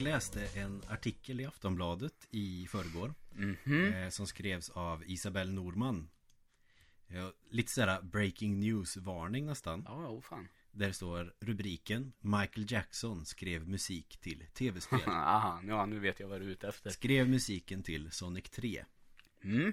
Jag 0.00 0.04
läste 0.04 0.46
en 0.60 0.82
artikel 0.88 1.40
i 1.40 1.46
Aftonbladet 1.46 2.28
i 2.30 2.66
förrgår 2.70 3.14
Mhm. 3.32 3.92
eh, 3.92 4.08
Som 4.08 4.26
skrevs 4.26 4.70
av 4.70 5.04
Isabelle 5.06 5.52
Norman 5.52 6.08
Lite 7.50 7.72
sådär 7.72 8.02
breaking 8.02 8.60
news-varning 8.60 9.46
nästan 9.46 9.84
Ja, 9.88 10.08
oh 10.08 10.20
fan. 10.20 10.48
Där 10.72 10.92
står 10.92 11.34
rubriken 11.40 12.12
Michael 12.20 12.72
Jackson 12.72 13.26
skrev 13.26 13.68
musik 13.68 14.16
till 14.20 14.46
tv-spel 14.54 15.00
Aha, 15.06 15.60
ja, 15.66 15.86
nu 15.86 15.98
vet 15.98 16.20
jag 16.20 16.28
vad 16.28 16.40
du 16.40 16.46
är 16.46 16.50
ute 16.50 16.68
efter. 16.68 16.90
Skrev 16.90 17.28
musiken 17.28 17.82
till 17.82 18.10
Sonic 18.10 18.50
3 18.50 18.84
Mm. 19.42 19.72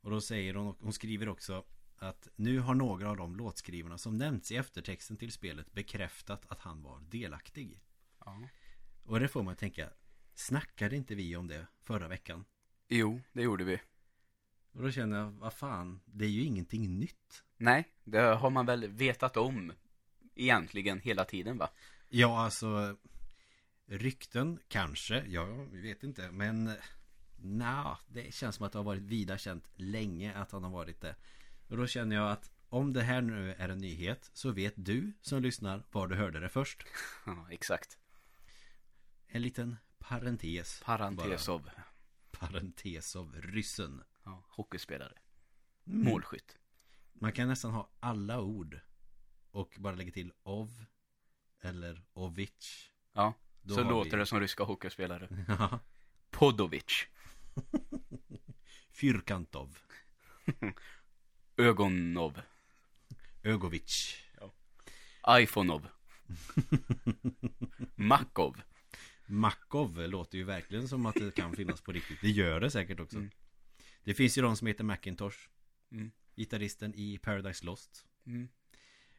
Och 0.00 0.10
då 0.10 0.20
säger 0.20 0.54
hon, 0.54 0.74
hon 0.80 0.92
skriver 0.92 1.28
också 1.28 1.64
att 1.98 2.28
nu 2.36 2.58
har 2.58 2.74
några 2.74 3.10
av 3.10 3.16
de 3.16 3.36
låtskrivarna 3.36 3.98
som 3.98 4.16
nämnts 4.16 4.52
i 4.52 4.56
eftertexten 4.56 5.16
till 5.16 5.32
spelet 5.32 5.72
bekräftat 5.72 6.46
att 6.48 6.60
han 6.60 6.82
var 6.82 7.00
delaktig. 7.00 7.80
Ja. 8.24 8.48
Och 9.04 9.20
det 9.20 9.28
får 9.28 9.42
man 9.42 9.56
tänka, 9.56 9.90
snackade 10.34 10.96
inte 10.96 11.14
vi 11.14 11.36
om 11.36 11.46
det 11.46 11.66
förra 11.82 12.08
veckan? 12.08 12.44
Jo, 12.88 13.20
det 13.32 13.42
gjorde 13.42 13.64
vi. 13.64 13.80
Och 14.72 14.82
då 14.82 14.90
känner 14.90 15.18
jag, 15.18 15.30
vad 15.30 15.52
fan, 15.52 16.00
det 16.04 16.24
är 16.24 16.28
ju 16.28 16.44
ingenting 16.44 16.98
nytt. 16.98 17.44
Nej, 17.56 17.88
det 18.04 18.20
har 18.20 18.50
man 18.50 18.66
väl 18.66 18.88
vetat 18.88 19.36
om 19.36 19.72
egentligen 20.34 21.00
hela 21.00 21.24
tiden 21.24 21.58
va? 21.58 21.70
Ja, 22.08 22.44
alltså 22.44 22.96
rykten 23.86 24.58
kanske, 24.68 25.24
ja, 25.28 25.44
vi 25.72 25.80
vet 25.80 26.02
inte, 26.02 26.30
men 26.30 26.72
nja, 27.36 27.98
det 28.08 28.34
känns 28.34 28.56
som 28.56 28.66
att 28.66 28.72
det 28.72 28.78
har 28.78 28.84
varit 28.84 29.02
vida 29.02 29.38
känt 29.38 29.64
länge 29.74 30.34
att 30.34 30.52
han 30.52 30.64
har 30.64 30.70
varit 30.70 31.00
det. 31.00 31.16
Och 31.68 31.76
då 31.76 31.86
känner 31.86 32.16
jag 32.16 32.30
att 32.30 32.50
om 32.68 32.92
det 32.92 33.02
här 33.02 33.20
nu 33.20 33.54
är 33.58 33.68
en 33.68 33.78
nyhet 33.78 34.30
så 34.32 34.50
vet 34.50 34.74
du 34.76 35.12
som 35.20 35.42
lyssnar 35.42 35.82
var 35.92 36.08
du 36.08 36.14
hörde 36.14 36.40
det 36.40 36.48
först. 36.48 36.84
Ja, 37.26 37.46
exakt. 37.50 37.98
En 39.34 39.42
liten 39.42 39.76
parentes. 39.98 40.80
Parentes 40.84 41.46
bara. 41.46 41.54
av 41.54 41.70
Parentes 42.30 43.16
av 43.16 43.34
ryssen. 43.42 44.02
ja, 44.24 44.44
hockeyspelare. 44.48 45.12
Mm. 45.86 46.04
Målskytt. 46.04 46.58
Man 47.12 47.32
kan 47.32 47.48
nästan 47.48 47.70
ha 47.70 47.90
alla 48.00 48.40
ord 48.40 48.80
och 49.50 49.74
bara 49.78 49.94
lägga 49.94 50.12
till 50.12 50.32
ov 50.42 50.84
eller 51.60 52.04
ovic. 52.12 52.90
Ja, 53.12 53.34
Då 53.62 53.74
så 53.74 53.82
låter 53.82 54.10
vi- 54.10 54.16
det 54.16 54.26
som 54.26 54.40
ryska 54.40 54.64
hockeyspelare. 54.64 55.28
Ja, 55.48 55.78
Podovic. 56.30 57.06
Fyrkantov. 58.90 59.78
Ögonov. 61.56 62.40
Ögovic. 63.42 64.16
Ifonov. 65.40 65.88
Makov. 67.94 68.62
Makov 69.26 69.98
låter 70.08 70.38
ju 70.38 70.44
verkligen 70.44 70.88
som 70.88 71.06
att 71.06 71.14
det 71.14 71.34
kan 71.34 71.56
finnas 71.56 71.80
på 71.80 71.92
riktigt. 71.92 72.18
Det 72.20 72.30
gör 72.30 72.60
det 72.60 72.70
säkert 72.70 73.00
också. 73.00 73.16
Mm. 73.16 73.30
Det 74.04 74.14
finns 74.14 74.38
ju 74.38 74.42
de 74.42 74.56
som 74.56 74.66
heter 74.66 74.84
Macintosh. 74.84 75.36
Mm. 75.92 76.10
Gitarristen 76.36 76.94
i 76.94 77.18
Paradise 77.18 77.64
Lost. 77.66 78.06
Mm. 78.26 78.48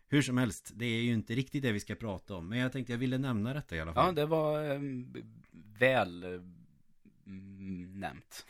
Hur 0.07 0.21
som 0.21 0.37
helst, 0.37 0.71
det 0.75 0.85
är 0.85 1.01
ju 1.01 1.13
inte 1.13 1.35
riktigt 1.35 1.61
det 1.63 1.71
vi 1.71 1.79
ska 1.79 1.95
prata 1.95 2.35
om. 2.35 2.49
Men 2.49 2.59
jag 2.59 2.71
tänkte 2.71 2.93
jag 2.93 2.97
ville 2.97 3.17
nämna 3.17 3.53
detta 3.53 3.75
i 3.75 3.79
alla 3.79 3.91
Ja, 3.91 3.95
fall. 3.95 4.15
det 4.15 4.25
var 4.25 4.79
b- 5.13 5.21
väl 5.79 6.23
eh, 6.23 6.41
nämnt. 7.95 8.45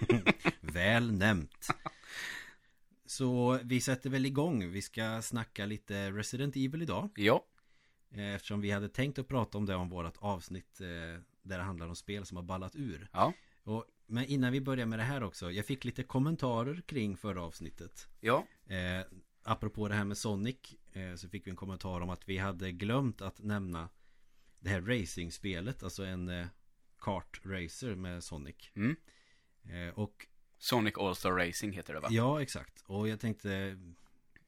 Väl 0.60 1.12
nämnt. 1.12 1.68
Så 3.06 3.58
vi 3.64 3.80
sätter 3.80 4.10
väl 4.10 4.26
igång. 4.26 4.70
Vi 4.70 4.82
ska 4.82 5.22
snacka 5.22 5.66
lite 5.66 6.10
Resident 6.10 6.56
Evil 6.56 6.82
idag. 6.82 7.10
Ja, 7.16 7.34
Eh, 7.34 7.53
Eftersom 8.14 8.60
vi 8.60 8.70
hade 8.70 8.88
tänkt 8.88 9.18
att 9.18 9.28
prata 9.28 9.58
om 9.58 9.66
det 9.66 9.74
om 9.74 9.88
vårt 9.88 10.16
avsnitt 10.18 10.80
eh, 10.80 10.86
där 11.42 11.58
det 11.58 11.62
handlar 11.62 11.88
om 11.88 11.96
spel 11.96 12.26
som 12.26 12.36
har 12.36 12.44
ballat 12.44 12.76
ur. 12.76 13.08
ja, 13.12 13.32
Och, 13.64 13.84
men 14.06 14.24
innan 14.24 14.52
vi 14.52 14.60
börjar 14.60 14.86
med 14.86 14.98
det 14.98 15.02
här 15.02 15.22
också. 15.22 15.50
Jag 15.50 15.66
fick 15.66 15.84
lite 15.84 16.02
kommentarer 16.02 16.80
kring 16.86 17.16
förra 17.16 17.42
avsnittet. 17.42 18.08
ja, 18.20 18.46
Eh, 18.66 19.04
apropå 19.42 19.88
det 19.88 19.94
här 19.94 20.04
med 20.04 20.16
Sonic 20.16 20.56
eh, 20.92 21.14
så 21.14 21.28
fick 21.28 21.46
vi 21.46 21.50
en 21.50 21.56
kommentar 21.56 22.00
om 22.00 22.10
att 22.10 22.28
vi 22.28 22.38
hade 22.38 22.72
glömt 22.72 23.22
att 23.22 23.42
nämna 23.42 23.88
det 24.60 24.70
här 24.70 24.80
racingspelet, 24.80 25.82
alltså 25.82 26.04
en 26.04 26.28
eh, 26.28 26.46
kartracer 26.98 27.94
med 27.94 28.24
Sonic. 28.24 28.70
Mm. 28.74 28.96
Eh, 29.64 29.94
och 29.94 30.26
Sonic 30.58 30.94
All-Star 30.98 31.32
Racing 31.32 31.74
heter 31.74 31.94
det 31.94 32.00
va? 32.00 32.08
ja, 32.10 32.42
exakt. 32.42 32.84
Och 32.86 33.08
jag 33.08 33.20
tänkte, 33.20 33.78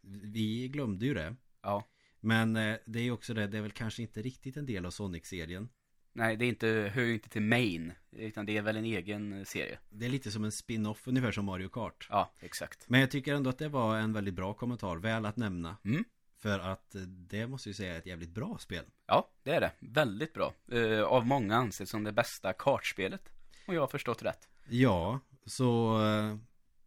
vi 0.01 0.69
glömde 0.69 1.07
ju 1.07 1.15
det. 1.15 1.37
Ja. 1.63 1.85
Men 2.27 2.57
eh, 2.57 2.77
det 2.85 2.99
är 2.99 3.03
ju 3.03 3.11
också 3.11 3.35
det, 3.35 3.47
det 3.47 3.59
är 3.59 3.63
väl 3.63 3.71
kanske 3.71 4.03
inte 4.03 4.23
riktigt 4.23 4.57
en 4.57 4.67
del 4.67 4.87
av 4.87 4.91
Sonic-serien. 4.91 5.69
Nej, 6.13 6.37
det 6.37 6.45
är 6.45 6.49
inte, 6.49 6.91
hör 6.95 7.03
ju 7.03 7.15
inte 7.15 7.29
till 7.29 7.43
main, 7.43 7.93
utan 8.11 8.47
det 8.47 8.57
är 8.57 8.63
väl 8.63 8.77
en 8.77 8.85
egen 8.85 9.33
eh, 9.33 9.45
serie. 9.45 9.79
Det 9.89 10.07
är 10.07 10.11
lite 10.11 10.31
som 10.31 10.45
en 10.45 10.53
spin-off, 10.53 11.09
ungefär 11.09 11.33
som 11.33 11.45
Mario 11.45 11.69
Kart. 11.69 12.07
Ja, 12.11 12.33
exakt. 12.41 12.89
Men 12.89 13.01
jag 13.01 13.11
tycker 13.11 13.35
ändå 13.35 13.51
att 13.51 13.59
det 13.59 13.69
var 13.69 13.97
en 13.97 14.13
väldigt 14.13 14.35
bra 14.35 14.55
kommentar, 14.55 14.97
väl 14.97 15.27
att 15.27 15.37
nämna. 15.37 15.77
Mm. 15.85 16.05
För 16.39 16.59
att 16.59 16.95
eh, 16.95 17.01
det 17.03 17.47
måste 17.47 17.69
jag 17.69 17.77
säga 17.77 17.95
är 17.95 17.99
ett 17.99 18.07
jävligt 18.07 18.31
bra 18.35 18.59
spel. 18.59 18.85
Ja, 19.07 19.31
det 19.43 19.51
är 19.51 19.61
det. 19.61 19.73
Väldigt 19.79 20.33
bra. 20.33 20.55
Eh, 20.73 21.03
av 21.03 21.27
många 21.27 21.57
ansett 21.57 21.89
som 21.89 22.05
det 22.05 22.13
bästa 22.13 22.53
kartspelet. 22.53 23.29
Och 23.67 23.75
jag 23.75 23.81
har 23.81 23.89
förstått 23.89 24.23
rätt. 24.23 24.49
Ja, 24.69 25.21
så 25.45 26.01
eh, 26.05 26.37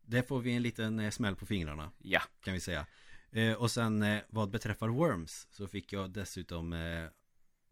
det 0.02 0.28
får 0.28 0.40
vi 0.40 0.52
en 0.56 0.62
liten 0.62 1.12
smäll 1.12 1.36
på 1.36 1.46
fingrarna 1.46 1.92
Ja. 1.98 2.22
kan 2.44 2.54
vi 2.54 2.60
säga. 2.60 2.86
Eh, 3.32 3.54
Och 3.54 3.72
sen 3.72 4.04
eh, 4.04 4.22
vad 4.30 4.50
beträffar 4.50 4.88
Worms 4.88 5.48
så 5.52 5.68
fick 5.68 5.94
jag 5.94 6.10
dessutom 6.12 6.74
eh, 6.74 7.06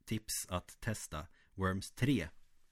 tips 0.05 0.45
att 0.49 0.77
testa 0.79 1.27
Worms 1.55 1.91
3 1.91 2.27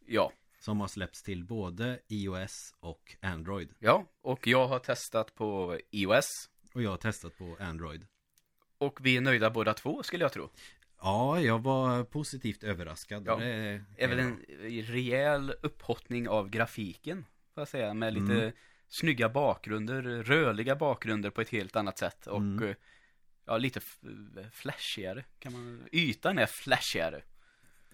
Ja. 0.06 0.32
som 0.60 0.80
har 0.80 0.88
släppts 0.88 1.24
till 1.24 1.44
både 1.44 2.00
iOS 2.08 2.74
och 2.80 3.16
Android. 3.22 3.70
Ja, 3.80 4.06
och 4.22 4.48
jag 4.48 4.68
har 4.68 4.80
testat 4.80 5.36
på 5.36 5.80
iOS. 5.92 6.50
Och 6.74 6.82
jag 6.82 6.90
har 6.90 6.98
testat 6.98 7.38
på 7.38 7.58
Android. 7.60 8.06
Och 8.78 9.00
vi 9.06 9.18
är 9.18 9.22
nöjda 9.22 9.50
båda 9.50 9.74
två, 9.74 10.04
skulle 10.04 10.24
jag 10.24 10.32
tro. 10.34 10.50
Ja, 11.02 11.42
jag 11.42 11.60
var 11.64 12.04
positivt 12.04 12.64
överraskad. 12.64 13.24
Ja. 13.28 13.36
Det 13.36 13.46
är, 13.98 14.08
väl 14.08 14.20
en 14.20 14.38
rejäl 14.84 15.54
upphottning 15.62 16.30
av 16.30 16.50
grafiken, 16.50 17.26
får 17.54 17.62
jag 17.62 17.68
säga, 17.68 17.94
med 17.94 18.14
lite 18.14 18.34
Mm. 18.34 18.52
Snygga 18.88 19.30
bakgrunder, 19.30 20.02
rörliga 20.02 20.76
bakgrunder 20.76 21.30
på 21.30 21.42
ett 21.42 21.50
helt 21.50 21.76
annat 21.76 21.98
sätt 21.98 22.28
och 22.28 22.38
Mm. 22.38 22.70
eh, 22.70 22.76
ja, 23.46 23.58
lite 23.58 23.80
flashigare, 24.52 25.26
kan 25.40 25.54
man, 25.54 25.88
ytan 25.92 26.38
är 26.38 26.46
flashigare. 26.64 27.22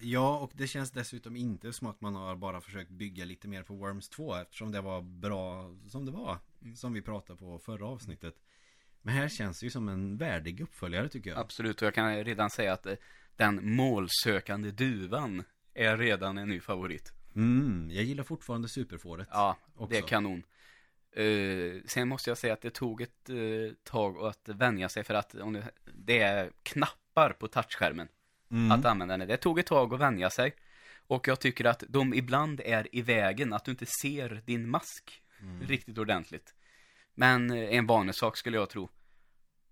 Ja, 0.04 0.38
och 0.40 0.52
det 0.56 0.68
känns 0.68 0.92
dessutom 0.92 1.36
inte 1.36 1.74
som 1.74 1.88
att 1.88 2.02
man 2.02 2.16
har 2.16 2.36
bara 2.36 2.62
försökt 2.62 2.92
bygga 2.92 3.26
lite 3.26 3.48
mer 3.48 3.64
på 3.64 3.76
Worms 3.76 4.10
2 4.10 4.36
eftersom 4.36 4.72
det 4.72 4.82
var 4.82 5.02
bra 5.02 5.76
som 5.88 6.06
det 6.06 6.12
var. 6.12 6.38
Som 6.76 6.94
vi 6.94 7.02
pratade 7.02 7.40
på 7.40 7.60
förra 7.60 7.88
avsnittet. 7.88 8.36
Men 9.02 9.14
här 9.14 9.30
känns 9.30 9.60
det 9.60 9.66
ju 9.66 9.70
som 9.70 9.90
en 9.90 10.18
värdig 10.18 10.62
uppföljare 10.62 11.10
tycker 11.10 11.30
jag. 11.30 11.40
Absolut, 11.40 11.82
och 11.82 11.86
jag 11.86 11.94
kan 11.94 12.24
redan 12.24 12.50
säga 12.50 12.74
att 12.74 12.86
eh, 12.86 12.96
den 13.36 13.76
målsökande 13.76 14.72
duvan 14.72 15.44
är 15.74 15.98
redan 15.98 16.38
en 16.38 16.50
ny 16.50 16.60
favorit. 16.60 17.14
Mm, 17.36 17.90
jag 17.92 18.04
gillar 18.04 18.24
fortfarande 18.24 18.70
superfåret. 18.70 19.28
Ja, 19.32 19.58
också. 19.76 19.92
det 19.92 19.98
är 19.98 20.02
kanon. 20.08 20.44
Eh, 21.14 21.82
sen 21.86 22.08
måste 22.08 22.30
jag 22.30 22.38
säga 22.38 22.54
att 22.54 22.62
det 22.62 22.70
tog 22.74 23.02
ett 23.02 23.30
uh, 23.30 23.72
tag 23.84 24.18
att 24.26 24.50
vänja 24.50 24.90
sig 24.90 25.04
för 25.04 25.14
att 25.14 25.36
om 25.36 25.54
det, 25.54 25.72
det 25.94 26.20
är 26.20 26.52
knappar 26.64 27.34
på 27.34 27.48
touchskärmen 27.48 28.08
Mm. 28.52 28.72
att 28.72 28.86
använda 28.86 29.18
den. 29.18 29.28
Det 29.28 29.38
tog 29.38 29.60
ett 29.60 29.66
tag 29.66 29.94
att 29.94 30.00
vänja 30.00 30.30
sig. 30.30 30.56
Och 31.08 31.28
jag 31.28 31.40
tycker 31.40 31.66
att 31.66 31.84
de 31.90 32.14
ibland 32.14 32.62
är 32.66 32.88
i 32.96 33.02
vägen, 33.02 33.54
att 33.54 33.66
du 33.66 33.72
inte 33.72 33.86
ser 34.02 34.42
din 34.46 34.70
mask 34.70 35.22
Mm. 35.42 35.62
riktigt 35.68 35.98
ordentligt. 35.98 36.56
Men 37.14 37.52
eh, 37.52 37.76
en 37.78 37.88
vanesak 37.88 38.38
skulle 38.38 38.58
jag 38.58 38.70
tro. 38.70 38.90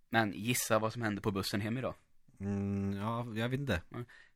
Men 0.10 0.34
gissa 0.34 0.80
vad 0.80 0.94
som 0.94 1.02
hände 1.02 1.22
på 1.22 1.32
bussen 1.32 1.62
hem 1.62 1.78
idag. 1.78 1.94
Mm, 2.40 2.94
ja, 3.02 3.28
jag 3.36 3.50
vet 3.50 3.60
inte. 3.60 3.82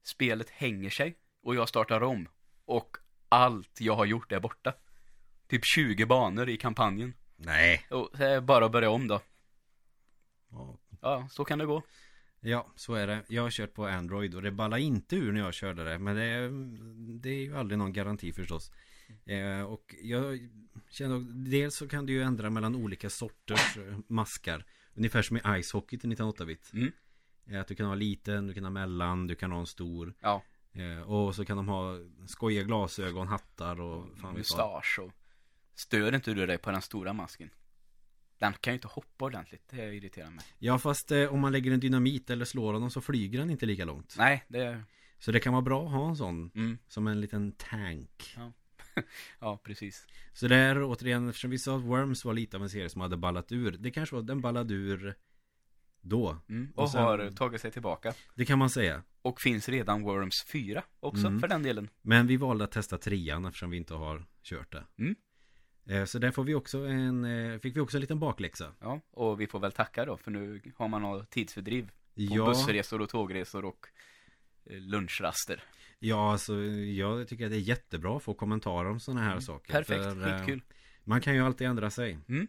Spelet 0.03 0.49
hänger 0.49 0.89
sig 0.89 1.15
och 1.43 1.55
jag 1.55 1.69
startar 1.69 2.03
om. 2.03 2.27
Och 2.65 2.97
allt 3.29 3.81
jag 3.81 3.95
har 3.95 4.05
gjort 4.05 4.31
är 4.31 4.39
borta. 4.39 4.73
Typ 5.47 5.65
20 5.65 6.05
banor 6.05 6.49
i 6.49 6.57
kampanjen. 6.57 7.13
Nej. 7.35 7.85
Och 7.89 8.09
det 8.17 8.25
är 8.25 8.41
bara 8.41 8.65
att 8.65 8.71
börja 8.71 8.89
om 8.89 9.07
då. 9.07 9.21
Ja. 10.51 10.79
Ja, 11.01 11.27
så 11.31 11.45
kan 11.45 11.59
det 11.59 11.65
gå. 11.65 11.83
Ja, 12.39 12.71
så 12.75 12.93
är 12.93 13.07
det. 13.07 13.23
Jag 13.27 13.41
har 13.41 13.49
kört 13.49 13.73
på 13.73 13.87
Android 13.87 14.35
och 14.35 14.41
det 14.41 14.51
ballar 14.51 14.77
inte 14.77 15.15
ur 15.15 15.31
när 15.31 15.39
jag 15.39 15.53
körde 15.53 15.83
det. 15.83 15.99
Men 15.99 16.15
det 16.15 16.23
är, 16.23 16.49
det 17.19 17.29
är 17.29 17.43
ju 17.43 17.57
aldrig 17.57 17.77
någon 17.77 17.93
garanti 17.93 18.33
förstås. 18.33 18.71
Eh, 19.25 19.61
och 19.61 19.95
jag 20.01 20.49
känner, 20.89 21.19
dels 21.49 21.75
så 21.75 21.87
kan 21.87 22.05
du 22.05 22.13
ju 22.13 22.21
ändra 22.21 22.49
mellan 22.49 22.75
olika 22.75 23.09
sorters 23.09 23.77
eh, 23.77 23.97
maskar. 24.07 24.65
Ungefär 24.93 25.21
som 25.21 25.37
i 25.37 25.63
Ice 25.63 25.71
Hockey 25.71 25.97
till 25.97 26.09
98-bit. 26.09 26.71
Mm. 26.73 26.91
Eh, 27.47 27.61
att 27.61 27.67
du 27.67 27.75
kan 27.75 27.85
ha 27.85 27.95
liten, 27.95 28.47
du 28.47 28.53
kan 28.53 28.63
ha 28.63 28.71
mellan, 28.71 29.27
du 29.27 29.35
kan 29.35 29.51
ha 29.51 29.59
en 29.59 29.65
stor. 29.65 30.13
Ja, 30.19 30.43
Eh, 30.73 31.01
och 31.01 31.35
så 31.35 31.45
kan 31.45 31.57
de 31.57 31.67
ha 31.67 31.97
skojiga 32.27 32.63
glasögon, 32.63 33.27
hattar 33.27 33.81
och 33.81 34.17
fan 34.17 34.33
mustasch 34.33 34.99
och... 34.99 35.11
Stör 35.75 36.15
inte 36.15 36.33
du 36.33 36.45
dig 36.45 36.57
på 36.57 36.71
den 36.71 36.81
stora 36.81 37.13
masken? 37.13 37.49
Den 38.37 38.53
kan 38.53 38.73
ju 38.73 38.75
inte 38.75 38.87
hoppa 38.87 39.25
ordentligt, 39.25 39.63
det 39.69 39.95
irriterar 39.95 40.29
mig. 40.29 40.45
Ja, 40.59 40.79
fast 40.79 41.11
eh, 41.11 41.33
om 41.33 41.39
man 41.39 41.51
lägger 41.51 41.71
en 41.71 41.79
dynamit 41.79 42.29
eller 42.29 42.45
slår 42.45 42.73
honom 42.73 42.91
så 42.91 43.01
flyger 43.01 43.39
den 43.39 43.49
inte 43.49 43.65
lika 43.65 43.85
långt. 43.85 44.15
Nej, 44.17 44.43
det 44.47 44.59
är... 44.59 44.83
Så 45.17 45.31
det 45.31 45.39
kan 45.39 45.53
vara 45.53 45.61
bra 45.61 45.85
att 45.85 45.91
ha 45.91 46.09
en 46.09 46.15
sån 46.15 46.51
Mm. 46.55 46.77
Som 46.87 47.07
en 47.07 47.21
liten 47.21 47.51
tank 47.51 48.37
Ja, 49.39 49.57
precis. 49.63 50.07
Så 50.33 50.47
där 50.47 50.83
återigen, 50.83 51.29
eftersom 51.29 51.51
vi 51.51 51.57
sa 51.59 51.77
att 51.77 51.83
Worms 51.83 52.25
var 52.25 52.33
lite 52.33 52.57
av 52.57 52.63
en 52.63 52.69
serie 52.69 52.89
som 52.89 53.01
hade 53.01 53.17
ballat 53.17 53.51
ur 53.51 53.71
Det 53.71 53.91
kanske 53.91 54.15
var, 54.15 54.23
den 54.23 54.41
ballade 54.41 54.73
ur 54.73 55.15
Då 56.01 56.37
Mm. 56.49 56.71
Och 56.75 56.83
Och, 56.83 56.89
sen- 56.91 57.01
har 57.03 57.31
tagit 57.31 57.61
sig 57.61 57.71
tillbaka. 57.71 58.13
Det 58.35 58.45
kan 58.45 58.59
man 58.59 58.69
säga 58.69 59.03
Och 59.21 59.41
finns 59.41 59.69
redan 59.69 60.01
Worms 60.03 60.43
4 60.43 60.83
också, 60.99 61.27
Mm. 61.27 61.39
för 61.39 61.47
den 61.47 61.63
delen. 61.63 61.89
Men 62.01 62.27
vi 62.27 62.37
valde 62.37 62.63
att 62.63 62.71
testa 62.71 62.97
trean 62.97 63.45
eftersom 63.45 63.69
vi 63.69 63.77
inte 63.77 63.93
har 63.93 64.25
kört 64.43 64.71
det 64.71 64.83
Mm. 64.97 65.15
Eh, 65.85 66.05
Så 66.05 66.19
där 66.19 66.31
får 66.31 66.43
vi 66.43 66.55
också 66.55 66.77
en, 66.77 67.25
eh, 67.25 67.59
fick 67.59 67.75
vi 67.75 67.79
också 67.79 67.97
en 67.97 68.01
liten 68.01 68.19
bakläxa 68.19 68.71
Ja, 68.79 69.01
och 69.11 69.41
vi 69.41 69.47
får 69.47 69.59
väl 69.59 69.71
tacka 69.71 70.05
då, 70.05 70.17
för 70.17 70.31
nu 70.31 70.61
har 70.77 70.87
man 70.87 71.01
något 71.01 71.29
tidsfördriv. 71.29 71.87
På 71.87 71.91
Ja, 72.13 72.45
bussresor 72.45 73.01
och 73.01 73.09
tågresor 73.09 73.65
och 73.65 73.87
eh, 74.65 74.79
lunchraster. 74.79 75.63
ja 75.99 76.31
alltså, 76.31 76.55
jag 76.63 77.27
tycker 77.27 77.45
att 77.45 77.51
det 77.51 77.57
är 77.57 77.59
jättebra 77.59 78.17
att 78.17 78.23
få 78.23 78.33
kommentarer 78.33 78.89
om 78.89 78.99
sådana 78.99 79.21
här 79.23 79.39
saker 79.39 79.71
Mm. 79.73 79.83
Perfekt, 79.83 80.03
för, 80.03 80.37
skitkul. 80.37 80.61
Man 81.03 81.21
kan 81.21 81.35
ju 81.35 81.41
alltid 81.45 81.67
ändra 81.67 81.89
sig 81.89 82.19
Mm. 82.27 82.47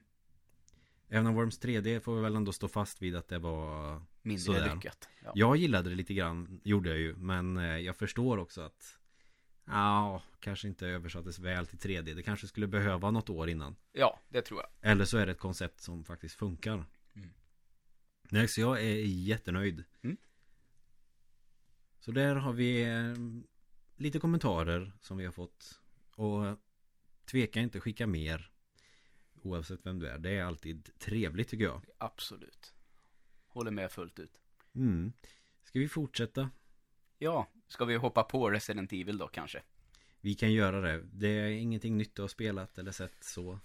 Även 1.09 1.27
om 1.27 1.35
Worms 1.35 1.61
3D 1.61 2.01
får 2.01 2.17
vi 2.17 2.23
väl 2.23 2.37
ändå 2.37 2.53
stå 2.53 2.69
fast 2.69 3.03
vid 3.03 3.17
att 3.17 3.29
det 3.29 3.39
var 3.39 4.03
Mindre 4.23 4.43
sådär. 4.45 4.75
lyckat. 4.75 5.09
Ja. 5.25 5.33
Jag 5.35 5.57
gillade 5.57 5.91
det 5.91 5.97
lite 5.97 6.15
grann, 6.15 6.61
gjorde 6.65 6.89
jag 6.91 6.99
ju 6.99 7.15
Men 7.17 7.57
jag 7.85 7.97
förstår 7.97 8.39
också 8.39 8.61
att 8.61 8.99
Ja, 9.65 10.23
kanske 10.41 10.69
inte 10.69 10.87
översattes 10.87 11.39
väl 11.39 11.67
till 11.67 11.79
3D 11.79 12.15
Det 12.15 12.23
kanske 12.23 12.47
skulle 12.47 12.67
behöva 12.67 13.11
något 13.11 13.31
år 13.31 13.49
innan 13.49 13.77
ja, 13.93 14.21
det 14.29 14.43
tror 14.43 14.61
jag. 14.61 14.91
Eller 14.91 15.05
så 15.05 15.19
är 15.19 15.27
det 15.27 15.33
ett 15.33 15.39
koncept 15.39 15.81
som 15.81 16.05
faktiskt 16.05 16.35
funkar 16.35 16.85
Mm. 17.17 17.31
Nej, 18.31 18.49
så 18.49 18.61
jag 18.61 18.81
är 18.81 18.95
jättenöjd 19.05 19.85
Mm. 20.03 20.17
Så 22.01 22.11
där 22.13 22.35
har 22.37 22.53
vi 22.53 22.83
eh, 22.83 23.15
lite 23.97 24.19
kommentarer 24.19 24.93
som 25.01 25.17
vi 25.17 25.25
har 25.25 25.33
fått 25.33 25.81
Och 26.17 26.59
tveka 27.25 27.61
inte 27.61 27.81
skicka 27.81 28.07
mer 28.07 28.51
Oavsett 29.43 29.87
vem 29.87 29.99
du 29.99 30.09
är 30.09 30.19
Det 30.19 30.37
är 30.37 30.45
alltid 30.45 30.91
trevligt 30.99 31.49
tycker 31.49 31.65
jag 31.65 31.83
Absolut. 31.99 32.75
Håller 33.47 33.71
med 33.71 33.93
fullt 33.93 34.19
ut. 34.19 34.41
mm. 34.75 35.13
Ska 35.63 35.79
vi 35.79 35.89
fortsätta? 35.89 36.51
Ja, 37.19 37.51
ska 37.75 37.85
vi 37.85 37.97
hoppa 37.97 38.23
på 38.23 38.51
Resident 38.51 38.93
Evil 38.93 39.19
då 39.19 39.29
kanske? 39.29 39.63
Vi 40.21 40.35
kan 40.35 40.53
göra 40.53 40.81
det 40.81 41.03
Det 41.13 41.29
är 41.29 41.47
ingenting 41.47 41.97
nytt 41.97 42.15
du 42.15 42.23
har 42.23 42.29
spelat 42.29 42.79
eller 42.79 42.93
sett 42.93 43.17
så 43.21 43.59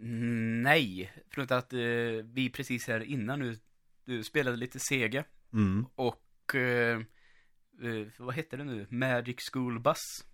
Mm, 0.00 0.62
nej, 0.62 1.12
förutom 1.30 1.58
att 1.58 1.72
eh, 1.72 1.78
vi 2.24 2.50
precis 2.54 2.88
här 2.88 3.00
innan 3.00 3.38
nu 3.38 3.56
du 4.04 4.24
spelade 4.24 4.56
lite 4.56 4.78
Sega 4.78 5.24
mm. 5.52 5.86
och 5.94 6.54
eh, 6.54 7.00
vad 8.18 8.34
hette 8.34 8.56
det 8.56 8.64
nu? 8.64 8.86
Magic 8.90 9.36
School 9.52 9.80
Bus. 9.80 10.26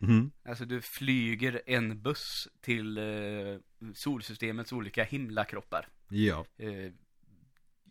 mm. 0.00 0.30
Alltså 0.44 0.64
du 0.64 0.80
flyger 0.82 1.62
en 1.66 2.02
buss 2.02 2.48
till 2.60 2.98
solsystemets 3.94 4.72
olika 4.72 5.04
himlakroppar. 5.04 5.88
Ja 6.08 6.46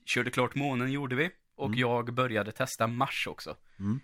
körde 0.06 0.31
klart 0.31 0.56
månen 0.56 0.92
gjorde 0.92 1.16
vi 1.16 1.30
och 1.56 1.68
Mm. 1.68 1.80
jag 1.80 2.14
började 2.14 2.52
testa 2.52 2.88
Mars 2.88 3.28
också. 3.28 3.58
Mm. 3.80 4.00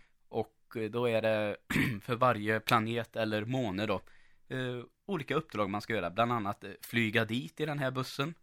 Och 0.69 0.77
eh, 0.77 0.89
då 0.89 1.09
är 1.09 1.21
det 1.21 1.57
för 2.01 2.15
varje 2.15 2.59
planet 2.59 3.15
eller 3.15 3.45
måne 3.45 3.85
då 3.85 4.01
eh, 4.47 4.83
olika 5.05 5.35
uppdrag 5.35 5.69
man 5.69 5.81
ska 5.81 5.93
göra. 5.93 6.09
Bland 6.09 6.31
annat 6.31 6.63
eh, 6.63 6.71
flyga 6.81 7.25
dit 7.25 7.59
i 7.59 7.65
den 7.65 7.79
här 7.79 7.91
bussen. 7.91 8.33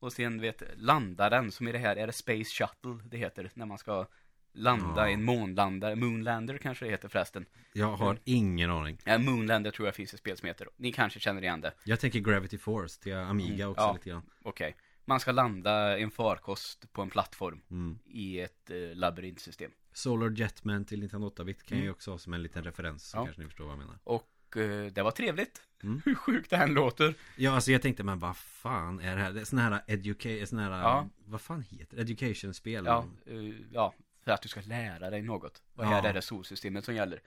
Och 0.00 0.12
sen 0.12 0.40
vet 0.40 0.62
landa 0.76 1.30
den, 1.30 1.50
som 1.50 1.68
i 1.68 1.72
det 1.72 1.78
här 1.78 1.96
är 1.96 2.06
det 2.06 2.12
Space 2.12 2.44
Shuttle 2.44 3.08
det 3.10 3.16
heter. 3.16 3.50
När 3.54 3.66
man 3.66 3.78
ska 3.78 4.06
landa 4.52 5.02
Ja. 5.02 5.08
i 5.08 5.12
en 5.12 5.24
månlandare. 5.24 5.96
Moonlander 5.96 6.58
kanske 6.58 6.84
det 6.84 6.90
heter 6.90 7.08
förresten. 7.08 7.46
Jag 7.72 7.96
har 7.96 8.18
ingen 8.24 8.70
aning 8.70 8.98
Ja, 9.04 9.18
Moonlander 9.18 9.70
tror 9.70 9.88
jag 9.88 9.94
finns 9.94 10.14
ett 10.14 10.20
spel 10.20 10.36
som 10.36 10.46
heter. 10.46 10.68
Ni 10.76 10.92
kanske 10.92 11.20
känner 11.20 11.42
igen 11.42 11.60
det. 11.60 11.72
Jag 11.84 12.00
tänker 12.00 12.20
Gravity 12.20 12.58
Force 12.58 13.02
till 13.02 13.14
Amiga 13.14 13.64
Mm, 13.64 13.70
också 13.70 13.82
ja. 13.82 13.92
lite 13.92 14.10
grann 14.10 14.22
Okej. 14.42 14.76
Man 15.04 15.20
ska 15.20 15.32
landa 15.32 15.98
en 15.98 16.10
farkost 16.10 16.92
på 16.92 17.02
en 17.02 17.10
plattform 17.10 17.60
mm. 17.70 17.98
i 18.06 18.40
ett 18.40 18.70
eh, 18.70 18.76
labyrintsystem. 18.94 19.70
Solar 19.98 20.30
Jetman 20.30 20.84
till 20.84 21.00
Nintendo 21.00 21.28
8-bit 21.30 21.62
kan 21.66 21.76
Mm. 21.78 21.86
jag 21.86 21.94
också 21.94 22.10
ha 22.10 22.18
som 22.18 22.32
en 22.34 22.42
liten 22.42 22.64
referens 22.64 23.08
Så 23.10 23.16
Ja. 23.18 23.24
kanske 23.24 23.42
ni 23.42 23.48
förstår 23.48 23.64
vad 23.64 23.72
jag 23.72 23.78
menar 23.78 23.98
Och 24.04 24.56
eh, 24.56 24.92
det 24.92 25.02
var 25.02 25.10
trevligt. 25.10 25.62
Mm. 25.82 26.02
Hur 26.04 26.14
sjukt 26.14 26.50
det 26.50 26.56
här 26.56 26.68
låter. 26.68 27.14
Ja 27.36 27.52
alltså 27.54 27.72
jag 27.72 27.82
tänkte 27.82 28.02
men 28.04 28.18
vad 28.18 28.36
fan 28.36 29.00
är 29.00 29.16
det 29.16 29.22
här? 29.22 29.32
Det 29.32 29.40
är 29.40 29.44
sån 29.44 29.58
här 29.58 29.82
education, 29.86 30.46
sån 30.46 30.58
här 30.58 30.70
Ja. 30.70 31.08
Vad 31.24 31.40
fan 31.40 31.62
heter 31.62 31.96
det? 31.96 32.02
Education-spel 32.02 32.84
Ja, 32.86 33.06
eh, 33.26 33.36
ja, 33.72 33.94
för 34.24 34.30
att 34.32 34.42
du 34.42 34.48
ska 34.48 34.60
lära 34.60 35.10
dig 35.10 35.22
något. 35.22 35.62
Och 35.74 35.84
Ja. 35.84 36.02
är 36.08 36.12
det 36.12 36.22
solsystemet 36.22 36.84
som 36.84 36.94
gäller. 36.94 37.20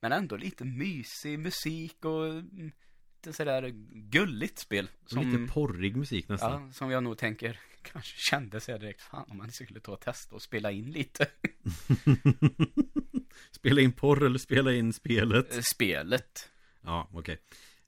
Men 0.00 0.12
ändå 0.12 0.36
lite 0.36 0.64
mysig 0.64 1.38
musik 1.38 2.04
och 2.04 2.26
mm, 2.26 2.72
lite 3.16 3.32
sådär 3.32 3.68
gulligt 4.10 4.58
spel. 4.58 4.90
Som, 5.06 5.30
Lite 5.30 5.52
porrig 5.52 5.96
musik 5.96 6.28
nästan 6.28 6.62
ja, 6.66 6.72
som 6.72 6.90
jag 6.90 7.02
nog 7.02 7.18
tänker 7.18 7.60
kanske 7.82 8.18
kände 8.18 8.60
sig 8.60 8.78
direkt. 8.78 9.00
Fan 9.00 9.26
om 9.30 9.36
man 9.36 9.52
skulle 9.52 9.80
ta 9.80 9.92
och 9.92 10.00
testa 10.00 10.34
och 10.34 10.42
spela 10.42 10.70
in 10.70 10.90
lite. 10.90 11.26
Spela 13.50 13.80
in 13.80 13.92
porr 13.92 14.24
eller 14.26 14.38
spela 14.38 14.72
in 14.72 14.92
spelet 14.92 15.56
Eh, 15.56 15.60
Spelet. 15.74 16.50
Ja, 16.82 17.08
okej 17.12 17.38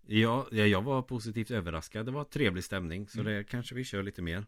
ja, 0.06 0.48
ja, 0.50 0.66
jag 0.66 0.82
var 0.82 1.02
positivt 1.02 1.50
överraskad 1.50 2.06
Det 2.06 2.12
var 2.12 2.24
trevlig 2.24 2.64
stämning 2.64 3.08
Så 3.08 3.20
Mm. 3.20 3.32
det 3.32 3.44
kanske 3.44 3.74
vi 3.74 3.84
kör 3.84 4.02
lite 4.02 4.22
mer 4.22 4.46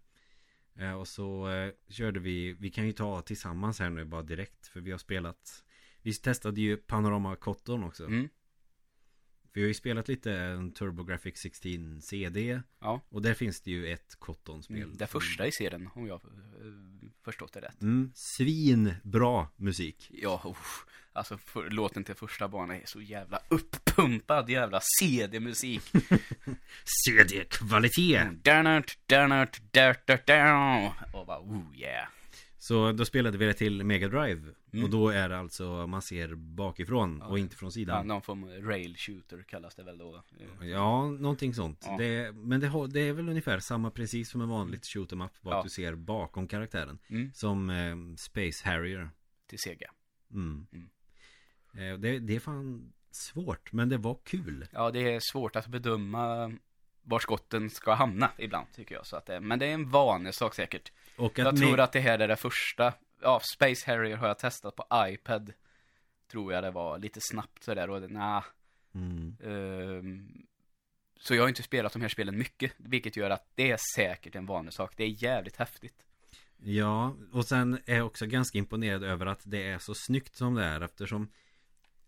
eh, 0.78 0.92
Och 0.92 1.08
så 1.08 1.48
eh, 1.50 1.72
körde 1.88 2.20
vi 2.20 2.52
Vi 2.52 2.70
kan 2.70 2.86
ju 2.86 2.92
ta 2.92 3.22
tillsammans 3.22 3.78
här 3.80 3.90
nu 3.90 4.04
bara 4.04 4.22
direkt 4.22 4.66
För 4.66 4.80
vi 4.80 4.90
har 4.90 4.98
spelat 4.98 5.64
Vi 6.02 6.14
testade 6.14 6.60
ju 6.60 6.76
Panorama 6.76 7.36
Cotton 7.36 7.84
också 7.84 8.04
Mm. 8.06 8.28
Vi 9.56 9.60
har 9.62 9.68
ju 9.68 9.74
spelat 9.74 10.08
lite 10.08 10.32
en 10.32 10.72
TurboGrafx 10.72 11.40
16 11.40 12.00
CD 12.02 12.60
Ja. 12.80 13.00
Och 13.08 13.22
där 13.22 13.34
finns 13.34 13.60
det 13.60 13.70
ju 13.70 13.92
ett 13.92 14.14
Cotton-spel 14.18 14.76
Mm, 14.82 14.96
det 14.96 15.06
första 15.06 15.46
i 15.46 15.52
serien, 15.52 15.88
om 15.94 16.06
jag 16.06 16.14
eh, 16.24 17.08
förstått 17.24 17.52
det 17.52 17.60
rätt. 17.60 17.82
mm, 17.82 18.12
Svinbra 18.14 19.48
musik 19.56 20.10
Ja, 20.14 20.42
uff. 20.44 20.86
alltså 21.12 21.38
för, 21.38 21.70
låten 21.70 22.04
till 22.04 22.14
första 22.14 22.48
banan 22.48 22.76
är 22.76 22.86
så 22.86 23.00
jävla 23.00 23.40
uppumpad 23.48 24.50
jävla 24.50 24.80
CD-musik. 25.00 25.82
CD-kvalitet! 27.06 28.24
Dannert, 28.42 28.98
dart, 29.06 29.60
dart, 29.72 30.06
dart. 30.06 30.92
Och 31.12 31.26
bara, 31.26 31.40
oh 31.40 31.76
yeah. 31.76 32.08
Så 32.64 32.92
då 32.92 33.04
spelade 33.04 33.38
vi 33.38 33.46
det 33.46 33.52
till 33.54 33.84
Mega 33.84 34.08
Drive 34.08 34.54
Mm. 34.72 34.84
Och 34.84 34.90
då 34.90 35.08
är 35.08 35.28
det 35.28 35.38
alltså 35.38 35.86
man 35.86 36.02
ser 36.02 36.34
bakifrån 36.34 37.18
Ja. 37.22 37.26
och 37.26 37.38
inte 37.38 37.56
från 37.56 37.66
Ja, 37.66 37.70
sidan 37.70 38.06
någon 38.06 38.22
form 38.22 38.44
av 38.44 38.50
rail 38.50 38.96
shooter 38.96 39.42
kallas 39.48 39.74
det 39.74 39.82
väl 39.82 39.98
då. 39.98 40.22
Eh, 40.60 40.68
Ja, 40.68 41.08
någonting 41.10 41.54
sånt 41.54 41.84
Ja. 41.86 41.96
det, 41.98 42.32
Men 42.32 42.60
det, 42.60 42.66
har, 42.68 42.86
det 42.88 43.00
är 43.00 43.12
väl 43.12 43.28
ungefär 43.28 43.58
samma 43.58 43.90
precis 43.90 44.30
som 44.30 44.40
en 44.40 44.48
vanligt 44.48 44.86
shoot 44.86 45.12
'em 45.12 45.24
up 45.24 45.42
Bara 45.42 45.54
Ja. 45.54 45.58
att 45.58 45.64
du 45.64 45.70
ser 45.70 45.94
bakom 45.94 46.48
karaktären 46.48 46.98
Mm, 47.08 47.30
Som 47.34 47.70
eh, 47.70 47.96
Space 48.16 48.68
Harrier 48.68 49.10
till 49.46 49.58
Sega. 49.58 49.90
mm. 50.32 50.66
Mm. 50.72 50.88
Eh, 51.94 51.98
det, 52.00 52.18
det 52.18 52.36
är 52.36 52.40
fan 52.40 52.92
svårt 53.10 53.72
men 53.72 53.88
det 53.88 53.96
var 53.98 54.18
kul 54.24 54.66
Ja, 54.72 54.90
det 54.90 55.14
är 55.14 55.20
svårt 55.20 55.56
att 55.56 55.66
bedöma 55.66 56.52
var 57.02 57.18
skotten 57.18 57.70
ska 57.70 57.94
hamna 57.94 58.30
ibland 58.38 58.66
tycker 58.74 58.94
jag. 58.94 59.06
Så 59.06 59.16
att 59.16 59.26
det, 59.26 59.40
men 59.40 59.58
det 59.58 59.66
är 59.66 59.74
en 59.74 59.90
vanesak 59.90 60.54
säkert. 60.54 60.92
Och 61.16 61.38
att 61.38 61.44
Jag 61.44 61.56
tror 61.56 61.80
att 61.80 61.92
det 61.92 62.00
här 62.00 62.18
är 62.18 62.28
det 62.28 62.36
första. 62.36 62.92
Ja, 63.22 63.40
Space 63.54 63.90
Harrier 63.90 64.16
har 64.16 64.28
jag 64.28 64.38
testat 64.38 64.76
på 64.76 64.86
iPad. 64.94 65.52
Tror 66.30 66.52
jag 66.52 66.64
det 66.64 66.70
var 66.70 66.98
lite 66.98 67.20
snabbt 67.22 67.62
sådär 67.62 67.90
och 67.90 68.10
nah, 68.10 68.44
mm. 68.94 69.36
Ehm, 69.44 70.46
så 71.20 71.34
jag 71.34 71.42
har 71.42 71.48
inte 71.48 71.62
spelat 71.62 71.92
de 71.92 72.02
här 72.02 72.08
spelen 72.08 72.38
mycket, 72.38 72.72
vilket 72.76 73.16
gör 73.16 73.30
att 73.30 73.50
det 73.54 73.70
är 73.70 73.78
säkert 73.96 74.34
en 74.34 74.46
vanesak. 74.46 74.92
Det 74.96 75.04
är 75.04 75.22
jävligt 75.22 75.56
häftigt. 75.56 76.04
Ja, 76.56 77.16
och 77.32 77.44
sen 77.46 77.78
är 77.86 77.96
jag 77.96 78.06
också 78.06 78.26
ganska 78.26 78.58
imponerad 78.58 79.04
över 79.04 79.26
att 79.26 79.40
det 79.44 79.68
är 79.68 79.78
så 79.78 79.94
snyggt 79.94 80.36
som 80.36 80.54
det 80.54 80.64
är 80.64 80.80
eftersom 80.80 81.30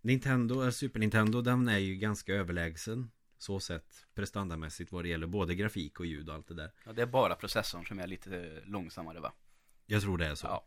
Nintendo, 0.00 0.60
eller 0.60 0.70
Super 0.70 1.00
Nintendo, 1.00 1.40
den 1.40 1.68
är 1.68 1.78
ju 1.78 1.94
ganska 1.94 2.34
överlägsen 2.34 3.10
Så 3.38 3.61
sett 3.61 4.07
prestandamässigt 4.14 4.93
vad 4.93 5.05
det 5.05 5.09
gäller 5.09 5.26
både 5.26 5.55
grafik 5.55 6.00
och 6.00 6.07
ljud 6.07 6.28
och 6.28 6.35
allt 6.35 6.49
det 6.49 6.55
där 6.55 6.71
Ja, 6.85 6.93
det 6.93 7.02
är 7.02 7.07
bara 7.07 7.35
processorn 7.35 7.87
som 7.87 7.99
är 7.99 8.07
lite 8.07 8.61
långsammare 8.64 9.21
va? 9.21 9.33
Jag 9.87 10.02
tror 10.02 10.19
det 10.19 10.26
är 10.26 10.35
så 10.35 10.47
Ja. 10.47 10.66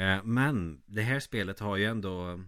Eh, 0.00 0.24
Men 0.24 0.82
det 0.86 1.02
här 1.02 1.20
spelet 1.20 1.58
har 1.60 1.76
ju 1.76 1.84
ändå 1.84 2.44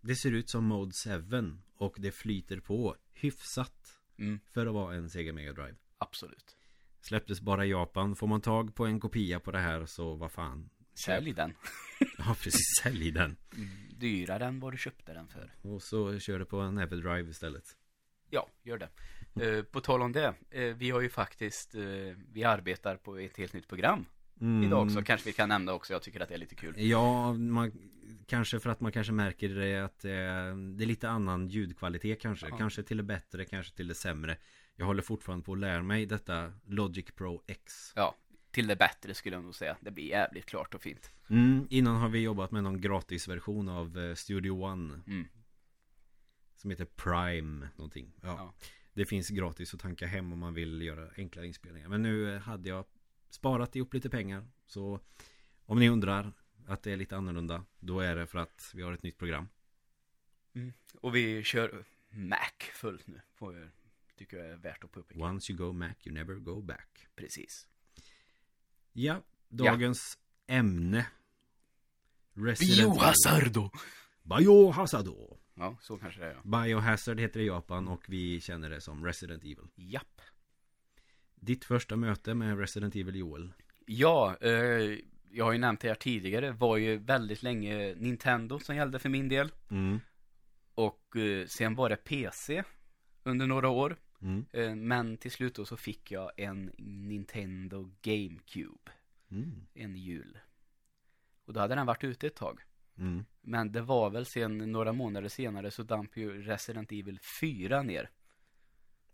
Det 0.00 0.14
ser 0.14 0.32
ut 0.32 0.50
som 0.50 0.64
Mode 0.64 0.92
7 1.30 1.58
Och 1.76 1.94
det 1.98 2.12
flyter 2.12 2.60
på 2.60 2.96
hyfsat 3.12 3.96
Mm, 4.18 4.40
För 4.52 4.66
att 4.66 4.74
vara 4.74 4.94
en 4.94 5.10
Sega 5.10 5.32
Mega 5.32 5.52
Drive 5.52 5.74
absolut. 5.98 6.56
Släpptes 7.00 7.40
bara 7.40 7.66
i 7.66 7.70
Japan 7.70 8.16
Får 8.16 8.26
man 8.26 8.40
tag 8.40 8.74
på 8.74 8.86
en 8.86 9.00
kopia 9.00 9.40
på 9.40 9.50
det 9.50 9.58
här 9.58 9.86
så 9.86 10.14
vad 10.14 10.32
fan 10.32 10.70
Sälj 10.94 11.32
den. 11.32 11.54
Ja 12.18 12.36
precis, 12.42 12.80
sälj 12.82 13.10
den 13.10 13.36
Mm, 13.56 13.68
dyrare 13.98 14.44
än 14.46 14.60
vad 14.60 14.72
du 14.72 14.78
köpte 14.78 15.14
den 15.14 15.28
för. 15.28 15.52
Och 15.62 15.82
så 15.82 16.18
kör 16.18 16.38
det 16.38 16.44
på 16.44 16.60
en 16.60 16.78
Everdrive 16.78 17.30
istället 17.30 17.76
Ja, 18.30 18.48
gör 18.62 18.78
det. 18.78 18.88
Eh, 19.44 19.62
på 19.62 19.80
tal 19.80 20.02
om 20.02 20.12
det, 20.12 20.34
eh, 20.50 20.62
vi 20.62 20.90
har 20.90 21.00
ju 21.00 21.08
faktiskt, 21.08 21.74
eh, 21.74 21.82
vi 22.32 22.44
arbetar 22.44 22.96
på 22.96 23.16
ett 23.16 23.36
helt 23.36 23.52
nytt 23.52 23.68
program. 23.68 24.06
Mm. 24.40 24.62
idag 24.62 24.86
också, 24.86 25.02
kanske 25.02 25.28
vi 25.28 25.32
kan 25.32 25.48
nämna 25.48 25.72
också. 25.72 25.92
Jag 25.92 26.02
tycker 26.02 26.20
att 26.20 26.28
det 26.28 26.34
är 26.34 26.38
lite 26.38 26.54
kul. 26.54 26.74
Ja, 26.76 27.32
man, 27.32 27.72
kanske 28.26 28.60
för 28.60 28.70
att 28.70 28.80
man 28.80 28.92
kanske 28.92 29.12
märker 29.12 29.48
det 29.48 29.84
att 29.84 30.04
eh, 30.04 30.10
det 30.10 30.84
är 30.84 30.86
lite 30.86 31.08
annan 31.08 31.48
ljudkvalitet 31.48 32.20
kanske. 32.20 32.48
Ja. 32.48 32.56
Kanske 32.56 32.82
till 32.82 32.96
det 32.96 33.02
bättre, 33.02 33.44
kanske 33.44 33.76
till 33.76 33.88
det 33.88 33.94
sämre. 33.94 34.36
Jag 34.76 34.86
håller 34.86 35.02
fortfarande 35.02 35.44
på 35.44 35.52
att 35.52 35.58
lära 35.58 35.82
mig 35.82 36.06
detta 36.06 36.52
Logic 36.66 37.06
Pro 37.16 37.42
X. 37.46 37.92
Ja, 37.96 38.14
till 38.50 38.66
det 38.66 38.76
bättre 38.76 39.14
skulle 39.14 39.36
jag 39.36 39.44
nog 39.44 39.54
säga. 39.54 39.76
Det 39.80 39.90
blir 39.90 40.04
jävligt 40.04 40.46
klart 40.46 40.74
och 40.74 40.82
fint. 40.82 41.10
Mm, 41.30 41.66
innan 41.70 41.96
har 41.96 42.08
vi 42.08 42.20
jobbat 42.20 42.50
med 42.50 42.62
någon 42.62 42.80
gratisversion 42.80 43.68
av 43.68 43.98
eh, 43.98 44.14
Studio 44.14 44.64
One. 44.64 45.00
Mm. 45.06 45.28
Som 46.60 46.70
heter 46.70 46.84
Prime 46.84 47.68
någonting. 47.76 48.12
Ja. 48.20 48.28
Ja. 48.28 48.54
Det 48.92 49.06
finns 49.06 49.28
gratis 49.28 49.74
att 49.74 49.80
tanka 49.80 50.06
hem 50.06 50.32
om 50.32 50.38
man 50.38 50.54
vill 50.54 50.82
göra 50.82 51.10
enklare 51.16 51.46
inspelningar. 51.46 51.88
Men 51.88 52.02
nu 52.02 52.34
eh, 52.34 52.40
hade 52.40 52.68
jag 52.68 52.84
sparat 53.30 53.76
ihop 53.76 53.94
lite 53.94 54.10
pengar. 54.10 54.48
Så 54.66 55.00
om 55.66 55.78
ni 55.78 55.88
undrar 55.88 56.32
att 56.66 56.82
det 56.82 56.92
är 56.92 56.96
lite 56.96 57.16
annorlunda. 57.16 57.64
Då 57.78 58.00
är 58.00 58.16
det 58.16 58.26
för 58.26 58.38
att 58.38 58.70
vi 58.74 58.82
har 58.82 58.92
ett 58.92 59.02
nytt 59.02 59.18
program. 59.18 59.48
Och 61.00 61.16
vi 61.16 61.44
kör 61.44 61.84
Mac 62.10 62.52
fullt 62.72 63.06
nu. 63.06 63.20
Får 63.34 63.58
jag, 63.58 63.68
tycker 64.16 64.36
jag 64.36 64.46
är 64.46 64.56
värt 64.56 64.84
att 64.84 64.92
påpeka. 64.92 65.24
Once 65.24 65.52
you 65.52 65.58
go 65.58 65.72
Mac 65.72 65.94
you 66.04 66.14
never 66.14 66.34
go 66.34 66.62
back. 66.62 67.06
Precis. 67.16 67.68
Ja, 68.92 69.22
dagens 69.48 70.18
ämne. 70.46 71.06
Resident 72.34 72.80
Evil. 72.80 73.70
Biohazardo! 74.22 75.39
Ja, 75.60 75.76
så 75.80 75.98
kanske 75.98 76.20
det 76.20 76.26
är. 76.26 76.36
ja. 76.44 76.62
Biohazard 76.62 77.20
heter 77.20 77.40
det 77.40 77.44
i 77.44 77.48
Japan 77.48 77.88
och 77.88 78.04
vi 78.08 78.40
känner 78.40 78.70
det 78.70 78.80
som 78.80 79.04
Resident 79.04 79.42
Evil. 79.42 79.68
Japp. 79.74 80.20
Ditt 81.34 81.64
första 81.64 81.96
möte 81.96 82.34
med 82.34 82.58
Resident 82.58 82.96
Evil 82.96 83.16
Joel. 83.16 83.52
Ja, 83.86 84.36
eh, 84.40 84.50
jag 85.30 85.44
har 85.44 85.52
ju 85.52 85.58
nämnt 85.58 85.80
det 85.80 85.88
här 85.88 85.94
tidigare. 85.94 86.52
Var 86.52 86.76
ju 86.76 86.96
väldigt 86.96 87.42
länge 87.42 87.94
Nintendo 87.94 88.58
som 88.58 88.76
gällde 88.76 88.98
för 88.98 89.08
min 89.08 89.28
del. 89.28 89.52
Mm. 89.70 90.00
Och 90.74 91.16
eh, 91.16 91.46
sen 91.46 91.74
var 91.74 91.88
det 91.88 91.96
PC 91.96 92.64
under 93.22 93.46
några 93.46 93.68
år. 93.68 93.96
Mm. 94.22 94.46
Eh, 94.52 94.74
men 94.74 95.16
till 95.16 95.30
slut 95.30 95.54
då 95.54 95.64
så 95.64 95.76
fick 95.76 96.10
jag 96.10 96.30
en 96.36 96.70
Nintendo 96.78 97.90
GameCube. 98.02 98.90
Mm. 99.30 99.66
En 99.74 99.96
jul. 99.96 100.38
Och 101.44 101.52
då 101.52 101.60
hade 101.60 101.74
den 101.74 101.86
varit 101.86 102.04
ute 102.04 102.26
ett 102.26 102.36
tag. 102.36 102.60
Mm. 103.00 103.24
Men 103.42 103.72
det 103.72 103.80
var 103.80 104.10
väl 104.10 104.26
sen 104.26 104.72
några 104.72 104.92
månader 104.92 105.28
senare 105.28 105.70
så 105.70 105.82
damp 105.82 106.16
ju 106.16 106.42
Resident 106.42 106.92
Evil 106.92 107.18
4 107.40 107.82
ner. 107.82 108.10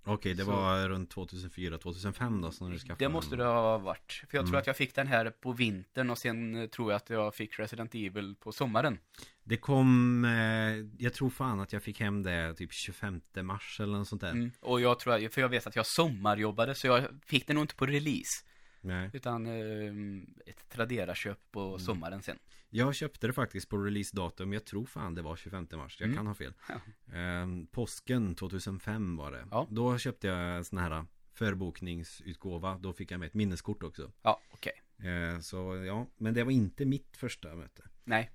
Okej, 0.08 0.34
det 0.34 0.44
Så- 0.44 0.50
var 0.50 0.88
runt 0.88 1.10
2004-2005 1.14 2.42
då 2.42 2.50
som 2.50 2.70
du 2.70 2.78
skaffade 2.78 3.04
Det 3.04 3.08
måste 3.08 3.36
det 3.36 3.44
ha 3.44 3.78
varit. 3.78 4.12
För 4.12 4.38
jag 4.38 4.44
tror 4.44 4.48
Mm. 4.54 4.58
att 4.60 4.66
jag 4.66 4.76
fick 4.76 4.94
den 4.94 5.06
här 5.06 5.30
på 5.30 5.52
vintern 5.52 6.10
och 6.10 6.18
sen 6.18 6.54
eh, 6.56 6.66
tror 6.68 6.90
jag 6.92 6.96
att 6.96 7.10
jag 7.10 7.34
fick 7.34 7.58
Resident 7.58 7.94
Evil 7.94 8.34
på 8.40 8.52
sommaren. 8.52 8.98
Det 9.44 9.56
kom, 9.56 10.24
eh, 10.24 11.04
jag 11.04 11.14
tror 11.14 11.30
fan 11.30 11.60
att 11.60 11.72
jag 11.72 11.82
fick 11.82 12.00
hem 12.00 12.22
det 12.22 12.54
typ 12.54 12.72
25 12.72 13.20
mars 13.42 13.80
eller 13.80 13.98
något 13.98 14.08
sånt 14.08 14.20
där. 14.20 14.30
Mm. 14.30 14.50
Och 14.60 14.80
jag 14.80 14.98
tror 14.98 15.28
för 15.28 15.40
jag 15.40 15.48
vet 15.48 15.66
att 15.66 15.76
jag 15.76 15.86
sommarjobbade 15.86 16.74
så 16.74 16.86
jag 16.86 17.04
fick 17.26 17.46
den 17.46 17.54
nog 17.56 17.64
inte 17.64 17.74
på 17.74 17.86
release. 17.86 18.44
Nej. 18.80 19.10
Utan 19.12 19.46
eh, 19.46 19.92
ett 20.46 20.68
Tradera-köp 20.68 21.38
på 21.52 21.60
Mm. 21.68 21.78
sommaren 21.78 22.22
sen. 22.22 22.38
Jag 22.76 22.94
köpte 22.94 23.26
det 23.26 23.32
faktiskt 23.32 23.68
på 23.68 23.76
releasedatum, 23.78 24.52
jag 24.52 24.64
tror 24.64 24.86
fan 24.86 25.14
det 25.14 25.22
var 25.22 25.36
25 25.36 25.66
mars, 25.72 25.96
jag 26.00 26.06
Mm. 26.06 26.16
kan 26.16 26.26
ha 26.26 26.34
fel. 26.34 26.54
Ja. 26.68 26.80
Ehm, 27.16 27.66
påsken 27.66 28.34
2005 28.34 29.16
var 29.16 29.30
det. 29.30 29.46
Ja. 29.50 29.66
Då 29.70 29.98
köpte 29.98 30.26
jag 30.26 30.66
sån 30.66 30.78
här 30.78 31.04
förbokningsutgåva, 31.32 32.78
då 32.78 32.92
fick 32.92 33.10
jag 33.10 33.20
med 33.20 33.26
ett 33.26 33.34
minneskort 33.34 33.82
också. 33.82 34.12
Ja, 34.22 34.40
okej. 34.50 34.72
Ehm, 34.98 35.42
så 35.42 35.84
ja, 35.86 36.06
men 36.16 36.34
det 36.34 36.44
var 36.44 36.52
inte 36.52 36.84
mitt 36.84 37.16
första 37.16 37.54
möte. 37.54 37.82
Nej. 38.04 38.30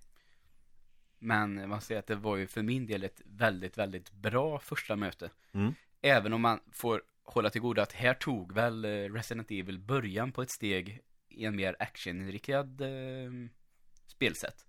Men 1.20 1.70
man 1.70 1.82
säger 1.82 2.00
att 2.00 2.08
det 2.08 2.16
var 2.16 2.38
ju 2.38 2.48
för 2.48 2.62
min 2.62 2.86
del 2.88 3.04
ett 3.04 3.22
väldigt, 3.26 3.78
väldigt 3.78 4.12
bra 4.12 4.60
första 4.60 4.96
möte. 4.96 5.30
Mm. 5.52 5.74
Även 6.02 6.34
om 6.34 6.42
man 6.42 6.60
får 6.72 7.02
hålla 7.24 7.50
till 7.50 7.62
godo 7.62 7.82
att 7.82 7.92
här 7.94 8.14
tog 8.14 8.54
väl 8.54 8.86
eh, 8.86 8.90
Resident 8.90 9.52
Evil 9.52 9.80
början 9.80 10.32
på 10.32 10.42
ett 10.42 10.50
steg 10.50 11.00
i 11.30 11.46
en 11.46 11.56
mer 11.56 11.76
actioninriktad 11.80 12.60
eh, 12.60 13.32
spelsätt. 14.22 14.66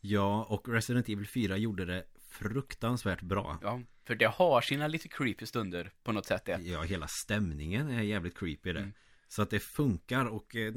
Ja, 0.00 0.44
och 0.44 0.68
Resident 0.68 1.08
Evil 1.08 1.26
4 1.26 1.56
gjorde 1.56 1.84
det 1.84 2.04
fruktansvärt 2.28 3.22
bra. 3.22 3.58
Ja, 3.62 3.80
för 4.04 4.14
det 4.14 4.26
har 4.26 4.60
sina 4.60 4.86
lite 4.88 5.08
creepy 5.08 5.46
stunder 5.46 5.92
på 6.02 6.12
något 6.12 6.26
sätt 6.26 6.44
det. 6.44 6.60
Ja, 6.62 6.82
hela 6.82 7.06
stämningen 7.08 7.88
är 7.88 8.02
jävligt 8.02 8.38
creepy 8.38 8.72
det. 8.72 8.80
Mm. 8.80 8.92
Så 9.28 9.42
att 9.42 9.50
det 9.50 9.60
funkar 9.60 10.24
och 10.26 10.56
eh, 10.56 10.72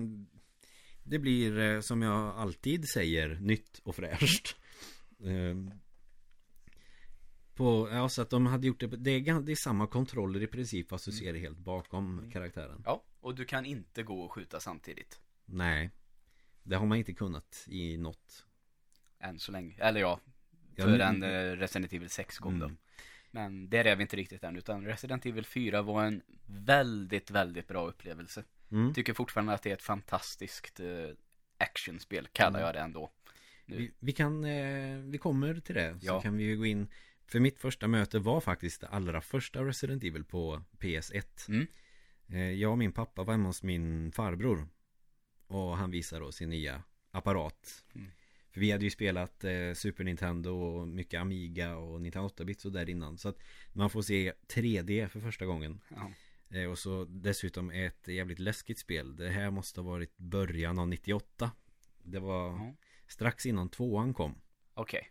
det 1.03 1.19
blir 1.19 1.59
eh, 1.59 1.81
som 1.81 2.01
jag 2.01 2.36
alltid 2.36 2.89
säger 2.93 3.36
nytt 3.41 3.79
och 3.83 3.95
fräscht. 3.95 4.55
Ehm, 5.24 5.71
på, 7.55 7.89
ja, 7.91 8.09
så 8.09 8.21
att 8.21 8.29
de 8.29 8.45
hade 8.45 8.67
gjort 8.67 8.79
det, 8.79 8.88
det 8.88 9.12
är, 9.12 9.41
det 9.41 9.51
är 9.51 9.63
samma 9.63 9.88
kontroller 9.88 10.43
i 10.43 10.47
princip 10.47 10.89
fast 10.89 11.05
du 11.05 11.12
Mm. 11.12 11.19
ser 11.19 11.33
det 11.33 11.39
helt 11.39 11.57
bakom 11.57 12.29
karaktären. 12.33 12.81
Ja, 12.86 13.03
och 13.19 13.36
du 13.36 13.45
kan 13.45 13.65
inte 13.65 14.03
gå 14.03 14.21
och 14.21 14.31
skjuta 14.31 14.59
samtidigt. 14.59 15.19
Nej, 15.45 15.91
det 16.67 16.75
har 16.75 16.86
man 16.86 16.97
inte 16.97 17.13
kunnat 17.13 17.65
i 17.67 17.97
något. 17.97 18.45
Än 19.19 19.39
så 19.39 19.51
länge. 19.51 19.75
Eller 19.79 20.00
ja, 20.01 20.19
Ja, 20.75 20.83
för 20.83 20.91
nu- 20.91 21.01
en 21.01 21.24
eh, 21.24 21.55
Resident 21.57 21.93
Evil 21.93 22.09
6 22.09 22.39
kom 22.39 22.59
då. 22.59 22.65
Mm. 22.65 22.77
Men 23.31 23.69
där 23.69 23.86
är 23.86 23.95
vi 23.95 24.01
inte 24.01 24.15
riktigt 24.15 24.43
än, 24.43 24.55
utan 24.55 24.86
Resident 24.86 25.25
Evil 25.25 25.45
4 25.45 25.81
var 25.81 26.03
en 26.05 26.21
väldigt, 26.45 27.31
väldigt 27.31 27.67
bra 27.67 27.88
upplevelse. 27.88 28.43
Mm. 28.71 28.93
Tycker 28.93 29.13
fortfarande 29.13 29.53
att 29.53 29.62
det 29.63 29.69
är 29.69 29.74
ett 29.74 29.81
fantastiskt 29.83 30.79
eh, 30.79 30.88
actionspel, 31.57 32.27
kallar 32.31 32.59
jag 32.59 32.74
det 32.75 32.79
ändå. 32.79 33.12
Vi, 33.65 33.91
vi 34.00 34.12
kan, 34.12 34.43
eh, 34.45 34.97
vi 34.97 35.17
kommer 35.17 35.59
till 35.59 35.75
det. 35.75 36.00
Så 36.00 36.05
Ja. 36.05 36.21
kan 36.21 36.38
vi 36.38 36.43
ju 36.43 36.57
gå 36.57 36.65
in. 36.65 36.88
För 37.25 37.39
mitt 37.39 37.59
första 37.59 37.88
möte 37.88 38.19
var 38.19 38.41
faktiskt 38.41 38.81
det 38.81 38.88
allra 38.88 39.21
första 39.21 39.63
Resident 39.65 40.03
Evil 40.03 40.24
på 40.24 40.62
PS1. 40.79 41.47
Mm. 41.50 41.67
Eh, 42.29 42.51
jag 42.51 42.71
och 42.71 42.77
min 42.77 42.91
pappa 42.91 43.24
var 43.24 43.33
hemma 43.33 43.50
hos 43.50 43.63
min 43.63 44.12
farbror. 44.12 44.67
Och 45.48 45.77
han 45.77 45.92
visade 45.92 46.25
då 46.25 46.32
sin 46.32 46.50
nya 46.50 46.84
apparat. 47.12 47.84
Mm. 47.96 48.08
För 48.51 48.60
vi 48.60 48.72
hade 48.72 48.84
ju 48.84 48.89
spelat 48.92 49.44
eh, 49.44 49.74
Super 49.74 50.04
Nintendo 50.04 50.51
och 50.51 50.88
mycket 50.88 51.22
Amiga 51.22 51.75
och 51.77 52.01
Nintendo 52.01 52.27
8-bit 52.30 52.60
så 52.60 52.70
där 52.70 52.89
innan. 52.89 53.18
Så 53.18 53.30
att 53.30 53.38
man 53.74 53.89
får 53.89 54.01
se 54.01 54.34
3D 54.48 55.08
för 55.08 55.20
första 55.20 55.46
gången. 55.46 55.80
Ja. 55.89 56.12
Eh, 56.58 56.70
och 56.72 56.80
så 56.80 57.06
dessutom 57.10 57.70
ett 57.72 58.08
jävligt 58.08 58.39
läskigt 58.39 58.80
spel. 58.80 59.16
Det 59.16 59.30
här 59.30 59.51
måste 59.51 59.82
ha 59.82 59.92
varit 59.92 60.18
början 60.18 60.80
av 60.80 60.88
98. 60.88 61.51
Det 62.04 62.20
var 62.20 62.48
Ja. 62.50 62.74
strax 63.08 63.46
innan 63.46 63.70
tvåan 63.70 64.13
kom. 64.13 64.36
Okej. 64.74 65.10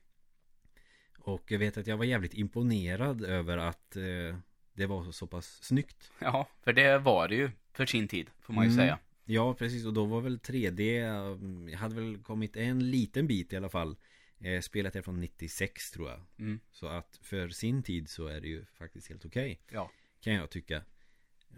Och 1.18 1.50
jag 1.52 1.58
vet 1.58 1.76
att 1.76 1.86
jag 1.86 1.96
var 1.96 2.04
jävligt 2.04 2.34
imponerad 2.34 3.24
över 3.24 3.58
att 3.58 3.96
eh, 3.96 4.36
det 4.72 4.86
var 4.86 5.12
så 5.12 5.26
pass 5.26 5.62
snyggt. 5.62 6.10
Ja, 6.18 6.48
för 6.62 6.72
det 6.72 6.98
var 6.98 7.28
det 7.28 7.34
ju 7.34 7.50
för 7.72 7.86
sin 7.86 8.08
tid, 8.08 8.30
får 8.40 8.52
man 8.54 8.64
ju 8.64 8.70
Mm. 8.72 8.76
säga. 8.84 8.98
Ja, 9.28 9.54
precis. 9.54 9.86
Och 9.86 9.92
då 9.92 10.04
var 10.04 10.20
väl 10.20 10.38
3D, 10.38 11.10
um, 11.32 11.68
jag 11.68 11.78
hade 11.78 11.94
väl 11.94 12.18
kommit 12.18 12.56
en 12.56 12.90
liten 12.90 13.26
bit 13.26 13.52
i 13.52 13.56
alla 13.56 13.68
fall. 13.68 13.96
Eh, 14.38 14.60
spelet 14.60 14.96
är 14.96 15.02
från 15.02 15.20
96 15.20 15.90
tror 15.90 16.10
jag. 16.10 16.20
Mm. 16.38 16.60
Så 16.70 16.86
att 16.86 17.18
för 17.22 17.48
sin 17.48 17.82
tid 17.82 18.08
så 18.08 18.26
är 18.26 18.40
det 18.40 18.48
ju 18.48 18.64
faktiskt 18.64 19.08
helt 19.08 19.24
okej. 19.24 19.60
Ja. 19.70 19.90
Kan 20.20 20.32
jag 20.32 20.50
tycka. 20.50 20.82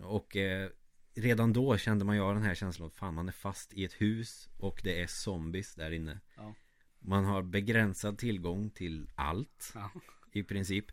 Och 0.02 0.36
eh, 0.36 0.70
redan 1.14 1.52
då 1.52 1.76
kände 1.76 2.04
man 2.04 2.16
ju 2.16 2.22
av 2.22 2.34
den 2.34 2.42
här 2.42 2.54
känslan 2.54 2.88
att 2.88 2.94
fan 2.94 3.14
man 3.14 3.28
är 3.28 3.32
fast 3.32 3.74
i 3.74 3.84
ett 3.84 4.00
hus 4.00 4.48
och 4.58 4.80
det 4.84 5.02
är 5.02 5.06
zombies 5.06 5.74
där 5.74 5.90
inne. 5.90 6.20
Ja. 6.36 6.54
Man 6.98 7.24
har 7.24 7.42
begränsad 7.42 8.18
tillgång 8.18 8.70
till 8.70 9.10
allt. 9.14 9.72
Ja. 9.74 9.90
i 10.32 10.42
princip. 10.42 10.86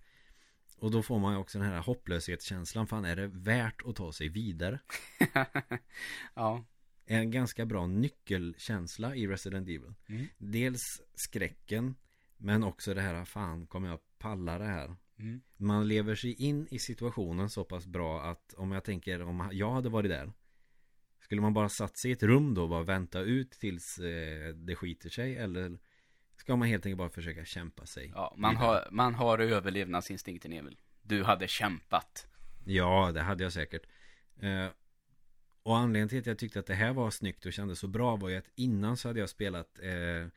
Och 0.76 0.92
då 0.92 1.04
får 1.04 1.20
man 1.20 1.34
ju 1.34 1.40
också 1.40 1.60
den 1.60 1.68
här 1.68 1.82
hopplöshetskänslan. 1.82 2.88
Fan 2.88 3.06
är 3.06 3.16
det 3.16 3.28
värt 3.28 3.82
att 3.86 3.96
ta 3.96 4.12
sig 4.12 4.30
vidare? 4.30 4.80
ja. 6.34 6.66
En 7.06 7.32
ganska 7.32 7.66
bra 7.66 7.88
nyckelkänsla 7.88 9.16
i 9.16 9.28
Resident 9.28 9.68
Evil. 9.68 9.94
Mm. 10.08 10.28
Dels 10.38 11.02
skräcken. 11.16 11.96
Men 12.38 12.64
också 12.64 12.94
det 12.94 13.02
här, 13.02 13.26
fan 13.26 13.68
kommer 13.68 13.90
jag 13.90 14.00
palla 14.18 14.58
det 14.58 14.66
här? 14.66 14.96
Mm. 15.20 15.42
Man 15.58 15.88
lever 15.88 16.16
sig 16.16 16.34
in 16.34 16.68
i 16.72 16.80
situationen 16.80 17.50
så 17.50 17.64
pass 17.64 17.88
bra 17.88 18.22
att 18.22 18.54
om 18.54 18.72
jag 18.72 18.84
tänker 18.84 19.22
om 19.22 19.50
jag 19.52 19.72
hade 19.72 19.90
varit 19.90 20.12
där. 20.12 20.34
Skulle 21.20 21.42
man 21.42 21.54
bara 21.54 21.70
satt 21.70 21.98
sig 21.98 22.12
i 22.12 22.14
ett 22.14 22.24
rum 22.24 22.54
då 22.54 22.64
och 22.64 22.70
bara 22.70 22.84
vänta 22.84 23.20
ut 23.20 23.52
tills 23.52 23.98
eh, 23.98 24.54
det 24.56 24.76
skiter 24.76 25.10
sig? 25.10 25.36
Eller 25.36 25.80
ska 26.36 26.56
man 26.56 26.68
helt 26.68 26.86
enkelt 26.86 26.98
bara 26.98 27.10
försöka 27.10 27.46
kämpa 27.46 27.86
sig? 27.86 28.12
Ja, 28.16 28.34
man 28.38 28.56
har, 28.56 28.88
man 28.92 29.16
har 29.16 29.40
överlevnadsinstinkten 29.40 30.54
Emil. 30.54 30.78
Du 31.02 31.24
hade 31.24 31.48
kämpat. 31.48 32.28
Ja, 32.66 33.12
det 33.14 33.22
hade 33.22 33.44
jag 33.44 33.54
säkert. 33.54 33.84
Eh, 34.40 34.68
och 35.64 35.78
anledningen 35.78 36.10
till 36.10 36.20
att 36.20 36.26
jag 36.26 36.38
tyckte 36.38 36.60
att 36.60 36.66
det 36.66 36.74
här 36.76 36.94
var 36.94 37.12
snyggt 37.12 37.46
och 37.46 37.54
kändes 37.54 37.80
så 37.80 37.88
bra 37.88 38.16
var 38.16 38.30
ju 38.30 38.36
att 38.36 38.50
innan 38.56 38.98
så 38.98 39.10
hade 39.10 39.20
jag 39.20 39.30
spelat 39.30 39.80
eh, 39.80 40.28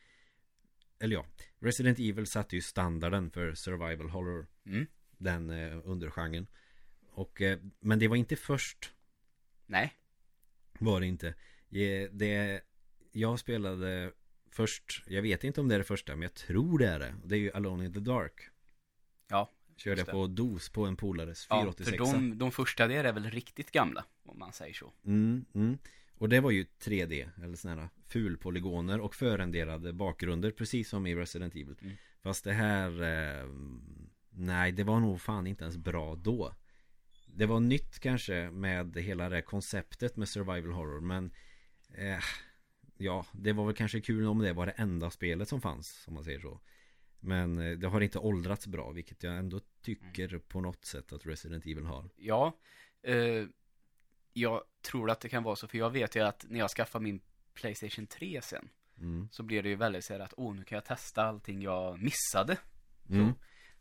Eller 1.00 1.16
ja, 1.16 1.26
Resident 1.58 1.98
Evil 1.98 2.26
satte 2.26 2.56
ju 2.56 2.62
standarden 2.62 3.30
för 3.30 3.54
survival 3.54 4.08
horror. 4.10 4.46
Mm. 4.66 4.86
Den 5.18 5.50
eh, 5.50 5.80
undergenren. 5.84 6.46
Och, 7.10 7.42
eh, 7.42 7.58
men 7.80 7.98
det 7.98 8.08
var 8.08 8.16
inte 8.16 8.36
först 8.36 8.92
Nej. 9.66 9.94
Var 10.78 11.00
det 11.00 11.06
inte. 11.06 11.28
Eh, 11.70 12.10
Det 12.12 12.60
jag 13.12 13.38
spelade 13.38 14.12
först, 14.58 15.02
jag 15.06 15.22
vet 15.22 15.44
inte 15.44 15.60
om 15.60 15.68
det 15.68 15.74
är 15.74 15.78
det 15.78 15.84
första, 15.84 16.12
men 16.12 16.22
jag 16.22 16.34
tror 16.34 16.78
det 16.78 16.88
är 16.88 16.98
det. 16.98 17.14
Det 17.24 17.34
är 17.34 17.38
ju 17.38 17.52
Alone 17.52 17.84
in 17.84 17.92
the 17.92 18.00
Dark. 18.00 18.40
Ja, 19.28 19.52
Körde 19.76 20.00
jag 20.00 20.10
på 20.10 20.26
DOS 20.26 20.68
på 20.68 20.86
en 20.86 20.96
polares 20.96 21.46
ja 21.50 21.56
486. 21.56 21.96
för 21.96 22.12
de, 22.12 22.38
de 22.38 22.52
första 22.52 22.86
där 22.86 23.04
är 23.04 23.12
väl 23.12 23.30
riktigt 23.30 23.70
gamla, 23.70 24.04
om 24.24 24.38
man 24.38 24.52
säger 24.52 24.74
så. 24.74 24.92
Mm, 25.04 25.44
mm. 25.54 25.78
Och 26.14 26.28
det 26.28 26.40
var 26.40 26.50
ju 26.50 26.66
3D, 26.80 27.28
eller 27.42 27.56
sådana 27.56 27.80
här 27.80 27.90
fulpolygoner 28.06 29.00
och 29.00 29.14
förenderade 29.14 29.92
bakgrunder, 29.92 30.50
precis 30.50 30.88
som 30.88 31.06
i 31.06 31.14
Resident 31.14 31.54
Evil. 31.54 31.76
Mm. 31.82 31.96
Fast 32.22 32.44
det 32.44 32.52
här, 32.52 33.02
eh, 33.02 33.48
nej 34.30 34.72
det 34.72 34.84
var 34.84 35.00
nog 35.00 35.20
fan 35.20 35.46
inte 35.46 35.64
ens 35.64 35.76
bra 35.76 36.14
då. 36.14 36.54
Det 37.26 37.46
var 37.46 37.60
nytt 37.60 37.98
kanske 37.98 38.50
med 38.50 38.96
hela 38.96 39.28
det 39.28 39.34
här 39.34 39.42
konceptet 39.42 40.16
med 40.16 40.28
survival 40.28 40.72
horror, 40.72 41.00
men 41.00 41.30
eh, 41.94 42.24
ja, 42.98 43.26
det 43.32 43.52
var 43.52 43.64
väl 43.66 43.74
kanske 43.74 44.00
kul 44.00 44.26
om 44.26 44.38
det 44.38 44.52
var 44.52 44.66
det 44.66 44.72
enda 44.72 45.10
spelet 45.10 45.48
som 45.48 45.60
fanns, 45.60 46.04
om 46.08 46.14
man 46.14 46.24
säger 46.24 46.40
så. 46.40 46.60
Men 47.20 47.58
eh, 47.58 47.78
det 47.78 47.88
har 47.88 48.00
inte 48.00 48.18
åldrats 48.18 48.66
bra, 48.66 48.90
vilket 48.90 49.22
jag 49.22 49.36
ändå 49.36 49.60
tycker 49.82 50.38
på 50.38 50.60
något 50.60 50.84
sätt 50.84 51.12
att 51.12 51.26
Resident 51.26 51.66
Evil 51.66 51.84
har. 51.84 52.10
Ja, 52.16 52.56
eh, 53.02 53.44
jag 54.32 54.62
tror 54.82 55.10
att 55.10 55.20
det 55.20 55.28
kan 55.28 55.42
vara 55.42 55.56
så, 55.56 55.68
för 55.68 55.78
jag 55.78 55.90
vet 55.90 56.16
ju 56.16 56.20
att 56.20 56.44
när 56.48 56.58
jag 56.58 56.70
skaffar 56.70 57.00
min 57.00 57.20
Playstation 57.54 58.06
3 58.06 58.40
sen, 58.42 58.68
Mm. 59.00 59.28
så 59.32 59.42
blir 59.42 59.62
det 59.62 59.68
ju 59.68 59.74
väldigt 59.74 60.04
så 60.04 60.12
här 60.12 60.20
att, 60.20 60.34
åh, 60.36 60.54
nu 60.54 60.64
kan 60.64 60.76
jag 60.76 60.84
testa 60.84 61.22
allting 61.22 61.62
jag 61.62 62.02
missade. 62.02 62.56
Mm. 63.10 63.32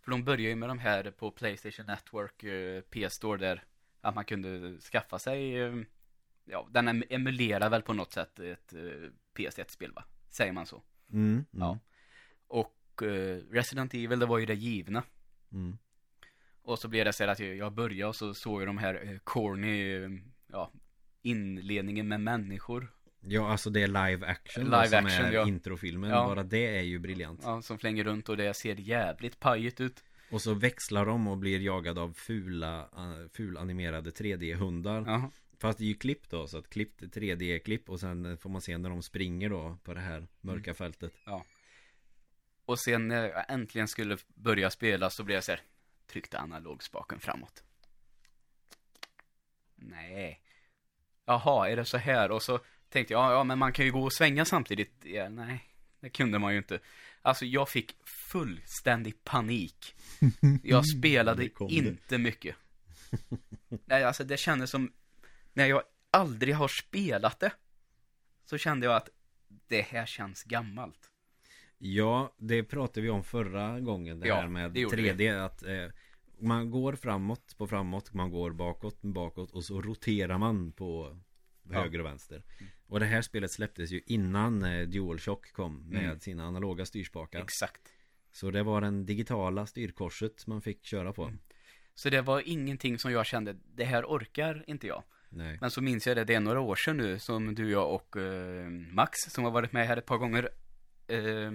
För 0.02 0.12
de 0.12 0.24
börjar 0.24 0.50
ju 0.50 0.56
med 0.56 0.70
de 0.70 0.80
här 0.80 1.12
på 1.12 1.32
Playstation 1.32 1.86
Network, 1.86 2.44
eh, 2.44 2.82
PS-store 2.82 3.38
där, 3.38 3.64
att 4.02 4.16
man 4.16 4.26
kunde 4.26 4.80
skaffa 4.80 5.20
sig, 5.20 5.60
eh, 5.62 5.76
ja, 6.48 6.68
den 6.72 6.90
em- 6.90 7.04
emulerar 7.10 7.70
väl 7.70 7.82
på 7.82 7.94
något 7.94 8.14
sätt 8.14 8.40
ett 8.40 8.74
eh, 8.74 9.10
PS1-spel 9.38 9.92
va? 9.92 10.04
Säger 10.30 10.52
man 10.52 10.66
så? 10.66 10.84
Mm. 11.14 11.32
Mm. 11.32 11.46
Ja. 11.52 11.80
Och 12.48 13.04
eh, 13.04 13.38
Resident 13.52 13.94
Evil, 13.94 14.20
det 14.20 14.26
var 14.26 14.38
ju 14.38 14.46
det 14.46 14.54
givna. 14.54 15.04
Mm. 15.52 15.78
Och 16.62 16.80
så 16.80 16.88
blev 16.88 17.06
det 17.06 17.14
så 17.14 17.24
här 17.24 17.32
att 17.32 17.40
jag 17.40 17.74
började 17.74 18.10
och 18.10 18.16
så 18.16 18.34
såg 18.34 18.62
jag 18.62 18.68
de 18.68 18.78
här 18.78 19.08
eh, 19.08 19.18
corny, 19.24 20.04
eh, 20.04 20.10
ja, 20.48 20.72
inledningen 21.22 22.08
med 22.08 22.22
människor. 22.22 22.94
Ja, 23.20 23.52
alltså 23.52 23.70
det 23.70 23.84
är 23.84 23.88
live 23.88 24.28
action 24.28 24.64
Live 24.64 24.78
då, 24.78 24.88
som 24.88 25.06
action, 25.06 25.26
är 25.26 25.32
ja. 25.32 25.48
introfilmen. 25.48 26.10
Ja. 26.10 26.28
Bara 26.28 26.44
det 26.44 26.78
är 26.78 26.82
ju 26.82 27.00
briljant. 27.00 27.42
Ja, 27.44 27.62
som 27.62 27.78
flänger 27.78 28.04
runt 28.04 28.30
och 28.30 28.38
det 28.38 28.54
ser 28.54 28.76
jävligt 28.76 29.40
pajigt 29.40 29.82
ut. 29.82 30.04
Och 30.32 30.42
så 30.42 30.54
växlar 30.54 31.06
de 31.06 31.28
och 31.28 31.38
blir 31.38 31.60
jagade 31.60 32.02
av 32.02 32.14
fula, 32.14 32.90
fulanimerade 33.34 34.10
3D-hundar. 34.10 35.04
Ja, 35.08 35.32
Fast 35.60 35.80
det 35.80 35.86
är 35.86 35.88
ju 35.88 35.94
klipp 35.94 36.30
då, 36.30 36.48
så 36.48 36.58
att 36.58 36.70
klippt 36.70 37.02
3D-klipp 37.02 37.90
och 37.90 38.00
sen 38.00 38.38
får 38.38 38.50
man 38.50 38.62
se 38.62 38.78
när 38.78 38.90
de 38.90 39.04
springer 39.04 39.50
då 39.50 39.78
på 39.84 39.94
det 39.94 40.00
här 40.00 40.28
mörka 40.42 40.74
fältet. 40.74 41.14
Och 42.66 42.80
sen 42.80 43.08
när 43.08 43.30
jag 43.30 43.46
äntligen 43.50 43.88
skulle 43.88 44.18
börja 44.28 44.70
spela 44.70 45.10
så 45.10 45.24
blev 45.24 45.36
jag 45.36 45.44
så 45.44 45.52
här, 45.52 45.62
tryckte 46.08 46.40
analogspaken 46.40 47.20
framåt. 47.20 47.64
Nej. 49.76 50.42
Jaha, 51.26 51.70
är 51.70 51.76
det 51.76 51.86
så 51.86 51.98
här? 51.98 52.32
Och 52.32 52.44
så 52.44 52.60
tänkte 52.90 53.14
jag, 53.14 53.24
ja, 53.24 53.34
ja 53.34 53.44
men 53.44 53.60
man 53.60 53.74
kan 53.74 53.86
ju 53.86 53.92
gå 53.92 54.04
och 54.04 54.14
svänga 54.14 54.46
samtidigt. 54.46 54.92
Ja, 55.04 55.30
nej, 55.30 55.70
det 56.00 56.10
kunde 56.10 56.40
man 56.40 56.52
ju 56.52 56.58
inte. 56.58 56.80
Alltså 57.22 57.46
jag 57.46 57.70
fick 57.70 57.96
fullständig 58.06 59.24
panik. 59.24 59.96
Jag 60.64 60.88
spelade 60.88 61.50
inte 61.70 62.18
mycket. 62.18 62.56
Nej, 63.86 64.04
alltså 64.04 64.24
det 64.24 64.38
kändes 64.38 64.70
som, 64.70 64.92
när 65.58 65.66
jag 65.66 65.82
aldrig 66.12 66.56
har 66.56 66.68
spelat 66.68 67.40
det, 67.40 67.52
så 68.46 68.58
kände 68.58 68.86
jag 68.86 68.96
att 68.96 69.10
det 69.68 69.82
här 69.82 70.06
känns 70.06 70.44
gammalt. 70.44 71.12
Ja, 71.78 72.36
det 72.38 72.64
pratade 72.64 73.02
vi 73.02 73.10
om 73.10 73.24
förra 73.24 73.80
gången 73.80 74.20
det 74.20 74.28
Ja, 74.28 74.36
här 74.36 74.48
med 74.48 74.72
det 74.72 74.80
gjorde 74.80 74.96
3D 74.98 75.46
att 75.46 75.64
eh, 75.64 75.86
man 76.40 76.72
går 76.72 76.94
framåt 76.94 77.58
på 77.58 77.68
framåt, 77.68 78.14
man 78.14 78.32
går 78.32 78.52
bakåt 78.52 79.02
bakåt 79.02 79.52
och 79.52 79.64
så 79.64 79.82
roterar 79.82 80.38
man 80.38 80.72
på 80.72 81.20
Ja. 81.70 81.82
höger 81.82 82.00
och 82.00 82.06
vänster. 82.06 82.44
Och 82.88 83.00
det 83.00 83.06
här 83.06 83.22
spelet 83.22 83.52
släpptes 83.52 83.92
ju 83.92 84.02
innan 84.06 84.64
eh, 84.64 84.88
DualShock 84.88 85.52
kom 85.54 85.90
med 85.90 86.04
Mm. 86.04 86.20
sina 86.20 86.44
analoga 86.48 86.86
styrspakar. 86.86 87.42
Exakt. 87.42 87.82
Så 88.32 88.52
det 88.52 88.64
var 88.64 88.82
den 88.82 89.06
digitala 89.06 89.66
styrkorset 89.66 90.48
man 90.48 90.62
fick 90.62 90.86
köra 90.86 91.14
på. 91.14 91.24
Mm. 91.24 91.40
Så 91.94 92.10
det 92.10 92.22
var 92.22 92.42
ingenting 92.46 93.00
som 93.00 93.12
jag 93.12 93.26
kände, 93.26 93.54
det 93.76 93.84
här 93.86 94.04
orkar 94.06 94.64
inte 94.68 94.88
jag. 94.88 95.04
Nej. 95.30 95.58
Men 95.62 95.72
så 95.72 95.82
minns 95.82 96.08
jag 96.08 96.18
det, 96.18 96.24
det 96.24 96.34
är 96.34 96.40
några 96.40 96.60
år 96.60 96.76
sedan 96.76 96.98
nu 96.98 97.20
som 97.20 97.56
du, 97.56 97.72
jag 97.72 97.94
och 97.96 98.18
eh, 98.18 98.70
Max, 98.70 99.18
som 99.20 99.44
har 99.44 99.52
varit 99.52 99.72
med 99.74 99.88
här 99.88 99.98
ett 99.98 100.06
par 100.06 100.18
gånger, 100.18 100.50
eh, 101.08 101.52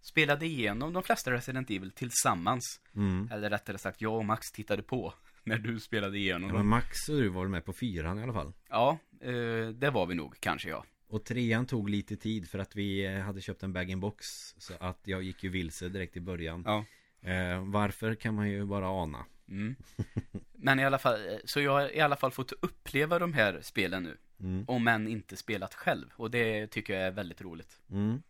spelade 0.00 0.46
igenom 0.46 0.92
de 0.92 1.02
flesta 1.02 1.30
Resident 1.30 1.70
Evil 1.70 1.90
tillsammans. 1.90 2.80
Mm. 2.96 3.28
Eller 3.32 3.50
rättare 3.50 3.78
sagt, 3.78 4.00
jag 4.00 4.14
och 4.14 4.24
Max 4.24 4.52
tittade 4.52 4.82
på 4.82 5.14
när 5.44 5.58
du 5.58 5.80
spelade 5.80 6.18
igenom 6.18 6.48
Ja, 6.50 6.56
men. 6.56 6.66
Max 6.66 7.08
och 7.08 7.16
du 7.16 7.28
var 7.28 7.48
med 7.48 7.64
på 7.64 7.72
fyran 7.72 8.18
i 8.18 8.22
alla 8.22 8.32
fall. 8.32 8.52
Ja, 8.68 8.98
eh, 9.20 9.68
det 9.68 9.90
var 9.90 10.06
vi 10.06 10.14
nog 10.14 10.36
kanske 10.40 10.68
ja. 10.68 10.84
Och 11.08 11.24
trean 11.24 11.66
tog 11.66 11.88
lite 11.90 12.16
tid 12.16 12.48
för 12.48 12.58
att 12.58 12.76
vi 12.76 13.06
eh, 13.06 13.20
hade 13.20 13.40
köpt 13.40 13.62
en 13.62 13.72
bag-in-box 13.72 14.24
Så 14.58 14.74
att 14.80 15.00
jag 15.04 15.22
gick 15.22 15.44
ju 15.44 15.50
vilse 15.50 15.88
direkt 15.88 16.16
i 16.16 16.20
början 16.20 16.62
Ja. 16.66 16.84
eh, 17.30 17.64
Varför 17.64 18.14
kan 18.14 18.34
man 18.34 18.50
ju 18.50 18.64
bara 18.64 18.88
ana 18.88 19.24
Mm. 19.48 19.74
Men 20.52 20.78
i 20.78 20.84
alla 20.84 20.98
fall, 20.98 21.28
eh, 21.28 21.36
så 21.44 21.60
jag 21.60 21.72
har 21.72 21.96
i 21.96 22.00
alla 22.00 22.16
fall 22.16 22.30
fått 22.30 22.52
uppleva 22.52 23.18
de 23.18 23.32
här 23.32 23.58
spelen 23.62 24.02
nu. 24.02 24.16
mm. 24.40 24.64
Om 24.68 24.88
än 24.88 25.08
inte 25.08 25.36
spelat 25.36 25.74
själv. 25.74 26.06
Och 26.16 26.30
det 26.30 26.66
tycker 26.66 26.94
jag 26.94 27.02
är 27.02 27.10
väldigt 27.10 27.42
roligt. 27.42 27.80
Mm. 27.90 28.22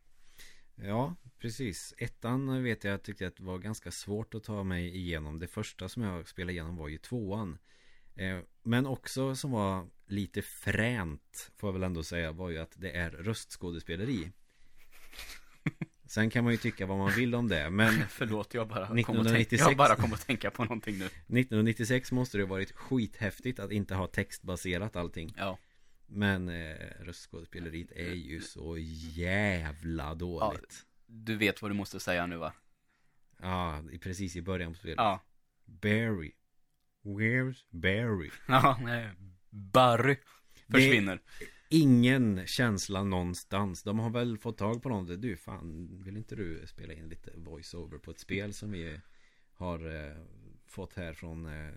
Ja, 0.74 1.16
precis 1.38 1.94
Ettan 1.98 2.62
vet 2.62 2.84
jag 2.84 3.02
tyckte 3.02 3.26
att 3.26 3.36
det 3.36 3.42
var 3.42 3.58
ganska 3.58 3.90
svårt 3.90 4.34
att 4.34 4.44
ta 4.44 4.62
mig 4.62 4.96
igenom 4.96 5.38
Det 5.38 5.46
första 5.46 5.88
som 5.88 6.02
jag 6.02 6.28
spelade 6.28 6.52
igenom 6.52 6.76
var 6.76 6.88
ju 6.88 6.98
tvåan 6.98 7.58
eh, 8.14 8.38
Men 8.62 8.86
också 8.86 9.36
som 9.36 9.50
var 9.50 9.86
lite 10.06 10.42
fränt 10.42 11.50
Får 11.56 11.68
jag 11.68 11.72
väl 11.72 11.82
ändå 11.82 12.02
säga 12.02 12.32
Var 12.32 12.50
ju 12.50 12.58
att 12.58 12.74
det 12.76 12.90
är 12.90 13.10
röstskådespeleri 13.10 14.32
Sen 16.12 16.30
kan 16.30 16.44
man 16.44 16.52
ju 16.52 16.56
tycka 16.56 16.86
vad 16.86 16.98
man 16.98 17.10
vill 17.10 17.34
om 17.34 17.48
det 17.48 17.70
Men 17.70 17.92
Förlåt, 18.08 18.54
jag 18.54 18.68
bara 18.68 18.86
kom 18.86 18.92
och 18.92 18.98
1996. 18.98 19.50
tänka, 19.50 19.70
jag 19.70 19.76
bara 19.76 19.96
kom 19.96 20.12
att 20.12 20.26
tänka 20.26 20.50
på 20.50 20.62
någonting 20.62 20.98
nu. 20.98 21.04
1996 21.04 22.12
måste 22.12 22.38
det 22.38 22.44
ha 22.44 22.48
varit 22.48 22.72
skithäftigt 22.72 23.58
att 23.58 23.72
inte 23.72 23.94
ha 23.94 24.06
textbaserat 24.06 24.96
allting 24.96 25.34
Ja. 25.36 25.58
Men 26.06 26.48
eh, 26.48 26.76
röstskådespeleriet 27.00 27.92
är 27.92 28.14
ju 28.14 28.40
så 28.40 28.76
jävla 29.14 30.14
dåligt 30.14 30.86
Du 31.06 31.36
vet 31.36 31.62
vad 31.62 31.70
du 31.70 31.74
måste 31.74 32.00
säga 32.00 32.26
nu 32.26 32.36
va? 32.36 32.52
Ja, 33.40 33.82
precis 34.00 34.36
i 34.36 34.42
början 34.42 34.72
på 34.72 34.78
spelet 34.78 34.96
Ja. 34.98 35.20
Barry 35.64 36.32
Where's 37.02 37.56
Barry? 37.70 38.30
Ja, 38.48 38.78
nej. 38.82 39.10
Barry 39.50 40.16
försvinner. 40.72 41.20
Ingen 41.74 42.46
känsla 42.46 43.04
någonstans. 43.04 43.82
De 43.82 43.98
har 43.98 44.10
väl 44.10 44.38
fått 44.38 44.58
tag 44.58 44.82
på 44.82 44.88
någon. 44.88 45.20
Du 45.20 45.36
fan, 45.36 46.02
vill 46.04 46.16
inte 46.16 46.36
du 46.36 46.66
spela 46.66 46.92
in 46.92 47.08
lite 47.08 47.32
voiceover 47.36 47.98
på 47.98 48.10
ett 48.10 48.20
spel 48.20 48.54
som 48.54 48.72
vi 48.72 49.00
har 49.54 50.06
eh, 50.06 50.16
fått 50.66 50.94
här 50.94 51.12
från 51.12 51.46
eh, 51.46 51.74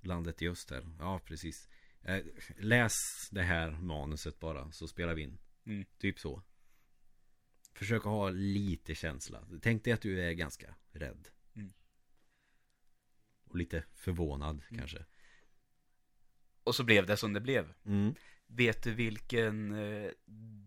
landet 0.00 0.42
i 0.42 0.48
öster? 0.48 0.88
Ja, 0.98 1.20
precis. 1.24 1.68
Eh, 2.02 2.24
Läs 2.58 2.92
det 3.30 3.42
här 3.42 3.70
manuset 3.70 4.38
bara 4.38 4.72
så 4.72 4.88
spelar 4.88 5.14
vi 5.14 5.22
in. 5.22 5.38
Mm. 5.66 5.84
Typ 5.98 6.18
så. 6.18 6.42
Försök 7.74 8.00
att 8.00 8.12
ha 8.12 8.30
lite 8.30 8.94
känsla. 8.94 9.48
Tänk 9.62 9.84
dig 9.84 9.92
att 9.92 10.02
du 10.02 10.20
är 10.20 10.32
ganska 10.32 10.74
rädd. 10.92 11.28
Mm. 11.54 11.72
Och 13.44 13.56
lite 13.56 13.84
förvånad 13.94 14.62
kanske. 14.68 15.04
Och 16.62 16.74
så 16.74 16.84
blev 16.84 17.06
det 17.06 17.16
som 17.16 17.32
det 17.32 17.40
blev. 17.40 17.74
Vet 18.46 18.82
du 18.82 18.94
vilken 18.94 19.74
eh, 19.74 20.10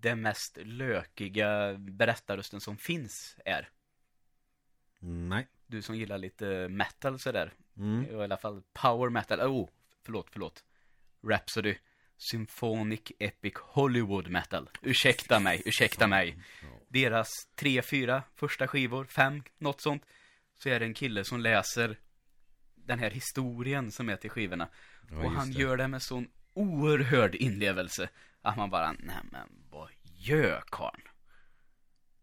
den 0.02 0.22
mest 0.22 0.58
lökiga 0.62 1.74
berättarrösten 1.78 2.62
som 2.62 2.78
finns 2.78 3.38
är? 3.46 3.70
Nej 5.00 5.48
Du 5.68 5.82
som 5.82 5.96
gillar 5.98 6.18
lite 6.18 6.68
metal 6.70 7.20
sådär. 7.20 7.54
mm. 7.78 8.06
I 8.12 8.24
alla 8.24 8.38
fall 8.38 8.62
power 8.74 9.10
metal. 9.10 9.40
Oh, 9.42 9.70
förlåt, 10.04 10.28
förlåt. 10.32 10.64
Rhapsody. 11.28 11.76
Symphonic 12.32 13.12
Epic 13.20 13.54
Hollywood 13.58 14.28
Metal. 14.30 14.70
Ursäkta 14.82 15.40
mig, 15.40 15.62
ursäkta 15.66 16.08
mig. 16.08 16.38
Deras 16.88 17.30
tre, 17.56 17.82
fyra 17.82 18.24
första 18.36 18.68
skivor, 18.68 19.06
fem, 19.06 19.44
något 19.58 19.82
sånt. 19.82 20.06
Så 20.56 20.70
är 20.70 20.80
det 20.80 20.86
en 20.86 20.94
kille 20.94 21.24
som 21.24 21.40
läser 21.40 22.00
den 22.76 23.00
här 23.00 23.10
historien 23.12 23.92
som 23.92 24.10
är 24.10 24.16
till 24.16 24.30
skivorna. 24.30 24.70
Ja, 25.10 25.18
och 25.18 25.32
han 25.32 25.52
det. 25.52 25.60
gör 25.60 25.78
det 25.78 25.88
med 25.88 26.02
sån 26.02 26.28
oerhörd 26.54 27.36
inlevelse. 27.36 28.10
Att 28.42 28.58
man 28.58 28.70
bara, 28.70 28.92
nej 28.92 29.16
men 29.32 29.48
vad 29.70 29.90
gör 30.18 30.64
karln? 30.72 31.02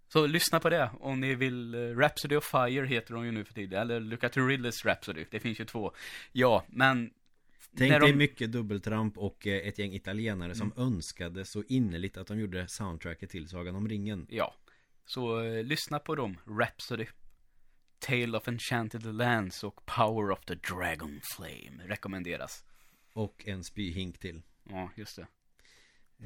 Så 0.08 0.26
lyssna 0.26 0.60
på 0.60 0.68
det 0.70 0.90
om 1.00 1.20
ni 1.20 1.34
vill. 1.34 1.74
eh, 1.74 1.78
Rhapsody 1.78 2.36
of 2.36 2.44
Fire 2.44 2.86
heter 2.86 3.14
de 3.14 3.24
ju 3.24 3.32
nu 3.32 3.44
för 3.44 3.54
tiden. 3.54 3.80
Eller 3.90 4.28
the 4.28 4.40
Riddles 4.40 4.84
Rhapsody. 4.84 5.24
Det 5.30 5.40
finns 5.40 5.60
ju 5.60 5.64
två. 5.64 5.92
Ja, 6.32 6.64
men 6.68 7.10
Tänk 7.76 7.90
dig 7.92 8.00
de- 8.12 8.16
mycket 8.18 8.52
dubbeltramp 8.52 9.18
och 9.18 9.46
eh, 9.46 9.68
ett 9.68 9.78
gäng 9.78 9.92
italienare 9.94 10.54
som 10.54 10.72
önskade 10.76 11.44
så 11.44 11.62
innerligt 11.68 12.16
att 12.16 12.26
de 12.26 12.38
gjorde 12.40 12.64
soundtracket 12.68 13.30
till 13.30 13.48
Sagan 13.48 13.76
om 13.76 13.88
ringen. 13.88 14.26
Ja. 14.30 14.54
Så 15.06 15.42
eh, 15.42 15.64
lyssna 15.64 15.98
på 15.98 16.14
dem. 16.14 16.38
Rhapsody. 16.60 17.06
Tale 17.98 18.38
of 18.38 18.48
Enchanted 18.48 19.14
Lands 19.14 19.64
och 19.64 19.86
Power 19.86 20.30
of 20.30 20.40
the 20.44 20.54
Dragon 20.54 21.20
Flame 21.36 21.82
rekommenderas. 21.86 22.64
Och 23.16 23.48
en 23.48 23.64
spyhink 23.64 24.18
till. 24.18 24.42
Ja, 24.64 24.90
just 24.96 25.16
det. 25.16 25.26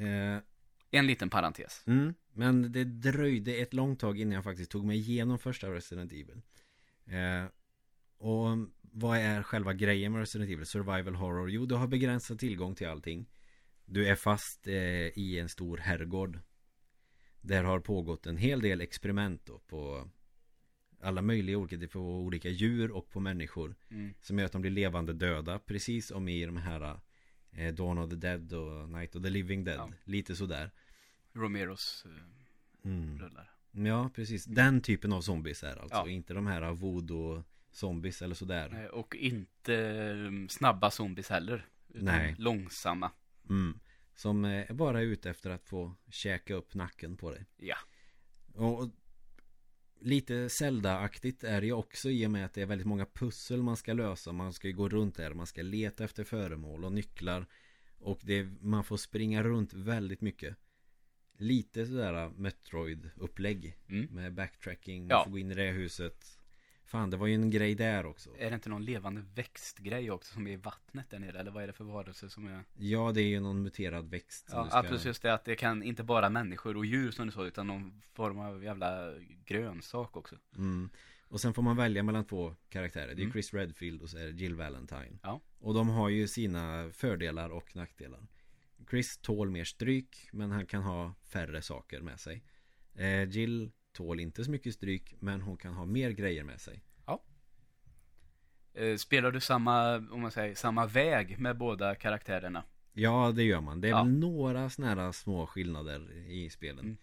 Eh, 0.07 0.43
En 0.91 1.07
liten 1.07 1.31
parentes. 1.31 1.83
mm, 1.87 2.15
men 2.33 2.73
det 2.73 2.85
dröjde 2.85 3.55
ett 3.55 3.75
långt 3.75 4.01
tag 4.01 4.21
innan 4.21 4.35
jag 4.35 4.45
faktiskt 4.45 4.71
tog 4.71 4.85
mig 4.85 4.97
igenom 4.99 5.39
första 5.39 5.71
Resident 5.75 6.13
Evil. 6.13 6.43
Eh, 7.07 7.45
och 8.19 8.49
vad 8.81 9.19
är 9.19 9.43
själva 9.43 9.73
grejen 9.73 10.13
med 10.13 10.19
Resident 10.19 10.51
Evil? 10.51 10.67
Survival 10.67 11.15
Horror? 11.15 11.51
Jo, 11.51 11.67
du 11.67 11.75
har 11.75 11.87
begränsad 11.87 12.39
tillgång 12.39 12.75
till 12.75 12.89
allting. 12.89 13.31
Du 13.85 14.07
är 14.07 14.15
fast 14.15 14.67
eh, 14.67 14.75
i 15.19 15.39
en 15.41 15.49
stor 15.49 15.79
herrgård. 15.79 16.39
Där 17.41 17.65
har 17.65 17.81
pågått 17.81 18.27
en 18.27 18.37
hel 18.37 18.61
del 18.61 18.81
experiment 18.81 19.47
då 19.47 19.59
på 19.59 20.11
alla 21.01 21.23
möjliga 21.23 21.59
olika, 21.59 21.89
på 21.89 22.01
olika 22.01 22.49
djur 22.49 22.91
och 22.91 23.11
på 23.11 23.21
människor. 23.21 23.75
Mm. 23.91 24.15
Som 24.21 24.39
gör 24.39 24.47
att 24.47 24.53
de 24.53 24.61
blir 24.61 24.71
levande 24.71 25.13
döda 25.13 25.59
Precis 25.59 26.07
som 26.07 26.29
i 26.29 26.47
de 26.47 26.57
här 26.57 27.01
eh, 27.53 27.75
Dawn 27.75 27.99
of 27.99 28.11
the 28.11 28.17
Dead 28.17 28.53
och 28.53 28.89
Night 28.89 29.17
of 29.17 29.23
the 29.23 29.31
Living 29.31 29.65
Dead 29.65 29.79
Ja. 29.79 29.91
Lite 30.05 30.37
sådär 30.37 30.71
Romeros 31.33 32.07
eh, 32.85 32.91
mm. 32.91 33.19
rullar. 33.19 33.51
Ja 33.73 34.11
precis 34.15 34.45
Den 34.45 34.81
typen 34.81 35.13
av 35.13 35.21
zombies 35.21 35.63
är 35.63 35.77
alltså 35.77 35.97
Ja. 35.97 36.09
Inte 36.09 36.35
de 36.35 36.47
här 36.47 36.73
voodoo 36.73 37.45
zombies 37.73 38.23
eller 38.23 38.35
sådär 38.35 38.85
Eh, 38.85 38.91
Och 38.91 39.17
inte 39.17 39.75
eh, 39.77 40.49
snabba 40.49 40.91
zombies 40.91 41.29
heller. 41.31 41.67
Nej. 41.89 42.35
långsamma. 42.39 43.11
mm. 43.49 43.79
Som 44.15 44.45
eh, 44.45 44.71
är 44.71 44.75
bara 44.75 45.01
ute 45.01 45.31
efter 45.31 45.51
att 45.51 45.65
få 45.65 45.95
käka 46.09 46.55
upp 46.55 46.75
nacken 46.75 47.17
på 47.17 47.31
dig 47.31 47.47
Ja. 47.57 47.77
Och 48.55 48.91
Lite 50.03 50.49
Zelda-aktigt 50.49 51.45
är 51.45 51.61
det 51.61 51.67
ju 51.67 51.73
också 51.73 52.11
i 52.11 52.27
och 52.27 52.31
med 52.31 52.45
att 52.45 52.53
det 52.55 52.63
är 52.63 52.67
väldigt 52.67 52.87
många 52.87 53.07
pussel 53.07 53.63
man 53.63 53.77
ska 53.77 53.93
lösa 53.93 54.33
Man 54.33 54.53
ska 54.53 54.69
ju 54.69 54.75
gå 54.75 54.89
runt 54.89 55.17
där 55.17 55.35
Man 55.35 55.47
ska 55.47 55.63
leta 55.63 56.05
efter 56.05 56.25
föremål 56.25 56.85
och 56.85 56.93
nycklar 56.93 57.47
Och 57.99 58.21
det, 58.23 58.49
man 58.61 58.85
får 58.85 58.97
springa 58.97 59.43
runt 59.43 59.73
väldigt 59.73 60.21
mycket 60.21 60.57
Lite 61.37 61.87
sådär 61.87 62.31
Metroid-upplägg 62.37 63.77
Mm. 63.89 64.07
Med 64.15 64.35
backtracking, 64.35 65.03
man 65.07 65.11
Ja. 65.11 65.25
får 65.25 65.31
gå 65.31 65.39
in 65.39 65.51
i 65.51 65.55
det 65.55 65.71
huset 65.71 66.40
Fan, 66.91 67.11
det 67.11 67.17
var 67.17 67.27
ju 67.27 67.35
en 67.35 67.51
grej 67.51 67.75
där 67.75 68.07
också 68.07 68.31
Är 68.39 68.51
det 68.51 68.55
inte 68.55 68.69
någon 68.69 68.85
levande 68.85 69.23
växtgrej 69.35 70.11
också 70.11 70.35
som 70.35 70.47
är 70.47 70.51
i 70.51 70.57
vattnet 70.57 71.11
där 71.11 71.19
nere? 71.19 71.41
Eller 71.41 71.51
vad 71.51 71.63
är 71.63 71.67
det 71.67 71.73
för 71.73 71.85
varelse 71.85 72.31
som 72.31 72.47
är? 72.47 72.65
Ja, 72.79 73.13
det 73.13 73.21
är 73.21 73.27
ju 73.27 73.41
någon 73.41 73.63
muterad 73.63 74.11
växt 74.11 74.49
Ja, 74.53 74.67
ska... 74.67 74.79
absolut 74.79 75.05
just 75.05 75.23
det 75.23 75.35
att 75.35 75.45
det 75.45 75.57
kan 75.57 75.83
inte 75.83 76.03
bara 76.03 76.31
människor 76.31 76.77
och 76.77 76.87
djur 76.87 77.11
som 77.11 77.27
du 77.27 77.33
sa 77.33 77.45
utan 77.47 77.67
någon 77.67 78.03
form 78.13 78.39
av 78.39 78.65
jävla 78.65 79.15
grönsak 79.45 80.17
också. 80.17 80.37
Mm. 80.57 80.91
Och 81.29 81.41
sen 81.41 81.55
får 81.55 81.63
man 81.63 81.77
välja 81.77 82.03
mellan 82.03 82.25
två 82.25 82.55
karaktärer 82.69 83.07
Det 83.07 83.13
är 83.13 83.25
Mm. 83.25 83.33
Chris 83.33 83.55
Redfield 83.55 84.03
och 84.03 84.11
så 84.11 84.19
är 84.19 84.25
det 84.25 84.31
Jill 84.31 84.55
Valentine 84.55 85.19
Ja. 85.23 85.41
Och 85.61 85.75
de 85.75 85.89
har 85.89 86.09
ju 86.09 86.29
sina 86.29 86.91
fördelar 86.93 87.51
och 87.51 87.77
nackdelar 87.77 88.27
Chris 88.91 89.19
tål 89.19 89.51
mer 89.51 89.65
stryk 89.65 90.29
Men 90.33 90.51
han 90.51 90.67
kan 90.67 90.83
ha 90.83 91.15
färre 91.23 91.63
saker 91.63 92.01
med 92.01 92.21
sig 92.21 92.43
eh, 92.95 93.29
Jill 93.29 93.71
tål 93.93 94.21
inte 94.21 94.45
så 94.45 94.51
mycket 94.51 94.75
stryk 94.75 95.15
Men 95.21 95.41
hon 95.41 95.57
kan 95.57 95.75
ha 95.75 95.85
mer 95.85 96.11
grejer 96.11 96.45
med 96.45 96.61
sig 96.61 96.83
Eh, 98.75 98.97
Spelar 98.97 99.31
du 99.31 99.41
samma, 99.41 99.97
om 99.97 100.21
man 100.21 100.31
säger, 100.31 100.55
samma 100.55 100.87
väg 100.87 101.39
med 101.39 101.57
båda 101.57 101.95
karaktärerna? 101.95 102.65
Ja 102.93 103.33
det 103.37 103.43
gör 103.43 103.61
man 103.61 103.81
Det 103.81 103.89
är 103.89 103.91
Ja. 103.91 104.05
några 104.05 104.71
såna 104.71 104.89
här 104.95 105.13
små 105.13 105.47
skillnader 105.47 106.13
i 106.31 106.51
spelen 106.51 106.79
Mm. 106.85 106.97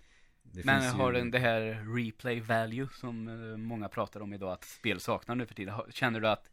Men 0.66 0.84
har 0.84 1.12
ju... 1.14 1.18
den 1.20 1.32
det 1.32 1.40
här 1.40 1.62
replay 1.96 2.40
value 2.40 2.88
som 2.94 3.28
eh, 3.28 3.58
många 3.58 3.90
pratar 3.90 4.20
om 4.22 4.34
idag 4.34 4.52
att 4.52 4.64
spel 4.64 5.00
saknar 5.00 5.36
nu 5.36 5.46
för 5.46 5.56
tiden? 5.56 5.80
Känner 5.90 6.20
du 6.20 6.28
att 6.28 6.50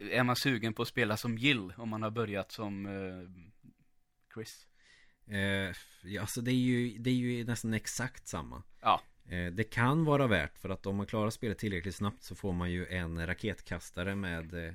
är 0.00 0.22
man 0.22 0.36
sugen 0.36 0.74
på 0.74 0.82
att 0.82 0.88
spela 0.88 1.16
som 1.16 1.38
Jill 1.38 1.72
om 1.76 1.88
man 1.88 2.02
har 2.02 2.10
börjat 2.10 2.52
som 2.52 2.86
eh, 2.86 3.28
Chris? 4.34 4.66
eh, 5.26 5.74
ja, 6.02 6.20
alltså 6.20 6.40
det 6.40 6.50
är, 6.50 6.54
ju, 6.54 6.98
det 6.98 7.10
är 7.10 7.14
ju 7.14 7.44
nästan 7.44 7.74
exakt 7.74 8.28
samma 8.28 8.62
Ja, 8.80 9.00
Eh, 9.00 9.15
Det 9.28 9.70
kan 9.70 10.04
vara 10.04 10.26
värt 10.26 10.58
för 10.58 10.68
att 10.68 10.86
om 10.86 10.96
man 10.96 11.06
klarar 11.06 11.30
spelet 11.30 11.58
tillräckligt 11.58 11.94
snabbt 11.94 12.22
så 12.22 12.34
får 12.34 12.52
man 12.52 12.70
ju 12.70 12.86
en 12.86 13.26
raketkastare 13.26 14.14
med 14.14 14.66
eh, 14.68 14.74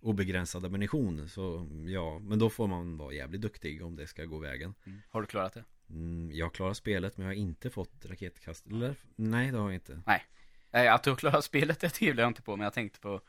obegränsad 0.00 0.64
ammunition 0.64 1.28
Så 1.28 1.68
ja, 1.86 2.18
men 2.18 2.38
då 2.38 2.50
får 2.50 2.66
man 2.66 2.96
vara 2.96 3.12
jävligt 3.12 3.40
duktig 3.40 3.82
om 3.84 3.96
det 3.96 4.06
ska 4.06 4.24
gå 4.24 4.38
vägen 4.38 4.74
mm. 4.86 5.02
har 5.10 5.20
du 5.20 5.26
klarat 5.26 5.52
det? 5.52 5.64
mm, 5.90 6.30
Jag 6.32 6.54
klarar 6.54 6.74
spelet 6.74 7.16
men 7.16 7.26
jag 7.26 7.34
har 7.34 7.38
inte 7.38 7.70
fått 7.70 8.06
raketkastare 8.06 8.74
Eller? 8.74 8.94
Nej 9.16 9.50
det 9.50 9.58
har 9.58 9.64
jag 9.64 9.74
inte 9.74 10.02
Nej, 10.06 10.88
att 10.88 11.02
du 11.02 11.10
har 11.10 11.16
klarat 11.16 11.44
spelet 11.44 11.80
det 11.80 11.88
tvivlar 11.88 12.22
jag 12.22 12.30
inte 12.30 12.42
på 12.42 12.56
men 12.56 12.64
jag 12.64 12.72
tänkte 12.72 13.00
på 13.00 13.20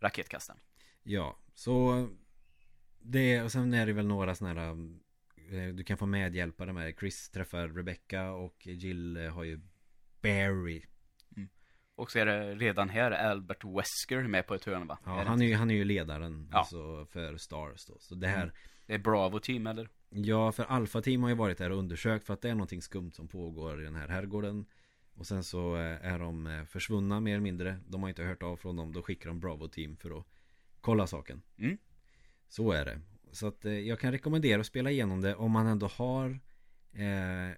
raketkastaren. 0.00 0.60
Ja, 1.02 1.38
så 1.54 2.08
Det 3.00 3.42
och 3.42 3.52
sen 3.52 3.74
är 3.74 3.86
det 3.86 3.92
väl 3.92 4.06
några 4.06 4.34
sådana 4.34 4.60
här 4.60 4.70
eh, 5.50 5.74
Du 5.74 5.84
kan 5.84 5.96
få 5.98 6.06
medhjälpare 6.06 6.72
med 6.72 6.94
Chris 6.98 7.30
träffar 7.30 7.68
Rebecca 7.68 8.30
och 8.30 8.66
Jill 8.66 9.16
eh, 9.16 9.32
har 9.34 9.44
ju 9.44 9.60
Barry 10.24 10.82
Och 11.96 12.10
så 12.10 12.18
är 12.18 12.26
det 12.26 12.54
redan 12.54 12.88
här 12.88 13.10
Albert 13.10 13.64
Wesker 13.64 14.22
med 14.22 14.46
på 14.46 14.54
ett 14.54 14.64
hörn 14.64 14.86
va? 14.86 14.98
Ja, 15.04 15.20
Är 15.20 15.24
han 15.24 15.42
är 15.42 15.46
ju, 15.46 15.54
han 15.54 15.70
är 15.70 15.74
ju 15.74 15.84
ledaren 15.84 16.48
Ja. 16.52 16.58
alltså, 16.58 17.06
för 17.06 17.36
Stars 17.36 17.86
då 17.86 17.96
Så 18.00 18.14
det 18.14 18.26
här 18.26 18.42
Mm. 18.42 18.54
Det 18.86 18.94
är 18.94 18.98
Bravo 18.98 19.38
Team 19.40 19.66
eller? 19.66 19.88
Ja, 20.10 20.52
för 20.52 20.64
Alpha 20.64 21.00
Team 21.02 21.22
har 21.22 21.30
ju 21.30 21.36
varit 21.36 21.58
där 21.58 21.70
och 21.70 21.78
undersökt 21.78 22.26
för 22.26 22.34
att 22.34 22.40
det 22.42 22.50
är 22.50 22.54
någonting 22.54 22.82
skumt 22.82 23.12
som 23.12 23.28
pågår 23.28 23.80
i 23.80 23.84
den 23.84 23.94
här 23.94 24.08
herrgården 24.08 24.66
Och 25.14 25.26
sen 25.26 25.44
så 25.44 25.76
eh, 25.76 26.06
är 26.12 26.18
de 26.18 26.46
eh, 26.46 26.64
försvunna 26.64 27.20
mer 27.20 27.32
eller 27.32 27.42
mindre 27.42 27.78
De 27.88 28.02
har 28.02 28.08
inte 28.08 28.22
hört 28.22 28.42
av 28.42 28.56
från 28.56 28.76
dem, 28.76 28.92
då 28.92 29.02
skickar 29.02 29.28
de 29.28 29.40
Bravo 29.40 29.68
Team 29.68 29.96
för 29.96 30.18
att 30.18 30.26
kolla 30.80 31.06
saken 31.06 31.42
Mm. 31.58 31.78
Så 32.48 32.72
är 32.72 32.84
det 32.84 33.00
Så 33.32 33.46
att 33.46 33.64
eh, 33.64 33.72
jag 33.72 34.00
kan 34.00 34.12
rekommendera 34.12 34.60
att 34.60 34.66
spela 34.66 34.90
igenom 34.90 35.20
det 35.20 35.34
om 35.34 35.50
man 35.52 35.66
ändå 35.66 35.86
har 35.86 36.30
eh, 36.92 37.56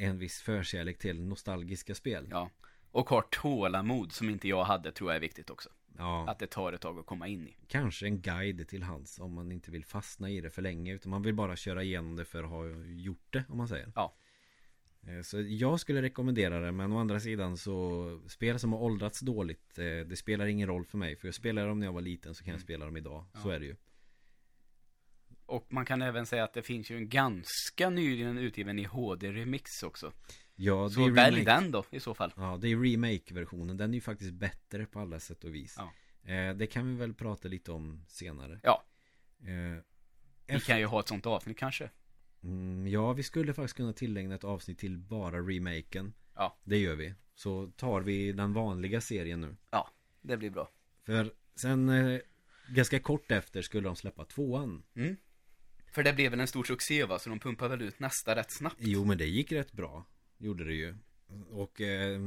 En 0.00 0.18
viss 0.18 0.40
förkärlek 0.40 0.98
till 0.98 1.22
nostalgiska 1.22 1.94
spel 1.94 2.26
Ja. 2.30 2.50
Och 2.90 3.10
har 3.10 3.22
tålamod 3.22 4.12
som 4.12 4.30
inte 4.30 4.48
jag 4.48 4.64
hade 4.64 4.92
tror 4.92 5.10
jag 5.10 5.16
är 5.16 5.20
viktigt 5.20 5.50
också. 5.50 5.68
Ja, 5.98 6.28
Att 6.28 6.38
det 6.38 6.46
tar 6.46 6.72
ett 6.72 6.80
tag 6.80 6.98
att 6.98 7.06
komma 7.06 7.28
in 7.28 7.48
i. 7.48 7.56
kanske 7.68 8.06
en 8.06 8.20
guide 8.20 8.68
till 8.68 8.82
hands 8.82 9.18
om 9.18 9.34
man 9.34 9.52
inte 9.52 9.70
vill 9.70 9.84
fastna 9.84 10.30
i 10.30 10.40
det 10.40 10.50
för 10.50 10.62
länge 10.62 10.94
Utan 10.94 11.10
man 11.10 11.22
vill 11.22 11.34
bara 11.34 11.56
köra 11.56 11.82
igenom 11.82 12.16
det 12.16 12.24
för 12.24 12.42
att 12.42 12.48
ha 12.50 12.66
gjort 12.86 13.26
det 13.32 13.44
om 13.48 13.56
man 13.58 13.68
säger 13.68 13.92
Ja. 13.94 14.14
Eh, 15.06 15.22
Så 15.22 15.40
jag 15.40 15.80
skulle 15.80 16.02
rekommendera 16.02 16.60
det 16.60 16.72
men 16.72 16.92
å 16.92 16.98
andra 16.98 17.20
sidan 17.20 17.56
så 17.56 18.20
Spel 18.28 18.58
som 18.58 18.72
har 18.72 18.80
åldrats 18.80 19.20
dåligt 19.20 19.78
eh, 19.78 19.84
Det 19.84 20.16
spelar 20.16 20.46
ingen 20.46 20.68
roll 20.68 20.84
för 20.84 20.98
mig 20.98 21.16
För 21.16 21.28
jag 21.28 21.34
spelade 21.34 21.68
dem 21.68 21.78
när 21.80 21.86
jag 21.86 21.92
var 21.92 22.00
liten 22.00 22.34
så 22.34 22.44
kan 22.44 22.50
jag 22.50 22.56
Mm. 22.58 22.64
spela 22.64 22.84
dem 22.84 22.96
idag 22.96 23.24
Ja. 23.34 23.40
Så 23.40 23.50
är 23.50 23.60
det 23.60 23.66
ju 23.66 23.76
Och 25.50 25.66
man 25.72 25.84
kan 25.84 26.02
även 26.02 26.26
säga 26.26 26.44
att 26.44 26.52
det 26.52 26.62
finns 26.62 26.90
ju 26.90 26.96
en 26.96 27.08
ganska 27.08 27.90
nyligen 27.90 28.38
utgiven 28.38 28.78
i 28.78 28.84
HD-remix 28.86 29.82
också. 29.84 30.12
Ja 30.56 30.84
det 30.84 30.90
Så 30.90 31.06
är 31.06 31.10
välj 31.10 31.44
den 31.44 31.70
då 31.70 31.84
i 31.90 32.00
så 32.00 32.14
fall. 32.14 32.32
Ja 32.36 32.58
det 32.60 32.68
är 32.68 32.76
remake-versionen 32.76 33.76
Den 33.76 33.90
är 33.90 33.94
ju 33.94 34.00
faktiskt 34.00 34.32
bättre 34.32 34.86
på 34.86 35.00
alla 35.00 35.20
sätt 35.20 35.44
och 35.44 35.54
vis 35.54 35.74
Ja. 35.78 35.92
eh, 36.32 36.54
Det 36.54 36.66
kan 36.66 36.88
vi 36.92 36.96
väl 36.96 37.14
prata 37.14 37.48
lite 37.48 37.72
om 37.72 38.04
senare 38.08 38.60
Ja. 38.62 38.84
eh, 39.40 39.82
Vi 40.54 40.60
kan 40.60 40.78
ju 40.78 40.84
ha 40.86 41.00
ett 41.00 41.08
sånt 41.08 41.26
avsnitt 41.26 41.58
kanske. 41.58 41.90
mm, 42.42 42.86
Ja 42.86 43.12
vi 43.12 43.22
skulle 43.22 43.54
faktiskt 43.54 43.76
kunna 43.76 43.92
tillägna 43.92 44.34
ett 44.34 44.44
avsnitt 44.44 44.78
till 44.78 44.98
bara 44.98 45.38
remaken 45.40 46.12
Ja. 46.34 46.56
Det 46.64 46.78
gör 46.78 46.94
vi 46.94 47.14
Så 47.34 47.70
tar 47.76 48.00
vi 48.00 48.32
den 48.32 48.52
vanliga 48.52 49.00
serien 49.00 49.40
nu 49.40 49.56
Det 50.22 50.36
blir 50.36 50.50
bra. 50.50 50.70
För 51.04 51.32
sen 51.54 51.88
eh, 51.88 52.20
Ganska 52.68 52.98
kort 52.98 53.30
efter 53.30 53.62
skulle 53.62 53.88
de 53.88 53.96
släppa 53.96 54.24
tvåan 54.24 54.82
Mm. 54.94 55.16
För 55.90 56.02
det 56.02 56.12
blev 56.12 56.30
väl 56.30 56.40
en 56.40 56.46
stor 56.46 56.64
succé 56.64 57.04
va, 57.04 57.18
så 57.18 57.30
de 57.30 57.38
pumpar 57.40 57.68
väl 57.68 57.82
ut 57.82 57.98
nästa 58.00 58.36
rätt 58.36 58.50
snabbt. 58.50 58.76
Jo 58.78 59.04
men 59.04 59.18
det 59.18 59.26
gick 59.26 59.52
rätt 59.52 59.72
bra. 59.72 60.06
Gjorde 60.38 60.64
det 60.64 60.74
ju. 60.74 60.94
Och 61.50 61.80
eh, 61.80 62.20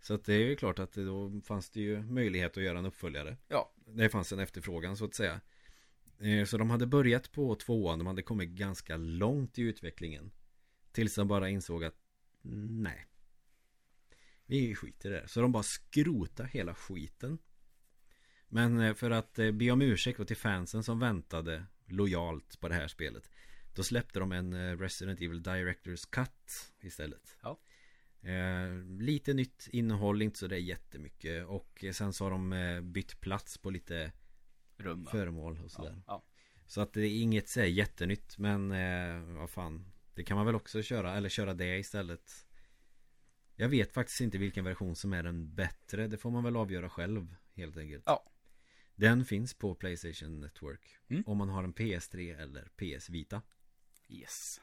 Så 0.00 0.14
att 0.14 0.24
det 0.24 0.34
är 0.34 0.38
ju 0.38 0.56
klart 0.56 0.78
att 0.78 0.92
då 0.92 1.40
fanns 1.44 1.70
det 1.70 1.80
ju 1.80 2.02
möjlighet 2.02 2.56
att 2.56 2.62
göra 2.62 2.78
en 2.78 2.86
uppföljare. 2.86 3.36
Ja. 3.48 3.72
Det 3.86 4.08
fanns 4.08 4.32
en 4.32 4.38
efterfrågan 4.38 4.96
så 4.96 5.04
att 5.04 5.14
säga. 5.14 5.40
Eh, 6.18 6.44
Så 6.44 6.58
de 6.58 6.70
hade 6.70 6.86
börjat 6.86 7.32
på 7.32 7.54
tvåan. 7.54 7.98
De 7.98 8.06
hade 8.06 8.22
kommit 8.22 8.48
ganska 8.50 8.96
långt 8.96 9.58
i 9.58 9.62
utvecklingen. 9.62 10.30
Tills 10.92 11.14
de 11.14 11.28
bara 11.28 11.48
insåg 11.48 11.84
att 11.84 11.96
Nej. 12.42 13.06
Vi 14.46 14.74
skiter 14.74 15.10
i 15.10 15.12
det 15.12 15.28
Så 15.28 15.40
de 15.40 15.52
bara 15.52 15.62
skrotade 15.62 16.48
hela 16.48 16.74
skiten. 16.74 17.38
Men 18.48 18.80
eh, 18.80 18.94
för 18.94 19.10
att 19.10 19.38
eh, 19.38 19.50
be 19.52 19.70
om 19.70 19.82
ursäkt 19.82 20.26
till 20.26 20.36
fansen 20.36 20.82
som 20.82 20.98
väntade 20.98 21.66
lojalt 21.86 22.60
på 22.60 22.68
det 22.68 22.74
här 22.74 22.88
spelet 22.88 23.30
Då 23.74 23.82
släppte 23.82 24.18
de 24.18 24.32
en 24.32 24.52
eh, 24.52 24.78
Resident 24.78 25.20
Evil 25.20 25.42
Directors 25.42 26.04
Cut 26.06 26.72
istället 26.80 27.36
Ja. 27.42 27.58
eh, 28.22 28.74
Lite 29.00 29.34
nytt 29.34 29.68
innehåll, 29.72 30.22
inte 30.22 30.38
så 30.38 30.46
det 30.46 30.56
är 30.56 30.60
jättemycket 30.60 31.46
Och 31.46 31.84
eh, 31.84 31.92
sen 31.92 32.12
så 32.12 32.24
har 32.24 32.30
de 32.30 32.52
eh, 32.52 32.80
bytt 32.80 33.20
plats 33.20 33.58
på 33.58 33.70
lite 33.70 34.12
Rum, 34.76 35.06
föremål 35.10 35.60
och 35.64 35.70
sådär. 35.70 35.94
ja, 35.96 36.02
ja. 36.06 36.24
Så 36.66 36.80
att 36.80 36.92
det 36.92 37.00
är 37.06 37.20
inget 37.22 37.48
så 37.48 37.60
jättenytt 37.64 38.38
men 38.38 38.72
eh, 38.72 39.20
vad 39.38 39.50
fan 39.50 39.92
Det 40.14 40.24
kan 40.24 40.36
man 40.36 40.46
väl 40.46 40.54
också 40.54 40.82
köra 40.82 41.16
eller 41.16 41.28
köra 41.28 41.54
det 41.54 41.78
istället 41.78 42.46
Jag 43.56 43.68
vet 43.68 43.92
faktiskt 43.92 44.20
inte 44.20 44.38
vilken 44.38 44.64
version 44.64 44.96
som 44.96 45.12
är 45.12 45.22
den 45.22 45.54
bättre 45.54 46.06
Det 46.08 46.16
får 46.18 46.30
man 46.30 46.44
väl 46.44 46.56
avgöra 46.56 46.88
själv 46.88 47.34
helt 47.54 47.76
enkelt 47.76 48.02
Ja. 48.06 48.30
Den 48.96 49.24
finns 49.24 49.54
på 49.54 49.74
Playstation 49.74 50.40
Network 50.40 50.80
Mm. 51.08 51.22
Om 51.26 51.38
man 51.38 51.48
har 51.48 51.64
en 51.64 51.74
PS3 51.74 52.40
eller 52.40 52.62
PS 52.76 53.10
Vita 53.10 53.42
Yes. 54.08 54.60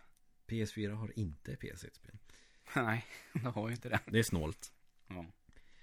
PS4 0.47 0.89
har 0.93 1.19
inte 1.19 1.55
PS1-spel 1.55 2.17
Nej, 2.75 3.05
det 3.33 3.49
har 3.49 3.67
ju 3.69 3.75
inte 3.75 3.89
det. 3.89 3.99
Det 4.05 4.19
är 4.19 4.23
snålt 4.23 4.73
Ja. 5.07 5.25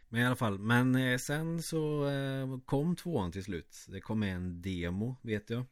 Men 0.09 0.21
i 0.21 0.27
alla 0.27 0.37
fall, 0.37 0.59
men 0.59 0.95
eh, 0.95 1.19
sen 1.19 1.63
så 1.63 2.09
eh, 2.09 2.59
kom 2.65 2.97
tvåan 2.97 3.33
till 3.33 3.45
slut 3.45 3.87
Det 3.89 4.01
kom 4.01 4.23
en 4.23 4.63
demo, 4.63 5.17
vet 5.23 5.51
jag 5.51 5.65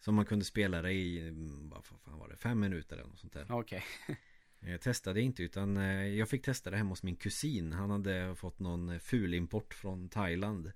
Som 0.00 0.14
man 0.14 0.24
kunde 0.26 0.44
spela 0.44 0.82
det 0.82 0.92
i, 0.92 1.28
mm, 1.28 1.68
vad 1.68 1.84
fan 1.84 2.18
var 2.18 2.28
det, 2.28 2.36
fem 2.36 2.60
minuter 2.60 2.96
eller 2.96 3.08
något 3.08 3.18
sånt 3.20 3.32
där 3.32 3.46
Okej. 3.52 3.84
Jag 4.64 4.80
testade 4.80 5.20
inte 5.20 5.42
utan 5.42 5.76
eh, 5.76 6.06
jag 6.06 6.28
fick 6.28 6.44
testa 6.44 6.70
det 6.70 6.76
hemma 6.76 6.90
hos 6.90 7.02
min 7.02 7.16
kusin 7.16 7.72
Han 7.72 7.90
hade 7.90 8.34
fått 8.36 8.58
någon 8.58 9.00
fulimport 9.00 9.74
från 9.74 10.08
Thailand 10.08 10.72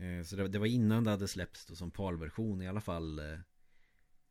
Eh, 0.00 0.24
Så 0.24 0.36
det, 0.36 0.48
det 0.48 0.58
var 0.58 0.66
innan 0.66 1.04
det 1.04 1.10
hade 1.10 1.28
släppts 1.28 1.66
då 1.66 1.74
som 1.74 1.90
PAL-version 1.90 2.62
i 2.62 2.68
alla 2.68 2.80
fall 2.80 3.18
eh, 3.18 3.38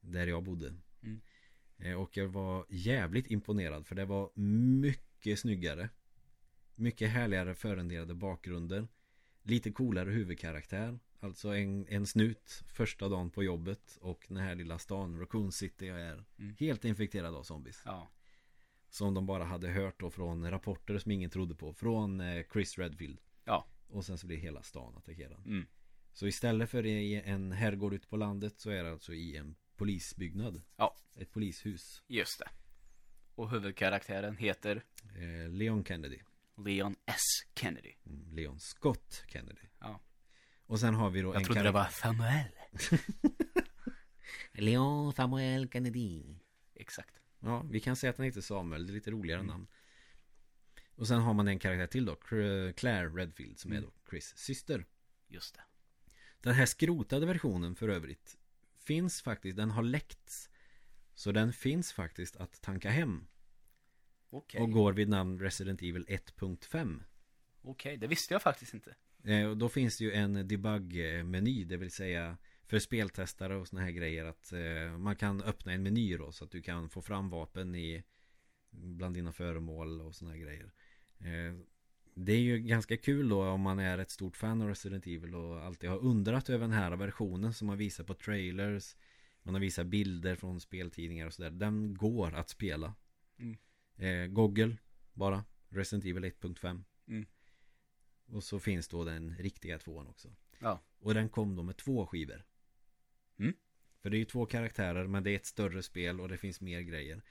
Där 0.01 0.27
jag 0.27 0.43
bodde. 0.43 0.73
Mm. 1.03 1.21
Eh, 1.77 1.93
Och 1.93 2.17
jag 2.17 2.27
var 2.27 2.65
jävligt 2.69 3.27
imponerad 3.31 3.87
för 3.87 3.95
det 3.95 4.05
var 4.05 4.31
mycket 4.81 5.39
snyggare. 5.39 5.89
Mycket 6.75 7.09
härligare 7.09 7.55
förrenderade 7.55 8.13
bakgrunder. 8.13 8.87
Lite 9.43 9.71
coolare 9.71 10.09
huvudkaraktär. 10.11 10.99
Alltså 11.19 11.55
en, 11.55 11.87
en 11.89 12.05
snut 12.05 12.63
första 12.67 13.09
dagen 13.09 13.29
på 13.29 13.43
jobbet 13.43 13.97
Och 14.01 14.25
den 14.27 14.37
här 14.37 14.55
lilla 14.55 14.79
stan, 14.79 15.19
Raccoon 15.19 15.51
City 15.51 15.87
är. 15.87 16.23
Mm. 16.39 16.55
helt 16.59 16.85
infekterad 16.85 17.35
av 17.35 17.43
zombies. 17.43 17.81
Ja. 17.85 18.09
Som 18.89 19.13
de 19.13 19.25
bara 19.25 19.43
hade 19.43 19.67
hört 19.69 19.99
då 19.99 20.09
från 20.09 20.51
rapporter 20.51 20.97
som 20.97 21.11
ingen 21.11 21.29
trodde 21.29 21.55
på. 21.55 21.73
Från 21.73 22.21
Chris 22.53 22.77
Redfield. 22.77 23.19
Ja. 23.45 23.65
Och 23.91 24.05
sen 24.05 24.17
så 24.17 24.27
blir 24.27 24.37
hela 24.37 24.63
stan 24.63 24.97
attackerad 24.97 25.45
Mm. 25.45 25.65
Så 26.13 26.27
istället 26.27 26.69
för 26.69 26.85
i 26.85 27.15
en 27.25 27.51
herrgård 27.51 27.93
ute 27.93 28.07
på 28.07 28.17
landet 28.17 28.59
Så 28.59 28.69
är 28.69 28.83
det 28.83 28.91
alltså 28.91 29.13
i 29.13 29.35
en 29.37 29.55
polisbyggnad 29.75 30.61
Ja. 30.77 30.95
Ett 31.15 31.31
polishus 31.31 32.03
Just 32.07 32.39
det. 32.39 32.49
Och 33.35 33.49
huvudkaraktären 33.51 34.37
heter 34.37 34.83
eh, 35.15 35.49
Leon 35.49 35.83
Kennedy 35.85 36.19
Leon 36.65 36.95
S. 37.05 37.17
Kennedy. 37.55 37.93
Mm, 38.05 38.35
Leon 38.35 38.59
Scott 38.59 39.23
Kennedy 39.27 39.61
Ja. 39.79 40.01
Och 40.65 40.79
sen 40.79 40.93
har 40.93 41.09
vi 41.09 41.21
då 41.21 41.29
Jag 41.29 41.35
en 41.35 41.43
trodde 41.43 41.63
det 41.63 41.71
var 41.71 41.85
Samuel. 41.85 42.45
Leon 44.53 45.13
Samuel 45.13 45.69
Kennedy 45.69 46.23
Exakt. 46.75 47.15
Ja, 47.39 47.61
vi 47.71 47.79
kan 47.79 47.95
säga 47.95 48.09
att 48.11 48.17
han 48.17 48.25
heter 48.25 48.41
Samuel, 48.41 48.85
det 48.87 48.91
är 48.91 48.93
lite 48.93 49.11
roligare 49.11 49.39
Mm. 49.39 49.47
namn 49.51 49.67
Och 51.01 51.07
sen 51.07 51.21
har 51.21 51.33
man 51.33 51.47
en 51.47 51.59
karaktär 51.59 51.87
till 51.87 52.05
då 52.05 52.15
Claire 52.75 53.09
Redfield 53.09 53.59
som 53.59 53.71
är 53.71 53.77
Mm. 53.77 53.89
då 53.89 54.09
Chris 54.09 54.33
syster 54.37 54.85
Just 55.27 55.55
det. 55.55 55.61
Den 56.41 56.53
här 56.53 56.65
skrotade 56.65 57.25
versionen 57.25 57.75
för 57.75 57.89
övrigt 57.89 58.37
Finns 58.77 59.21
faktiskt, 59.21 59.57
den 59.57 59.71
har 59.71 59.83
läckts 59.83 60.49
Så 61.13 61.31
den 61.31 61.53
finns 61.53 61.93
faktiskt 61.93 62.35
att 62.35 62.61
tanka 62.61 62.89
hem 62.89 63.27
Okej. 64.29 64.61
Och 64.61 64.71
går 64.71 64.93
vid 64.93 65.09
namn 65.09 65.39
Resident 65.39 65.81
Evil 65.81 66.05
1.5 66.07 67.03
Okej, 67.61 67.97
det 67.97 68.07
visste 68.07 68.33
jag 68.33 68.41
faktiskt 68.41 68.73
inte. 68.73 68.95
eh, 69.23 69.45
Och 69.45 69.57
då 69.57 69.69
finns 69.69 69.97
det 69.97 70.03
ju 70.03 70.11
en 70.13 70.47
debug-meny 70.47 71.63
Det 71.65 71.77
vill 71.77 71.91
säga 71.91 72.37
För 72.65 72.79
speltestare 72.79 73.55
och 73.55 73.67
såna 73.67 73.81
här 73.81 73.91
grejer 73.91 74.25
att 74.25 74.53
eh, 74.53 74.97
Man 74.97 75.15
kan 75.15 75.41
öppna 75.43 75.73
en 75.73 75.83
meny 75.83 76.17
då 76.17 76.31
Så 76.31 76.43
att 76.45 76.51
du 76.51 76.61
kan 76.61 76.89
få 76.89 77.01
fram 77.01 77.29
vapen 77.29 77.75
i 77.75 78.03
Bland 78.73 79.15
dina 79.15 79.31
föremål 79.31 80.01
och 80.01 80.15
såna 80.15 80.31
här 80.31 80.37
grejer 80.37 80.71
Det 82.13 82.31
är 82.33 82.39
ju 82.39 82.59
ganska 82.59 82.97
kul 82.97 83.29
då 83.29 83.43
om 83.49 83.61
man 83.61 83.79
är 83.79 83.97
ett 83.97 84.09
stort 84.09 84.37
fan 84.37 84.61
av 84.61 84.67
Resident 84.67 85.07
Evil 85.07 85.35
och 85.35 85.63
alltid 85.63 85.89
har 85.89 85.97
undrat 85.97 86.49
över 86.49 86.61
den 86.67 86.71
här 86.77 86.95
versionen 86.95 87.53
som 87.53 87.67
man 87.67 87.77
visar 87.77 88.03
på 88.03 88.13
trailers 88.13 88.95
Man 89.43 89.53
har 89.53 89.61
visat 89.61 89.87
bilder 89.87 90.35
från 90.35 90.59
speltidningar 90.61 91.25
och 91.27 91.33
sådär 91.33 91.51
Den 91.51 91.93
går 91.97 92.33
att 92.35 92.49
spela 92.49 92.95
Mm. 93.39 93.57
eh, 93.97 94.27
Google 94.33 94.77
bara 95.13 95.45
Resident 95.69 96.05
Evil 96.05 96.23
1.5 96.25 96.83
Mm. 97.07 97.25
Och 98.25 98.43
så 98.43 98.59
finns 98.59 98.87
då 98.87 99.03
den 99.03 99.35
riktiga 99.37 99.79
tvåan 99.79 100.07
också 100.07 100.29
Ja. 100.59 100.81
Och 100.99 101.13
den 101.13 101.29
kom 101.29 101.55
då 101.55 101.63
med 101.63 101.77
två 101.77 102.05
skivor 102.07 102.45
Mm. 103.39 103.53
För 104.01 104.09
det 104.09 104.17
är 104.17 104.19
ju 104.19 104.25
två 104.25 104.45
karaktärer 104.45 105.07
men 105.07 105.23
det 105.23 105.31
är 105.31 105.35
ett 105.35 105.45
större 105.45 105.83
spel 105.83 106.21
och 106.21 106.29
det 106.29 106.37
finns 106.37 106.61
mer 106.61 106.81
grejer 106.81 107.21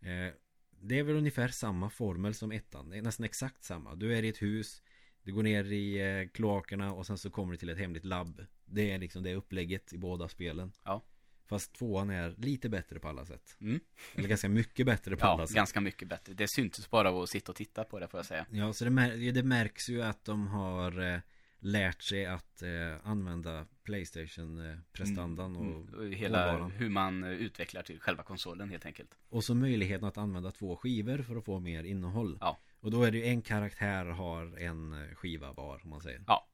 Mm. 0.00 0.28
eh, 0.28 0.34
Det 0.80 0.98
är 0.98 1.02
väl 1.02 1.16
ungefär 1.16 1.48
samma 1.48 1.90
formel 1.90 2.34
som 2.34 2.52
ettan 2.52 2.90
Det 2.90 2.98
är 2.98 3.02
nästan 3.02 3.24
exakt 3.24 3.64
samma 3.64 3.94
Du 3.94 4.16
är 4.16 4.22
i 4.22 4.28
ett 4.28 4.42
hus 4.42 4.82
Du 5.22 5.32
går 5.32 5.42
ner 5.42 5.64
i 5.64 6.20
eh, 6.20 6.28
kloakerna 6.28 6.92
och 6.92 7.06
sen 7.06 7.18
så 7.18 7.30
kommer 7.30 7.52
du 7.52 7.56
till 7.58 7.68
ett 7.68 7.78
hemligt 7.78 8.04
labb 8.04 8.46
Det 8.64 8.90
är 8.90 8.98
liksom 8.98 9.22
det 9.22 9.34
upplägget 9.34 9.92
i 9.92 9.98
båda 9.98 10.28
spelen 10.28 10.72
Ja. 10.84 11.04
Fast 11.46 11.72
tvåan 11.74 12.10
är 12.10 12.34
lite 12.38 12.68
bättre 12.68 13.00
på 13.00 13.08
alla 13.08 13.26
sätt 13.26 13.56
Mm. 13.60 13.80
Eller 14.14 14.28
ganska 14.28 14.48
mycket 14.48 14.86
bättre 14.86 15.16
på 15.16 15.26
Ja, 15.26 15.30
alla 15.32 15.46
sätt 15.46 15.56
ganska 15.56 15.80
mycket 15.80 16.08
bättre. 16.08 16.34
Det 16.34 16.48
syntes 16.48 16.90
bara 16.90 17.08
av 17.10 17.22
att 17.22 17.28
sitta 17.28 17.52
och 17.52 17.56
titta 17.56 17.84
på 17.84 17.98
det 17.98 18.08
får 18.08 18.18
jag 18.18 18.26
säga. 18.26 18.46
Ja, 18.50 18.72
så 18.72 18.84
det, 18.84 18.90
mär- 18.90 19.32
det 19.32 19.42
märks 19.42 19.88
ju 19.88 20.02
att 20.02 20.24
de 20.24 20.46
har 20.46 21.00
eh, 21.14 21.18
lärt 21.60 22.02
sig 22.02 22.26
att 22.26 22.62
eh, 22.62 23.06
använda 23.08 23.66
Playstation-prestandan 23.84 25.56
och, 25.56 25.62
Mm, 25.64 25.94
och 25.94 26.04
hela 26.14 26.68
hur 26.68 26.88
man 26.88 27.24
eh, 27.24 27.30
utvecklar 27.30 27.82
till 27.82 28.00
själva 28.00 28.22
konsolen 28.22 28.70
helt 28.70 28.86
enkelt. 28.86 29.18
och 29.28 29.44
så 29.44 29.54
möjligheten 29.54 30.08
att 30.08 30.18
använda 30.18 30.50
två 30.50 30.76
skivor 30.76 31.18
för 31.22 31.36
att 31.36 31.44
få 31.44 31.60
mer 31.60 31.84
innehåll. 31.84 32.38
Ja. 32.40 32.58
Och 32.80 32.90
då 32.90 33.02
är 33.02 33.10
det 33.10 33.18
ju 33.18 33.24
en 33.24 33.42
karaktär 33.42 34.04
har 34.04 34.58
en 34.58 34.92
eh, 34.92 35.14
skiva 35.14 35.52
var, 35.52 35.80
om 35.84 35.90
man 35.90 36.00
säger. 36.00 36.24
Ja. 36.26 36.48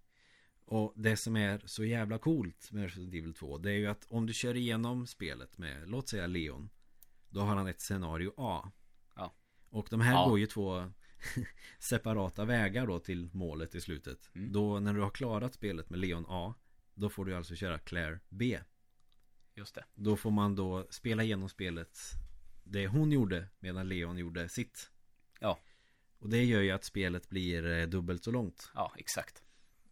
Och 0.67 0.93
det 0.97 1.17
som 1.17 1.37
är 1.37 1.61
så 1.65 1.85
jävla 1.85 2.19
coolt 2.19 2.73
med 2.73 2.83
Resident 2.85 3.15
Evil 3.15 3.35
2, 3.35 3.59
det 3.59 3.71
är 3.71 3.77
ju 3.79 3.87
att 3.87 4.07
om 4.09 4.27
du 4.27 4.33
kör 4.33 4.57
igenom 4.57 5.07
spelet 5.07 5.59
med, 5.59 5.89
låt 5.89 6.09
säga 6.09 6.27
Leon, 6.27 6.71
då 7.29 7.41
har 7.41 7.57
han 7.57 7.67
ett 7.67 7.81
scenario 7.81 8.33
A. 8.37 8.71
Ja. 9.17 9.35
Och 9.71 9.87
de 9.91 10.01
här 10.01 10.13
Ja. 10.13 10.29
går 10.29 10.39
ju 10.39 10.47
två 10.47 10.91
separata 11.79 12.45
vägar 12.45 12.87
då 12.87 12.99
till 12.99 13.31
målet 13.33 13.75
i 13.75 13.81
slutet. 13.81 14.31
Mm. 14.35 14.53
Då 14.53 14.81
när 14.81 14.95
du 14.95 15.01
har 15.01 15.11
klarat 15.11 15.55
spelet 15.55 15.91
med 15.91 15.99
Leon 15.99 16.25
A, 16.29 16.55
då 16.95 17.09
får 17.09 17.25
du 17.25 17.35
alltså 17.35 17.55
köra 17.55 17.79
Claire 17.79 18.21
B. 18.29 18.61
Just 19.55 19.75
det. 19.75 19.85
Då 19.95 20.17
får 20.17 20.31
man 20.31 20.55
då 20.55 20.87
spela 20.91 21.23
igenom 21.23 21.49
spelet 21.49 21.99
Det 22.65 22.87
hon 22.87 23.13
gjorde 23.13 23.49
medan 23.59 23.89
Leon 23.89 24.19
gjorde 24.19 24.49
sitt 24.49 24.91
Ja. 25.41 25.59
Och 26.19 26.29
det 26.29 26.45
gör 26.45 26.61
ju 26.61 26.71
att 26.71 26.85
spelet 26.85 27.29
blir 27.29 27.67
eh, 27.67 27.87
dubbelt 27.87 28.25
så 28.25 28.31
långt 28.31 28.71
Ja, 28.75 28.95
exakt. 28.97 29.43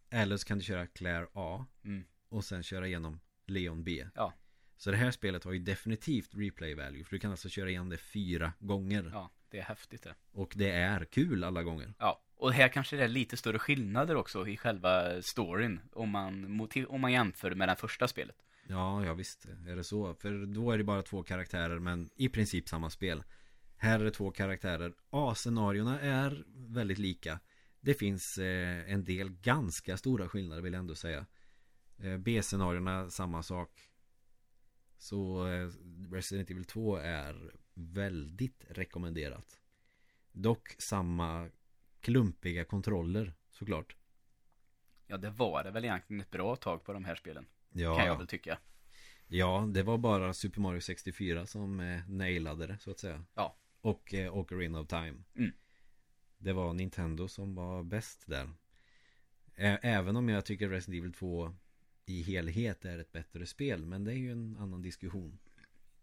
Eller 0.09 0.37
så 0.37 0.47
kan 0.47 0.57
du 0.57 0.63
köra 0.63 0.87
Claire 0.87 1.27
A 1.33 1.65
Mm. 1.83 2.03
Och 2.29 2.45
sen 2.45 2.63
köra 2.63 2.87
igenom 2.87 3.19
Leon 3.45 3.83
B 3.83 4.07
Ja. 4.15 4.33
Så 4.77 4.91
det 4.91 4.97
här 4.97 5.11
spelet 5.11 5.43
har 5.43 5.53
ju 5.53 5.59
definitivt 5.59 6.29
replay 6.33 6.75
value 6.75 7.03
För 7.03 7.15
du 7.15 7.19
kan 7.19 7.31
alltså 7.31 7.49
köra 7.49 7.69
igenom 7.69 7.89
det 7.89 7.97
fyra 7.97 8.53
gånger 8.59 9.09
Ja, 9.13 9.31
det 9.53 9.59
är 9.59 9.63
häftigt 9.63 10.03
det. 10.03 10.15
Och 10.31 10.53
det 10.55 10.71
är 10.71 11.05
kul 11.05 11.43
alla 11.43 11.63
gånger. 11.63 11.93
Ja, 11.99 12.21
och 12.35 12.53
här 12.53 12.67
kanske 12.67 12.95
det 12.95 13.03
är 13.03 13.07
lite 13.07 13.37
större 13.37 13.59
skillnader 13.59 14.15
också 14.15 14.47
i 14.47 14.57
själva 14.57 15.21
storyn 15.21 15.79
om 15.93 16.09
man, 16.09 16.67
om 16.87 17.01
man 17.01 17.11
jämför 17.11 17.51
med 17.55 17.69
det 17.69 17.75
första 17.75 18.07
spelet. 18.07 18.35
Ja, 18.67 19.05
ja 19.05 19.13
visst. 19.13 19.45
Är 19.67 19.75
det 19.75 19.83
så? 19.83 20.13
För 20.13 20.45
då 20.45 20.71
är 20.71 20.77
det 20.77 20.83
bara 20.83 21.01
två 21.01 21.23
karaktärer 21.23 21.79
men 21.79 22.09
i 22.15 22.29
princip 22.29 22.69
samma 22.69 22.89
spel. 22.89 23.23
Här 23.77 23.99
är 23.99 24.03
det 24.03 24.11
två 24.11 24.31
karaktärer. 24.31 24.93
A-scenarierna 25.09 25.99
är 25.99 26.43
väldigt 26.55 26.99
lika. 26.99 27.39
Det 27.79 27.93
finns 27.93 28.37
eh, 28.37 28.91
en 28.91 29.03
del 29.03 29.29
ganska 29.29 29.97
stora 29.97 30.29
skillnader 30.29 30.61
vill 30.61 30.73
jag 30.73 30.79
ändå 30.79 30.95
säga. 30.95 31.25
Eh, 31.97 32.17
B-scenarierna 32.17 33.09
samma 33.09 33.43
sak. 33.43 33.69
Så 34.97 35.47
eh, 35.47 35.69
Resident 36.11 36.51
Evil 36.51 36.65
2 36.65 36.97
är 36.97 37.62
väldigt 37.73 38.65
rekommenderat 38.69 39.59
Dock 40.31 40.75
samma 40.77 41.49
klumpiga 41.99 42.65
kontroller 42.65 43.33
såklart 43.51 43.95
Ja, 45.07 45.17
det 45.17 45.29
var 45.29 45.63
det 45.63 45.71
väl 45.71 45.85
egentligen 45.85 46.21
ett 46.21 46.31
bra 46.31 46.55
tag 46.55 46.83
på 46.83 46.93
de 46.93 47.05
här 47.05 47.15
spelen. 47.15 47.45
Ja, 47.71 47.97
Kan 47.97 48.05
jag 48.05 48.17
väl 48.17 48.27
tycka. 48.27 48.57
Ja, 49.27 49.69
det 49.73 49.83
var 49.83 49.97
bara 49.97 50.33
Super 50.33 50.61
Mario 50.61 50.81
64 50.81 51.45
som 51.45 51.79
eh, 51.79 52.09
nailade 52.09 52.67
det 52.67 52.77
så 52.79 52.91
att 52.91 52.99
säga. 52.99 53.23
Ja. 53.35 53.55
Och 53.81 54.13
eh, 54.13 54.37
Ocarina 54.37 54.79
of 54.79 54.87
Time. 54.87 55.23
Mm. 55.35 55.51
Det 56.37 56.53
var 56.53 56.73
Nintendo 56.73 57.27
som 57.27 57.55
var 57.55 57.83
bäst 57.83 58.23
där. 58.27 58.49
Ä- 59.55 59.79
Även 59.81 60.15
om 60.15 60.29
jag 60.29 60.45
tycker 60.45 60.69
Resident 60.69 60.99
Evil 61.01 61.13
2 61.13 61.55
i 62.05 62.21
helhet 62.23 62.85
är 62.85 62.99
ett 62.99 63.11
bättre 63.11 63.45
spel. 63.45 63.85
Men 63.85 64.03
det 64.03 64.11
är 64.11 64.17
ju 64.17 64.31
en 64.31 64.57
annan 64.59 64.81
diskussion. 64.81 65.39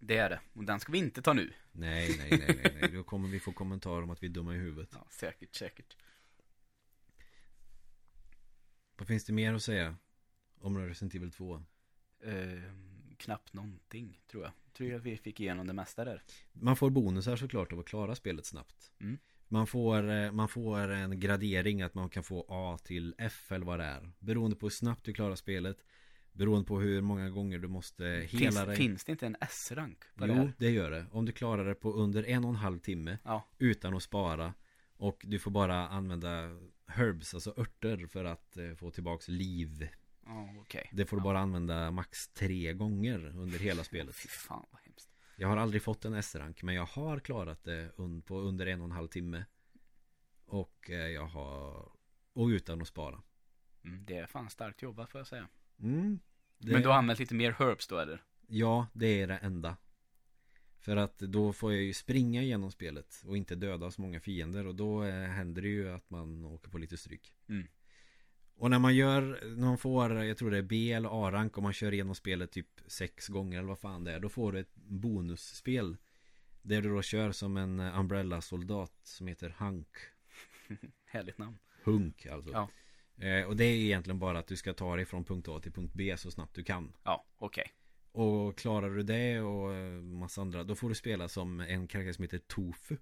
Det 0.00 0.16
är 0.16 0.30
det. 0.30 0.40
Och 0.52 0.64
den 0.64 0.80
ska 0.80 0.92
vi 0.92 0.98
inte 0.98 1.22
ta 1.22 1.32
nu. 1.32 1.52
Nej, 1.72 2.16
nej, 2.18 2.30
nej, 2.30 2.60
nej, 2.62 2.78
nej. 2.80 2.90
Då 2.92 3.02
kommer 3.02 3.28
vi 3.28 3.40
få 3.40 3.52
kommentarer 3.52 4.02
om 4.02 4.10
att 4.10 4.22
vi 4.22 4.26
är 4.26 4.30
dumma 4.30 4.54
i 4.54 4.58
huvudet. 4.58 4.88
Ja, 4.94 5.06
säkert, 5.10 5.54
säkert. 5.54 5.96
Vad 8.96 9.08
finns 9.08 9.24
det 9.24 9.32
mer 9.32 9.54
att 9.54 9.62
säga? 9.62 9.96
Om 10.60 10.78
Resident 10.78 11.14
Evil 11.14 11.30
2 11.30 11.62
Eh, 12.22 12.72
knappt 13.16 13.52
någonting, 13.52 14.20
tror 14.30 14.42
jag. 14.42 14.52
Tror 14.72 14.90
jag 14.90 14.98
vi 14.98 15.16
fick 15.16 15.40
igenom 15.40 15.66
det 15.66 15.72
mesta 15.72 16.04
där. 16.04 16.22
Man 16.52 16.76
får 16.76 16.90
bonusar 16.90 17.36
såklart 17.36 17.72
av 17.72 17.78
att 17.78 17.86
klara 17.86 18.14
spelet 18.14 18.46
snabbt 18.46 18.92
Mm. 19.00 19.18
Man 19.48 19.66
får, 19.66 20.10
eh, 20.10 20.32
man 20.32 20.48
får 20.48 20.78
en 20.78 21.20
gradering 21.20 21.82
att 21.82 21.94
man 21.94 22.08
kan 22.08 22.22
få 22.22 22.46
A 22.48 22.78
till 22.84 23.14
F 23.18 23.52
eller 23.52 23.66
vad 23.66 23.78
det 23.78 23.84
är 23.84 24.10
Beroende 24.18 24.56
på 24.56 24.66
hur 24.66 24.70
snabbt 24.70 25.04
du 25.04 25.12
klarar 25.12 25.36
spelet 25.36 25.84
Beroende 26.32 26.66
på 26.66 26.80
hur 26.80 27.02
många 27.02 27.30
gånger 27.30 27.58
du 27.58 27.68
måste 27.68 28.04
hela 28.04 28.28
Finns, 28.28 28.66
dig 28.66 28.76
finns 28.76 29.04
det 29.04 29.12
inte 29.12 29.26
en 29.26 29.36
S-rank 29.40 29.98
på 30.14 30.26
det 30.26 30.32
Jo, 30.32 30.34
här? 30.34 30.52
det 30.58 30.70
gör 30.70 30.90
det 30.90 31.06
Om 31.12 31.24
du 31.24 31.32
klarar 31.32 31.64
det 31.68 31.74
på 31.74 31.92
under 31.92 32.24
en 32.24 32.44
och 32.44 32.50
en 32.50 32.56
halv 32.56 32.78
timme 32.78 33.18
Ja. 33.24 33.48
Utan 33.58 33.94
att 33.96 34.02
spara 34.02 34.54
Och 34.96 35.22
du 35.26 35.38
får 35.38 35.50
bara 35.50 35.88
använda 35.88 36.50
herbs, 36.86 37.34
alltså 37.34 37.54
örter 37.60 38.06
för 38.06 38.24
att 38.24 38.56
eh, 38.56 38.74
få 38.74 38.90
tillbaks 38.90 39.28
liv 39.28 39.88
Ja, 40.26 40.54
okej. 40.60 40.90
Det 40.92 41.06
får 41.06 41.16
du 41.16 41.20
Ja. 41.20 41.24
bara 41.24 41.38
använda 41.40 41.90
max 41.90 42.28
tre 42.28 42.72
gånger 42.72 43.26
under 43.36 43.58
hela 43.58 43.84
spelet 43.84 44.14
Fy 44.16 44.28
fan 44.28 44.66
vad 44.70 44.80
hemskt. 44.82 45.08
Jag 45.36 45.48
har 45.48 45.56
aldrig 45.56 45.82
fått 45.82 46.04
en 46.04 46.14
S-rank 46.14 46.62
men 46.62 46.74
jag 46.74 46.86
har 46.86 47.18
klarat 47.20 47.64
det 47.64 47.90
på 48.24 48.38
under 48.40 48.66
en 48.66 48.80
och 48.80 48.84
en 48.84 48.92
halv 48.92 49.08
timme 49.08 49.44
Och 50.46 50.90
eh, 50.90 50.96
jag 51.08 51.26
har 51.26 51.88
Och 52.32 52.46
utan 52.46 52.82
att 52.82 52.88
spara 52.88 53.22
Mm, 53.84 54.04
det 54.04 54.16
är 54.18 54.26
fan 54.26 54.50
starkt 54.50 54.82
jobbat 54.82 55.10
får 55.10 55.18
jag 55.20 55.26
säga. 55.28 55.48
Mm, 55.80 56.20
det, 56.58 56.72
Men 56.72 56.82
du 56.82 56.88
har 56.88 56.96
använt 56.96 57.18
lite 57.18 57.34
mer 57.34 57.52
herbs 57.58 57.86
då 57.86 57.98
eller? 57.98 58.22
Ja, 58.46 58.86
det 58.92 59.20
är 59.22 59.26
det 59.26 59.36
enda 59.36 59.76
För 60.78 60.96
att 60.96 61.18
då 61.18 61.52
får 61.52 61.72
jag 61.72 61.82
ju 61.82 61.92
springa 61.92 62.42
igenom 62.42 62.70
spelet 62.70 63.22
Och 63.26 63.36
inte 63.36 63.54
döda 63.54 63.90
så 63.90 64.00
många 64.00 64.20
fiender 64.20 64.66
Och 64.66 64.74
då 64.74 65.04
eh, 65.04 65.28
händer 65.28 65.62
det 65.62 65.68
ju 65.68 65.90
att 65.90 66.10
man 66.10 66.44
åker 66.44 66.70
på 66.70 66.78
lite 66.78 66.96
stryk 66.96 67.34
Mm. 67.48 67.66
Och 68.54 68.70
när 68.70 68.78
man 68.78 68.96
gör 68.96 69.40
När 69.56 69.66
man 69.66 69.78
får, 69.78 70.24
jag 70.24 70.36
tror 70.36 70.50
det 70.50 70.58
är 70.58 70.62
B 70.62 70.92
eller 70.92 71.26
A-rank 71.28 71.58
Om 71.58 71.62
man 71.62 71.72
kör 71.72 71.92
igenom 71.92 72.14
spelet 72.14 72.52
typ 72.52 72.80
sex 72.86 73.28
gånger 73.28 73.58
eller 73.58 73.68
vad 73.68 73.78
fan 73.78 74.04
det 74.04 74.12
är 74.12 74.20
Då 74.20 74.28
får 74.28 74.52
du 74.52 74.60
ett 74.60 74.74
bonusspel 74.74 75.96
Där 76.62 76.82
du 76.82 76.88
då 76.88 77.02
kör 77.02 77.32
som 77.32 77.56
en 77.56 77.80
eh, 77.80 78.00
Umbrella-soldat 78.00 78.92
Som 79.02 79.26
heter 79.26 79.54
Hunk 79.58 79.96
Härligt 81.04 81.38
namn. 81.38 81.58
Hunk 81.84 82.26
alltså 82.26 82.50
Ja. 82.50 82.68
Eh, 83.20 83.44
Och 83.44 83.56
det 83.56 83.64
är 83.64 83.74
egentligen 83.76 84.18
bara 84.18 84.38
att 84.38 84.46
du 84.46 84.56
ska 84.56 84.72
ta 84.72 84.96
dig 84.96 85.04
från 85.04 85.24
punkt 85.24 85.48
A 85.48 85.60
till 85.60 85.72
punkt 85.72 85.92
B 85.94 86.16
så 86.16 86.30
snabbt 86.30 86.54
du 86.54 86.64
kan 86.64 86.92
Ja, 87.04 87.24
okej. 87.38 87.72
Och 88.12 88.58
klarar 88.58 88.90
du 88.90 89.02
det 89.02 89.40
och 89.40 89.74
eh, 89.74 90.02
massa 90.02 90.40
andra 90.40 90.64
Då 90.64 90.74
får 90.74 90.88
du 90.88 90.94
spela 90.94 91.28
som 91.28 91.60
en 91.60 91.88
karaktär 91.88 92.12
som 92.12 92.22
heter 92.22 92.38
Tofu 92.38 92.96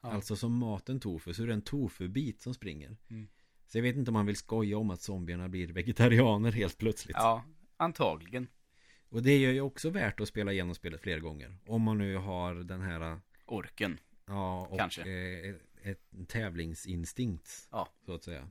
Ja. 0.00 0.12
Alltså 0.12 0.36
som 0.36 0.58
maten 0.58 1.00
Tofu 1.00 1.34
Så 1.34 1.42
är 1.42 1.46
det 1.46 1.52
en 1.52 1.62
tofu-bit 1.62 2.42
som 2.42 2.54
springer 2.54 2.96
Mm. 3.10 3.28
Så 3.66 3.78
jag 3.78 3.82
vet 3.82 3.96
inte 3.96 4.10
om 4.10 4.12
man 4.12 4.26
vill 4.26 4.36
skoja 4.36 4.78
om 4.78 4.90
att 4.90 5.00
zombierna 5.00 5.48
blir 5.48 5.68
vegetarianer 5.72 6.52
helt 6.52 6.78
plötsligt 6.78 7.16
Ja, 7.18 7.44
antagligen. 7.76 8.48
Och 9.08 9.22
det 9.22 9.30
är 9.30 9.52
ju 9.52 9.60
också 9.60 9.90
värt 9.90 10.20
att 10.20 10.28
spela 10.28 10.52
igenom 10.52 10.74
spelet 10.74 11.00
flera 11.00 11.18
gånger 11.20 11.56
Om 11.66 11.82
man 11.82 11.98
nu 11.98 12.16
har 12.16 12.54
den 12.54 12.80
här 12.80 13.20
Orken. 13.46 13.98
Ja, 14.26 14.66
och 14.66 14.78
Kanske. 14.78 15.02
Eh, 15.02 15.54
ett 15.82 16.00
en 16.12 16.26
tävlingsinstinkt 16.26 17.68
Ja. 17.70 17.88
Så 18.06 18.14
att 18.14 18.24
säga 18.24 18.50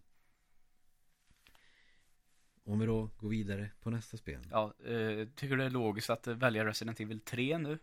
Om 2.65 2.79
vi 2.79 2.85
då 2.85 3.09
går 3.17 3.29
vidare 3.29 3.69
på 3.81 3.89
nästa 3.89 4.17
spel 4.17 4.47
Ja, 4.51 4.73
eh, 4.85 5.27
tycker 5.35 5.49
du 5.49 5.55
det 5.57 5.63
är 5.65 5.69
logiskt 5.69 6.09
att 6.09 6.27
eh, 6.27 6.35
välja 6.35 6.65
Resident 6.65 6.99
Evil 6.99 7.19
3 7.19 7.57
nu? 7.57 7.79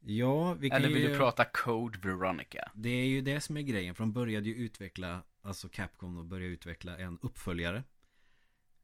Ja, 0.00 0.54
vi 0.54 0.70
kan 0.70 0.76
Eller 0.76 0.88
vill 0.88 1.02
ju 1.02 1.08
du 1.08 1.16
prata 1.16 1.44
Code 1.44 1.98
Veronica? 1.98 2.70
Det 2.74 2.88
är 2.88 3.06
ju 3.06 3.20
det 3.20 3.40
som 3.40 3.56
är 3.56 3.62
grejen, 3.62 3.94
för 3.94 4.02
de 4.02 4.12
började 4.12 4.48
ju 4.48 4.54
utveckla 4.54 5.22
Alltså 5.42 5.68
Capcom 5.68 6.18
och 6.18 6.24
började 6.24 6.52
utveckla 6.52 6.98
en 6.98 7.18
uppföljare 7.22 7.84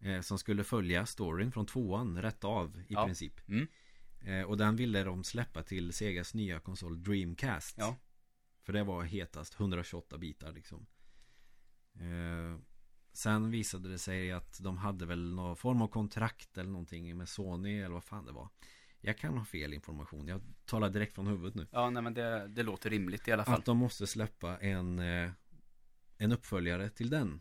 eh, 0.01 0.21
Som 0.21 0.39
skulle 0.39 0.65
följa 0.65 1.07
storyn 1.07 1.53
från 1.53 1.67
tvåan 1.67 2.23
rätt 2.23 2.45
av 2.45 2.79
i 2.79 2.85
Ja. 2.95 3.05
princip 3.05 3.49
Mm. 3.49 3.69
eh, 4.21 4.43
Och 4.43 4.57
den 4.57 4.77
ville 4.77 5.05
de 5.05 5.25
släppa 5.25 5.63
till 5.63 5.93
Segas 5.93 6.35
nya 6.35 6.61
konsol 6.61 7.03
Dreamcast 7.03 7.77
Ja. 7.79 7.97
För 8.63 8.73
det 8.73 8.85
var 8.85 9.03
hetast, 9.05 9.61
128 9.61 10.19
bitar 10.19 10.53
liksom 10.53 10.87
eh, 11.95 12.61
Sen 13.17 13.51
visade 13.51 13.89
det 13.89 13.99
sig 13.99 14.33
att 14.33 14.59
de 14.63 14.77
hade 14.77 15.07
väl 15.07 15.35
någon 15.35 15.57
form 15.57 15.83
av 15.83 15.89
kontrakt 15.89 16.59
eller 16.59 16.71
någonting 16.71 17.17
med 17.17 17.29
Sony 17.29 17.81
eller 17.81 17.95
vad 17.95 18.05
fan 18.05 18.27
det 18.27 18.33
var. 18.33 18.49
Jag 19.01 19.19
kan 19.19 19.39
ha 19.39 19.45
fel 19.45 19.75
information, 19.75 20.29
jag 20.29 20.41
talar 20.65 20.91
direkt 20.91 21.15
från 21.15 21.27
huvudet 21.27 21.55
nu. 21.55 21.67
Ja, 21.71 21.91
nej 21.91 22.03
men 22.03 22.15
det, 22.15 22.49
det 22.49 22.63
låter 22.63 22.91
rimligt 22.91 23.29
i 23.29 23.33
alla 23.33 23.45
fall. 23.45 23.59
att 23.59 23.65
de 23.65 23.77
måste 23.77 24.07
släppa 24.07 24.59
en 24.59 24.99
eh, 24.99 25.31
En 26.19 26.33
uppföljare 26.33 26.91
till 26.91 27.11
den. 27.11 27.41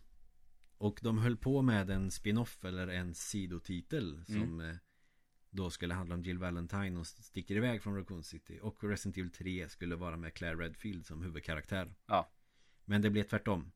Och 0.77 0.99
de 1.01 1.17
höll 1.17 1.37
på 1.37 1.61
med 1.61 1.89
en 1.89 2.11
spin-off 2.11 2.65
eller 2.65 2.87
en 2.87 3.15
sidotitel 3.15 4.25
Som 4.25 4.61
eh, 4.61 4.75
Då 5.49 5.69
skulle 5.69 5.93
handla 5.93 6.15
om 6.15 6.23
Jill 6.23 6.37
Valentine 6.37 6.99
och 6.99 7.07
sticker 7.07 7.55
iväg 7.55 7.83
från 7.83 7.95
Raccoon 7.95 8.23
City. 8.23 8.59
Och 8.61 8.83
Resident 8.83 9.17
Evil 9.17 9.31
3 9.31 9.69
skulle 9.69 9.95
vara 9.95 10.17
med 10.17 10.33
Claire 10.33 10.55
Redfield 10.55 11.05
som 11.05 11.21
huvudkaraktär. 11.21 11.95
Ja. 12.05 12.29
Men 12.85 13.01
det 13.01 13.09
blev 13.09 13.23
tvärtom 13.23 13.71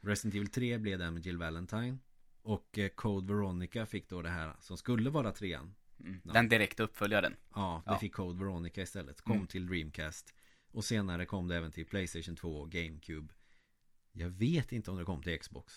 Resident 0.00 0.34
Evil 0.34 0.48
3 0.50 0.78
blev 0.78 0.98
den 0.98 1.14
med 1.14 1.26
Jill 1.26 1.38
Valentine 1.38 1.98
Och 2.42 2.78
eh, 2.78 2.88
Code 2.88 3.34
Veronica 3.34 3.86
fick 3.86 4.08
då 4.08 4.22
det 4.22 4.28
här 4.28 4.56
som 4.60 4.76
skulle 4.76 5.10
vara 5.10 5.32
trean 5.32 5.74
Mm. 6.00 6.20
Ja. 6.24 6.32
Den 6.32 6.48
direkta 6.48 6.82
uppföljaren. 6.82 7.36
Ja, 7.54 7.82
det 7.86 7.92
Ja. 7.92 7.98
fick 7.98 8.12
Code 8.14 8.38
Veronica 8.44 8.82
istället. 8.82 9.20
Kom 9.20 9.36
Mm. 9.36 9.46
till 9.46 9.66
Dreamcast. 9.66 10.34
Och 10.70 10.84
senare 10.84 11.26
kom 11.26 11.48
det 11.48 11.56
även 11.56 11.72
till 11.72 11.86
Playstation 11.86 12.36
2 12.36 12.56
och 12.60 12.70
GameCube. 12.72 13.34
Jag 14.12 14.28
vet 14.30 14.72
inte 14.72 14.90
om 14.90 14.96
det 14.96 15.04
kom 15.04 15.22
till 15.22 15.38
Xbox. 15.38 15.74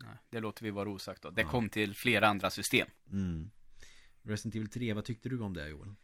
Nej, 0.00 0.16
det 0.30 0.40
låter 0.40 0.64
vi 0.64 0.70
vara 0.70 0.88
osagt 0.90 1.22
då. 1.22 1.30
Det 1.30 1.42
Ja. 1.42 1.48
kom 1.48 1.68
till 1.68 1.94
flera 1.94 2.28
andra 2.28 2.50
system. 2.50 2.88
Mm. 3.12 3.50
Resident 4.22 4.54
Evil 4.54 4.68
3, 4.70 4.92
vad 4.92 5.04
tyckte 5.04 5.28
du 5.28 5.40
om 5.40 5.54
det 5.54 5.68
Joel? 5.68 5.94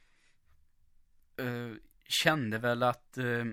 Eh, 1.37 1.73
kände 2.09 2.59
väl 2.59 2.83
att 2.83 3.19
eh, 3.19 3.45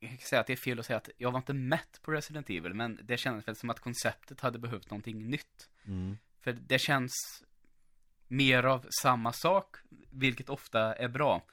jag 0.00 0.10
kan 0.10 0.18
säga 0.18 0.40
att 0.40 0.46
det 0.46 0.52
är 0.52 0.56
fel 0.56 0.78
att 0.78 0.86
säga 0.86 0.96
att 0.96 1.10
jag 1.16 1.30
var 1.30 1.38
inte 1.38 1.52
mätt 1.54 2.00
på 2.02 2.12
Resident 2.12 2.50
Evil, 2.50 2.74
men 2.74 3.00
det 3.02 3.16
kändes 3.16 3.48
väl 3.48 3.56
som 3.56 3.70
att 3.70 3.80
konceptet 3.80 4.40
hade 4.40 4.58
behövt 4.58 4.90
någonting 4.90 5.30
nytt. 5.30 5.68
Mm. 5.84 6.18
För 6.40 6.52
det 6.52 6.78
känns 6.78 7.12
mer 8.28 8.62
av 8.62 8.86
samma 9.02 9.32
sak, 9.32 9.76
vilket 10.10 10.48
ofta 10.48 10.94
är 10.94 11.08
bra. 11.08 11.46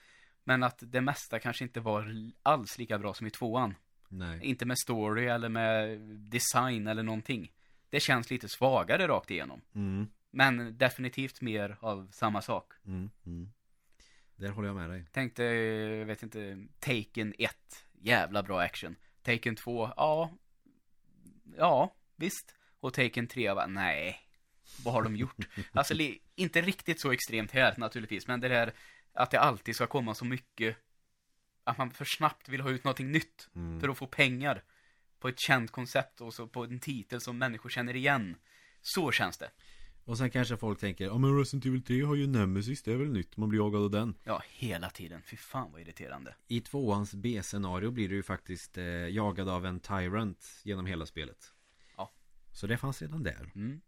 Men 0.44 0.64
att 0.64 0.80
det 0.82 1.02
mesta 1.02 1.40
kanske 1.40 1.64
inte 1.64 1.80
var 1.80 2.16
alls 2.44 2.78
lika 2.78 3.00
bra 3.00 3.14
som 3.14 3.28
i 3.28 3.30
tvåan. 3.30 3.76
Nej. 4.08 4.40
Inte 4.44 4.66
med 4.66 4.78
story 4.78 5.26
eller 5.26 5.50
med 5.50 6.00
design 6.20 6.88
eller 6.88 7.04
någonting. 7.04 7.52
Det 7.90 8.00
känns 8.00 8.30
lite 8.32 8.50
svagare 8.50 9.08
rakt 9.08 9.32
igenom. 9.32 9.62
Mm. 9.76 10.08
Men 10.32 10.78
definitivt 10.78 11.42
mer 11.42 11.78
av 11.80 12.08
samma 12.12 12.42
sak. 12.42 12.74
Mm. 12.86 13.10
Mm. 13.26 13.50
Där 14.36 14.50
håller 14.50 14.68
jag 14.68 14.76
med 14.76 14.90
dig. 14.90 15.06
Tänkte, 15.12 15.44
jag 15.44 16.06
vet 16.06 16.24
inte, 16.24 16.68
Taken 16.80 17.34
1. 17.38 17.85
Jävla 18.06 18.44
bra 18.44 18.62
action. 18.62 18.96
Taken 19.24 19.56
2, 19.56 19.92
ja. 19.98 20.32
Ja, 21.58 21.96
visst. 22.16 22.56
Och 22.80 22.94
Taken 22.94 23.28
3, 23.28 23.44
jag 23.44 23.58
bara, 23.58 23.68
nej. 23.68 24.20
Vad 24.84 24.94
har 24.94 25.04
de 25.04 25.16
gjort? 25.16 25.48
Alltså, 25.72 25.94
inte 26.36 26.62
riktigt 26.62 27.00
så 27.02 27.12
extremt 27.12 27.52
här 27.52 27.74
naturligtvis, 27.78 28.28
men 28.28 28.40
det 28.40 28.48
där 28.48 28.74
att 29.14 29.32
det 29.32 29.40
alltid 29.40 29.76
ska 29.76 29.88
komma 29.88 30.16
så 30.16 30.26
mycket 30.26 30.78
att 31.64 31.78
man 31.78 31.92
för 31.92 32.06
snabbt 32.06 32.50
vill 32.50 32.62
ha 32.62 32.70
ut 32.70 32.84
någonting 32.84 33.12
nytt 33.12 33.50
Mm. 33.56 33.80
för 33.82 33.90
att 33.90 33.98
få 33.98 34.08
pengar 34.08 34.64
på 35.20 35.28
ett 35.28 35.40
känt 35.40 35.72
koncept 35.72 36.22
och 36.22 36.34
så 36.34 36.48
på 36.48 36.64
en 36.64 36.80
titel 36.80 37.22
som 37.22 37.38
människor 37.38 37.70
känner 37.70 37.96
igen. 37.96 38.36
Så 38.82 39.12
känns 39.12 39.38
det. 39.38 39.52
Och 40.06 40.18
sen 40.18 40.30
kanske 40.30 40.58
folk 40.58 40.80
tänker, 40.80 41.06
ja 41.06 41.18
men 41.18 41.38
Resident 41.38 41.66
Evil 41.66 41.84
3 41.84 42.02
har 42.02 42.16
ju 42.16 42.28
Nemesis, 42.28 42.84
det 42.84 42.92
är 42.92 42.96
väl 42.96 43.12
nytt, 43.12 43.38
man 43.38 43.50
blir 43.50 43.60
jagad 43.60 43.82
av 43.82 43.92
den. 43.92 44.16
Ja, 44.24 44.42
hela 44.50 44.90
tiden. 44.90 45.22
Fy 45.22 45.38
fan 45.38 45.72
vad 45.72 45.82
irriterande. 45.82 46.36
I 46.48 46.62
tvåans 46.62 47.16
B-scenario 47.16 47.92
blir 47.92 48.10
du 48.10 48.16
ju 48.16 48.24
faktiskt 48.24 48.78
eh, 48.78 48.86
jagad 48.86 49.50
av 49.50 49.66
en 49.66 49.80
Tyrant 49.80 50.62
genom 50.64 50.86
hela 50.86 51.06
spelet. 51.06 51.54
Ja. 51.98 52.12
Så 52.52 52.68
det 52.68 52.78
fanns 52.78 53.02
redan 53.02 53.24
där. 53.24 53.52
Mm. 53.56 53.82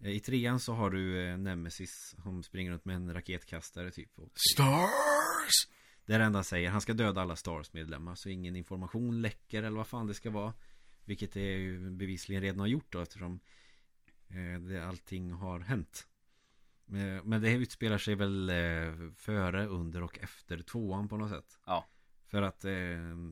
Eh, 0.00 0.10
I 0.10 0.20
trean 0.20 0.60
så 0.60 0.72
har 0.72 0.90
du 0.90 1.26
eh, 1.26 1.38
Nemesis 1.38 2.14
som 2.22 2.42
springer 2.42 2.70
runt 2.70 2.84
med 2.84 2.96
en 2.96 3.14
raketkastare 3.14 3.90
typ. 3.90 4.18
Och 4.18 4.32
Stars! 4.54 5.68
det 6.06 6.14
är 6.14 6.18
det 6.18 6.24
enda 6.24 6.36
han 6.36 6.44
säger, 6.44 6.70
han 6.70 6.80
ska 6.80 6.94
döda 6.94 7.20
alla 7.20 7.36
Stars-medlemmar 7.36 8.14
så 8.14 8.28
ingen 8.28 8.56
information 8.56 9.22
läcker 9.22 9.62
eller 9.62 9.76
vad 9.76 9.86
fan 9.86 10.06
det 10.06 10.14
ska 10.14 10.30
vara. 10.30 10.54
Vilket 11.04 11.32
det 11.32 11.40
ju 11.40 11.90
bevisligen 11.90 12.42
redan 12.42 12.60
har 12.60 12.66
gjort 12.66 12.92
då 12.92 13.00
eftersom 13.00 13.40
eh, 14.28 14.60
det, 14.60 14.86
allting 14.86 15.32
har 15.32 15.60
hänt. 15.60 16.08
Eh, 16.88 17.24
Men 17.24 17.42
det 17.42 17.52
utspelar 17.52 17.98
sig 17.98 18.14
väl 18.14 18.48
eh, 18.50 19.10
före, 19.14 19.66
under 19.66 20.02
och 20.02 20.18
efter 20.18 20.58
tvåan 20.62 21.08
på 21.08 21.16
något 21.16 21.30
sätt. 21.30 21.58
Ja. 21.66 21.86
För 22.26 22.42
att 22.42 22.64
eh, 22.64 22.72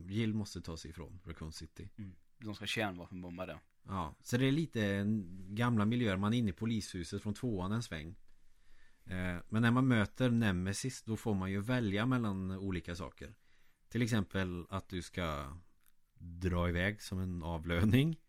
Jill 0.07 0.33
måste 0.33 0.61
ta 0.61 0.77
sig 0.77 0.91
ifrån 0.91 1.19
Raccoon 1.25 1.51
City. 1.51 1.89
Mm. 1.97 2.15
De 2.37 2.55
ska 2.55 2.65
kärnvapenbomba 2.65 3.45
det. 3.45 3.59
Ja, 3.87 4.15
så 4.21 4.37
det 4.37 4.45
är 4.45 4.51
lite 4.51 4.85
eh, 4.85 5.05
gamla 5.49 5.85
miljöer. 5.85 6.17
Man 6.17 6.33
är 6.33 6.37
inne 6.37 6.49
i 6.49 6.53
polishuset 6.53 7.21
från 7.21 7.33
tvåan 7.33 7.71
en 7.71 7.83
sväng. 7.83 8.15
Eh, 9.05 9.37
Men 9.49 9.61
när 9.61 9.71
man 9.71 9.87
möter 9.87 10.29
Nemesis 10.29 11.03
då 11.03 11.17
får 11.17 11.33
man 11.33 11.51
ju 11.51 11.61
välja 11.61 12.05
mellan 12.05 12.51
olika 12.51 12.95
saker. 12.95 13.35
Till 13.89 14.01
exempel 14.01 14.65
att 14.69 14.89
du 14.89 15.01
ska 15.01 15.57
dra 16.17 16.69
iväg 16.69 17.01
som 17.01 17.19
en 17.19 17.43
avlöning. 17.43 18.19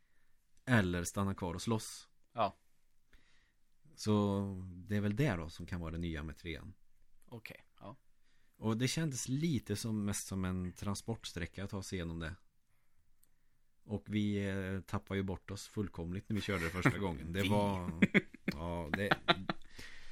Eller 0.64 1.04
stanna 1.04 1.34
kvar 1.34 1.54
och 1.54 1.62
slåss. 1.62 2.08
Ja. 2.36 2.56
Så 3.94 4.44
det 4.88 4.96
är 4.96 5.00
väl 5.00 5.16
det 5.16 5.36
då 5.36 5.48
som 5.48 5.66
kan 5.66 5.80
vara 5.80 5.90
det 5.90 5.98
nya 5.98 6.22
med 6.22 6.36
trean. 6.36 6.74
Okej, 7.28 7.64
ja. 7.80 7.96
Och 8.56 8.76
det 8.76 8.88
kändes 8.88 9.28
lite 9.28 9.76
som 9.76 10.04
mest 10.04 10.26
som 10.26 10.44
en 10.44 10.72
transportsträcka 10.72 11.64
att 11.64 11.70
ta 11.70 11.82
sig 11.82 11.96
igenom 11.96 12.18
det. 12.18 12.34
Och 13.84 14.04
vi 14.06 14.48
eh, 14.48 14.80
tappade 14.80 15.18
ju 15.18 15.24
bort 15.24 15.50
oss 15.50 15.68
fullkomligt 15.68 16.28
när 16.28 16.36
vi 16.36 16.42
körde 16.42 16.64
det 16.64 16.70
första 16.70 16.98
gången. 16.98 17.32
Det 17.32 17.42
var... 17.48 17.90
Ja, 18.44 18.90
det... 18.92 19.10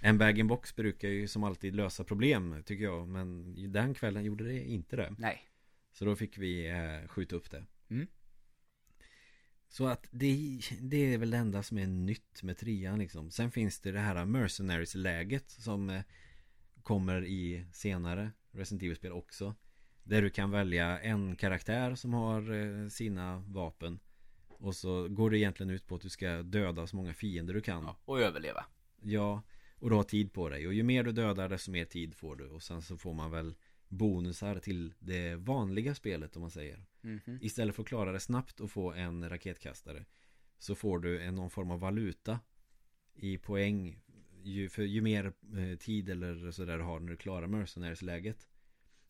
En 0.01 0.19
bag-in-box 0.19 0.77
brukar 0.77 1.09
ju 1.09 1.29
som 1.29 1.45
alltid 1.45 1.75
lösa 1.75 2.05
problem 2.05 2.63
tycker 2.67 2.85
jag. 2.85 3.09
Men 3.09 3.55
den 3.73 3.95
kvällen 3.95 4.25
gjorde 4.25 4.45
det 4.45 4.65
inte 4.65 4.97
det. 4.97 5.15
Nej. 5.19 5.49
Så 5.93 6.05
då 6.05 6.17
fick 6.17 6.39
vi 6.39 6.69
eh, 6.69 7.09
skjuta 7.09 7.37
upp 7.37 7.51
det. 7.51 7.67
Mm. 7.89 8.07
Så 9.75 9.87
att 9.87 10.07
det, 10.11 10.61
det 10.81 11.15
är 11.15 11.19
väl 11.19 11.31
det 11.31 11.37
enda 11.37 11.63
som 11.63 11.79
är 11.79 11.87
nytt 11.87 12.43
med 12.43 12.59
trean 12.59 12.99
liksom. 12.99 13.31
Sen 13.31 13.51
finns 13.51 13.81
det 13.81 13.93
det 13.93 14.01
här 14.01 14.25
Mercenaries-läget 14.25 15.51
som 15.51 15.91
eh, 15.91 16.03
kommer 16.83 17.25
i 17.25 17.67
senare 17.73 18.31
Resident 18.53 18.83
Evil-spel 18.83 19.13
också. 19.13 19.55
Där 20.03 20.23
du 20.23 20.31
kan 20.31 20.51
välja 20.51 21.01
en 21.01 21.37
karaktär 21.37 21.95
som 21.95 22.15
har 22.15 22.53
eh, 22.53 22.89
sina 22.89 23.39
vapen. 23.39 24.01
Och 24.49 24.77
så 24.77 25.09
går 25.09 25.31
det 25.31 25.39
egentligen 25.39 25.71
ut 25.71 25.87
på 25.87 25.95
att 25.95 26.03
du 26.03 26.09
ska 26.09 26.43
döda 26.43 26.87
så 26.87 26.97
många 26.97 27.15
fiender 27.15 27.55
du 27.55 27.61
kan. 27.61 27.83
Ja, 27.83 27.97
och 28.05 28.21
överleva. 28.21 28.65
Ja, 29.03 29.43
och 29.79 29.91
du 29.91 29.97
har 29.97 30.05
tid 30.05 30.33
på 30.33 30.49
dig. 30.49 30.67
Och 30.67 30.75
ju 30.75 30.83
mer 30.83 31.05
du 31.05 31.13
dödar 31.13 31.49
desto 31.49 31.71
mer 31.71 31.85
tid 31.85 32.15
får 32.15 32.37
du. 32.37 32.47
Och 32.47 32.63
sen 32.63 32.83
så 32.83 32.97
får 32.97 33.15
man 33.15 33.31
väl 33.31 33.55
bonusar 33.97 34.59
till 34.59 34.95
det 34.99 35.37
vanliga 35.37 35.95
spelet 35.95 36.37
om 36.37 36.43
man 36.43 36.51
säger. 36.51 36.87
Mhm. 37.01 37.39
Istället 37.41 37.75
för 37.75 37.83
att 37.83 37.89
klara 37.89 38.13
det 38.13 38.21
snabbt 38.21 38.61
och 38.61 38.71
få 38.71 38.93
en 38.93 39.29
raketkastare 39.29 40.05
Så 40.59 40.75
får 40.75 40.99
du 40.99 41.23
en 41.23 41.35
någon 41.35 41.51
form 41.51 41.71
av 41.71 41.81
valuta 41.81 42.41
I 43.15 43.39
poäng 43.39 44.01
ju, 44.43 44.69
För 44.69 44.83
ju 44.83 45.01
mer 45.01 45.33
eh, 45.57 45.79
tid 45.79 46.09
eller 46.09 46.51
sådär 46.51 46.79
du 46.79 46.85
har 46.85 47.01
när 47.01 47.11
du 47.11 47.17
klarar 47.17 47.47
mercenaries-läget 47.47 48.49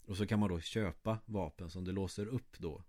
Och 0.05 0.17
så 0.17 0.27
kan 0.27 0.39
man 0.39 0.49
då 0.49 0.61
köpa 0.61 1.19
vapen 1.27 1.71
som 1.71 1.85
du 1.85 1.93
låser 1.93 2.27
upp 2.27 2.59
då 2.59 2.85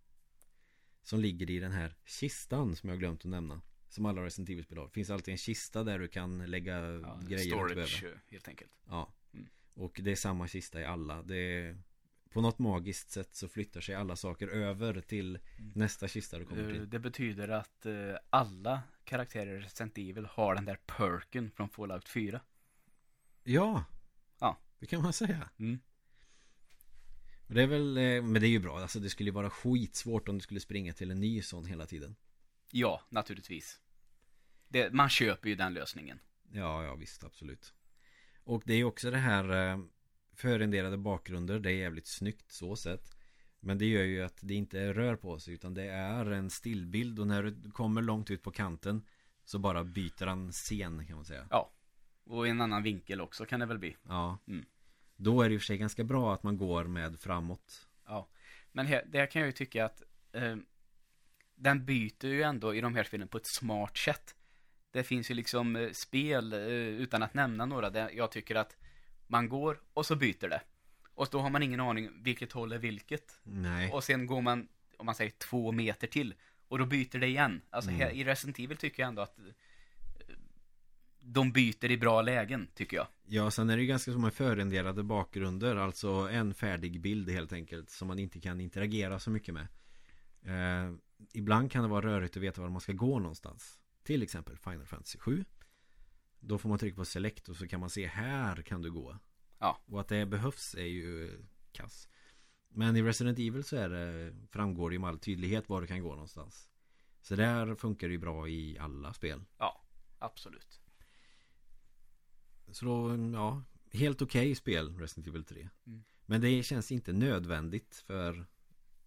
Som 1.03 1.19
ligger 1.19 1.49
i 1.49 1.59
den 1.59 1.71
här 1.71 1.95
kistan 2.05 2.75
som 2.75 2.89
jag 2.89 2.99
glömt 2.99 3.19
att 3.19 3.31
nämna 3.31 3.61
Som 3.87 4.05
alla 4.05 4.25
Resident 4.25 4.49
Evil-spel 4.49 4.77
har 4.77 4.87
finns 4.87 5.09
alltid 5.09 5.31
en 5.31 5.37
kista 5.37 5.83
där 5.83 5.99
du 5.99 6.07
kan 6.07 6.45
lägga 6.45 6.79
Ja, 6.79 7.19
grejer 7.27 7.45
du 7.45 7.51
behöver 7.51 7.85
storage, 7.85 8.03
eh, 8.03 8.31
helt 8.31 8.47
enkelt. 8.47 8.71
Ja 8.87 9.13
Mm. 9.33 9.47
Och 9.75 9.99
det 10.03 10.11
är 10.11 10.15
samma 10.15 10.47
kista 10.47 10.81
i 10.81 10.85
alla 10.85 11.21
det 11.21 11.35
är, 11.37 11.77
På 12.29 12.41
något 12.41 12.59
magiskt 12.59 13.09
sätt 13.11 13.35
så 13.35 13.47
flyttar 13.49 13.81
sig 13.81 13.95
alla 13.95 14.15
saker 14.15 14.47
över 14.47 15.01
till 15.01 15.39
Mm. 15.57 15.71
nästa 15.75 16.07
kista 16.07 16.39
du 16.39 16.45
kommer 16.45 16.63
Eh, 16.63 16.69
till 16.71 16.89
Det 16.89 16.99
betyder 16.99 17.47
att 17.49 17.85
eh, 17.85 17.93
alla 18.29 18.81
karaktärer 19.03 19.55
i 19.55 19.59
Resident 19.59 19.97
Evil 19.97 20.25
har 20.25 20.55
den 20.55 20.65
där 20.65 20.79
perken 20.85 21.51
från 21.51 21.69
Fallout 21.69 22.09
4. 22.09 22.41
Ja 23.43 23.83
Ja. 24.39 24.57
Det 24.79 24.85
kan 24.85 25.01
man 25.01 25.13
säga 25.13 25.49
Mm. 25.59 25.79
Och 27.47 27.53
Det 27.53 27.61
är 27.63 27.67
väl, 27.67 27.97
eh, 27.97 28.03
men 28.21 28.33
det 28.33 28.47
är 28.47 28.49
ju 28.49 28.59
bra 28.59 28.79
Alltså 28.79 28.99
det 28.99 29.09
skulle 29.09 29.29
ju 29.29 29.33
vara 29.33 29.49
skitsvårt 29.49 30.29
om 30.29 30.35
du 30.37 30.41
skulle 30.41 30.59
springa 30.59 30.93
till 30.93 31.11
en 31.11 31.19
ny 31.19 31.41
sån 31.41 31.65
hela 31.65 31.85
tiden 31.85 32.15
Ja, 32.71 33.01
naturligtvis. 33.09 33.79
Det, 34.67 34.93
man 34.93 35.09
köper 35.09 35.49
ju 35.49 35.55
den 35.55 35.73
lösningen. 35.73 36.19
Ja, 36.51 36.83
ja 36.83 36.95
visst, 36.95 37.23
absolut 37.23 37.73
Och 38.45 38.63
det 38.65 38.73
är 38.73 38.83
också 38.83 39.11
det 39.11 39.17
här 39.17 39.71
eh, 39.71 39.79
Förrenderade 40.33 40.97
bakgrunder 40.97 41.59
Det 41.59 41.71
är 41.71 41.75
jävligt 41.75 42.07
snyggt 42.07 42.51
så 42.51 42.75
sett 42.75 43.15
Men 43.59 43.77
det 43.77 43.85
gör 43.85 44.03
ju 44.03 44.23
att 44.23 44.37
det 44.41 44.53
inte 44.53 44.93
rör 44.93 45.15
på 45.15 45.39
sig 45.39 45.53
Utan 45.53 45.73
det 45.73 45.83
är 45.89 46.25
en 46.25 46.49
stillbild 46.49 47.19
Och 47.19 47.27
när 47.27 47.43
du 47.43 47.71
kommer 47.71 48.01
långt 48.01 48.31
ut 48.31 48.43
på 48.43 48.51
kanten 48.51 49.05
Så 49.43 49.59
bara 49.59 49.83
byter 49.83 50.25
han 50.25 50.51
scen 50.51 51.07
kan 51.07 51.15
man 51.15 51.25
säga 51.25 51.47
Och 52.23 52.47
i 52.47 52.49
en 52.49 52.61
annan 52.61 52.83
vinkel 52.83 53.21
också 53.21 53.45
kan 53.45 53.59
det 53.59 53.65
väl 53.65 53.79
bli. 53.79 53.95
Ja 54.03 54.37
Mm. 54.47 54.65
Då 55.17 55.41
är 55.41 55.49
det 55.49 55.55
i 55.55 55.57
och 55.57 55.61
för 55.61 55.65
sig 55.65 55.77
ganska 55.77 56.03
bra 56.03 56.33
att 56.33 56.43
man 56.43 56.57
går 56.57 56.83
med 56.83 57.19
framåt 57.19 57.87
Ja. 58.05 58.29
Men 58.71 58.85
här, 58.85 59.03
det 59.07 59.27
kan 59.27 59.39
jag 59.41 59.47
ju 59.47 59.51
tycka 59.51 59.85
att 59.85 60.03
eh, 60.31 60.55
den 61.55 61.85
byter 61.85 62.25
ju 62.25 62.41
ändå 62.41 62.75
i 62.75 62.81
de 62.81 62.95
här 62.95 63.03
spelen 63.03 63.27
på 63.27 63.37
ett 63.37 63.47
smart 63.47 63.97
sätt. 63.97 64.35
Det 64.95 65.03
finns 65.03 65.31
ju 65.31 65.35
liksom 65.35 65.75
eh, 65.75 65.91
spel, 65.91 66.53
eh, 66.53 66.59
utan 67.03 67.23
att 67.23 67.33
nämna 67.33 67.65
några, 67.65 67.89
där 67.89 68.09
jag 68.13 68.31
tycker 68.31 68.55
att 68.55 68.77
man 69.27 69.49
går 69.49 69.81
och 69.93 70.05
så 70.05 70.15
byter 70.15 70.49
det. 70.49 70.61
Och 71.13 71.27
då 71.31 71.39
har 71.39 71.49
man 71.49 71.63
ingen 71.63 71.79
aning 71.79 72.09
vilket 72.23 72.51
håll 72.51 72.71
är 72.71 72.77
vilket. 72.77 73.39
Nej 73.43 73.91
Och 73.91 74.03
sen 74.03 74.25
går 74.25 74.41
man, 74.41 74.67
om 74.97 75.05
man 75.05 75.15
säger 75.15 75.31
två 75.31 75.71
meter 75.71 76.07
till. 76.07 76.33
Och 76.67 76.79
då 76.79 76.85
byter 76.85 77.19
det 77.19 77.27
igen. 77.27 77.61
Alltså 77.69 77.89
Mm. 77.91 78.01
här, 78.01 78.09
i 78.11 78.23
Resident 78.23 78.59
Evil 78.59 78.77
tycker 78.77 79.03
jag 79.03 79.07
ändå 79.07 79.21
att 79.21 79.39
eh, 79.39 79.45
de 81.19 81.51
byter 81.51 81.91
i 81.91 81.97
bra 81.97 82.21
lägen, 82.21 82.67
tycker 82.73 82.97
jag. 82.97 83.07
Ja, 83.25 83.51
sen 83.51 83.69
är 83.69 83.75
det 83.75 83.81
ju 83.81 83.87
ganska 83.87 84.11
som 84.11 84.23
en 84.23 84.31
förrenderade 84.31 85.03
bakgrunder 85.03 85.75
Alltså 85.75 86.09
en 86.31 86.53
färdig 86.53 87.01
bild 87.01 87.29
helt 87.29 87.53
enkelt 87.53 87.89
Som 87.89 88.07
man 88.07 88.19
inte 88.19 88.39
kan 88.39 88.61
interagera 88.61 89.19
så 89.19 89.29
mycket 89.29 89.53
med 89.53 89.67
eh, 90.45 90.93
Ibland 91.33 91.71
kan 91.71 91.83
det 91.83 91.89
vara 91.89 92.05
rörigt 92.05 92.37
att 92.37 92.43
veta 92.43 92.61
var 92.61 92.69
man 92.69 92.81
ska 92.81 92.93
gå 92.93 93.19
någonstans 93.19 93.79
Till 94.05 94.23
exempel 94.23 94.57
Final 94.57 94.85
Fantasy 94.85 95.19
7 95.19 95.45
Då 96.39 96.57
får 96.57 96.69
man 96.69 96.79
trycka 96.79 96.95
på 96.95 97.05
select 97.05 97.49
och 97.49 97.55
så 97.55 97.67
kan 97.67 97.79
man 97.79 97.89
se 97.89 98.07
här 98.07 98.61
kan 98.61 98.81
du 98.81 98.91
gå 98.91 99.17
Ja. 99.59 99.81
Och 99.85 100.01
att 100.01 100.07
det 100.07 100.25
behövs 100.25 100.75
är 100.75 100.85
ju 100.85 101.39
kass 101.71 102.07
Men 102.69 102.95
i 102.95 103.03
Resident 103.03 103.39
Evil 103.39 103.63
så 103.63 103.75
är 103.75 103.89
det 103.89 104.35
Framgår 104.49 104.89
det 104.89 104.93
ju 104.93 104.99
med 104.99 105.09
all 105.09 105.19
tydlighet 105.19 105.69
var 105.69 105.81
du 105.81 105.87
kan 105.87 106.01
gå 106.03 106.09
någonstans 106.09 106.69
Så 107.21 107.35
där 107.35 107.75
funkar 107.75 108.07
det 108.07 108.13
ju 108.13 108.19
bra 108.19 108.47
i 108.47 108.77
alla 108.79 109.13
spel 109.13 109.43
Absolut. 110.19 110.81
Så 112.71 112.85
då, 112.85 113.17
ja 113.33 113.63
Helt 113.91 114.21
okej 114.21 114.55
spel 114.55 114.99
Resident 114.99 115.27
Evil 115.27 115.43
3 115.43 115.69
Mm. 115.85 116.03
Men 116.25 116.41
det 116.41 116.63
känns 116.63 116.91
inte 116.91 117.13
nödvändigt 117.13 118.03
för 118.07 118.45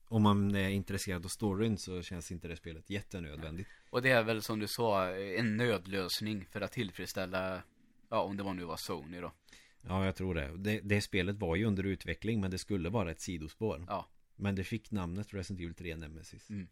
Om 0.09 0.23
man 0.23 0.55
är 0.55 0.69
intresserad 0.69 1.25
av 1.25 1.29
storyn 1.29 1.79
så 1.79 2.03
känns 2.03 2.33
inte 2.33 2.49
det 2.49 2.57
spelet 2.57 2.91
jättenödvändigt 2.91 3.69
Och 3.91 4.03
det 4.03 4.11
är 4.11 4.23
väl 4.23 4.43
som 4.43 4.59
du 4.59 4.67
sa, 4.67 5.11
en 5.17 5.57
nödlösning 5.57 6.45
för 6.51 6.61
att 6.61 6.73
tillfredsställa, 6.73 7.63
ja 8.09 8.21
om 8.21 8.37
det 8.37 8.43
var 8.43 8.55
nu 8.55 8.65
var 8.65 8.77
Sony 8.77 9.21
då. 9.21 9.33
Ja 9.81 10.05
jag 10.05 10.17
tror 10.17 10.35
det. 10.35 10.57
det 10.57 10.81
Det 10.81 11.01
spelet 11.01 11.37
var 11.37 11.57
ju 11.57 11.65
under 11.65 11.85
utveckling 11.85 12.41
men 12.41 12.51
det 12.51 12.59
skulle 12.59 12.89
vara 12.89 13.11
ett 13.11 13.21
sidospår 13.21 13.85
Ja. 13.89 14.09
Men 14.37 14.55
det 14.55 14.65
fick 14.65 14.91
namnet 14.91 15.35
Resident 15.35 15.61
Evil 15.61 15.75
3 15.75 15.97
Nemesis 15.97 16.51
Mm. 16.51 16.69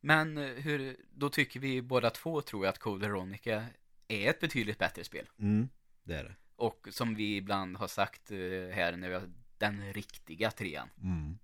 Men 0.00 0.38
eh, 0.38 0.44
hur, 0.44 0.96
då 1.14 1.28
tycker 1.28 1.60
vi 1.60 1.82
båda 1.82 2.10
två 2.10 2.42
tror 2.42 2.64
jag 2.64 2.72
att 2.72 2.78
Code 2.78 3.06
Veronica 3.06 3.66
är 4.08 4.30
ett 4.30 4.40
betydligt 4.40 4.78
bättre 4.78 5.04
spel. 5.04 5.26
Mm, 5.38 5.68
det 6.02 6.14
är 6.14 6.24
det 6.24 6.34
Och 6.56 6.88
som 6.90 7.14
vi 7.14 7.36
ibland 7.36 7.76
har 7.76 7.88
sagt 7.88 8.30
eh, 8.30 8.38
här 8.74 8.96
när 8.96 9.08
vi 9.08 9.14
har 9.14 9.30
den 9.58 9.92
riktiga 9.92 10.50
trean. 10.50 10.88
mm. 11.02 11.38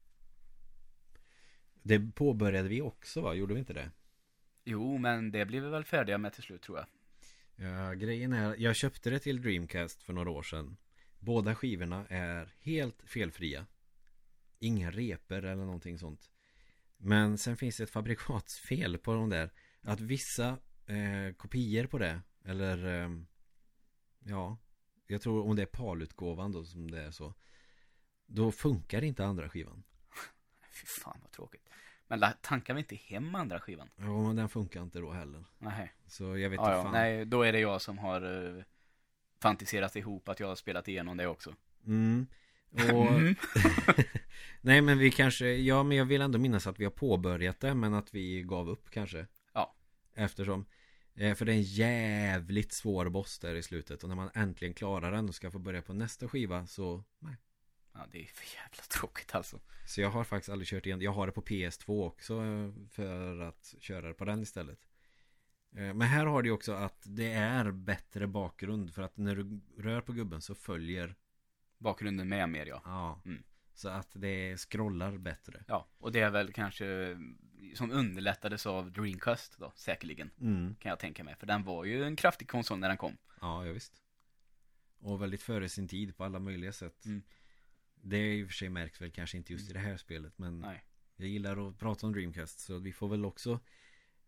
Det 1.87 2.01
påbörjade 2.15 2.69
vi 2.69 2.81
också 2.81 3.21
va? 3.21 3.35
Gjorde 3.35 3.55
vi 3.55 3.61
inte 3.61 3.73
det? 3.73 3.91
Jo, 4.65 4.99
men 4.99 5.31
det 5.31 5.47
blir 5.47 5.61
vi 5.61 5.69
väl 5.69 5.85
färdiga 5.85 6.19
med 6.19 6.33
till 6.33 6.43
slut 6.43 6.63
tror 6.63 6.79
jag. 6.79 6.87
Ja, 7.69 7.93
grejen 7.93 8.33
är, 8.33 8.57
jag 8.59 8.77
köpte 8.77 9.11
det 9.11 9.19
till 9.19 9.43
Dreamcast 9.43 10.03
för 10.03 10.13
några 10.13 10.31
år 10.31 10.43
sedan 10.43 10.77
Båda 11.19 11.55
skivorna 11.55 12.07
är 12.09 12.55
helt 12.61 13.03
felfria 13.03 13.67
Inga 14.59 14.91
reper 14.91 15.43
eller 15.43 15.65
någonting 15.65 15.99
sånt 15.99 16.31
Men 16.97 17.39
sen 17.39 17.57
finns 17.57 17.77
det 17.77 17.83
ett 17.85 17.91
fabrikatsfel 17.91 18.99
på 18.99 19.15
de 19.15 19.31
där 19.31 19.53
Att 19.83 20.01
vissa 20.01 20.59
eh, 20.87 21.35
kopior 21.37 21.87
på 21.87 21.99
det 21.99 22.21
Eller 22.45 23.03
eh, 23.03 23.11
Ja 24.25 24.59
Jag 25.07 25.21
tror 25.21 25.47
om 25.47 25.57
det 25.57 25.63
är 25.63 25.67
palutgåvan 25.67 26.53
då 26.53 26.65
som 26.65 26.91
det 26.91 27.03
är 27.03 27.11
så 27.11 27.35
Då 28.27 28.53
funkar 28.53 29.05
inte 29.05 29.25
andra 29.25 29.49
skivan 29.49 29.83
Fy 30.77 30.87
fan 30.87 31.19
vad 31.23 31.31
tråkigt. 31.31 31.69
Men 32.09 32.25
tankar 32.41 32.75
vi 32.75 32.81
inte 32.81 32.97
hem 32.97 33.35
andra 33.35 33.61
skivan? 33.61 33.91
Ja 33.97 34.23
men 34.23 34.37
den 34.37 34.49
funkar 34.49 34.83
inte 34.83 34.99
då 34.99 35.11
heller 35.11 35.45
Nej. 35.59 35.93
Så 36.07 36.25
jag 36.25 36.51
vet 36.51 36.61
inte 36.61 36.71
ja. 36.71 36.83
fan 36.83 36.93
Nej, 36.93 37.25
då 37.25 37.43
är 37.43 37.53
det 37.53 37.61
jag 37.61 37.83
som 37.83 37.99
har 37.99 38.25
uh, 38.25 38.63
fantiserat 39.41 39.97
ihop 39.97 40.29
att 40.29 40.41
jag 40.41 40.49
har 40.49 40.55
spelat 40.55 40.89
igenom 40.89 41.17
det 41.17 41.27
också. 41.27 41.55
Mm 41.87 42.27
och 42.71 43.07
Mm. 43.17 43.35
Nej 44.61 44.81
men 44.81 44.99
vi 44.99 45.11
kanske, 45.11 45.47
ja 45.47 45.83
men 45.83 45.97
jag 45.97 46.05
vill 46.05 46.21
ändå 46.21 46.39
minnas 46.39 46.67
att 46.67 46.81
vi 46.81 46.85
har 46.85 46.91
påbörjat 46.91 47.61
det 47.61 47.75
men 47.75 47.95
att 47.95 48.15
vi 48.15 48.43
gav 48.43 48.69
upp 48.69 48.91
kanske 48.91 49.27
Ja. 49.53 49.75
Eftersom 50.15 50.67
eh, 51.15 51.35
För 51.35 51.45
det 51.45 51.53
är 51.53 51.57
en 51.57 51.63
jävligt 51.63 52.73
svår 52.73 53.09
boss 53.09 53.39
där 53.39 53.55
i 53.55 53.63
slutet 53.63 54.03
och 54.03 54.09
när 54.09 54.17
man 54.17 54.31
äntligen 54.35 54.75
klarar 54.75 55.13
den 55.13 55.29
och 55.29 55.35
ska 55.35 55.51
få 55.51 55.59
börja 55.59 55.83
på 55.83 55.93
nästa 55.93 56.29
skiva 56.29 56.67
så 56.67 57.05
Nej 57.19 57.37
Ja, 57.99 58.07
det 58.13 58.23
är 58.23 58.27
för 58.27 58.57
jävla 58.57 58.83
tråkigt 58.89 59.35
alltså. 59.35 59.61
Så 59.87 60.01
jag 60.01 60.11
har 60.11 60.25
faktiskt 60.25 60.49
aldrig 60.49 60.69
kört 60.69 60.87
igen, 60.87 61.01
jag 61.01 61.13
har 61.13 61.27
det 61.27 61.33
på 61.33 61.43
PS2 61.43 62.07
också 62.07 62.45
eh, 62.45 62.89
för 62.91 63.41
att 63.41 63.75
köra 63.81 64.09
det 64.09 64.15
på 64.15 64.25
den 64.25 64.43
istället 64.43 64.87
Eh, 65.77 65.95
Men 65.95 66.03
här 66.03 66.27
har 66.27 66.43
du 66.43 66.51
också 66.51 66.73
att 66.73 67.03
det 67.07 67.33
är 67.33 67.71
bättre 67.71 68.27
bakgrund 68.27 68.95
för 68.95 69.03
att 69.03 69.17
när 69.17 69.37
du 69.37 69.61
rör 69.79 70.01
på 70.01 70.13
gubben 70.13 70.43
så 70.43 70.55
följer 70.55 71.15
Bakgrunden 71.79 72.29
med 72.29 72.49
mer 72.49 72.67
ja. 72.67 72.83
Ja 72.85 73.23
Mm. 73.25 73.43
Så 73.75 73.89
att 73.89 74.09
det 74.15 74.57
scrollar 74.57 75.19
bättre 75.19 75.65
Ja, 75.69 75.89
och 75.99 76.13
det 76.13 76.21
är 76.21 76.31
väl 76.31 76.53
kanske 76.53 77.17
som 77.75 77.91
underlättades 77.91 78.67
av 78.67 78.93
Dreamcast 78.93 79.59
då, 79.59 79.73
säkerligen. 79.77 80.31
Mm 80.41 80.75
Kan 80.75 80.91
jag 80.91 80.99
tänka 80.99 81.25
mig. 81.25 81.37
För 81.37 81.47
den 81.47 81.65
var 81.65 81.85
ju 81.85 82.05
en 82.05 82.17
kraftig 82.17 82.49
konsol 82.49 82.79
när 82.79 82.89
den 82.89 82.97
kom. 82.97 83.17
Ja, 83.41 83.67
ja 83.67 83.73
visst 83.73 84.03
Och 84.99 85.23
väldigt 85.23 85.43
före 85.43 85.69
sin 85.69 85.89
tid 85.89 86.17
på 86.17 86.25
alla 86.25 86.39
möjliga 86.39 86.73
sätt 86.73 87.05
Mm. 87.05 87.23
Det 88.09 88.17
är 88.17 88.33
i 88.33 88.45
och 88.45 88.49
för 88.49 88.55
sig 88.55 88.69
märks 88.69 89.01
väl 89.03 89.11
kanske 89.11 89.37
inte 89.37 89.53
just 89.53 89.71
i 89.71 89.73
det 89.73 89.79
här 89.79 89.97
spelet 89.97 90.39
men 90.39 90.61
Nej. 90.61 90.85
Jag 91.17 91.29
gillar 91.29 91.69
att 91.69 91.79
prata 91.79 92.07
om 92.07 92.13
Dreamcast 92.13 92.61
så 92.61 92.79
vi 92.79 92.93
får 92.93 93.09
väl 93.09 93.25
också 93.25 93.61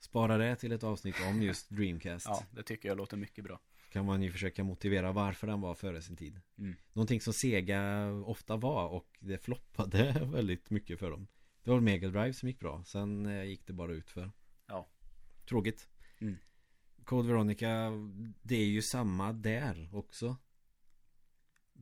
Spara 0.00 0.38
det 0.38 0.56
till 0.56 0.72
ett 0.72 0.84
avsnitt 0.84 1.14
om 1.28 1.42
just 1.42 1.68
Dreamcast 1.76 2.26
Ja, 2.26 2.44
det 2.50 2.62
tycker 2.62 2.88
jag 2.88 2.96
låter 2.98 3.16
mycket 3.16 3.44
bra. 3.44 3.60
Kan 3.90 4.04
man 4.04 4.22
ju 4.22 4.30
försöka 4.32 4.64
motivera 4.64 5.12
varför 5.12 5.46
den 5.46 5.60
var 5.60 5.74
före 5.74 6.02
sin 6.02 6.16
tid 6.16 6.40
Mm. 6.58 6.74
Någonting 6.92 7.20
som 7.20 7.32
Sega 7.32 8.10
ofta 8.12 8.56
var 8.56 8.88
och 8.88 9.16
det 9.20 9.38
floppade 9.38 10.26
väldigt 10.32 10.70
mycket 10.70 10.98
för 10.98 11.10
dem 11.10 11.26
Det 11.64 11.70
var 11.70 11.80
Mega 11.80 12.08
Drive 12.08 12.32
som 12.32 12.48
gick 12.48 12.60
bra 12.60 12.84
Sen 12.84 13.26
eh, 13.26 13.44
gick 13.44 13.66
det 13.66 13.72
bara 13.72 13.92
ut 13.92 14.10
för 14.10 14.30
Ja. 14.66 14.88
Tråkigt 15.48 15.88
Mm. 16.20 16.36
Code 17.04 17.28
Veronica 17.28 17.90
Det 18.42 18.54
är 18.56 18.66
ju 18.66 18.82
samma 18.82 19.32
där 19.32 19.88
också 19.92 20.36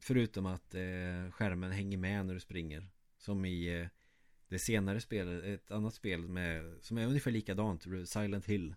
Förutom 0.01 0.47
att 0.47 0.75
eh, 0.75 1.31
skärmen 1.31 1.73
hänger 1.73 1.99
med 1.99 2.27
när 2.27 2.35
du 2.35 2.41
springer 2.41 2.89
Som 3.19 3.45
i 3.45 3.81
eh, 3.81 3.89
det 4.49 4.59
senare 4.59 5.01
spelet 5.01 5.45
Ett 5.45 5.71
annat 5.71 5.95
spel 5.95 6.29
med 6.29 6.75
Som 6.81 6.99
är 6.99 7.07
ungefär 7.07 7.31
likadant 7.31 7.87
Silent 8.09 8.47
Hill 8.47 8.75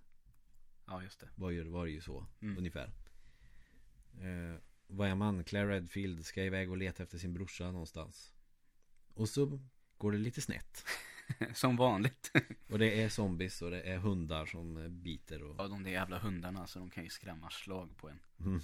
Ja, 0.86 1.03
just 1.03 1.20
det. 1.20 1.30
var 1.36 1.49
ju, 1.49 1.63
var 1.63 1.86
ju 1.86 2.01
så 2.01 2.26
Mm. 2.41 2.57
ungefär 2.57 2.91
eh, 4.22 4.55
Vad 4.88 5.07
är 5.09 5.15
man? 5.15 5.43
Claire 5.43 5.70
Redfield 5.76 6.26
ska 6.26 6.43
iväg 6.43 6.70
och 6.72 6.78
leta 6.78 7.03
efter 7.03 7.17
sin 7.17 7.34
brorsa 7.34 7.72
någonstans 7.72 8.34
Och 9.13 9.30
så 9.30 9.59
går 9.97 10.11
det 10.11 10.17
lite 10.17 10.41
snett 10.41 10.86
Som 11.53 11.76
vanligt. 11.76 12.32
Och 12.70 12.80
det 12.80 13.01
är 13.03 13.09
zombies 13.09 13.61
och 13.61 13.72
det 13.72 13.82
är 13.82 13.97
hundar 13.97 14.45
som 14.45 14.78
eh, 14.78 14.88
biter 14.89 15.43
och 15.43 15.55
Ja, 15.59 15.67
de 15.67 15.84
där 15.84 15.91
jävla 15.91 16.20
hundarna, 16.20 16.67
så 16.67 16.80
de 16.80 16.89
kan 16.89 17.03
ju 17.03 17.09
skrämma 17.09 17.49
slag 17.49 17.97
på 17.97 18.09
en. 18.09 18.20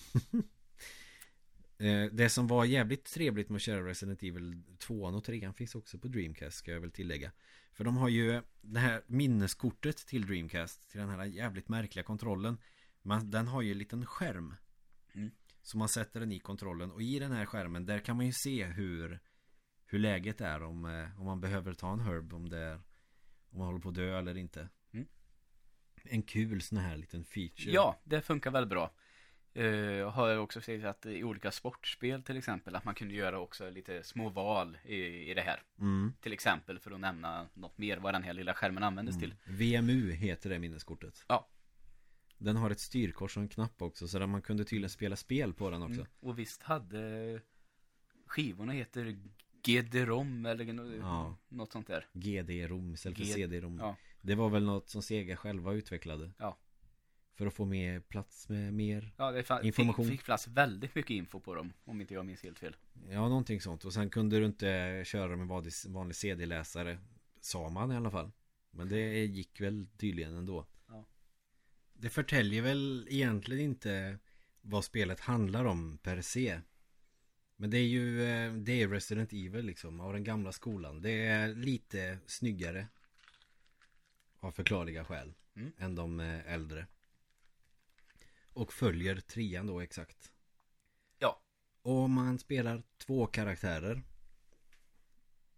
Eh, 1.77 2.05
Det 2.11 2.29
som 2.29 2.47
var 2.47 2.65
jävligt 2.65 3.05
trevligt 3.05 3.49
med 3.49 3.55
att 3.55 3.61
köra 3.61 3.85
Resident 3.87 4.23
Evil 4.23 4.63
2 4.79 5.01
och 5.03 5.23
3 5.23 5.53
finns 5.53 5.75
också 5.75 5.97
på 5.97 6.07
Dreamcast 6.07 6.57
ska 6.57 6.71
jag 6.71 6.79
väl 6.81 6.91
tillägga 6.91 7.31
För 7.73 7.83
de 7.83 7.97
har 7.97 8.09
ju 8.09 8.41
det 8.61 8.79
här 8.79 9.03
minneskortet 9.07 9.97
till 9.97 10.25
Dreamcast 10.25 10.89
Till 10.89 10.99
den 10.99 11.09
här 11.09 11.25
jävligt 11.25 11.69
märkliga 11.69 12.03
kontrollen 12.03 12.57
man, 13.01 13.31
Den 13.31 13.47
har 13.47 13.61
ju 13.61 13.71
en 13.71 13.77
liten 13.77 14.05
skärm 14.05 14.55
Mm. 15.13 15.31
Så 15.61 15.77
man 15.77 15.89
sätter 15.89 16.19
den 16.19 16.31
i 16.31 16.39
kontrollen 16.39 16.91
och 16.91 17.01
i 17.01 17.19
den 17.19 17.31
här 17.31 17.45
skärmen 17.45 17.85
där 17.85 17.99
kan 17.99 18.17
man 18.17 18.25
ju 18.25 18.31
se 18.31 18.65
hur 18.65 19.19
Hur 19.85 19.99
läget 19.99 20.41
är 20.41 20.63
om, 20.63 20.85
eh, 20.85 21.19
om 21.19 21.25
man 21.25 21.41
behöver 21.41 21.73
ta 21.73 21.93
en 21.93 21.99
herb 21.99 22.33
om 22.33 22.49
det 22.49 22.57
är 22.57 22.75
Om 23.49 23.57
man 23.57 23.67
håller 23.67 23.79
på 23.79 23.89
att 23.89 23.95
dö 23.95 24.17
eller 24.19 24.37
inte 24.37 24.69
Mm. 24.93 25.07
En 26.03 26.23
kul 26.23 26.61
sån 26.61 26.77
här 26.77 26.97
liten 26.97 27.23
feature 27.23 27.71
Ja, 27.71 28.01
det 28.03 28.21
funkar 28.21 28.51
väl 28.51 28.65
bra. 28.65 28.93
Jag 29.63 30.09
har 30.11 30.37
också 30.37 30.61
sett 30.61 30.85
att 30.85 31.05
i 31.05 31.23
olika 31.23 31.51
sportspel 31.51 32.23
till 32.23 32.37
exempel, 32.37 32.75
att 32.75 32.85
man 32.85 32.95
kunde 32.95 33.13
göra 33.13 33.39
också 33.39 33.69
lite 33.69 34.03
små 34.03 34.29
val 34.29 34.77
i, 34.85 34.95
i 35.31 35.33
det 35.33 35.41
här. 35.41 35.61
mm. 35.79 36.13
Till 36.21 36.33
exempel 36.33 36.79
för 36.79 36.91
att 36.91 36.99
nämna 36.99 37.47
något 37.53 37.77
mer 37.77 37.97
vad 37.97 38.13
den 38.13 38.23
här 38.23 38.33
lilla 38.33 38.53
skärmen 38.53 38.83
användes 38.83 39.19
till. 39.19 39.33
VMU 39.45 40.11
heter 40.11 40.49
det 40.49 40.59
minneskortet 40.59 41.25
Ja. 41.27 41.47
Den 42.37 42.55
har 42.57 42.69
ett 42.71 42.79
styrkors 42.79 43.37
och 43.37 43.43
en 43.43 43.49
knapp 43.49 43.81
också 43.81 44.07
Så 44.07 44.19
där 44.19 44.27
man 44.27 44.41
kunde 44.41 44.65
tydligen 44.65 44.89
spela 44.89 45.15
spel 45.15 45.53
på 45.53 45.69
den 45.69 45.81
också 45.81 45.93
Mm. 46.01 46.07
Och 46.19 46.39
visst 46.39 46.63
hade 46.63 47.41
skivorna 48.25 48.73
heter 48.73 49.17
GD-ROM 49.63 50.45
eller 50.45 50.73
nå- 50.73 50.95
Ja. 50.95 51.35
något 51.49 51.71
sånt 51.71 51.87
där. 51.87 52.07
GD-rom 52.13 52.93
istället 52.93 53.17
för 53.17 53.25
CD-rom 53.25 53.77
Ja, 53.81 53.95
Det 54.21 54.35
var 54.35 54.49
väl 54.49 54.63
något 54.63 54.89
som 54.89 55.01
Sega 55.01 55.35
själva 55.35 55.73
utvecklade 55.73 56.31
Ja. 56.37 56.57
För 57.35 57.45
att 57.45 57.53
få 57.53 57.65
mer 57.65 57.99
plats 57.99 58.49
med 58.49 58.73
mer 58.73 59.13
ja 59.17 59.31
det 59.31 59.41
fa- 59.41 59.63
Information. 59.63 60.05
Fick, 60.05 60.13
fick 60.19 60.25
plats 60.25 60.47
väldigt 60.47 60.95
mycket 60.95 61.11
info 61.11 61.39
på 61.39 61.55
dem, 61.55 61.73
om 61.85 62.01
inte 62.01 62.13
jag 62.13 62.25
minns 62.25 62.43
helt 62.43 62.59
fel. 62.59 62.75
Ja, 63.09 63.27
någonting 63.29 63.61
sånt 63.61 63.85
Och 63.85 63.93
sen 63.93 64.09
kunde 64.09 64.39
du 64.39 64.45
inte 64.45 65.01
köra 65.05 65.35
med 65.35 65.47
vanlig, 65.47 65.73
vanlig 65.87 66.15
CD-läsare 66.15 66.97
Sa 67.41 67.69
man 67.69 67.91
i 67.91 67.95
alla 67.95 68.11
fall 68.11 68.31
Men 68.71 68.89
det 68.89 69.25
gick 69.25 69.61
väl 69.61 69.87
tydligen 69.97 70.35
ändå 70.35 70.65
Ja. 70.87 71.05
Det 71.93 72.09
förtäljer 72.09 72.61
väl 72.61 73.07
egentligen 73.09 73.63
inte 73.65 74.17
Vad 74.61 74.85
spelet 74.85 75.19
handlar 75.19 75.65
om 75.65 75.97
per 75.97 76.21
se 76.21 76.59
Men 77.55 77.69
det 77.69 77.77
är 77.77 77.87
ju 77.87 78.23
eh, 78.23 78.53
Det 78.53 78.81
är 78.81 78.87
Resident 78.87 79.33
Evil 79.33 79.65
liksom 79.65 79.99
Av 79.99 80.13
den 80.13 80.23
gamla 80.23 80.51
skolan 80.51 81.01
Det 81.01 81.25
är 81.25 81.47
lite 81.55 82.17
snyggare 82.25 82.87
Av 84.39 84.51
förklarliga 84.51 85.05
skäl 85.05 85.33
Mm. 85.57 85.71
Än 85.77 85.95
de 85.95 86.19
eh, 86.19 86.53
äldre 86.53 86.87
Och 88.55 88.73
följer 88.73 89.15
trean 89.15 89.67
då 89.67 89.79
exakt. 89.79 90.31
Ja. 91.19 91.41
Och 91.81 92.09
man 92.09 92.39
spelar 92.39 92.83
två 92.97 93.27
karaktärer. 93.27 94.01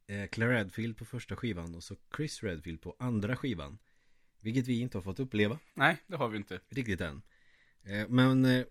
Eh, 0.07 0.27
Claire 0.27 0.59
Redfield 0.59 0.97
på 0.97 1.05
första 1.05 1.35
skivan 1.35 1.75
och 1.75 1.83
så 1.83 1.95
Chris 2.15 2.43
Redfield 2.43 2.81
på 2.81 2.95
andra 2.99 3.35
skivan. 3.35 3.77
Vilket 4.41 4.67
vi 4.67 4.79
inte 4.79 4.97
har 4.97 5.03
fått 5.03 5.19
uppleva. 5.19 5.59
Nej, 5.73 5.97
det 6.07 6.15
har 6.15 6.29
vi 6.29 6.37
inte. 6.37 6.59
riktigt 6.69 7.01
än. 7.01 7.21
Eh, 7.83 8.07
Men 8.09 8.45
eh, 8.45 8.65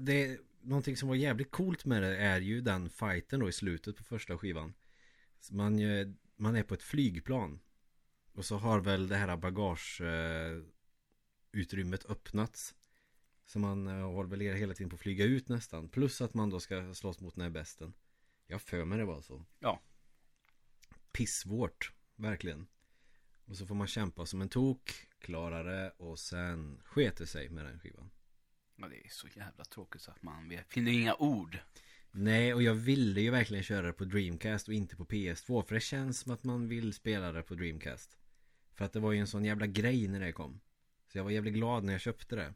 det 0.00 0.38
Någonting 0.60 0.96
som 0.96 1.08
var 1.08 1.16
jävligt 1.16 1.50
coolt 1.50 1.84
med 1.84 2.02
det 2.02 2.16
är 2.16 2.40
ju 2.40 2.60
den 2.60 2.90
fighten 2.90 3.40
då 3.40 3.48
i 3.48 3.52
slutet 3.52 3.96
på 3.96 4.04
första 4.04 4.38
skivan. 4.38 4.74
Man, 5.50 5.78
eh, 5.78 6.08
man 6.36 6.56
är 6.56 6.62
på 6.62 6.74
ett 6.74 6.82
flygplan. 6.82 7.60
Och 8.32 8.44
så 8.44 8.56
har 8.56 8.80
väl 8.80 9.08
det 9.08 9.16
här 9.16 9.36
bagage 9.36 10.00
eh, 10.00 10.62
Utrymmet 11.52 12.04
öppnats 12.04 12.74
Så 13.46 13.58
man 13.58 13.86
eh, 13.86 13.94
håller 13.94 14.30
väl 14.30 14.40
hela 14.40 14.74
tiden 14.74 14.90
på 14.90 14.94
att 14.94 15.00
flyga 15.00 15.24
ut 15.24 15.48
nästan. 15.48 15.88
Plus 15.88 16.20
att 16.20 16.34
man 16.34 16.50
då 16.50 16.60
ska 16.60 16.94
slåss 16.94 17.20
mot 17.20 17.34
den 17.34 17.42
här 17.42 17.50
besten. 17.50 17.94
Jag 18.46 18.62
för 18.62 18.84
mig 18.84 18.98
det 18.98 19.04
var 19.04 19.20
så. 19.20 19.44
Ja. 19.58 19.82
Pissvårt 21.12 21.92
Verkligen. 22.16 22.66
Och 23.44 23.56
så 23.56 23.66
får 23.66 23.74
man 23.74 23.86
kämpa 23.86 24.26
som 24.26 24.42
en 24.42 24.48
tok 24.48 25.08
Klara 25.18 25.62
det 25.62 25.90
och 25.90 26.18
sen 26.18 26.80
sketer 26.84 27.24
sig 27.24 27.48
med 27.48 27.64
den 27.64 27.80
skivan. 27.80 28.10
Ja, 28.76 28.88
det 28.88 29.06
är 29.06 29.08
så 29.08 29.28
jävla 29.28 29.64
tråkigt 29.64 30.02
så 30.02 30.10
att 30.10 30.22
man 30.22 30.58
finner 30.68 30.92
inga 30.92 31.14
ord. 31.14 31.58
Nej, 32.10 32.54
och 32.54 32.62
jag 32.62 32.74
ville 32.74 33.20
ju 33.20 33.30
verkligen 33.30 33.64
köra 33.64 33.86
det 33.86 33.92
på 33.92 34.04
Dreamcast 34.04 34.68
och 34.68 34.74
inte 34.74 34.96
på 34.96 35.04
PS2 35.04 35.62
För 35.62 35.74
det 35.74 35.80
känns 35.80 36.18
som 36.18 36.32
att 36.32 36.44
man 36.44 36.68
vill 36.68 36.92
spela 36.92 37.32
det 37.32 37.42
på 37.42 37.54
Dreamcast. 37.54 38.18
För 38.72 38.84
att 38.84 38.92
det 38.92 39.00
var 39.00 39.12
ju 39.12 39.18
en 39.18 39.26
sån 39.26 39.44
jävla 39.44 39.66
grej 39.66 40.08
när 40.08 40.20
det 40.20 40.32
kom. 40.32 40.60
Så 41.08 41.18
jag 41.18 41.24
var 41.24 41.30
jävligt 41.30 41.54
glad 41.54 41.84
när 41.84 41.92
jag 41.92 42.00
köpte 42.00 42.36
det 42.36 42.54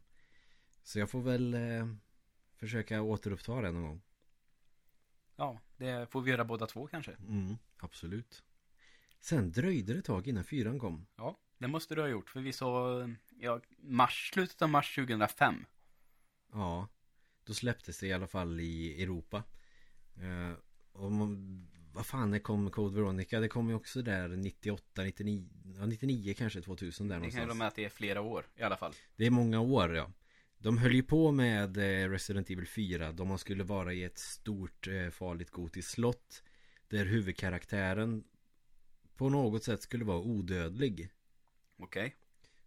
Så 0.89 0.99
jag 0.99 1.11
får 1.11 1.21
väl 1.21 1.55
eh, 1.55 1.89
försöka 2.57 3.03
återuppta 3.03 3.61
det 3.61 3.73
någon 3.73 3.83
gång 3.83 4.01
Ja, 5.37 5.61
det 5.77 6.11
får 6.11 6.21
vi 6.21 6.31
göra 6.31 6.45
båda 6.45 6.67
två 6.67 6.87
kanske. 6.87 7.13
mm, 7.13 7.57
Absolut 7.77 8.45
Sen 9.21 9.53
dröjde 9.53 9.93
det 9.93 9.99
ett 9.99 10.05
tag 10.05 10.27
innan 10.27 10.45
fyran 10.45 10.79
kom 10.79 11.07
Ja, 11.17 11.39
det 11.59 11.69
måste 11.69 11.95
du 11.95 12.01
ha 12.01 12.09
gjort. 12.09 12.31
För 12.31 12.41
vi 12.41 12.53
sa, 12.53 13.01
ja, 13.41 13.61
mars, 13.79 14.31
slutet 14.35 14.63
av 14.63 14.69
mars 14.69 14.95
2005. 14.95 15.65
Ja 16.53 16.89
Då 17.45 17.55
släpptes 17.55 18.01
det 18.01 18.07
i 18.07 18.13
alla 18.13 18.27
fall 18.27 18.61
i 18.61 19.03
Europa 19.03 19.43
eh, 20.17 20.53
Och 20.93 21.13
man, 21.13 21.67
vad 21.93 22.07
fan 22.07 22.31
det 22.31 22.41
kom 22.41 22.71
Code 22.71 22.95
Veronica 22.95 23.41
Det 23.41 23.49
kom 23.49 23.69
ju 23.69 23.75
också 23.75 24.03
där 24.03 24.29
98, 24.29 25.03
99 25.03 25.49
Ja 25.79 25.87
99 25.87 26.35
kanske 26.39 26.61
2000 26.61 27.09
där 27.09 27.15
Det 27.15 27.21
kan 27.21 27.31
ju 27.31 27.37
någonstans 27.37 27.49
vara 27.49 27.59
med 27.59 27.69
att 27.69 27.75
det 27.75 27.85
är 27.85 27.89
flera 27.89 28.21
år 28.21 28.47
i 28.57 28.63
alla 28.63 28.77
fall. 28.77 28.93
Det 29.17 29.27
är 29.27 29.31
många 29.31 29.61
år 29.61 29.95
ja 29.97 30.11
De 30.59 30.79
höll 30.79 30.95
ju 30.95 31.03
på 31.03 31.33
med 31.33 31.77
eh, 31.77 32.11
Resident 32.11 32.51
Evil 32.51 32.67
4 32.67 33.13
Då 33.13 33.25
man 33.25 33.39
skulle 33.39 33.65
vara 33.65 33.93
i 33.93 34.05
ett 34.05 34.19
stort 34.19 34.89
eh, 34.89 35.11
farligt 35.11 35.51
gotiskt 35.51 35.91
slott 35.91 36.43
Där 36.89 37.05
huvudkaraktären 37.05 38.25
På 39.17 39.29
något 39.29 39.65
sätt 39.65 39.83
skulle 39.83 40.05
vara 40.05 40.19
odödlig 40.19 41.11
Okej. 41.77 42.17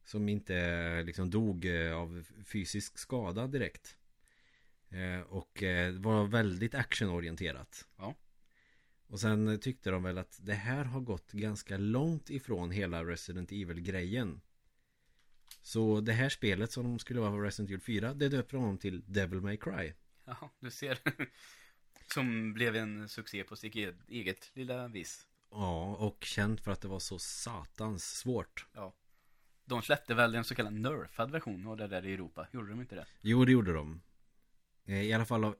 Som 0.04 0.30
inte 0.30 0.56
eh, 0.56 1.04
liksom 1.04 1.30
dog 1.30 1.68
av 1.96 2.26
fysisk 2.46 2.98
skada 2.98 3.48
direkt 3.48 3.98
Och 5.28 5.64
var 6.00 6.28
väldigt 6.28 6.76
actionorienterat 6.76 7.88
Ja. 7.98 8.16
Och 9.08 9.20
sen 9.20 9.60
tyckte 9.60 9.90
de 9.90 10.04
väl 10.04 10.18
att 10.18 10.40
det 10.42 10.54
här 10.54 10.84
har 10.84 11.02
gått 11.02 11.32
ganska 11.32 11.78
långt 11.78 12.30
ifrån 12.30 12.72
hela 12.72 13.04
Resident 13.04 13.52
Evil-grejen 13.52 14.42
Så 15.62 16.02
det 16.02 16.14
här 16.14 16.30
spelet 16.30 16.72
som 16.72 17.00
skulle 17.00 17.20
vara 17.20 17.46
Resident 17.46 17.70
Evil 17.70 17.82
4 17.82 18.14
Det 18.14 18.30
döpte 18.30 18.56
de 18.56 18.66
om 18.66 18.78
till 18.78 19.04
Devil 19.06 19.42
May 19.42 19.58
Cry 19.58 19.94
Jaha, 20.26 20.50
du 20.60 20.72
ser. 20.72 21.00
Som 22.14 22.54
blev 22.54 22.76
en 22.76 23.10
succé 23.10 23.44
på 23.44 23.56
sitt 23.56 23.76
eget, 23.76 23.96
eget 24.08 24.52
lilla 24.54 24.88
vis. 24.88 25.28
Ja, 25.52 25.96
och 25.96 26.24
känt 26.24 26.62
för 26.62 26.72
att 26.72 26.82
det 26.82 26.88
var 26.88 27.00
så 27.00 27.20
satans 27.20 28.18
svårt 28.18 28.66
De 29.66 29.82
släppte 29.82 30.14
väl 30.14 30.36
en 30.36 30.44
så 30.44 30.56
kallad 30.56 30.74
nerfad 30.74 31.32
version 31.32 31.68
av 31.68 31.78
det 31.78 31.88
där 31.88 32.06
i 32.06 32.14
Europa. 32.14 32.48
Gjorde 32.52 32.70
de 32.70 32.82
inte 32.82 32.96
det? 32.96 33.06
Jo, 33.22 33.46
det 33.46 33.52
gjorde 33.52 33.74
de 33.74 34.02
Eh, 34.86 35.02
I 35.02 35.14
alla 35.14 35.26
fall 35.26 35.44
av 35.44 35.56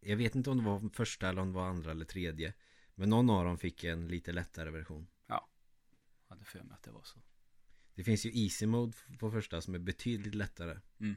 Jag 0.00 0.16
vet 0.16 0.34
inte 0.34 0.50
om 0.50 0.56
det 0.56 0.64
var 0.64 0.90
första 0.92 1.28
eller 1.28 1.42
om 1.42 1.48
det 1.48 1.54
var 1.54 1.66
andra 1.66 1.90
eller 1.90 2.04
tredje 2.04 2.54
Men 2.94 3.10
någon 3.10 3.30
av 3.30 3.44
dem 3.44 3.58
fick 3.58 3.84
en 3.84 4.08
lite 4.08 4.32
lättare 4.32 4.70
version 4.70 5.06
Jag 5.26 5.44
hade 6.28 6.44
för 6.44 6.62
mig 6.62 6.74
att 6.74 6.82
det 6.82 6.90
var 6.90 7.02
så. 7.02 7.18
Det 7.96 8.04
finns 8.04 8.26
ju 8.26 8.44
Easy 8.44 8.66
Mode 8.66 8.96
på 9.18 9.30
första 9.30 9.60
som 9.60 9.74
är 9.74 9.78
betydligt 9.78 10.34
lättare 10.34 10.80
Mm. 11.00 11.16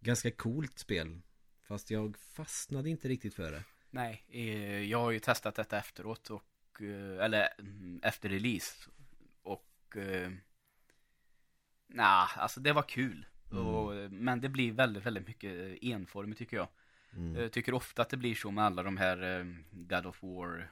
Ganska 0.00 0.30
coolt 0.30 0.78
spel 0.78 1.20
Fast 1.68 1.90
jag 1.90 2.16
fastnade 2.18 2.90
inte 2.90 3.08
riktigt 3.08 3.34
för 3.34 3.52
det. 3.52 3.64
Nej, 3.90 4.24
eh, 4.28 4.82
jag 4.82 4.98
har 4.98 5.10
ju 5.10 5.18
testat 5.18 5.54
detta 5.54 5.78
efteråt 5.78 6.30
och, 6.30 6.82
eh, 6.82 7.24
eller 7.24 7.48
mm, 7.58 8.00
efter 8.02 8.28
release. 8.28 8.90
Och, 9.42 9.96
eh, 9.96 10.32
nah, 11.86 12.38
alltså 12.38 12.60
det 12.60 12.72
var 12.72 12.82
kul. 12.82 13.26
Mm. 13.52 13.66
Och, 13.66 14.12
men 14.12 14.40
det 14.40 14.48
blir 14.48 14.72
väldigt, 14.72 15.06
väldigt 15.06 15.26
mycket 15.26 15.78
enformigt 15.82 16.38
tycker 16.38 16.56
jag. 16.56 16.68
Mm. 17.12 17.36
Jag 17.36 17.52
tycker 17.52 17.74
ofta 17.74 18.02
att 18.02 18.10
det 18.10 18.16
blir 18.16 18.34
så 18.34 18.50
med 18.50 18.64
alla 18.64 18.82
de 18.82 18.96
här 18.96 19.46
God 19.70 20.06
of 20.06 20.22
War, 20.22 20.70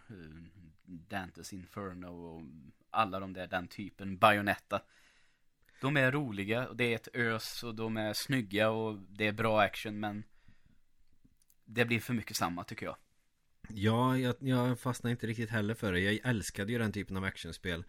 Dantes 0.85 1.53
Inferno 1.53 2.07
och 2.07 2.43
alla 2.91 3.21
de 3.21 3.33
där, 3.33 3.47
den 3.47 3.69
typen, 3.69 4.19
Bayonetta. 4.19 4.81
De 5.81 5.97
är 5.97 6.13
roliga 6.13 6.69
och 6.69 6.77
det 6.77 6.85
är 6.85 6.95
ett 6.95 7.09
ös 7.15 7.63
och 7.63 7.75
de 7.75 7.97
är 7.97 8.13
snygga 8.13 8.71
och 8.71 8.99
det 8.99 9.27
är 9.27 9.33
bra 9.33 9.61
action 9.61 10.01
men 10.01 10.25
det 11.65 11.85
blir 11.85 12.01
för 12.01 12.15
mycket 12.15 12.37
samma 12.37 12.65
tycker 12.65 12.87
jag. 12.87 12.97
Ja, 13.69 14.19
jag, 14.19 14.35
jag 14.39 14.81
fastnade 14.81 15.11
inte 15.11 15.27
riktigt 15.27 15.51
heller 15.51 15.75
för 15.75 15.93
det. 15.93 16.01
Jag 16.01 16.31
älskade 16.31 16.73
ju 16.73 16.79
den 16.79 16.93
typen 16.93 17.17
av 17.17 17.25
actionspel 17.25 17.85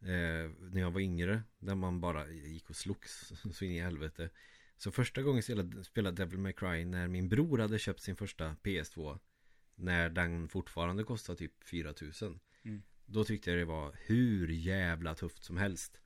eh, 0.00 0.50
när 0.60 0.80
jag 0.80 0.90
var 0.90 1.00
yngre. 1.00 1.42
Där 1.58 1.74
man 1.74 2.00
bara 2.00 2.28
gick 2.28 2.70
och 2.70 2.76
slogs 2.76 3.32
så 3.52 3.64
in 3.64 3.72
i 3.72 3.80
helvete. 3.80 4.30
Så 4.76 4.90
första 4.90 5.22
gången 5.22 5.36
jag 5.36 5.44
spelade, 5.44 5.84
spelade 5.84 6.16
Devil 6.16 6.38
May 6.38 6.52
Cry 6.52 6.84
när 6.84 7.08
min 7.08 7.28
bror 7.28 7.58
hade 7.58 7.78
köpt 7.78 8.00
sin 8.00 8.16
första 8.16 8.56
PS2. 8.62 9.18
När 9.74 10.10
den 10.10 10.48
fortfarande 10.48 11.04
kostade 11.04 11.38
typ 11.38 11.64
4000. 11.64 12.40
Mm. 12.64 12.82
Då 13.06 13.24
tyckte 13.24 13.50
jag 13.50 13.58
det 13.58 13.64
var 13.64 13.96
hur 14.06 14.48
jävla 14.48 15.14
tufft 15.14 15.44
som 15.44 15.56
helst. 15.56 16.01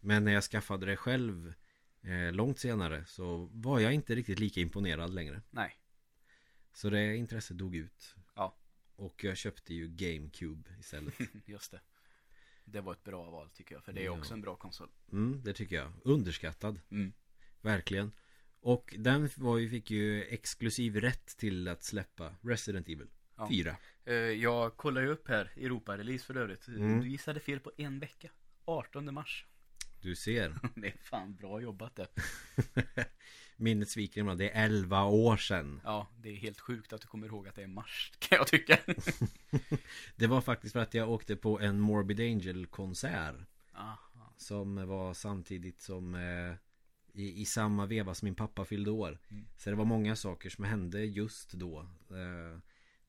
Men 0.00 0.24
när 0.24 0.32
jag 0.32 0.44
skaffade 0.44 0.86
det 0.86 0.96
själv 0.96 1.54
eh, 2.02 2.32
långt 2.32 2.58
senare 2.58 3.04
så 3.06 3.48
var 3.52 3.80
jag 3.80 3.92
inte 3.94 4.14
riktigt 4.14 4.38
lika 4.38 4.60
imponerad 4.60 5.14
längre. 5.14 5.42
Nej. 5.50 5.76
Så 6.72 6.90
det 6.90 7.16
intresset 7.16 7.58
dog 7.58 7.76
ut. 7.76 8.14
Ja. 8.34 8.56
Och 8.96 9.24
jag 9.24 9.36
köpte 9.36 9.74
ju 9.74 9.88
GameCube 9.88 10.70
istället. 10.80 11.14
Just 11.46 11.70
det. 11.70 11.80
Det 12.64 12.80
var 12.80 12.92
ett 12.92 13.04
bra 13.04 13.30
val 13.30 13.50
tycker 13.50 13.74
jag, 13.74 13.84
för 13.84 13.92
det 13.92 14.00
är 14.00 14.04
Ja. 14.04 14.18
också 14.18 14.34
en 14.34 14.40
bra 14.40 14.56
konsol. 14.56 14.88
Mm, 15.12 15.42
det 15.44 15.52
tycker 15.54 15.76
jag. 15.76 15.92
Underskattad. 16.04 16.80
Mm. 16.90 17.12
Verkligen. 17.60 18.12
Och 18.60 18.94
den 18.98 19.28
var 19.36 19.58
ju, 19.58 19.68
fick 19.70 19.90
ju 19.90 20.24
exklusiv 20.24 20.96
rätt 21.00 21.26
till 21.36 21.68
att 21.68 21.82
släppa 21.82 22.34
Resident 22.42 22.88
Evil 22.88 23.08
Ja. 23.36 23.48
4. 23.48 23.76
Eh, 24.04 24.14
Jag 24.14 24.76
kollar 24.76 25.00
ju 25.02 25.08
upp 25.08 25.28
här, 25.28 25.50
Europa-release 25.56 26.24
för 26.24 26.36
övrigt. 26.36 26.68
Mm. 26.68 27.00
Du 27.00 27.08
gissade 27.08 27.40
fel 27.40 27.60
på 27.60 27.72
en 27.76 27.98
vecka. 28.00 28.30
18 28.64 29.14
mars. 29.14 29.46
Du 30.00 30.14
ser. 30.16 30.54
Det 30.74 30.86
är 30.88 30.98
fan 31.02 31.34
bra 31.34 31.60
jobbat 31.60 31.96
det. 31.96 32.08
Minnet 33.56 33.88
sviker 33.88 34.22
mig. 34.22 34.36
Det 34.36 34.50
är 34.50 34.64
11 34.64 35.04
år 35.04 35.36
sedan. 35.36 35.80
Ja, 35.84 36.08
det 36.22 36.28
är 36.28 36.36
helt 36.36 36.60
sjukt 36.60 36.92
att 36.92 37.00
du 37.00 37.06
kommer 37.06 37.26
ihåg 37.26 37.48
att 37.48 37.54
det 37.54 37.62
är 37.62 37.66
mars, 37.66 38.12
kan 38.18 38.36
jag 38.38 38.46
tycka. 38.46 38.78
Det 40.16 40.26
var 40.26 40.40
faktiskt 40.40 40.72
för 40.72 40.80
att 40.80 40.94
jag 40.94 41.10
åkte 41.10 41.36
på 41.36 41.60
en 41.60 41.80
Morbid 41.80 42.20
Angel 42.20 42.66
konsert. 42.66 43.34
Aha. 43.74 43.98
Som 44.36 44.88
var 44.88 45.14
samtidigt 45.14 45.80
som 45.80 46.14
eh, 46.14 46.54
i, 47.12 47.40
i 47.40 47.44
samma 47.44 47.86
veva 47.86 48.14
som 48.14 48.26
min 48.26 48.34
pappa 48.34 48.64
fyllde 48.64 48.90
år. 48.90 49.18
Mm. 49.30 49.44
Så 49.56 49.70
det 49.70 49.76
var 49.76 49.84
många 49.84 50.16
saker 50.16 50.50
som 50.50 50.64
hände 50.64 51.04
just 51.04 51.52
då. 51.52 51.78
Eh, 52.10 52.58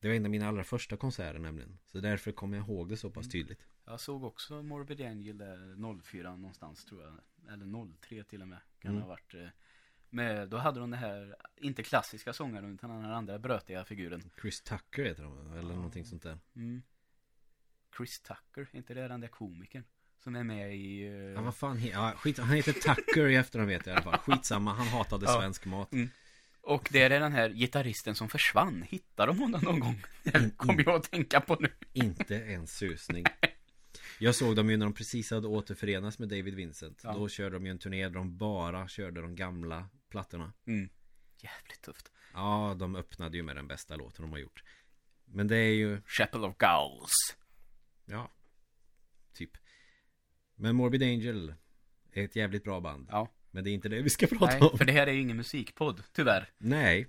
det 0.00 0.08
var 0.08 0.14
en 0.14 0.24
av 0.24 0.30
mina 0.30 0.48
allra 0.48 0.64
första 0.64 0.96
konserter 0.96 1.38
nämligen. 1.38 1.78
Så 1.86 2.00
därför 2.00 2.32
kommer 2.32 2.56
jag 2.56 2.66
ihåg 2.68 2.88
det 2.88 2.96
så 2.96 3.10
pass 3.10 3.24
Mm. 3.24 3.30
tydligt. 3.30 3.60
Jag 3.84 4.00
såg 4.00 4.24
också 4.24 4.62
Morbid 4.62 5.00
Angel 5.00 5.38
där 5.38 6.00
04 6.02 6.36
någonstans 6.36 6.84
tror 6.84 7.02
jag. 7.02 7.14
Eller 7.52 7.96
03 8.00 8.24
till 8.24 8.42
och 8.42 8.48
med. 8.48 8.58
Kan 8.78 8.90
Mm. 8.90 9.02
ha 9.02 9.08
varit. 9.08 9.34
eh, 9.34 9.46
Med, 10.14 10.48
då 10.48 10.56
hade 10.56 10.80
de 10.80 10.90
det 10.90 10.96
här, 10.96 11.36
inte 11.56 11.82
klassiska 11.82 12.32
sångaren 12.32 12.74
utan 12.74 12.90
den 12.90 13.04
här 13.04 13.12
andra 13.12 13.38
brötiga 13.38 13.84
figuren. 13.84 14.30
Chris 14.40 14.60
Tucker 14.60 15.04
heter 15.04 15.22
han 15.22 15.52
eller 15.52 15.70
Ja. 15.70 15.76
någonting 15.76 16.04
sånt 16.04 16.22
där. 16.22 16.38
Mm. 16.56 16.82
Chris 17.96 18.20
Tucker, 18.20 18.68
inte 18.72 18.94
det 18.94 19.08
den 19.08 19.20
där 19.20 19.28
komikern? 19.28 19.84
Som 20.18 20.36
är 20.36 20.44
med 20.44 20.76
i... 20.76 21.02
eh, 21.06 21.12
Ja, 21.12 21.40
vad 21.42 21.54
fan 21.56 21.78
he- 21.78 21.90
ja, 21.92 22.12
skit, 22.16 22.38
Han 22.38 22.48
heter 22.56 22.72
Tucker 22.72 23.26
i 23.26 23.36
efterhand 23.36 23.68
vet 23.70 23.86
jag 23.86 23.92
i 23.94 23.96
alla 23.96 24.02
fall. 24.02 24.18
Skitsamma, 24.18 24.72
han 24.74 24.86
hatade 24.86 25.26
Ja. 25.26 25.40
svensk 25.40 25.64
mat. 25.66 25.90
Och 26.60 26.88
det 26.92 27.02
är 27.02 27.10
den 27.10 27.32
här 27.32 27.50
gitarristen 27.50 28.14
som 28.14 28.28
försvann. 28.28 28.82
Hittar 28.82 29.26
de 29.26 29.38
honom 29.38 29.60
någon 29.64 29.80
gång? 29.80 30.02
Det 30.22 30.50
kommer 30.56 30.84
jag 30.86 30.94
att 30.96 31.10
tänka 31.10 31.40
på 31.40 31.56
nu. 31.60 31.68
Inte 31.92 32.36
en 32.44 32.66
susning. 32.66 33.24
Jag 34.22 34.34
såg 34.34 34.56
dem 34.56 34.70
ju 34.70 34.76
när 34.76 34.86
de 34.86 34.92
precis 34.94 35.30
hade 35.30 35.48
återförenats 35.48 36.18
med 36.18 36.28
David 36.28 36.54
Vincent. 36.54 37.00
Ja. 37.04 37.12
Då 37.12 37.28
körde 37.28 37.56
de 37.56 37.66
ju 37.66 37.70
en 37.70 37.78
turné 37.78 38.02
där 38.02 38.14
de 38.14 38.36
bara 38.36 38.88
körde 38.88 39.20
de 39.20 39.36
gamla 39.36 39.88
plattorna. 40.08 40.52
Mm. 40.66 40.88
Jävligt 41.38 41.82
tufft. 41.82 42.12
Ja, 42.34 42.76
de 42.78 42.96
öppnade 42.96 43.36
ju 43.36 43.42
med 43.42 43.56
den 43.56 43.68
bästa 43.68 43.96
låten 43.96 44.22
de 44.22 44.32
har 44.32 44.38
gjort. 44.38 44.64
Men 45.24 45.48
det 45.48 45.56
är 45.56 45.74
ju, 45.74 46.02
Chapel 46.06 46.44
of 46.44 46.56
Gowls. 46.58 47.36
ja, 48.04 48.30
typ. 49.32 49.50
Men 50.54 50.76
Morbid 50.76 51.02
Angel 51.02 51.54
är 52.12 52.24
ett 52.24 52.36
jävligt 52.36 52.64
bra 52.64 52.80
band. 52.80 53.08
Ja. 53.10 53.28
Men 53.50 53.64
det 53.64 53.70
är 53.70 53.74
inte 53.74 53.88
det 53.88 54.02
vi 54.02 54.10
ska 54.10 54.26
prata 54.26 54.46
Nej, 54.46 54.60
om. 54.60 54.78
för 54.78 54.84
det 54.84 54.92
här 54.92 55.06
är 55.06 55.12
ju 55.12 55.20
ingen 55.20 55.36
musikpodd, 55.36 56.02
tyvärr. 56.12 56.50
Nej, 56.58 57.08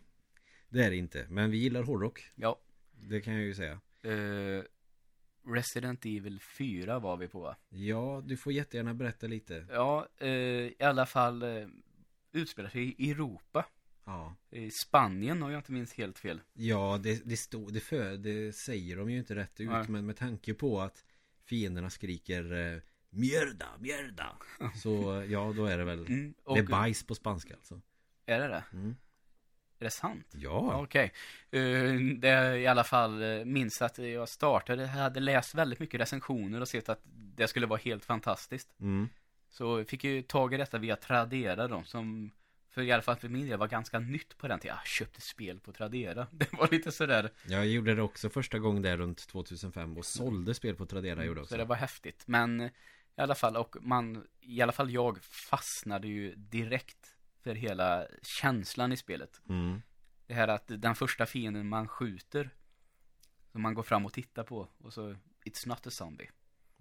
det 0.69 0.83
är 0.83 0.89
det 0.89 0.97
inte. 0.97 1.25
Men 1.29 1.51
vi 1.51 1.57
gillar 1.57 1.83
hårdrock. 1.83 2.31
Ja. 2.35 2.59
Det 2.91 3.21
kan 3.21 3.33
jag 3.33 3.43
ju 3.43 3.55
säga. 3.55 3.79
Eh, 4.03 4.63
Resident 5.45 6.05
Evil 6.05 6.39
4 6.39 6.99
var 6.99 7.17
vi 7.17 7.27
på 7.27 7.39
va? 7.39 7.55
Ja, 7.69 8.23
du 8.25 8.37
får 8.37 8.53
jättegärna 8.53 8.93
berätta 8.93 9.27
lite. 9.27 9.65
Ja, 9.69 10.07
eh, 10.17 10.29
i 10.29 10.75
alla 10.79 11.05
fall 11.05 11.43
eh, 11.43 11.67
utspelar 12.31 12.69
sig 12.69 12.95
i 12.97 13.11
Europa. 13.11 13.65
Ja, 14.05 14.35
I 14.49 14.71
Spanien 14.71 15.43
om 15.43 15.51
jag 15.51 15.59
inte 15.59 15.71
minns 15.71 15.93
helt 15.93 16.19
fel. 16.19 16.41
ja 16.53 16.99
det, 17.03 17.25
det, 17.25 17.37
stod, 17.37 17.73
det, 17.73 17.79
för, 17.79 18.17
det 18.17 18.55
säger 18.55 18.97
de 18.97 19.09
ju 19.09 19.17
inte 19.17 19.35
rätt 19.35 19.59
ut. 19.61 19.69
Nej. 19.69 19.85
Men 19.89 20.05
med 20.05 20.17
tanke 20.17 20.53
på 20.53 20.81
att 20.81 21.05
fienderna 21.45 21.89
skriker 21.89 22.53
eh, 22.53 22.81
Mierda, 23.09 23.67
mierda. 23.79 24.37
Så 24.75 25.25
ja, 25.29 25.53
då 25.55 25.65
är 25.65 25.77
det 25.77 25.83
väl 25.83 26.05
Mm, 26.07 26.33
och, 26.43 26.55
Det 26.55 26.61
är 26.61 26.67
bajs 26.67 27.03
på 27.03 27.15
spanska 27.15 27.53
alltså. 27.55 27.81
Är 28.25 28.39
det 28.39 28.47
det? 28.47 28.63
Mm. 28.73 28.95
Är 29.83 29.85
det 29.85 29.91
sant? 29.91 30.27
Ja. 30.31 30.81
Okej. 30.83 31.13
Eh, 31.51 31.61
det 32.17 32.29
är 32.29 32.55
i 32.55 32.67
alla 32.67 32.83
fall 32.83 33.23
uh, 33.23 33.45
minns 33.45 33.81
att 33.81 33.97
jag 33.97 34.29
startade, 34.29 34.87
hade 34.87 35.19
läst 35.19 35.55
väldigt 35.55 35.79
mycket 35.79 36.01
recensioner 36.01 36.61
och 36.61 36.67
sett 36.67 36.89
att 36.89 37.01
det 37.05 37.47
skulle 37.47 37.65
vara 37.65 37.79
helt 37.83 38.05
fantastiskt. 38.05 38.79
Mm. 38.79 39.09
Så 39.49 39.85
fick 39.85 40.03
ju 40.03 40.21
tag 40.21 40.53
i 40.53 40.57
detta 40.57 40.77
via 40.77 40.95
Tradera 40.95 41.67
då, 41.67 41.83
som 41.85 42.31
för 42.69 42.81
i 42.81 42.91
alla 42.91 43.01
fall 43.01 43.15
för 43.15 43.29
min 43.29 43.47
del 43.47 43.59
var 43.59 43.67
ganska 43.67 43.99
nytt 43.99 44.37
på 44.37 44.47
den 44.47 44.59
tiden. 44.59 44.77
Jag 44.77 44.87
köpte 44.87 45.21
spel 45.21 45.59
på 45.59 45.71
Tradera. 45.71 46.27
Det 46.31 46.53
var 46.53 46.67
lite 46.71 46.91
sådär. 46.91 47.29
Jag 47.47 47.67
gjorde 47.67 47.95
det 47.95 48.01
också 48.01 48.29
första 48.29 48.59
gången 48.59 48.81
där 48.81 48.97
runt 48.97 49.27
2005 49.27 49.97
och 49.97 50.05
sålde 50.05 50.53
spel 50.53 50.75
på 50.75 50.85
Tradera 50.85 51.25
gjorde 51.25 51.39
jag 51.39 51.47
Så 51.47 51.55
också. 51.55 51.57
det 51.57 51.65
var 51.65 51.75
häftigt. 51.75 52.23
Men 52.25 52.61
eh, 52.61 52.67
i 53.17 53.21
alla 53.21 53.35
fall, 53.35 53.57
och 53.57 53.75
man, 53.81 54.27
i 54.41 54.61
alla 54.61 54.71
fall 54.71 54.91
jag 54.91 55.23
fastnade 55.23 56.07
ju 56.07 56.35
direkt 56.35 57.02
för 57.43 57.55
hela 57.55 58.07
känslan 58.41 58.91
i 58.91 58.97
spelet. 58.97 59.41
Mm. 59.49 59.81
Det 60.27 60.33
här 60.33 60.47
att 60.47 60.67
den 60.67 60.95
första 60.95 61.25
fienden 61.25 61.69
man 61.69 61.87
skjuter, 61.87 62.49
som 63.51 63.61
man 63.61 63.73
går 63.73 63.83
fram 63.83 64.05
och 64.05 64.13
tittar 64.13 64.43
på, 64.43 64.67
och 64.77 64.93
så, 64.93 65.09
it's 65.45 65.67
not 65.67 65.87
a 65.87 65.89
zombie. 65.91 66.29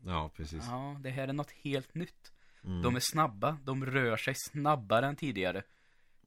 Ja, 0.05 0.31
precis. 0.37 0.65
Ja, 0.67 0.97
det 1.01 1.11
här 1.11 1.29
är 1.29 1.33
något 1.33 1.51
helt 1.51 1.95
nytt. 1.95 2.33
Mm. 2.65 2.83
De 2.83 2.97
är 2.97 3.01
snabba, 3.13 3.59
de 3.65 3.87
rör 3.87 4.17
sig 4.17 4.35
snabbare 4.51 5.07
än 5.07 5.17
tidigare. 5.17 5.63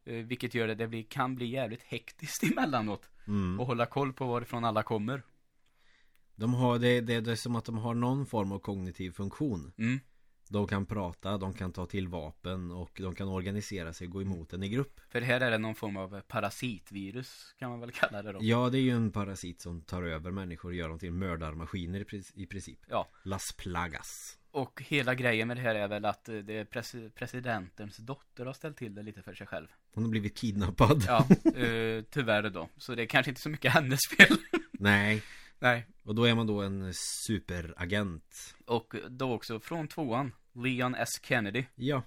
Eh, 0.05 0.25
Vilket 0.25 0.53
gör 0.53 0.67
det, 0.67 0.75
det 0.75 0.87
blir, 0.87 1.03
kan 1.03 1.35
bli 1.35 1.45
jävligt 1.45 1.83
hektiskt 1.83 2.43
emellanåt. 2.51 3.09
Mm. 3.27 3.59
Och 3.59 3.67
hålla 3.67 3.85
koll 3.85 4.13
på 4.13 4.25
varifrån 4.25 4.65
alla 4.65 4.83
kommer. 4.83 5.23
De 6.35 6.53
har, 6.53 6.79
det, 6.79 7.01
det, 7.01 7.21
det 7.21 7.31
är 7.31 7.35
som 7.35 7.55
att 7.55 7.65
de 7.65 7.77
har 7.77 7.93
någon 7.93 8.25
form 8.25 8.51
av 8.51 8.59
kognitiv 8.59 9.11
funktion. 9.11 9.73
Mm. 9.77 9.99
De 10.49 10.67
kan 10.67 10.85
prata, 10.85 11.37
de 11.37 11.53
kan 11.53 11.71
ta 11.73 11.85
till 11.85 12.07
vapen 12.07 12.71
och 12.71 12.91
de 13.03 13.15
kan 13.15 13.27
organisera 13.27 13.93
sig 13.93 14.07
och 14.07 14.13
gå 14.13 14.21
emot 14.21 14.53
en 14.53 14.63
i 14.63 14.69
grupp. 14.69 14.99
För 15.09 15.21
här 15.21 15.41
är 15.41 15.51
det 15.51 15.57
någon 15.57 15.75
form 15.75 15.97
av 15.97 16.21
parasitvirus, 16.21 17.55
kan 17.59 17.69
man 17.69 17.79
väl 17.79 17.91
kalla 17.91 18.21
det 18.21 18.31
då. 18.31 18.39
Ja, 18.41 18.69
det 18.69 18.77
är 18.77 18.81
ju 18.81 18.91
en 18.91 19.11
parasit 19.11 19.61
som 19.61 19.81
tar 19.81 20.03
över 20.03 20.31
människor 20.31 20.69
och 20.69 20.75
gör 20.75 20.89
dem 20.89 20.99
till 20.99 21.11
mördarmaskiner 21.11 22.05
i 22.35 22.45
princip. 22.45 22.79
Ja. 22.89 23.07
Las 23.23 23.51
Plagas. 23.57 24.37
Och 24.51 24.83
hela 24.87 25.15
grejen 25.15 25.47
med 25.47 25.57
det 25.57 25.61
här 25.61 25.75
är 25.75 25.87
väl 25.87 26.05
att 26.05 26.25
det 26.25 26.53
är 26.57 26.65
pres- 26.65 27.09
presidentens 27.09 27.97
dotter 27.97 28.45
har 28.45 28.53
ställt 28.53 28.77
till 28.77 28.95
det 28.95 29.03
lite 29.03 29.21
för 29.21 29.33
sig 29.33 29.47
själv. 29.47 29.67
Hon 29.93 30.03
har 30.03 30.11
blivit 30.11 30.37
kidnappad. 30.37 31.03
Ja, 31.07 31.27
eh, 31.55 32.03
tyvärr 32.09 32.49
då. 32.49 32.69
Så 32.77 32.95
det 32.95 33.01
är 33.01 33.05
kanske 33.07 33.31
inte 33.31 33.41
så 33.41 33.49
mycket 33.49 33.71
hennes 33.73 33.99
fel. 34.17 34.37
Nej. 34.71 35.23
Nej. 35.59 35.87
Och 36.03 36.15
då 36.15 36.23
är 36.25 36.35
man 36.35 36.47
då 36.47 36.61
en 36.61 36.93
superagent. 36.93 38.55
Och 38.65 38.95
då 39.09 39.33
också 39.33 39.59
från 39.59 39.87
tvåan, 39.87 40.31
Leon 40.53 40.95
S. 40.95 41.09
Kennedy. 41.23 41.65
Ja, 41.75 42.03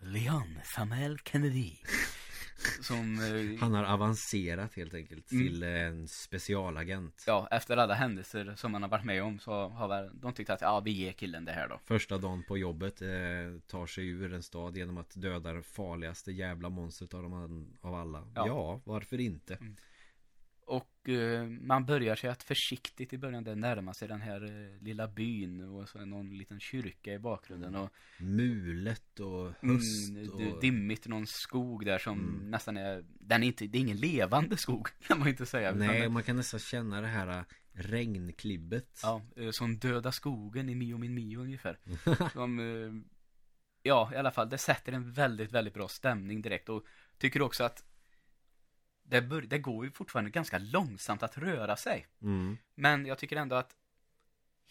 Leon 0.00 0.58
Samuel 0.64 1.18
Kennedy. 1.18 1.72
Som, 2.82 3.18
eh, 3.18 3.60
han 3.60 3.74
har 3.74 3.84
avancerat 3.84 4.74
helt 4.74 4.94
enkelt 4.94 5.32
Mm. 5.32 5.46
till 5.46 5.62
en 5.62 6.08
specialagent. 6.08 7.24
ja, 7.26 7.48
efter 7.50 7.76
alla 7.76 7.94
händelser 7.94 8.54
som 8.56 8.72
han 8.74 8.82
har 8.82 8.90
varit 8.90 9.04
med 9.04 9.22
om 9.22 9.38
så 9.38 9.68
har 9.68 9.88
väl 9.88 10.20
de 10.20 10.32
tyckt 10.32 10.50
att 10.50 10.60
ja, 10.60 10.80
vi 10.80 10.90
ger 10.90 11.12
killen 11.12 11.44
det 11.44 11.52
här 11.52 11.68
då. 11.68 11.80
Första 11.84 12.18
dagen 12.18 12.44
på 12.48 12.58
jobbet 12.58 13.02
eh, 13.02 13.08
tar 13.66 13.86
sig 13.86 14.08
ur 14.08 14.32
en 14.32 14.42
stad 14.42 14.76
genom 14.76 14.96
att 14.98 15.10
döda 15.14 15.52
det 15.52 15.62
farligaste 15.62 16.32
jävla 16.32 16.68
monstret 16.68 17.14
av, 17.14 17.22
dem, 17.22 17.76
av 17.80 17.94
alla. 17.94 18.18
Ja. 18.34 18.46
Ja. 18.46 18.80
varför 18.84 19.20
inte? 19.20 19.58
Och 20.68 21.08
eh, 21.08 21.46
man 21.46 21.86
börjar 21.86 22.16
sig 22.16 22.30
att 22.30 22.42
försiktigt 22.42 23.12
i 23.12 23.18
början 23.18 23.44
där 23.44 23.54
närma 23.56 23.94
sig 23.94 24.08
den 24.08 24.20
här 24.20 24.44
eh, 24.44 24.82
lilla 24.82 25.08
byn 25.08 25.60
och 25.60 25.88
så 25.88 25.98
är 25.98 26.06
någon 26.06 26.38
liten 26.38 26.60
kyrka 26.60 27.12
i 27.12 27.18
bakgrunden 27.18 27.74
och 27.74 27.90
Mulet 28.18 29.20
och 29.20 29.52
höst 29.60 30.10
mm, 30.10 30.30
och... 30.32 30.60
dimmigt 30.60 31.06
någon 31.06 31.26
skog 31.26 31.84
där 31.84 31.98
som 31.98 32.18
Mm. 32.18 32.50
nästan 32.50 32.76
är, 32.76 33.04
den 33.20 33.42
är 33.42 33.46
inte, 33.46 33.66
det 33.66 33.78
är 33.78 33.80
ingen 33.80 33.96
levande 33.96 34.56
skog 34.56 34.88
kan 35.06 35.18
man 35.18 35.28
inte 35.28 35.46
säga. 35.46 35.68
utan 35.68 35.86
Nej, 35.86 36.00
det- 36.00 36.08
man 36.08 36.22
kan 36.22 36.36
nästan 36.36 36.60
känna 36.60 37.00
det 37.00 37.06
här 37.06 37.28
äh, 37.38 37.44
regnklibbet. 37.72 39.00
Ja, 39.02 39.22
eh, 39.36 39.50
som 39.50 39.78
döda 39.78 40.12
skogen 40.12 40.68
i 40.68 40.74
Mio 40.74 40.98
min 40.98 41.14
Mio 41.14 41.38
ungefär. 41.40 41.78
Som, 42.32 42.58
eh, 42.58 42.92
ja, 43.82 44.10
i 44.14 44.16
alla 44.16 44.30
fall, 44.30 44.48
det 44.48 44.58
sätter 44.58 44.92
en 44.92 45.12
väldigt, 45.12 45.52
väldigt 45.52 45.74
bra 45.74 45.88
stämning 45.88 46.42
direkt 46.42 46.68
och 46.68 46.84
tycker 47.18 47.42
också 47.42 47.64
att 47.64 47.84
det, 49.08 49.22
bör, 49.22 49.42
det 49.42 49.58
går 49.58 49.84
ju 49.84 49.90
fortfarande 49.90 50.30
ganska 50.30 50.58
långsamt 50.58 51.22
att 51.22 51.38
röra 51.38 51.76
sig. 51.76 52.06
Mm. 52.22 52.58
Men 52.74 53.06
jag 53.06 53.18
tycker 53.18 53.36
ändå 53.36 53.56
att 53.56 53.76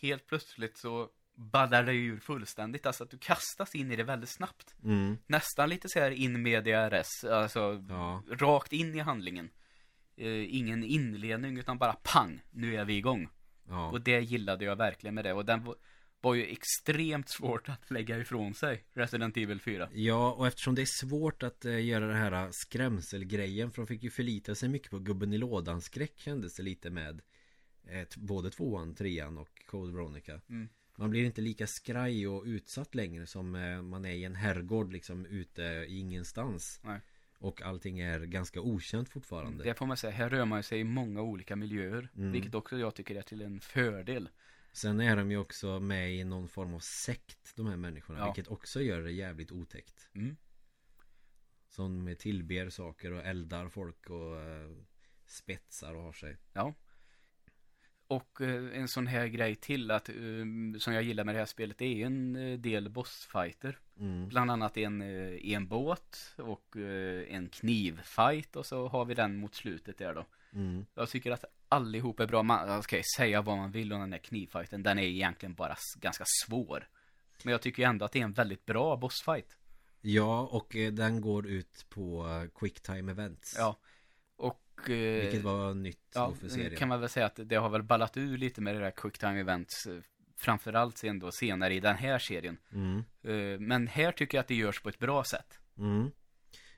helt 0.02 0.28
plötsligt 0.28 0.78
så 0.78 1.10
ballar 1.36 1.84
det 1.84 1.94
ur 1.94 2.20
fullständigt. 2.20 2.86
Alltså 2.86 3.04
att 3.04 3.10
du 3.12 3.18
kastas 3.18 3.76
in 3.76 3.92
i 3.92 3.96
det 3.96 4.04
väldigt 4.04 4.30
snabbt. 4.30 4.76
Mm. 4.84 5.18
Nästan 5.28 5.70
lite 5.70 5.90
så 5.90 6.00
här 6.00 6.12
in 6.12 6.42
media 6.42 6.90
res, 6.90 7.24
alltså 7.24 7.84
Ja. 7.90 8.24
rakt 8.30 8.74
in 8.74 8.96
i 8.96 9.00
handlingen. 9.00 9.50
Eh, 10.16 10.56
ingen 10.56 10.84
inledning 10.84 11.58
utan 11.58 11.78
bara 11.78 11.94
pang, 11.94 12.42
nu 12.52 12.76
är 12.76 12.86
vi 12.86 12.98
igång. 12.98 13.30
Ja. 13.70 13.90
Och 13.92 14.02
det 14.02 14.20
gillade 14.20 14.66
jag 14.66 14.76
verkligen 14.76 15.16
med 15.16 15.26
det. 15.26 15.34
Och 15.34 15.46
den 15.46 15.68
var, 16.22 16.36
ju 16.36 16.46
extremt 16.46 17.30
svårt 17.30 17.70
att 17.70 17.92
lägga 17.92 18.18
ifrån 18.18 18.54
sig, 18.54 18.84
Resident 18.94 19.38
Evil 19.38 19.60
4. 19.60 19.90
Ja, 19.94 20.34
och 20.34 20.48
eftersom 20.48 20.76
det 20.76 20.82
är 20.82 21.06
svårt 21.06 21.44
att 21.44 21.66
eh, 21.66 21.86
göra 21.86 22.08
den 22.08 22.18
här 22.18 22.32
eh, 22.32 22.50
skrämselgrejen 22.52 23.72
För 23.72 23.82
de 23.82 23.88
fick 23.88 24.04
ju 24.04 24.10
förlita 24.10 24.56
sig 24.56 24.70
mycket 24.70 24.92
på 24.92 25.00
gubben 25.00 25.34
i 25.34 25.38
lådan 25.38 25.82
skräck 25.82 26.14
kändes 26.16 26.56
det 26.56 26.64
lite 26.64 26.90
med 26.90 27.22
eh, 27.88 28.08
Både 28.16 28.50
tvåan, 28.50 28.96
trean 28.96 29.38
och 29.38 29.66
Code 29.66 29.94
Veronica 29.94 30.42
Mm. 30.50 30.70
Man 31.00 31.10
blir 31.10 31.26
inte 31.26 31.42
lika 31.42 31.68
skraj 31.68 32.28
och 32.28 32.44
utsatt 32.46 32.96
längre 32.96 33.26
som 33.26 33.56
eh, 33.56 33.82
man 33.82 34.06
är 34.06 34.12
i 34.12 34.24
en 34.24 34.36
herrgård 34.36 34.94
liksom 34.94 35.26
ute 35.26 35.62
i 35.62 36.00
ingenstans 36.00 36.82
Nej. 36.84 37.00
Och 37.40 37.62
allting 37.62 38.00
är 38.00 38.20
ganska 38.20 38.62
okänt 38.62 39.10
fortfarande 39.10 39.64
Det 39.64 39.74
får 39.74 39.86
man 39.86 39.98
säga, 39.98 40.14
här 40.14 40.30
rör 40.30 40.46
man 40.46 40.64
sig 40.64 40.80
i 40.80 40.84
många 40.84 41.22
olika 41.22 41.56
miljöer. 41.56 42.10
Mm. 42.18 42.32
Vilket 42.32 42.56
också 42.56 42.78
jag 42.78 42.96
tycker 42.96 43.16
är 43.16 43.22
till 43.22 43.42
en 43.42 43.60
fördel. 43.60 44.30
Sen 44.78 45.00
är 45.00 45.16
de 45.16 45.32
ju 45.32 45.38
också 45.38 45.80
med 45.80 46.16
i 46.16 46.24
någon 46.24 46.48
form 46.48 46.74
av 46.74 46.80
sekt 46.80 47.56
De 47.56 47.68
här 47.68 47.78
människorna 47.78 48.20
Ja. 48.20 48.26
Vilket 48.26 48.52
också 48.52 48.82
gör 48.82 49.02
det 49.02 49.12
jävligt 49.12 49.52
otäckt 49.52 50.10
Mm. 50.16 50.38
Som 51.68 52.16
tillber 52.20 52.70
saker 52.70 53.12
och 53.12 53.26
eldar 53.26 53.70
folk 53.70 54.10
och 54.10 54.42
eh, 54.42 54.72
spetsar 55.26 55.96
och 55.96 56.04
har 56.04 56.12
sig 56.12 56.38
Ja. 56.54 56.74
Och 58.08 58.42
eh, 58.42 58.80
en 58.80 58.88
sån 58.88 59.08
här 59.08 59.28
grej 59.28 59.56
till 59.56 59.92
att, 59.92 60.10
eh, 60.10 60.16
som 60.80 60.94
jag 60.94 61.04
gillar 61.04 61.24
med 61.24 61.36
det 61.36 61.40
här 61.40 61.46
spelet, 61.46 61.78
det 61.78 62.02
är 62.02 62.06
en 62.06 62.34
del 62.62 62.90
bossfighter. 62.90 63.80
mm. 64.00 64.30
Bland 64.30 64.52
annat 64.52 64.78
en, 64.78 65.02
en 65.02 65.68
båt 65.68 66.36
och 66.38 66.76
en 67.28 67.50
knivfight 67.50 68.56
och 68.56 68.66
så 68.66 68.88
har 68.88 69.06
vi 69.06 69.14
den 69.14 69.38
mot 69.38 69.56
slutet 69.56 69.98
där 69.98 70.14
då. 70.14 70.26
Mm. 70.54 70.86
Jag 70.94 71.10
tycker 71.10 71.32
att 71.32 71.46
allihop 71.70 72.20
är 72.20 72.28
bra. 72.28 72.44
Man 72.44 72.84
ska 72.84 73.02
säga 73.18 73.42
vad 73.42 73.58
man 73.58 73.72
vill 73.72 73.94
om 73.94 74.00
den 74.00 74.10
där 74.10 74.18
knivfighten. 74.18 74.84
Den 74.84 75.00
är 75.00 75.04
egentligen 75.04 75.56
bara 75.56 75.76
ganska 76.00 76.24
svår. 76.46 76.88
Men 77.44 77.52
jag 77.52 77.62
tycker 77.62 77.84
ju 77.84 77.90
ändå 77.90 78.06
att 78.06 78.12
det 78.12 78.20
är 78.20 78.24
en 78.24 78.34
väldigt 78.34 78.66
bra 78.66 78.98
bossfight. 78.98 79.58
Ja, 80.02 80.42
och 80.42 80.76
eh, 80.76 80.92
den 80.92 81.22
går 81.22 81.48
ut 81.48 81.86
på 81.90 82.28
eh, 82.28 82.60
quick 82.60 82.82
time 82.82 83.12
events 83.12 83.56
Ja. 83.58 83.78
Och... 84.36 84.90
Eh, 84.90 85.22
Vilket 85.22 85.44
var 85.44 85.74
nytt 85.74 86.12
ja, 86.14 86.34
för 86.42 86.50
serien 86.50 86.76
kan 86.76 86.88
man 86.88 87.00
väl 87.00 87.10
säga 87.10 87.26
att 87.26 87.40
det 87.46 87.56
har 87.56 87.70
väl 87.70 87.84
ballat 87.84 88.18
ur 88.18 88.38
lite 88.38 88.62
med 88.62 88.76
det 88.76 88.80
där 88.80 88.92
quick 88.92 89.18
time 89.18 89.40
events. 89.40 89.88
Framförallt 90.38 90.98
sen 90.98 91.20
då 91.20 91.32
senare 91.32 91.74
i 91.74 91.80
den 91.80 91.96
här 91.96 92.20
serien. 92.20 92.58
mm. 92.72 93.04
Men 93.68 93.88
här 93.88 94.12
tycker 94.12 94.38
jag 94.38 94.42
att 94.42 94.48
det 94.48 94.56
görs 94.56 94.82
på 94.82 94.90
ett 94.90 95.00
bra 95.00 95.24
sätt. 95.24 95.60
Mm. 95.78 96.12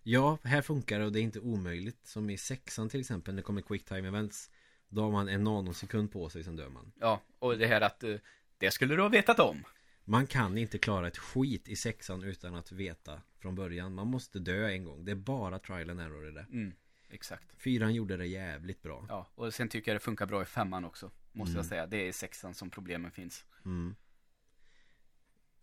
Ja, 0.03 0.37
här 0.43 0.61
funkar 0.61 0.99
det 0.99 1.05
och 1.05 1.11
det 1.11 1.19
är 1.19 1.23
inte 1.23 1.39
omöjligt 1.39 2.07
Som 2.07 2.29
i 2.29 2.37
sexan 2.37 2.89
till 2.89 2.99
exempel, 2.99 3.33
när 3.33 3.41
det 3.41 3.45
kommer 3.45 3.61
quick 3.61 3.85
time 3.85 4.07
events 4.07 4.49
Då 4.89 5.01
har 5.01 5.11
man 5.11 5.29
en 5.29 5.43
nanosekund 5.43 6.11
på 6.11 6.29
sig, 6.29 6.43
sen 6.43 6.55
dör 6.55 6.69
man 6.69 6.91
Ja, 6.99 7.21
och 7.39 7.57
det 7.57 7.67
här 7.67 7.81
att 7.81 8.03
eh, 8.03 8.15
det 8.57 8.71
skulle 8.71 8.95
du 8.95 9.01
ha 9.01 9.09
vetat 9.09 9.39
om. 9.39 9.63
Man 10.03 10.27
kan 10.27 10.57
inte 10.57 10.77
klara 10.77 11.07
ett 11.07 11.17
skit 11.17 11.67
i 11.69 11.75
sexan 11.75 12.23
utan 12.23 12.55
att 12.55 12.71
veta 12.71 13.21
från 13.37 13.55
början 13.55 13.93
Man 13.93 14.07
måste 14.07 14.39
dö 14.39 14.69
en 14.69 14.83
gång, 14.83 15.05
det 15.05 15.11
är 15.11 15.15
bara 15.15 15.59
trial 15.59 15.89
and 15.89 16.01
error 16.01 16.27
i 16.27 16.31
det 16.31 16.45
Mm, 16.51 16.73
exakt. 17.09 17.45
Fyran 17.57 17.93
gjorde 17.93 18.17
det 18.17 18.25
jävligt 18.25 18.81
bra 18.81 19.05
Ja, 19.09 19.27
och 19.35 19.53
sen 19.53 19.69
tycker 19.69 19.91
jag 19.91 19.95
det 19.95 20.03
funkar 20.03 20.25
bra 20.25 20.41
i 20.41 20.45
femman 20.45 20.85
också. 20.85 21.11
Måste 21.31 21.51
Mm. 21.51 21.57
jag 21.57 21.65
säga. 21.65 21.87
Det 21.87 21.97
är 21.97 22.05
i 22.07 22.13
sexan 22.13 22.53
som 22.53 22.69
problemen 22.69 23.11
finns. 23.11 23.45
Mm. 23.65 23.95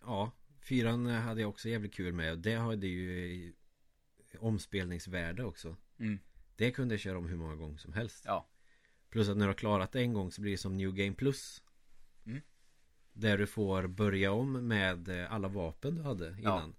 Ja, 0.01 0.31
fyran 0.61 1.07
hade 1.07 1.41
jag 1.41 1.51
också 1.51 1.69
jävligt 1.69 1.95
kul 1.95 2.13
med 2.13 2.33
och 2.33 2.39
det 2.39 2.55
hade 2.55 2.87
ju 2.87 3.53
omspelningsvärde 4.39 5.45
också. 5.45 5.77
Mm. 5.99 6.19
Det 6.57 6.71
kunde 6.71 6.95
jag 6.95 7.01
köra 7.01 7.19
om 7.19 7.27
hur 7.29 7.37
många 7.37 7.55
gånger 7.57 7.79
som 7.79 7.93
helst. 7.93 8.23
Ja. 8.27 8.47
Plus 9.17 9.29
att 9.29 9.37
när 9.37 9.47
du 9.47 9.49
har 9.51 9.55
klarat 9.55 9.93
det 9.93 10.01
en 10.01 10.13
gång 10.13 10.33
så 10.33 10.41
blir 10.41 10.53
det 10.53 10.59
som 10.59 10.77
New 10.77 10.93
Game 10.95 11.15
Plus. 11.15 11.63
Mm. 12.27 12.41
Där 13.13 13.39
du 13.39 13.47
får 13.47 13.87
börja 13.87 14.33
om 14.33 14.53
med 14.69 15.09
eh, 15.09 15.33
alla 15.33 15.49
vapen 15.49 15.95
du 15.95 16.03
hade 16.03 16.27
Ja. 16.27 16.39
innan. 16.39 16.75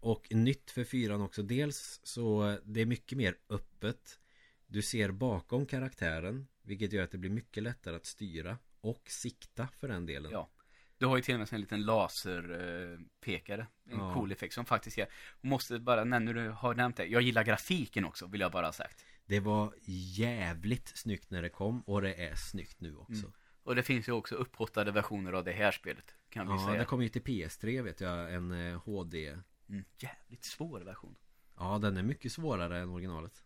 Och 0.00 0.26
nytt 0.30 0.70
för 0.70 0.84
fyran 0.84 1.20
också. 1.20 1.42
Dels 1.42 2.00
så 2.02 2.58
det 2.64 2.80
är 2.80 2.86
mycket 2.86 3.18
mer 3.18 3.36
öppet. 3.48 4.18
Du 4.66 4.82
ser 4.82 5.10
bakom 5.10 5.66
karaktären. 5.66 6.46
Vilket 6.62 6.92
gör 6.92 7.04
att 7.04 7.10
det 7.10 7.18
blir 7.18 7.30
mycket 7.30 7.62
lättare 7.62 7.96
att 7.96 8.06
styra. 8.06 8.58
Och 8.80 9.02
sikta 9.10 9.68
för 9.80 9.88
den 9.88 10.06
delen. 10.06 10.32
Ja. 10.32 10.50
Du 10.98 11.06
har 11.06 11.16
ju 11.16 11.22
till 11.22 11.34
och 11.34 11.38
med 11.38 11.52
en 11.52 11.60
liten 11.60 11.82
laserpekare. 11.84 13.66
En 13.90 13.98
Ja. 13.98 14.14
cool 14.14 14.32
effekt 14.32 14.54
som 14.54 14.64
faktiskt 14.64 14.98
är, 14.98 15.06
måste 15.40 15.78
bara, 15.78 16.04
när 16.04 16.34
du 16.34 16.48
har 16.50 16.74
nämnt 16.74 16.96
det, 16.96 17.04
jag 17.06 17.22
gillar 17.22 17.44
grafiken 17.44 18.04
också, 18.04 18.26
vill 18.26 18.40
jag 18.40 18.52
bara 18.52 18.66
ha 18.66 18.72
sagt. 18.72 19.04
Det 19.26 19.40
var 19.40 19.74
jävligt 20.18 20.88
snyggt 20.88 21.30
när 21.30 21.42
det 21.42 21.48
kom 21.48 21.80
och 21.80 22.02
det 22.02 22.14
är 22.14 22.34
snyggt 22.34 22.80
nu 22.80 22.96
också. 22.96 23.12
Mm. 23.26 23.32
Och 23.62 23.74
det 23.74 23.82
finns 23.82 24.08
ju 24.08 24.12
också 24.12 24.34
upphottade 24.34 24.92
versioner 24.92 25.32
av 25.32 25.44
det 25.44 25.52
här 25.52 25.72
spelet, 25.72 26.14
kan 26.30 26.46
vi 26.46 26.52
Ja, 26.52 26.66
säga. 26.66 26.78
det 26.78 26.84
kom 26.84 27.02
ju 27.02 27.08
till 27.08 27.22
PS3 27.22 27.82
vet 27.82 28.00
jag, 28.00 28.34
en 28.34 28.52
eh, 28.52 28.78
HD. 28.82 29.28
Mm, 29.68 29.84
jävligt 29.98 30.44
svår 30.44 30.80
version. 30.80 31.16
Ja, 31.58 31.78
den 31.78 31.96
är 31.96 32.02
mycket 32.02 32.32
svårare 32.32 32.78
än 32.78 32.90
originalet. 32.90 33.44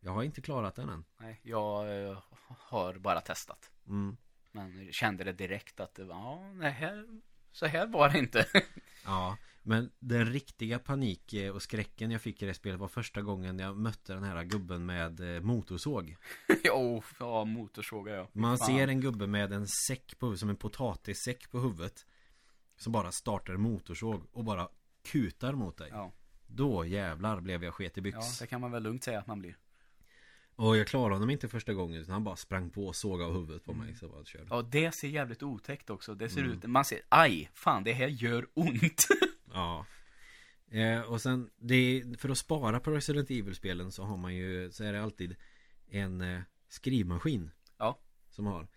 Jag 0.00 0.12
har 0.12 0.22
inte 0.22 0.40
klarat 0.42 0.74
den 0.74 0.88
än. 0.88 1.04
Nej, 1.18 1.40
jag 1.42 2.02
eh, 2.08 2.22
har 2.48 2.94
bara 2.94 3.20
testat. 3.20 3.70
Mm. 3.88 4.16
Men 4.52 4.92
kände 4.92 5.24
det 5.24 5.32
direkt 5.32 5.80
att 5.80 5.94
det 5.94 6.04
var, 6.04 6.14
ja, 6.16 6.52
det 6.60 6.70
här, 6.70 7.20
så 7.52 7.66
här 7.66 7.86
var 7.86 8.08
det 8.08 8.18
inte. 8.18 8.46
Ja, 9.04 9.36
men 9.62 9.90
den 9.98 10.26
riktiga 10.26 10.78
panik 10.78 11.32
eh, 11.32 11.50
och 11.54 11.62
skräcken 11.62 12.10
jag 12.10 12.20
fick 12.20 12.42
i 12.42 12.46
det 12.46 12.54
spelet 12.54 12.80
var 12.80 12.88
första 12.88 13.22
gången 13.22 13.58
jag 13.58 13.76
mötte 13.76 14.14
den 14.14 14.22
här 14.24 14.44
gubben 14.44 14.86
med 14.86 15.36
eh, 15.36 15.42
motorsåg. 15.42 16.16
jo, 16.64 17.02
ja, 17.18 17.44
motorsågar 17.44 18.14
ja. 18.14 18.28
Man 18.32 18.58
Fan. 18.58 18.66
ser 18.66 18.88
en 18.88 19.00
gubbe 19.00 19.26
med 19.26 19.52
en 19.52 19.66
säck 19.68 20.18
på 20.18 20.26
huvudet, 20.26 20.40
som 20.40 20.48
en 20.50 20.56
potatissäck 20.56 21.50
på 21.50 21.58
huvudet. 21.60 22.06
Som 22.76 22.92
bara 22.92 23.12
startar 23.12 23.56
motorsåg 23.56 24.22
och 24.32 24.44
bara 24.44 24.68
kutar 25.12 25.52
mot 25.52 25.76
dig. 25.76 25.88
Ja, 25.92 26.12
Då 26.46 26.84
jävlar 26.84 27.40
blev 27.40 27.64
jag 27.64 27.74
sket 27.74 27.98
i 27.98 28.00
byx. 28.00 28.16
ja, 28.20 28.24
det 28.40 28.46
kan 28.46 28.60
man 28.60 28.70
väl 28.72 28.82
lugnt 28.82 29.04
säga 29.04 29.18
att 29.18 29.26
man 29.26 29.38
blir. 29.38 29.56
Och 30.56 30.76
jag 30.76 30.86
klarade 30.86 31.14
honom 31.14 31.30
inte 31.30 31.48
första 31.48 31.74
gången 31.74 32.00
utan 32.00 32.12
han 32.12 32.24
bara 32.24 32.36
sprang 32.36 32.70
på 32.70 32.86
och 32.86 32.96
sågade 32.96 33.30
av 33.30 33.34
huvudet 33.36 33.64
på 33.64 33.72
mig 33.72 33.94
så 33.94 34.04
jag 34.04 34.12
bara 34.12 34.24
körde. 34.24 34.46
Ja, 34.50 34.62
det 34.62 34.92
ser 34.94 35.08
jävligt 35.08 35.42
otäckt 35.42 35.90
också. 35.90 36.14
Det 36.14 36.28
ser 36.28 36.40
Mm. 36.40 36.52
ut, 36.52 36.64
man 36.64 36.84
ser, 36.84 37.00
aj, 37.08 37.50
fan 37.54 37.84
det 37.84 37.92
här 37.92 38.08
gör 38.08 38.46
ont. 38.54 39.06
Ja. 39.52 39.86
Eh, 40.70 41.00
och 41.00 41.20
sen 41.20 41.50
det, 41.58 42.04
för 42.18 42.28
att 42.28 42.38
spara 42.38 42.80
på 42.80 42.90
Resident 42.90 43.30
Evil-spelen 43.30 43.92
så 43.92 44.02
har 44.04 44.16
man 44.16 44.34
ju 44.34 44.70
så 44.72 44.84
är 44.84 44.92
det 44.92 45.02
alltid 45.02 45.36
en 45.90 46.20
eh, 46.20 46.40
skrivmaskin. 46.68 47.50
Ja. 47.78 47.98
Som 48.30 48.46
har. 48.46 48.68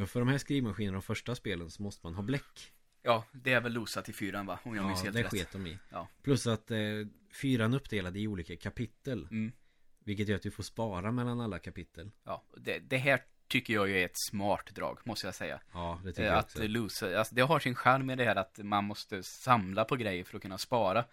Och 0.00 0.10
för 0.10 0.20
de 0.20 0.28
här 0.28 0.38
skrivmaskinerna 0.38 0.92
de 0.92 1.02
första 1.02 1.34
spelen 1.34 1.70
så 1.70 1.82
måste 1.82 2.06
man 2.06 2.14
ha 2.14 2.22
bläck. 2.22 2.72
ja, 3.02 3.24
det 3.32 3.52
är 3.52 3.60
väl 3.60 3.72
losat 3.72 4.08
i 4.08 4.12
fyran 4.12 4.46
va? 4.46 4.58
Om 4.62 4.74
jag 4.76 4.86
minns 4.86 4.98
Ja, 4.98 5.04
helt 5.04 5.16
det 5.16 5.22
rätt. 5.22 5.30
sket 5.30 5.52
de 5.52 5.66
i. 5.66 5.78
Ja. 5.90 6.08
Plus 6.22 6.46
att 6.46 6.70
eh, 6.70 6.78
fyran 7.32 7.74
uppdelade 7.74 8.18
i 8.20 8.26
olika 8.28 8.56
kapitel. 8.56 9.28
Mm. 9.30 9.52
Vilket 10.04 10.28
gör 10.28 10.36
att 10.36 10.42
du 10.42 10.50
får 10.50 10.62
spara 10.62 11.12
mellan 11.12 11.40
alla 11.40 11.58
kapitel. 11.58 12.10
Ja, 12.24 12.44
det, 12.56 12.78
det 12.78 12.96
här 12.96 13.22
tycker 13.48 13.74
jag 13.74 13.88
ju 13.88 14.00
är 14.00 14.04
ett 14.04 14.18
smart 14.30 14.74
drag, 14.74 14.98
måste 15.04 15.26
jag 15.26 15.34
säga. 15.34 15.60
Ja, 15.72 16.00
det 16.04 16.10
tycker 16.12 16.22
Eh, 16.22 16.28
jag 16.28 16.38
Att 16.38 16.44
också. 16.56 16.66
losa, 16.68 17.18
alltså 17.18 17.34
det 17.34 17.42
har 17.42 17.60
sin 17.60 17.74
charm 17.74 18.06
med 18.06 18.18
det 18.18 18.24
här 18.24 18.36
att 18.36 18.58
man 18.58 18.84
måste 18.84 19.22
samla 19.22 19.84
på 19.84 19.96
grejer 19.96 20.24
för 20.24 20.36
att 20.36 20.42
kunna 20.42 20.58
spara. 20.58 21.04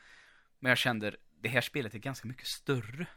Men 0.60 0.70
jag 0.70 0.78
kände, 0.78 1.16
det 1.42 1.50
här 1.50 1.62
spelet 1.62 1.94
är 1.94 2.00
ganska 2.00 2.28
mycket 2.28 2.48
större. 2.48 3.08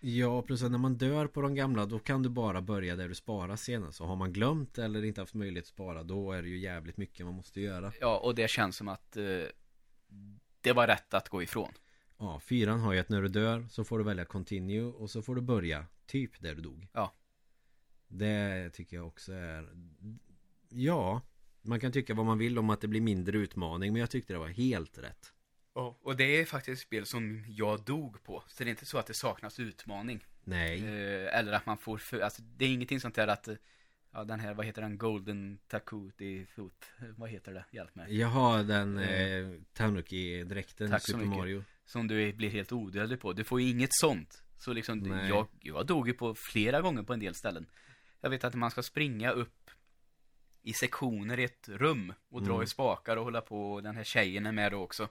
Ja, 0.00 0.42
plus 0.42 0.62
när 0.62 0.78
man 0.78 0.94
dör 0.96 1.26
på 1.26 1.40
de 1.40 1.54
gamla 1.54 1.86
då 1.86 1.98
kan 1.98 2.22
du 2.22 2.28
bara 2.28 2.60
börja 2.60 2.96
där 2.96 3.08
du 3.08 3.14
sparar 3.14 3.56
senast. 3.56 3.98
Så 3.98 4.04
har 4.06 4.16
man 4.16 4.32
glömt 4.32 4.78
eller 4.78 5.04
inte 5.04 5.20
haft 5.20 5.34
möjlighet 5.34 5.64
att 5.64 5.68
spara 5.68 6.02
då 6.02 6.32
är 6.32 6.42
det 6.42 6.48
ju 6.48 6.58
jävligt 6.58 6.96
mycket 6.96 7.26
man 7.26 7.34
måste 7.34 7.60
göra. 7.60 7.92
Ja, 8.00 8.18
och 8.18 8.34
det 8.34 8.50
känns 8.50 8.76
som 8.76 8.88
att 8.88 9.16
eh, 9.16 9.24
det 10.60 10.72
var 10.72 10.86
rätt 10.86 11.14
att 11.14 11.28
gå 11.28 11.42
ifrån. 11.42 11.72
Ja, 12.18 12.40
fyran 12.40 12.80
har 12.80 12.92
ju 12.92 12.98
att 13.00 13.08
när 13.08 13.22
du 13.22 13.28
dör 13.28 13.66
så 13.70 13.84
får 13.84 13.98
du 13.98 14.04
välja 14.04 14.24
continue 14.24 14.84
och 14.92 15.10
så 15.10 15.22
får 15.22 15.34
du 15.34 15.40
börja 15.40 15.86
typ 16.06 16.40
där 16.40 16.54
du 16.54 16.62
dog. 16.62 16.86
Ja. 16.92 17.12
Det 18.12 18.70
tycker 18.70 18.96
jag 18.96 19.06
också 19.06 19.32
är 19.32 19.68
Ja 20.68 21.20
Man 21.62 21.80
kan 21.80 21.92
tycka 21.92 22.14
vad 22.14 22.26
man 22.26 22.38
vill 22.38 22.58
om 22.58 22.70
att 22.70 22.80
det 22.80 22.88
blir 22.88 23.00
mindre 23.00 23.38
utmaning 23.38 23.92
Men 23.92 24.00
jag 24.00 24.10
tyckte 24.10 24.32
det 24.32 24.38
var 24.38 24.48
helt 24.48 24.98
rätt 24.98 25.32
Ja, 25.74 25.98
och 26.02 26.16
det 26.16 26.24
är 26.40 26.44
faktiskt 26.44 26.82
ett 26.82 26.86
spel 26.86 27.06
som 27.06 27.44
jag 27.48 27.84
dog 27.84 28.22
på. 28.22 28.42
Så 28.48 28.64
det 28.64 28.68
är 28.68 28.70
inte 28.70 28.86
så 28.86 28.98
att 28.98 29.06
det 29.06 29.14
saknas 29.14 29.58
utmaning. 29.60 30.24
Nej 30.44 30.78
Eh, 30.84 31.38
eller 31.38 31.52
att 31.52 31.66
man 31.66 31.78
får 31.78 31.98
för, 31.98 32.20
alltså 32.20 32.42
det 32.42 32.64
är 32.64 32.68
ingenting 32.68 33.00
sånt 33.00 33.14
där 33.14 33.28
att 33.28 33.48
eh, 33.48 33.54
Ja 34.12 34.24
den 34.24 34.40
här, 34.40 34.54
vad 34.54 34.66
heter 34.66 34.82
den? 34.82 34.98
Golden 34.98 35.58
Takuti 35.68 36.46
Foot 36.46 36.84
Vad 37.16 37.30
heter 37.30 37.54
det? 37.54 37.64
Hjälp 37.70 37.94
mig 37.94 38.18
Jag 38.18 38.28
har 38.28 38.64
den 38.64 38.98
Mm. 38.98 39.54
eh, 39.54 39.60
Tanuki-dräkten 39.72 40.90
Tack 40.90 41.02
så 41.02 41.12
Super 41.12 41.24
mycket. 41.24 41.38
Mario 41.38 41.64
Som 41.84 42.08
du 42.08 42.32
blir 42.32 42.50
helt 42.50 42.72
odödlig 42.72 43.20
på. 43.20 43.32
Du 43.32 43.44
får 43.44 43.60
ju 43.60 43.68
inget 43.68 43.90
sånt. 43.92 44.42
Så 44.58 44.72
liksom, 44.72 44.98
Nej. 44.98 45.28
jag, 45.28 45.46
jag 45.60 45.86
dog 45.86 46.08
ju 46.08 46.14
på 46.14 46.34
flera 46.52 46.80
gånger 46.80 47.02
på 47.02 47.12
en 47.12 47.20
del 47.20 47.34
ställen. 47.34 47.66
Jag 48.20 48.30
vet 48.30 48.44
att 48.44 48.54
man 48.54 48.70
ska 48.70 48.82
springa 48.82 49.30
upp 49.30 49.70
i 50.62 50.72
sektioner 50.72 51.38
i 51.38 51.44
ett 51.44 51.68
rum 51.68 52.12
och 52.28 52.42
dra 52.42 52.52
Mm. 52.52 52.62
i 52.64 52.66
spakar 52.66 53.16
och 53.16 53.24
hålla 53.24 53.40
på. 53.40 53.72
Och 53.72 53.82
den 53.82 53.96
här 53.96 54.04
tjejen 54.04 54.46
är 54.46 54.52
med 54.52 54.72
då 54.72 54.82
också. 54.82 55.08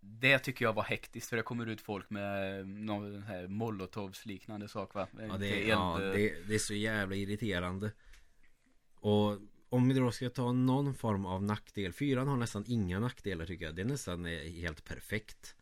Det 0.00 0.38
tycker 0.38 0.64
jag 0.64 0.72
var 0.72 0.82
hektiskt 0.82 1.28
för 1.28 1.36
det 1.36 1.42
kommer 1.42 1.66
ut 1.66 1.80
folk 1.80 2.10
med 2.10 2.66
någon 2.68 3.22
här 3.22 3.48
molotovs 3.48 4.26
liknande 4.26 4.68
sak 4.68 4.94
va? 4.94 5.08
Ja, 5.18 5.36
det, 5.36 5.62
är, 5.62 5.68
ja 5.68 5.98
det, 5.98 6.48
det 6.48 6.54
är 6.54 6.58
så 6.58 6.74
jävla 6.74 7.16
irriterande 7.16 7.92
Och 8.94 9.38
om 9.68 9.88
vi 9.88 9.94
då 9.94 10.10
ska 10.12 10.30
ta 10.30 10.52
någon 10.52 10.94
form 10.94 11.26
av 11.26 11.42
nackdel 11.42 11.92
Fyran 11.92 12.28
har 12.28 12.36
nästan 12.36 12.64
inga 12.66 13.00
nackdelar 13.00 13.46
tycker 13.46 13.64
jag 13.64 13.74
Det 13.74 13.82
är 13.82 13.86
nästan 13.86 14.26
eh, 14.26 14.50
helt 14.52 14.84
perfekt 14.84 15.56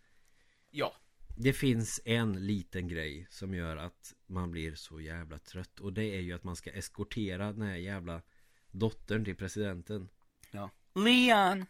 Ja, 0.71 0.95
Det 1.41 1.53
finns 1.53 2.01
en 2.05 2.47
liten 2.47 2.89
grej 2.89 3.27
som 3.31 3.55
gör 3.55 3.77
att 3.77 4.15
man 4.27 4.51
blir 4.51 4.75
så 4.75 5.01
jävla 5.01 5.39
trött 5.39 5.81
Och 5.81 5.93
det 5.93 6.05
är 6.05 6.21
ju 6.21 6.33
att 6.33 6.45
man 6.45 6.57
ska 6.57 6.71
eskortera 6.71 7.53
den 7.53 7.63
här 7.63 7.77
jävla 7.77 8.23
dottern 8.71 9.25
till 9.25 9.37
presidenten 9.37 10.09
ja. 10.51 10.71
Leon! 10.95 11.67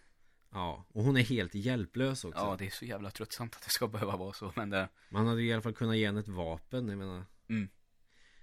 Ja, 0.50 0.84
och 0.92 1.04
hon 1.04 1.16
är 1.16 1.22
helt 1.22 1.54
hjälplös 1.54 2.24
också 2.24 2.40
Ja, 2.40 2.56
det 2.58 2.66
är 2.66 2.70
så 2.70 2.84
jävla 2.84 3.10
tröttsamt 3.10 3.56
att 3.56 3.62
det 3.62 3.70
ska 3.70 3.88
behöva 3.88 4.16
vara 4.16 4.32
så, 4.32 4.52
men 4.56 4.70
det... 4.70 4.88
Man 5.08 5.26
hade 5.26 5.42
ju 5.42 5.48
i 5.48 5.52
alla 5.52 5.62
fall 5.62 5.74
kunnat 5.74 5.96
ge 5.96 6.06
henne 6.06 6.20
ett 6.20 6.28
vapen, 6.28 6.88
jag 6.88 6.98
menar 6.98 7.24
Mm. 7.48 7.68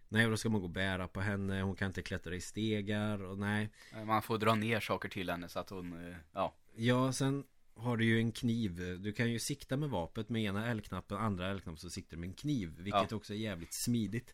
Nej, 0.07 0.29
då 0.29 0.37
ska 0.37 0.49
man 0.49 0.61
gå 0.61 0.67
och 0.67 0.73
bära 0.73 1.07
på 1.07 1.21
henne 1.21 1.61
Hon 1.61 1.75
kan 1.75 1.87
inte 1.87 2.01
klättra 2.01 2.35
i 2.35 2.41
stegar 2.41 3.23
och 3.23 3.37
nej 3.37 3.69
Man 4.05 4.21
får 4.21 4.37
dra 4.37 4.55
ner 4.55 4.79
saker 4.79 5.09
till 5.09 5.29
henne 5.29 5.49
så 5.49 5.59
att 5.59 5.69
hon, 5.69 6.07
eh, 6.07 6.15
ja. 6.33 6.55
Ja, 6.75 7.13
sen 7.13 7.43
har 7.75 7.97
du 7.97 8.05
ju 8.05 8.17
en 8.19 8.31
kniv 8.31 8.75
Du 9.01 9.13
kan 9.13 9.31
ju 9.31 9.39
sikta 9.39 9.77
med 9.77 9.89
vapnet 9.89 10.29
med 10.29 10.43
ena 10.43 10.67
L-knappen 10.71 11.17
Andra 11.17 11.47
L-knappen 11.51 11.77
så 11.77 11.89
siktar 11.89 12.17
du 12.17 12.21
med 12.21 12.27
en 12.29 12.33
kniv 12.35 12.75
Vilket 12.79 13.11
också 13.11 13.33
är 13.33 13.37
jävligt 13.37 13.73
smidigt 13.73 14.33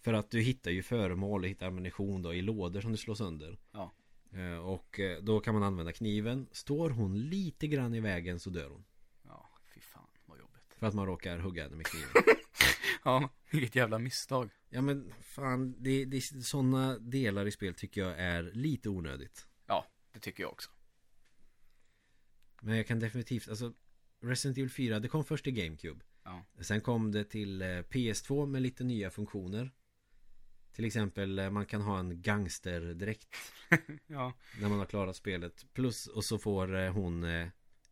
För 0.00 0.12
att 0.12 0.30
du 0.30 0.40
hittar 0.40 0.70
ju 0.70 0.82
föremål 0.82 1.42
och 1.42 1.48
hittar 1.48 1.66
ammunition 1.66 2.22
då 2.22 2.34
i 2.34 2.42
lådor 2.42 2.80
som 2.80 2.92
du 2.92 2.98
slår 2.98 3.14
sönder 3.14 3.58
Ja. 3.72 3.92
Eh, 4.32 4.58
Och 4.58 5.00
eh, 5.00 5.22
då 5.22 5.40
kan 5.40 5.54
man 5.54 5.62
använda 5.62 5.92
kniven 5.92 6.46
Står 6.52 6.90
hon 6.90 7.20
lite 7.28 7.66
grann 7.66 7.94
i 7.94 8.00
vägen 8.00 8.40
så 8.40 8.50
dör 8.50 8.68
hon 8.70 8.84
Ja, 9.24 9.48
fy 9.74 9.80
fan 9.80 10.06
vad 10.26 10.38
jobbigt. 10.38 10.74
För 10.78 10.86
att 10.86 10.94
man 10.94 11.06
råkar 11.06 11.38
hugga 11.38 11.62
henne 11.62 11.76
med 11.76 11.86
kniven 11.86 12.10
Ja, 13.04 13.28
vilket 13.50 13.74
jävla 13.74 13.98
misstag. 13.98 14.50
Ja 14.68 14.80
men 14.82 15.12
fan 15.20 15.74
det, 15.78 16.04
det, 16.04 16.20
Sådana 16.20 16.98
delar 16.98 17.46
i 17.46 17.50
spel 17.50 17.74
tycker 17.74 18.00
jag 18.00 18.18
är 18.18 18.42
lite 18.42 18.88
onödigt 18.88 19.46
Ja, 19.66 19.86
det 20.12 20.20
tycker 20.20 20.42
jag 20.42 20.52
också. 20.52 20.70
Men 22.60 22.76
jag 22.76 22.86
kan 22.86 22.98
definitivt, 22.98 23.48
alltså 23.48 23.72
Resident 24.20 24.58
Evil 24.58 24.70
4, 24.70 25.00
det 25.00 25.08
kom 25.08 25.24
först 25.24 25.44
till 25.44 25.52
GameCube 25.52 26.04
Ja. 26.24 26.44
Sen 26.60 26.80
kom 26.80 27.12
det 27.12 27.24
till 27.24 27.62
eh, 27.62 27.66
PS2 27.66 28.46
med 28.46 28.62
lite 28.62 28.84
nya 28.84 29.10
funktioner 29.10 29.70
Till 30.72 30.84
exempel 30.84 31.38
eh, 31.38 31.50
man 31.50 31.66
kan 31.66 31.80
ha 31.80 31.98
en 31.98 32.22
gangsterdräkt 32.22 33.36
Ja. 34.06 34.32
När 34.60 34.68
man 34.68 34.78
har 34.78 34.86
klarat 34.86 35.16
spelet 35.16 35.66
Plus 35.72 36.06
och 36.06 36.24
så 36.24 36.38
får 36.38 36.76
eh, 36.76 36.92
hon 36.92 37.26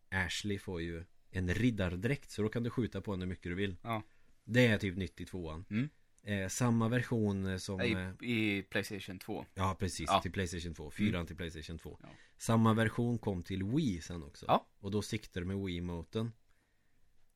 Ashley 0.09 0.59
får 0.59 0.81
ju 0.81 1.03
en 1.29 1.53
riddardräkt 1.53 2.31
Så 2.31 2.41
då 2.41 2.49
kan 2.49 2.63
du 2.63 2.69
skjuta 2.69 3.01
på 3.01 3.11
henne 3.11 3.23
hur 3.23 3.29
mycket 3.29 3.43
du 3.51 3.55
vill 3.55 3.77
Ja. 3.81 4.03
Det 4.43 4.67
är 4.67 4.77
typ 4.77 4.97
nytt 4.97 5.21
i 5.21 5.25
tvåan 5.25 5.65
Mm. 5.69 5.89
Eh, 6.25 6.47
Samma 6.47 6.89
version 6.89 7.45
eh, 7.45 7.57
som 7.57 7.81
I, 7.81 7.91
eh, 7.91 8.29
I 8.29 8.61
Playstation 8.63 9.19
2. 9.19 9.45
Ja 9.53 9.75
precis, 9.79 10.05
Ja. 10.09 10.21
till 10.21 10.31
Playstation 10.31 10.73
2 10.73 10.91
Fyran 10.91 11.15
Mm. 11.15 11.27
till 11.27 11.35
Playstation 11.35 11.77
2 11.79 11.99
Ja. 12.03 12.09
Samma 12.37 12.73
version 12.73 13.17
kom 13.17 13.43
till 13.43 13.63
Wii 13.63 14.01
sen 14.01 14.23
också 14.23 14.45
Ja. 14.47 14.67
Och 14.79 14.91
då 14.91 15.01
siktar 15.01 15.41
du 15.41 15.47
med 15.47 15.57
Wii-moten 15.57 16.31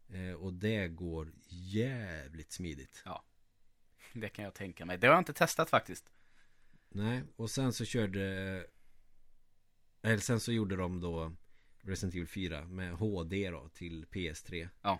eh, 0.10 0.34
Och 0.34 0.54
det 0.54 0.88
går 0.88 1.32
jävligt 1.50 2.52
smidigt 2.52 3.04
Det 4.14 4.30
kan 4.30 4.46
jag 4.46 4.54
tänka 4.54 4.86
mig. 4.86 4.98
Det 4.98 5.08
har 5.08 5.14
jag 5.14 5.22
inte 5.22 5.34
testat 5.34 5.70
faktiskt. 5.70 6.12
Nej, 6.90 7.24
och 7.36 7.50
sen 7.50 7.74
så 7.74 7.86
körde 7.86 8.22
Eller 10.02 10.18
sen 10.18 10.40
så 10.40 10.52
gjorde 10.52 10.76
de 10.76 11.00
då 11.02 11.36
Resident 11.82 12.16
Evil 12.16 12.28
4 12.28 12.66
med 12.66 12.94
HD 12.94 13.50
då 13.50 13.70
till 13.70 14.06
PS3 14.06 14.70
Ja. 14.82 15.00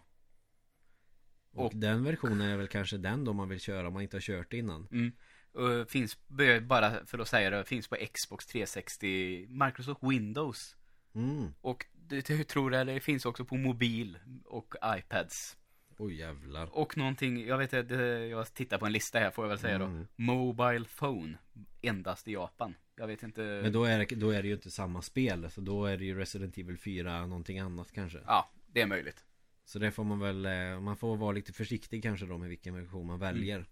Och, 1.54 1.66
Och- 1.66 1.76
den 1.76 2.04
versionen 2.04 2.42
är 2.42 2.58
väl 2.58 2.68
kanske 2.68 2.98
den 2.98 3.26
då 3.26 3.34
man 3.34 3.50
vill 3.50 3.60
köra 3.60 3.88
om 3.88 3.94
man 3.94 4.02
inte 4.04 4.16
har 4.18 4.22
kört 4.22 4.54
innan 4.54 4.88
Mm. 4.92 5.12
Och 5.54 5.90
finns, 5.92 6.18
bara 6.62 7.06
för 7.06 7.20
att 7.20 7.28
säga 7.28 7.50
det, 7.50 7.64
finns 7.66 7.88
på 7.88 7.96
Xbox 8.14 8.46
360, 8.46 9.48
Microsoft 9.50 10.04
Windows. 10.04 10.76
Mm, 11.16 11.54
Och 11.62 11.86
det, 11.94 12.22
tror 12.48 12.74
jag, 12.74 12.88
det 12.88 13.00
finns 13.00 13.26
också 13.26 13.46
på 13.46 13.58
mobil 13.58 14.18
och 14.46 14.76
iPads. 14.98 15.58
oj 15.98 16.16
jävlar 16.16 16.70
Och 16.78 16.98
någonting, 16.98 17.46
jag 17.48 17.58
vet 17.58 17.74
inte, 17.74 17.96
jag 18.32 18.54
tittar 18.54 18.78
på 18.78 18.86
en 18.86 18.92
lista 18.92 19.20
här 19.20 19.32
får 19.32 19.46
jag 19.46 19.50
väl 19.50 19.60
säga 19.60 19.76
Mm. 19.76 19.98
då. 20.18 20.24
Mobile 20.24 20.86
phone, 21.00 21.38
endast 21.82 22.28
i 22.28 22.32
Japan. 22.34 22.76
Jag 22.96 23.08
vet 23.08 23.24
inte. 23.24 23.42
Men 23.42 23.72
då 23.74 23.84
är, 23.84 24.00
det, 24.00 24.16
då 24.16 24.30
är 24.30 24.42
det 24.42 24.48
ju 24.48 24.54
inte 24.54 24.72
samma 24.72 25.02
spel 25.02 25.52
Så 25.52 25.62
då 25.62 25.86
är 25.86 25.98
det 25.98 26.06
ju 26.06 26.18
Resident 26.18 26.58
Evil 26.58 26.78
4 26.78 27.26
någonting 27.26 27.60
annat 27.60 27.92
kanske 27.92 28.20
Ja, 28.26 28.50
det 28.68 28.82
är 28.82 28.86
möjligt. 28.88 29.24
Så 29.70 29.80
det 29.80 29.92
får 29.92 30.04
man 30.04 30.20
väl 30.20 30.46
eh, 30.46 30.80
Man 30.80 30.98
får 30.98 31.18
vara 31.18 31.32
lite 31.32 31.54
försiktig 31.54 32.04
kanske 32.04 32.26
då 32.26 32.38
med 32.38 32.50
vilken 32.50 32.74
version 32.74 33.08
man 33.08 33.20
väljer 33.20 33.66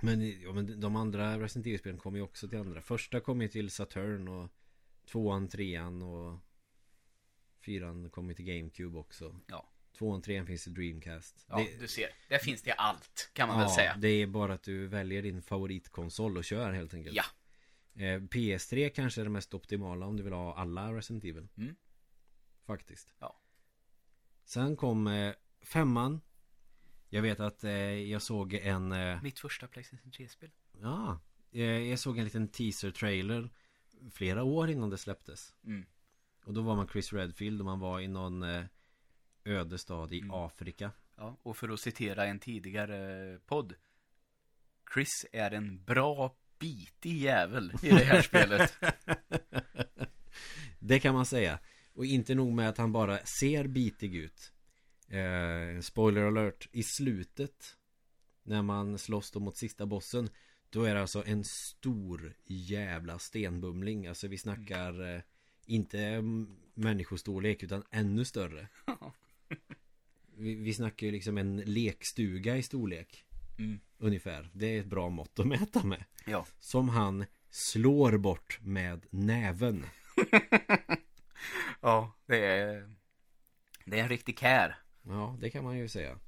Men, 0.00 0.40
ja, 0.40 0.52
men 0.52 0.80
de 0.80 0.96
andra 0.96 1.40
Resident 1.40 1.66
Evil-spelen 1.66 1.98
kommer 1.98 2.18
ju 2.18 2.24
också 2.24 2.48
till 2.48 2.58
andra 2.58 2.80
Första 2.80 3.20
kom 3.20 3.42
ju 3.42 3.48
till 3.48 3.70
Saturn 3.70 4.28
och 4.28 4.50
Tvåan, 5.06 5.48
trean 5.48 6.02
och 6.02 6.38
Fyran 7.60 8.10
kommer 8.10 8.34
till 8.34 8.44
GameCube 8.44 8.98
också 8.98 9.36
Ja. 9.46 9.70
Tvåan, 9.98 10.22
trean 10.22 10.46
finns 10.46 10.66
i 10.66 10.70
Dreamcast 10.70 11.46
Ja, 11.48 11.56
det, 11.56 11.80
du 11.80 11.88
ser. 11.88 12.08
Där 12.28 12.38
finns 12.38 12.62
det 12.62 12.72
allt, 12.72 13.30
kan 13.32 13.48
man 13.48 13.58
ja, 13.58 13.64
väl 13.64 13.74
säga. 13.74 13.96
det 13.96 14.08
är 14.08 14.26
bara 14.26 14.54
att 14.54 14.62
du 14.62 14.86
väljer 14.86 15.22
din 15.22 15.42
favoritkonsol 15.42 16.36
och 16.36 16.44
kör 16.44 16.72
helt 16.72 16.94
enkelt 16.94 17.16
Ja. 17.16 17.24
eh, 18.04 18.20
PS3 18.20 18.88
kanske 18.88 19.20
är 19.20 19.24
det 19.24 19.30
mest 19.30 19.54
optimala 19.54 20.06
om 20.06 20.16
du 20.16 20.22
vill 20.22 20.32
ha 20.32 20.54
alla 20.54 20.92
Resident 20.94 21.24
Evil 21.24 21.48
Mm. 21.56 21.74
Faktiskt 22.66 23.14
Ja. 23.18 23.36
Sen 24.50 24.76
kom 24.76 25.06
eh, 25.06 25.34
femman 25.62 26.20
Jag 27.08 27.22
vet 27.22 27.40
att 27.40 27.64
eh, 27.64 27.72
jag 28.10 28.22
såg 28.22 28.54
en 28.54 28.92
eh, 28.92 29.22
Mitt 29.22 29.38
första 29.38 29.66
Playstation 29.66 30.12
3-spel. 30.12 30.50
Ja 30.80 31.20
eh, 31.52 31.62
Jag 31.62 31.98
såg 31.98 32.18
en 32.18 32.24
liten 32.24 32.48
teaser-trailer 32.48 33.50
Flera 34.12 34.42
år 34.42 34.70
innan 34.70 34.90
det 34.90 34.98
släpptes 34.98 35.54
Mm. 35.64 35.86
Och 36.44 36.54
då 36.54 36.62
var 36.62 36.76
man 36.76 36.88
Chris 36.88 37.12
Redfield 37.12 37.60
och 37.60 37.64
man 37.64 37.80
var 37.80 38.00
i 38.00 38.08
någon 38.08 38.42
eh, 38.42 38.64
öde 39.44 39.78
stad 39.78 40.12
i 40.12 40.18
Mm. 40.18 40.30
Afrika 40.30 40.90
Ja, 41.16 41.36
och 41.42 41.56
för 41.56 41.68
att 41.68 41.80
citera 41.80 42.26
en 42.26 42.38
tidigare 42.38 43.38
podd. 43.46 43.74
Chris 44.94 45.26
är 45.32 45.50
en 45.50 45.84
bra 45.84 46.36
bitig 46.58 47.16
jävel 47.16 47.72
i 47.82 47.88
det 47.88 48.04
här 48.04 48.22
spelet. 48.30 48.74
Det 50.78 51.00
kan 51.00 51.14
man 51.14 51.26
säga 51.26 51.58
Och 51.92 52.06
inte 52.06 52.34
nog 52.34 52.52
med 52.52 52.68
att 52.68 52.78
han 52.78 52.92
bara 52.92 53.18
ser 53.18 53.66
bitig 53.66 54.14
ut. 54.14 54.52
Eh, 55.08 55.80
Spoiler 55.80 56.22
alert 56.22 56.68
I 56.72 56.82
slutet 56.82 57.76
När 58.42 58.62
man 58.62 58.98
slåss 58.98 59.30
då 59.30 59.40
mot 59.40 59.56
sista 59.56 59.86
bossen 59.86 60.30
Då 60.70 60.84
är 60.84 60.94
det 60.94 61.00
alltså 61.00 61.24
en 61.26 61.44
stor 61.44 62.36
jävla 62.46 63.18
stenbumling. 63.18 64.06
Alltså 64.06 64.28
vi 64.28 64.38
snackar 64.38 65.14
eh, 65.14 65.20
Inte 65.66 66.22
människostorlek 66.74 67.62
utan 67.62 67.82
ännu 67.90 68.24
större. 68.24 68.68
Vi, 70.36 70.54
vi 70.54 70.74
snackar 70.74 71.06
ju 71.06 71.12
liksom 71.12 71.38
en 71.38 71.56
lekstuga 71.56 72.56
i 72.56 72.62
storlek. 72.62 73.24
Mm. 73.58 73.80
Ungefär. 73.98 74.50
Det 74.52 74.66
är 74.66 74.80
ett 74.80 74.86
bra 74.86 75.08
mått 75.08 75.38
att 75.38 75.46
mäta 75.46 75.84
med. 75.84 76.04
Ja. 76.26 76.46
Som 76.60 76.88
han 76.88 77.24
slår 77.50 78.18
bort 78.18 78.58
med 78.62 79.06
näven 79.10 79.86
Ja, 81.80 82.12
det 82.26 82.46
är... 82.46 82.90
Det 83.84 83.98
är 83.98 84.02
en 84.02 84.08
riktig 84.08 84.38
kär. 84.38 84.76
Ja, 85.02 85.36
det 85.40 85.50
kan 85.50 85.64
man 85.64 85.78
ju 85.78 85.88
säga. 85.88 86.18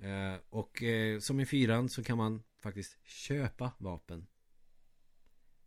Eh, 0.00 0.34
och 0.48 0.82
eh, 0.82 1.18
som 1.18 1.40
i 1.40 1.46
fyran 1.46 1.88
så 1.88 2.04
kan 2.04 2.16
man 2.16 2.42
faktiskt 2.62 2.98
köpa 3.06 3.72
vapen. 3.78 4.26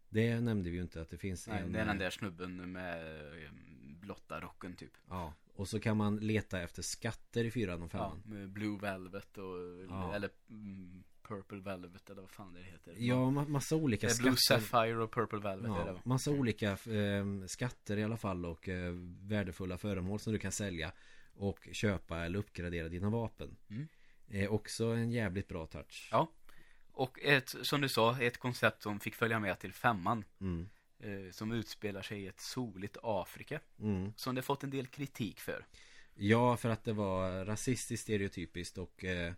Det 0.10 0.40
nämnde 0.40 0.70
vi 0.70 0.76
ju 0.76 0.82
inte 0.82 1.02
att 1.02 1.10
det 1.10 1.18
finns 1.18 1.48
Nej, 1.48 1.62
en... 1.62 1.72
det 1.72 1.80
är 1.80 1.86
den 1.86 1.96
eh, 1.96 2.00
där 2.00 2.10
snubben 2.10 2.72
med 2.72 3.18
eh, 3.44 3.52
blotta 4.00 4.42
rocken 4.42 4.76
typ. 4.76 4.92
Ja, 5.10 5.34
och 5.54 5.68
så 5.68 5.80
kan 5.80 5.98
man 5.98 6.18
leta 6.18 6.62
efter 6.62 6.82
skatter 6.82 7.44
i 7.44 7.52
fyran 7.52 7.82
och 7.82 7.90
Ja, 7.94 7.98
femman. 7.98 8.22
med 8.26 8.50
Blue 8.50 8.80
Velvet 8.80 9.38
och... 9.38 9.86
Ja. 9.90 10.16
Eller 10.16 10.30
mm, 10.50 11.04
Purple 11.36 11.60
Velvet 11.60 12.10
eller 12.10 12.22
vad 12.22 12.32
fan 12.32 12.54
det 12.54 12.64
heter. 12.64 12.96
Ja, 12.98 13.16
ma- 13.16 13.48
massa 13.48 13.76
olika 13.76 14.08
det 14.08 14.14
är 14.14 14.18
Blue 14.22 14.36
skatter. 14.36 14.62
Sapphire 14.62 15.04
och 15.04 15.14
Purple 15.14 15.40
Velvet 15.40 15.72
är 15.72 15.86
det 15.86 15.92
Ja, 15.92 16.02
massa 16.04 16.32
olika 16.32 16.72
eh, 16.72 17.46
skatter 17.48 17.98
i 17.98 18.04
alla 18.04 18.18
fall 18.18 18.46
och 18.46 18.70
eh, 18.70 18.94
värdefulla 19.22 19.78
föremål 19.78 20.20
som 20.20 20.34
du 20.34 20.40
kan 20.40 20.52
sälja 20.52 20.92
och 21.34 21.68
köpa 21.72 22.26
eller 22.26 22.40
uppgradera 22.40 22.90
dina 22.90 23.10
vapen. 23.10 23.58
Mm. 23.70 23.88
Eh, 24.30 24.54
också 24.54 24.86
en 24.86 25.12
jävligt 25.12 25.48
bra 25.48 25.66
touch. 25.66 26.10
Ja. 26.12 26.32
Och 26.92 27.20
ett, 27.22 27.56
som 27.62 27.82
du 27.82 27.90
sa, 27.90 28.22
ett 28.22 28.38
koncept 28.38 28.84
som 28.84 29.00
fick 29.00 29.16
följa 29.16 29.40
med 29.40 29.60
till 29.60 29.74
femman. 29.74 30.24
Mm. 30.42 30.70
Eh, 31.00 31.32
som 31.32 31.52
utspelar 31.52 32.02
sig 32.02 32.24
i 32.24 32.28
ett 32.28 32.40
soligt 32.40 32.98
Afrika. 33.04 33.60
Mm. 33.80 34.14
Som 34.16 34.36
det 34.36 34.42
fått 34.42 34.64
en 34.64 34.70
del 34.70 34.88
kritik 34.88 35.40
för. 35.40 35.66
Ja, 36.14 36.58
för 36.58 36.70
att 36.70 36.84
det 36.84 36.94
var 36.94 37.46
rasistiskt 37.46 38.04
stereotypiskt 38.04 38.78
och 38.78 39.04
eh, 39.04 39.34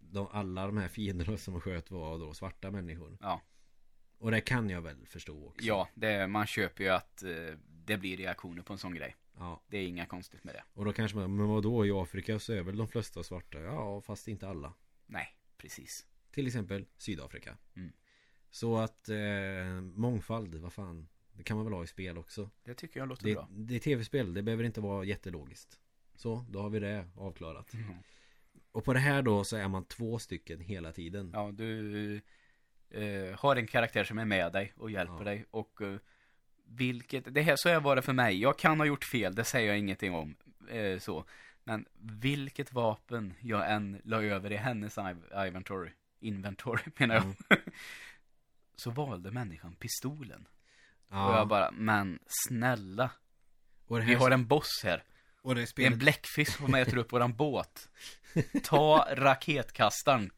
de, 0.00 0.26
alla 0.32 0.66
de 0.66 0.76
här 0.76 0.88
fienderna 0.88 1.36
som 1.36 1.60
sköt 1.60 1.90
var 1.90 2.18
då 2.18 2.34
svarta 2.34 2.70
människor. 2.70 3.18
Ja. 3.20 3.40
Och 4.18 4.30
det 4.30 4.40
kan 4.40 4.70
jag 4.70 4.82
väl 4.82 5.06
förstå 5.06 5.46
också. 5.48 5.66
Ja, 5.66 5.88
det, 5.94 6.26
man 6.26 6.46
köper 6.46 6.84
ju 6.84 6.90
att 6.90 7.22
eh, 7.22 7.58
det 7.66 7.96
blir 7.96 8.16
reaktioner 8.16 8.62
på 8.62 8.72
en 8.72 8.78
sån 8.78 8.94
grej. 8.94 9.16
ja. 9.36 9.62
Det 9.68 9.78
är 9.78 9.86
inga 9.86 10.06
konstigt 10.06 10.44
med 10.44 10.54
det. 10.54 10.64
Och 10.74 10.84
då 10.84 10.92
kanske 10.92 11.16
man, 11.18 11.36
men 11.36 11.48
vadå 11.48 11.86
i 11.86 11.90
Afrika 11.90 12.38
så 12.38 12.52
är 12.52 12.62
väl 12.62 12.76
de 12.76 12.88
flesta 12.88 13.22
svarta? 13.22 13.58
Ja, 13.60 14.00
fast 14.00 14.28
inte 14.28 14.48
alla. 14.48 14.72
Nej, 15.06 15.36
precis. 15.56 16.06
Till 16.30 16.46
exempel 16.46 16.86
Sydafrika. 16.96 17.56
Mm. 17.76 17.92
Så 18.50 18.78
att 18.78 19.08
eh, 19.08 19.80
mångfald, 19.80 20.54
vad 20.54 20.72
fan. 20.72 21.08
Det 21.32 21.42
kan 21.42 21.56
man 21.56 21.66
väl 21.66 21.74
ha 21.74 21.84
i 21.84 21.86
spel 21.86 22.18
också. 22.18 22.50
Det 22.64 22.74
tycker 22.74 23.00
jag 23.00 23.08
låter 23.08 23.24
Det, 23.26 23.34
bra. 23.34 23.48
det 23.50 23.74
är 23.74 23.78
tv-spel, 23.78 24.34
det 24.34 24.42
behöver 24.42 24.64
inte 24.64 24.80
vara 24.80 25.04
jättelogiskt. 25.04 25.80
Så, 26.14 26.44
då 26.50 26.62
har 26.62 26.70
vi 26.70 26.78
det 26.80 27.08
avklarat. 27.16 27.74
Mm. 27.74 27.94
Och 28.72 28.84
på 28.84 28.92
det 28.92 29.00
här 29.00 29.22
då 29.22 29.44
så 29.44 29.56
är 29.56 29.68
man 29.68 29.84
två 29.84 30.18
stycken 30.18 30.60
hela 30.60 30.92
tiden. 30.92 31.30
Ja, 31.34 31.50
du 31.52 32.20
eh, 32.90 33.38
har 33.38 33.56
en 33.56 33.66
karaktär 33.66 34.04
som 34.04 34.18
är 34.18 34.24
med 34.24 34.52
dig 34.52 34.72
och 34.76 34.90
hjälper 34.90 35.18
Ja. 35.18 35.24
dig 35.24 35.44
och 35.50 35.82
eh, 35.82 35.96
vilket, 36.64 37.34
det 37.34 37.42
här 37.42 37.56
så 37.56 37.68
här 37.68 37.80
var 37.80 37.96
det 37.96 38.02
för 38.02 38.12
mig. 38.12 38.40
Jag 38.40 38.58
kan 38.58 38.78
ha 38.80 38.86
gjort 38.86 39.04
fel, 39.04 39.34
det 39.34 39.44
säger 39.44 39.68
jag 39.68 39.78
ingenting 39.78 40.14
om. 40.14 40.36
Eh, 40.70 40.98
så. 40.98 41.24
Men 41.64 41.86
vilket 41.98 42.72
vapen 42.72 43.34
jag 43.40 43.72
än 43.72 44.00
la 44.04 44.22
över 44.22 44.52
i 44.52 44.56
hennes 44.56 44.98
inventory, 44.98 45.90
inventory 46.20 46.82
menar 46.96 47.14
jag. 47.14 47.24
Mm. 47.24 47.36
så 48.76 48.90
valde 48.90 49.30
människan 49.30 49.74
pistolen. 49.74 50.48
Ja. 51.08 51.28
Och 51.28 51.38
jag 51.38 51.48
bara, 51.48 51.70
men 51.70 52.18
snälla. 52.26 53.10
Vi 53.88 54.14
har 54.14 54.30
en 54.30 54.46
boss 54.46 54.80
här. 54.84 55.02
Och 55.42 55.54
det 55.54 55.76
Det 55.76 55.82
är 55.82 55.86
en 55.86 55.98
bläckfisk 55.98 56.56
som 56.56 56.74
äter 56.74 56.96
upp 56.96 57.12
våran 57.12 57.36
båt. 57.36 57.88
Ta 58.64 59.08
raketkastaren. 59.12 60.30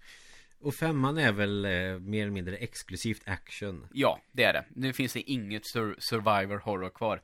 och 0.61 0.75
femman 0.75 1.19
är 1.19 1.33
väl 1.33 1.65
eh, 1.65 1.99
mer 1.99 2.23
eller 2.23 2.31
mindre 2.31 2.57
exklusivt 2.57 3.23
action. 3.27 3.87
Ja, 3.93 4.21
det 4.33 4.45
är 4.45 4.53
det. 4.53 4.65
Nu 4.71 4.93
finns 4.93 5.13
det 5.13 5.31
inget 5.31 5.67
sur 5.67 5.97
survivor 5.99 6.59
horror 6.59 6.91
kvar. 6.91 7.23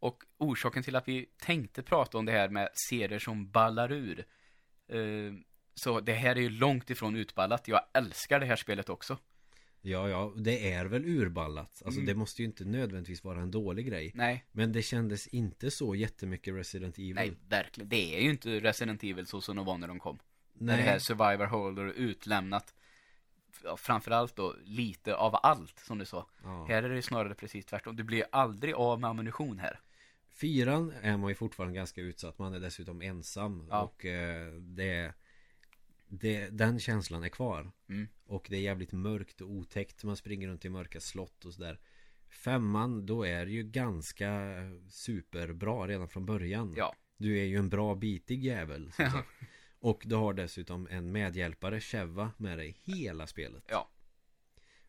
Och 0.00 0.22
orsaken 0.38 0.82
till 0.82 0.96
att 0.96 1.08
vi 1.08 1.26
tänkte 1.38 1.82
prata 1.82 2.18
om 2.18 2.24
det 2.24 2.32
här 2.32 2.48
med 2.48 2.68
serier 2.88 3.18
som 3.18 3.50
ballar 3.50 3.92
ur. 3.92 4.26
Eh, 4.88 5.32
så 5.74 6.00
det 6.00 6.14
här 6.14 6.36
är 6.36 6.40
ju 6.40 6.50
långt 6.50 6.90
ifrån 6.90 7.16
utballat. 7.16 7.68
Jag 7.68 7.80
älskar 7.94 8.40
det 8.40 8.46
här 8.46 8.56
spelet 8.56 8.88
också. 8.88 9.18
Ja, 9.82 10.08
ja, 10.08 10.32
det 10.36 10.72
är 10.72 10.84
väl 10.86 11.04
urballat. 11.04 11.82
Alltså 11.84 12.00
Mm. 12.00 12.06
det 12.06 12.14
måste 12.14 12.42
ju 12.42 12.46
inte 12.48 12.64
nödvändigtvis 12.64 13.24
vara 13.24 13.40
en 13.40 13.50
dålig 13.50 13.86
grej. 13.86 14.12
Nej, 14.14 14.44
Men 14.52 14.72
det 14.72 14.82
kändes 14.82 15.26
inte 15.26 15.70
så 15.70 15.94
jättemycket 15.94 16.54
Resident 16.54 16.98
Evil. 16.98 17.14
nej, 17.14 17.32
verkligen. 17.48 17.88
Det 17.88 18.16
är 18.16 18.20
ju 18.20 18.30
inte 18.30 18.60
Resident 18.60 19.04
Evil 19.04 19.26
så 19.26 19.40
som 19.40 19.56
de 19.56 19.66
var 19.66 19.78
när 19.78 19.88
de 19.88 19.98
kom. 20.00 20.18
När 20.52 20.76
Nej. 20.76 20.84
det 20.84 20.90
här 20.90 20.98
survivor 20.98 21.80
är 21.88 21.92
utlämnat. 21.92 22.74
Ja, 23.64 23.76
Framförallt 23.76 24.36
då 24.36 24.54
lite 24.64 25.14
av 25.16 25.36
allt 25.42 25.78
som 25.78 25.98
du 25.98 26.04
sa. 26.04 26.26
Ja. 26.42 26.64
Här 26.68 26.82
är 26.82 26.88
det 26.88 27.02
snarare 27.02 27.34
precis 27.34 27.66
tvärtom. 27.66 27.96
Du 27.96 28.02
blir 28.02 28.24
aldrig 28.32 28.74
av 28.74 29.00
med 29.00 29.10
ammunition 29.10 29.58
här. 29.58 29.80
Fyran 30.28 30.92
är 31.02 31.16
man 31.16 31.28
ju 31.28 31.34
fortfarande 31.34 31.74
ganska 31.76 32.00
utsatt. 32.00 32.38
Man 32.38 32.54
är 32.54 32.60
dessutom 32.60 33.02
ensam. 33.02 33.66
Ja. 33.70 33.82
Och 33.82 34.04
eh, 34.04 34.52
det, 34.52 35.12
det, 36.08 36.48
den 36.48 36.80
känslan 36.80 37.24
är 37.24 37.28
kvar. 37.28 37.72
Mm. 37.88 38.08
Och 38.26 38.46
det 38.50 38.56
är 38.56 38.60
jävligt 38.60 38.92
mörkt 38.92 39.40
och 39.40 39.50
otäckt. 39.50 40.04
Man 40.04 40.16
springer 40.16 40.48
runt 40.48 40.64
i 40.64 40.68
mörka 40.68 41.00
slott 41.00 41.44
och 41.44 41.54
sådär. 41.54 41.80
Femman, 42.28 43.06
då 43.06 43.22
är 43.26 43.46
det 43.46 43.52
ju 43.52 43.62
ganska 43.62 44.54
superbra 44.88 45.86
redan 45.86 46.08
från 46.08 46.26
början. 46.26 46.74
Ja. 46.76 46.94
Du 47.16 47.38
är 47.38 47.44
ju 47.44 47.56
en 47.56 47.68
bra 47.68 47.94
bitig 47.94 48.44
jävel. 48.44 48.92
sagt. 48.92 49.28
Och 49.80 50.02
du 50.06 50.14
har 50.14 50.34
dessutom 50.34 50.88
en 50.90 51.12
medhjälpare, 51.12 51.80
Cheva, 51.80 52.32
med 52.36 52.58
dig 52.58 52.76
hela 52.84 53.26
spelet. 53.26 53.64
Ja. 53.68 53.90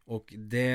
Och 0.05 0.33
det, 0.37 0.67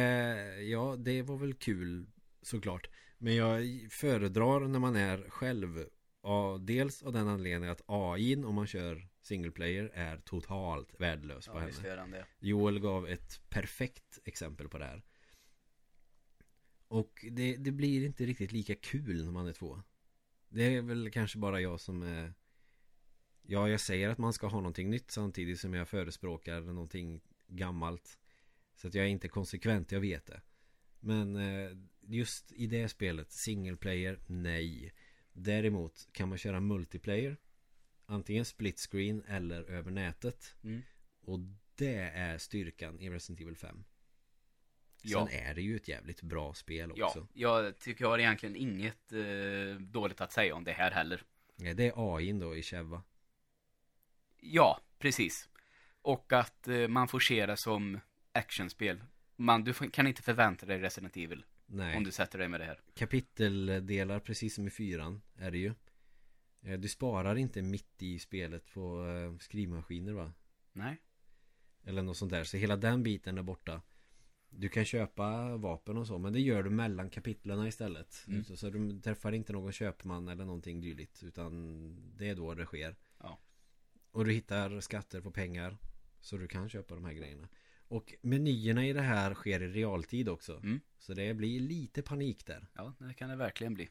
ja, 0.63 0.97
det 0.99 1.23
var 1.23 1.37
väl 1.37 1.55
kul 1.55 2.07
såklart. 2.43 2.89
Men 3.19 3.37
jag 3.37 3.63
föredrar 3.91 4.61
när 4.61 4.79
man 4.79 4.97
är 4.97 5.31
själv. 5.31 5.85
Ja, 6.23 6.59
dels 6.61 7.03
av 7.03 7.13
den 7.13 7.29
anledningen 7.29 7.73
att 7.73 7.83
AI 7.87 8.37
om 8.37 8.55
man 8.55 8.67
kör 8.67 9.09
single 9.27 9.51
player 9.51 9.91
är 9.95 10.17
totalt 10.17 11.01
värdelös 11.01 11.47
på 11.47 11.53
Ja, 11.55 11.59
henne. 11.59 11.95
den 11.97 12.11
det. 12.11 12.27
Joel 12.39 12.81
gav 12.81 13.09
ett 13.09 13.41
perfekt 13.49 14.19
exempel 14.25 14.69
på 14.69 14.79
det 14.79 14.85
här. 14.85 15.03
Och 16.89 17.25
det, 17.31 17.57
det 17.57 17.73
blir 17.73 18.07
inte 18.07 18.27
riktigt 18.27 18.53
lika 18.53 18.75
kul 18.75 19.25
när 19.25 19.33
man 19.33 19.47
är 19.47 19.53
två. 19.53 19.83
Det 20.49 20.63
är 20.77 20.83
väl 20.83 21.11
kanske 21.11 21.39
bara 21.39 21.61
jag 21.61 21.81
som 21.81 22.03
är 22.03 22.35
Ja, 23.47 23.69
jag 23.69 23.81
säger 23.81 24.09
att 24.09 24.19
man 24.19 24.33
ska 24.33 24.47
ha 24.47 24.59
någonting 24.59 24.91
nytt 24.91 25.11
samtidigt 25.11 25.61
som 25.61 25.75
jag 25.75 25.89
förespråkar 25.89 26.61
någonting 26.61 27.21
gammalt. 27.47 28.19
Så 28.75 28.89
att 28.89 28.95
jag 28.95 29.05
är 29.05 29.09
inte 29.09 29.29
konsekvent, 29.29 29.93
jag 29.93 30.01
vet 30.01 30.27
det. 30.27 30.41
Men 31.01 31.37
eh, 31.37 31.71
just 32.01 32.53
i 32.53 32.67
det 32.67 32.89
spelet, 32.89 33.33
single 33.33 33.77
player, 33.77 34.21
nej. 34.27 34.93
Däremot 35.33 36.09
kan 36.13 36.29
man 36.29 36.39
köra 36.39 36.61
multiplayer. 36.61 37.37
Antingen 38.07 38.45
split 38.45 38.79
screen 38.79 39.25
eller 39.29 39.71
över 39.71 39.91
nätet. 39.91 40.55
Mm. 40.65 40.83
Och 41.21 41.39
det 41.75 41.97
är 41.99 42.39
styrkan 42.39 43.01
i 43.01 43.11
Resident 43.11 43.41
Evil 43.41 43.57
5. 43.57 43.85
Ja. 45.03 45.27
Sen 45.27 45.41
är 45.41 45.55
det 45.55 45.63
ju 45.63 45.77
ett 45.77 45.89
jävligt 45.89 46.23
bra 46.23 46.55
spel 46.55 46.93
Ja, 46.97 47.07
också. 47.07 47.27
jag 47.33 47.79
tycker 47.79 48.05
jag 48.05 48.11
har 48.11 48.19
egentligen 48.19 48.57
inget 48.57 49.13
eh, 49.13 49.81
dåligt 49.81 50.21
att 50.21 50.33
säga 50.33 50.55
om 50.55 50.65
det 50.65 50.73
här 50.73 50.91
heller. 50.91 51.23
Ja. 51.57 51.75
Det 51.75 51.87
är 51.87 52.17
AI 52.17 52.33
då 52.33 52.57
i 52.57 52.63
Cheva. 52.63 53.03
Ja, 54.41 54.81
precis. 54.99 55.49
Och 56.03 56.33
att 56.33 56.69
eh, 56.69 56.89
man 56.89 57.09
får 57.09 57.21
se 57.21 57.47
det 57.47 57.57
som 57.57 58.01
actionspel. 58.33 59.05
Man, 59.37 59.65
du 59.65 59.73
kan 59.73 60.07
inte 60.07 60.23
förvänta 60.23 60.67
dig 60.67 60.79
Resident 60.79 61.17
Evil 61.17 61.45
Nej. 61.67 61.97
om 61.97 62.05
du 62.05 62.13
sätter 62.13 62.39
dig 62.39 62.49
med 62.49 62.61
det 62.61 62.65
här. 62.67 62.81
Kapiteldelar 62.95 64.21
precis 64.21 64.55
som 64.55 64.67
i 64.67 64.71
fyran 64.71 65.23
är 65.37 65.51
det 65.51 65.59
ju. 65.59 65.75
Eh, 66.65 66.79
Du 66.79 66.89
sparar 66.89 67.37
inte 67.37 67.63
mitt 67.63 68.03
i 68.03 68.19
spelet 68.19 68.67
på 68.75 69.07
eh, 69.07 69.39
skrivmaskiner 69.39 70.13
va? 70.13 70.33
Nej. 70.73 71.03
Eller 71.85 72.03
något 72.03 72.17
sånt 72.17 72.31
där. 72.33 72.45
Så 72.45 72.57
hela 72.57 72.77
den 72.77 73.03
biten 73.03 73.39
är 73.39 73.43
borta. 73.43 73.83
Du 74.51 74.69
kan 74.69 74.85
köpa 74.85 75.57
vapen 75.57 75.97
och 75.97 76.07
så 76.07 76.19
men 76.19 76.33
det 76.33 76.41
gör 76.41 76.63
du 76.63 76.71
mellan 76.71 77.11
kapitlerna 77.11 77.69
istället. 77.69 78.25
Mm. 78.29 78.45
Så, 78.45 78.57
så 78.57 78.71
du 78.71 79.01
träffar 79.01 79.33
inte 79.33 79.53
någon 79.53 79.73
köpman 79.73 80.29
eller 80.29 80.45
någonting 80.45 80.81
dylikt. 80.81 81.23
Utan 81.23 81.97
det 82.17 82.29
är 82.29 82.35
då 82.35 82.55
det 82.55 82.65
sker. 82.65 82.97
Ja. 83.19 83.39
Och 84.11 84.25
du 84.25 84.33
hittar 84.33 84.81
skatter 84.81 85.21
på 85.21 85.31
pengar. 85.31 85.77
Så 86.21 86.37
du 86.37 86.49
kan 86.49 86.69
köpa 86.69 86.95
de 86.95 87.05
här 87.05 87.13
grejerna. 87.13 87.49
Och 87.89 88.15
menyerna 88.23 88.87
i 88.87 88.93
det 88.93 89.03
här 89.03 89.35
sker 89.35 89.63
i 89.63 89.69
realtid 89.69 90.29
också. 90.29 90.57
Mm. 90.57 90.81
Så 90.99 91.15
det 91.15 91.35
blir 91.35 91.61
lite 91.61 92.03
panik 92.03 92.47
där. 92.47 92.67
Ja, 92.75 92.95
det 92.99 93.15
kan 93.15 93.31
det 93.31 93.37
verkligen 93.37 93.75
bli. 93.75 93.89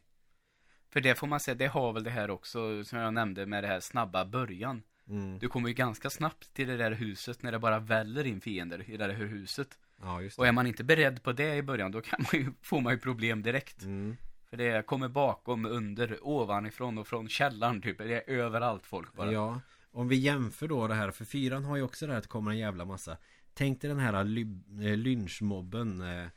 För 0.93 1.01
det 1.01 1.15
får 1.15 1.27
man 1.27 1.39
säga, 1.39 1.55
det 1.55 1.67
har 1.67 1.93
väl 1.93 2.03
det 2.03 2.09
här 2.09 2.29
också, 2.29 2.83
som 2.83 2.99
jag 2.99 3.13
nämnde 3.13 3.45
med 3.45 3.63
det 3.63 3.67
här 3.67 3.79
snabba 3.79 4.25
början. 4.25 4.83
Mm. 5.09 5.39
Du 5.39 5.47
kommer 5.47 5.67
ju 5.67 5.73
ganska 5.73 6.09
snabbt 6.09 6.53
till 6.53 6.67
det 6.67 6.77
där 6.77 6.91
huset 6.91 7.43
när 7.43 7.51
det 7.51 7.59
bara 7.59 7.79
väller 7.79 8.27
in 8.27 8.41
fiender 8.41 8.89
i 8.89 8.97
det 8.97 9.07
där 9.07 9.13
huset. 9.13 9.77
Ja 10.01 10.21
just 10.21 10.37
Och 10.37 10.45
det. 10.45 10.49
är 10.49 10.51
man 10.51 10.67
inte 10.67 10.83
beredd 10.83 11.23
på 11.23 11.31
det 11.31 11.55
i 11.55 11.61
början, 11.61 11.91
då 11.91 12.01
kan 12.01 12.19
man 12.19 12.41
ju, 12.41 12.51
får 12.61 12.81
man 12.81 12.93
ju 12.93 12.99
problem 12.99 13.41
direkt. 13.41 13.81
Mm. 13.81 14.17
För 14.49 14.57
det 14.57 14.85
kommer 14.85 15.07
bakom, 15.07 15.65
under, 15.65 16.17
ovanifrån 16.21 16.97
och 16.97 17.07
från 17.07 17.29
källaren 17.29 17.81
typ. 17.81 17.97
Det 17.97 18.29
är 18.29 18.29
överallt 18.29 18.85
folk 18.85 19.13
bara. 19.13 19.31
Ja, 19.31 19.61
om 19.91 20.07
vi 20.07 20.15
jämför 20.15 20.67
då 20.67 20.87
det 20.87 20.95
här, 20.95 21.11
för 21.11 21.25
fyran 21.25 21.65
har 21.65 21.75
ju 21.75 21.83
också 21.83 22.05
det 22.05 22.11
här 22.11 22.17
att 22.17 22.23
det 22.23 22.29
kommer 22.29 22.51
en 22.51 22.57
jävla 22.57 22.85
massa 22.85 23.17
Tänk 23.53 23.81
dig 23.81 23.87
den 23.87 23.99
här 23.99 24.13
eh, 24.13 24.97
lynchmobben 24.97 26.01
eh, 26.01 26.27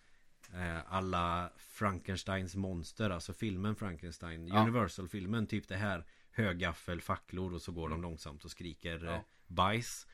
alla 0.86 1.52
Frankensteins 1.56 2.54
monster, 2.56 3.10
alltså 3.10 3.32
filmen 3.32 3.76
Frankenstein 3.76 4.46
Ja. 4.48 4.60
Universal-filmen, 4.62 5.46
typ 5.46 5.68
det 5.68 5.76
här 5.76 6.06
Högaffel, 6.30 7.00
facklor 7.00 7.54
och 7.54 7.62
så 7.62 7.72
går 7.72 7.88
de 7.88 8.02
långsamt 8.02 8.44
och 8.44 8.50
skriker 8.50 9.04
Ja. 9.04 9.14
eh, 9.14 9.20
bajs. 9.46 10.06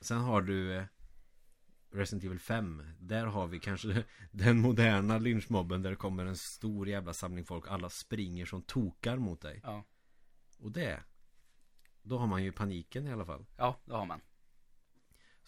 Sen 0.00 0.18
har 0.18 0.42
du 0.42 0.76
eh, 0.76 0.84
Resident 1.92 2.24
Evil 2.24 2.38
5 2.40 2.82
Där 2.98 3.26
har 3.26 3.46
vi 3.46 3.58
kanske 3.60 4.04
den 4.30 4.58
moderna 4.60 5.18
lynchmobben 5.18 5.82
där 5.82 5.90
det 5.90 5.96
kommer 5.96 6.26
en 6.26 6.36
stor 6.36 6.88
jävla 6.88 7.12
samling 7.14 7.44
folk. 7.44 7.64
Alla 7.68 7.90
springer 7.90 8.46
som 8.46 8.62
tokar 8.62 9.16
mot 9.16 9.40
dig. 9.40 9.60
Ja, 9.64 9.84
Och 10.58 10.70
det 10.72 11.00
Då 12.02 12.18
har 12.18 12.26
man 12.26 12.42
ju 12.44 12.52
paniken 12.52 13.06
i 13.06 13.12
alla 13.12 13.24
fall. 13.24 13.46
Ja 13.56 13.80
det 13.84 13.92
har 13.92 14.06
man. 14.06 14.20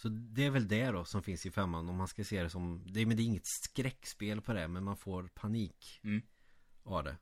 Så 0.02 0.08
det 0.08 0.44
är 0.46 0.50
väl 0.50 0.68
det 0.68 0.86
då 0.90 1.04
som 1.04 1.22
finns 1.22 1.46
i 1.46 1.50
femman 1.50 1.88
om 1.88 1.96
man 1.96 2.08
ska 2.08 2.24
se 2.24 2.42
det 2.42 2.50
som 2.50 2.84
det, 2.86 3.06
Men 3.06 3.16
det 3.16 3.22
är 3.22 3.24
inget 3.24 3.46
skräckspel 3.46 4.40
på 4.40 4.52
det 4.52 4.68
men 4.68 4.84
man 4.84 4.96
får 4.96 5.22
panik 5.34 6.00
Mm. 6.04 6.22
av 6.82 7.04
det 7.04 7.16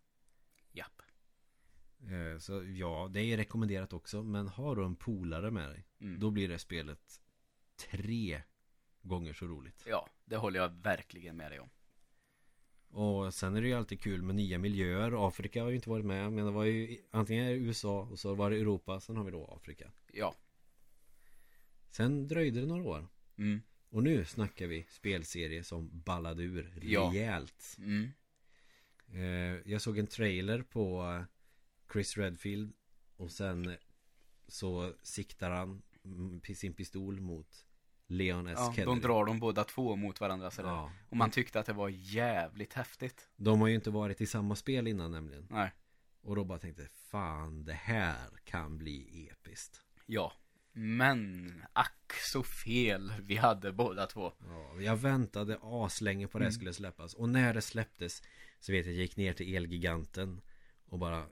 Japp. 0.72 1.02
Eh, 2.02 2.38
Så 2.38 2.64
ja, 2.64 3.08
det 3.12 3.20
är 3.20 3.36
rekommenderat 3.36 3.92
också 3.92 4.22
Men 4.22 4.48
har 4.48 4.76
du 4.76 4.84
en 4.84 4.96
polare 4.96 5.50
med 5.50 5.70
dig 5.70 5.86
Mm. 6.00 6.20
Då 6.20 6.30
blir 6.30 6.48
det 6.48 6.58
spelet 6.58 7.20
tre 7.90 8.42
gånger 9.02 9.32
så 9.32 9.46
roligt 9.46 9.84
Ja, 9.86 10.08
det 10.24 10.36
håller 10.36 10.60
jag 10.60 10.68
verkligen 10.68 11.36
med 11.36 11.50
dig 11.52 11.60
om. 11.60 11.70
Och 12.92 13.34
sen 13.34 13.56
är 13.56 13.62
det 13.62 13.68
ju 13.68 13.74
alltid 13.74 14.00
kul 14.00 14.22
med 14.22 14.34
nya 14.34 14.58
miljöer 14.58 15.28
Afrika 15.28 15.62
har 15.62 15.70
ju 15.70 15.76
inte 15.76 15.90
varit 15.90 16.04
med 16.06 16.32
Men 16.32 16.44
det 16.44 16.50
var 16.50 16.64
ju 16.64 16.98
antingen 17.10 17.46
USA 17.48 18.00
och 18.02 18.18
så 18.18 18.34
var 18.34 18.50
det 18.50 18.56
Europa 18.56 19.00
Sen 19.00 19.16
har 19.16 19.24
vi 19.24 19.30
då 19.30 19.44
Afrika 19.44 19.90
Ja. 20.12 20.34
Sen 21.90 22.28
dröjde 22.28 22.60
det 22.60 22.66
några 22.66 22.82
år 22.82 23.08
Mm. 23.36 23.62
Och 23.90 24.02
nu 24.02 24.24
snackar 24.24 24.66
vi 24.66 24.86
spelserie 24.90 25.64
som 25.64 25.90
ballade 26.02 26.42
ur 26.42 26.78
Ja. 26.82 27.10
rejält 27.14 27.76
Mm. 27.78 28.10
Eh, 29.12 29.70
Jag 29.72 29.80
såg 29.80 29.98
en 29.98 30.06
trailer 30.06 30.62
på 30.62 31.24
Chris 31.92 32.16
Redfield 32.16 32.72
Och 33.16 33.30
sen 33.32 33.76
så 34.48 34.94
siktar 35.02 35.50
han 35.50 35.82
sin 36.56 36.72
pistol 36.72 37.20
mot 37.20 37.66
Leon 38.06 38.46
S. 38.46 38.54
Ja, 38.58 38.72
Kennedy 38.76 39.00
de 39.00 39.00
drar 39.00 39.24
de 39.24 39.38
båda 39.40 39.64
två 39.64 39.96
mot 39.96 40.20
varandra 40.20 40.50
sådär. 40.50 40.68
Ja. 40.68 40.92
Och 41.08 41.16
man 41.16 41.30
tyckte 41.30 41.60
att 41.60 41.66
det 41.66 41.72
var 41.72 41.88
jävligt 41.88 42.72
häftigt. 42.72 43.28
De 43.36 43.60
har 43.60 43.68
ju 43.68 43.74
inte 43.74 43.90
varit 43.90 44.20
i 44.20 44.26
samma 44.26 44.56
spel 44.56 44.86
innan 44.88 45.10
nämligen 45.10 45.46
Nej. 45.50 45.72
Och 46.22 46.36
då 46.36 46.44
bara 46.44 46.58
tänkte 46.58 46.88
Fan 46.92 47.64
det 47.64 47.72
här 47.72 48.28
kan 48.44 48.78
bli 48.78 49.28
episkt 49.32 49.80
Ja. 50.06 50.32
Men 50.72 51.52
ack 51.72 52.12
så 52.32 52.42
fel 52.42 53.12
vi 53.22 53.36
hade 53.36 53.72
båda 53.72 54.06
två. 54.06 54.32
Ja, 54.46 54.80
jag 54.80 54.96
väntade 54.96 55.58
aslänge 55.62 56.28
på 56.28 56.38
det 56.38 56.44
Mm. 56.44 56.52
skulle 56.52 56.72
släppas 56.72 57.14
Och 57.14 57.28
när 57.28 57.54
det 57.54 57.60
släpptes 57.62 58.22
Så 58.60 58.72
vet 58.72 58.86
jag, 58.86 58.94
jag 58.94 59.00
gick 59.02 59.16
ner 59.16 59.32
till 59.32 59.54
Elgiganten 59.54 60.40
Och 60.86 60.98
bara 60.98 61.26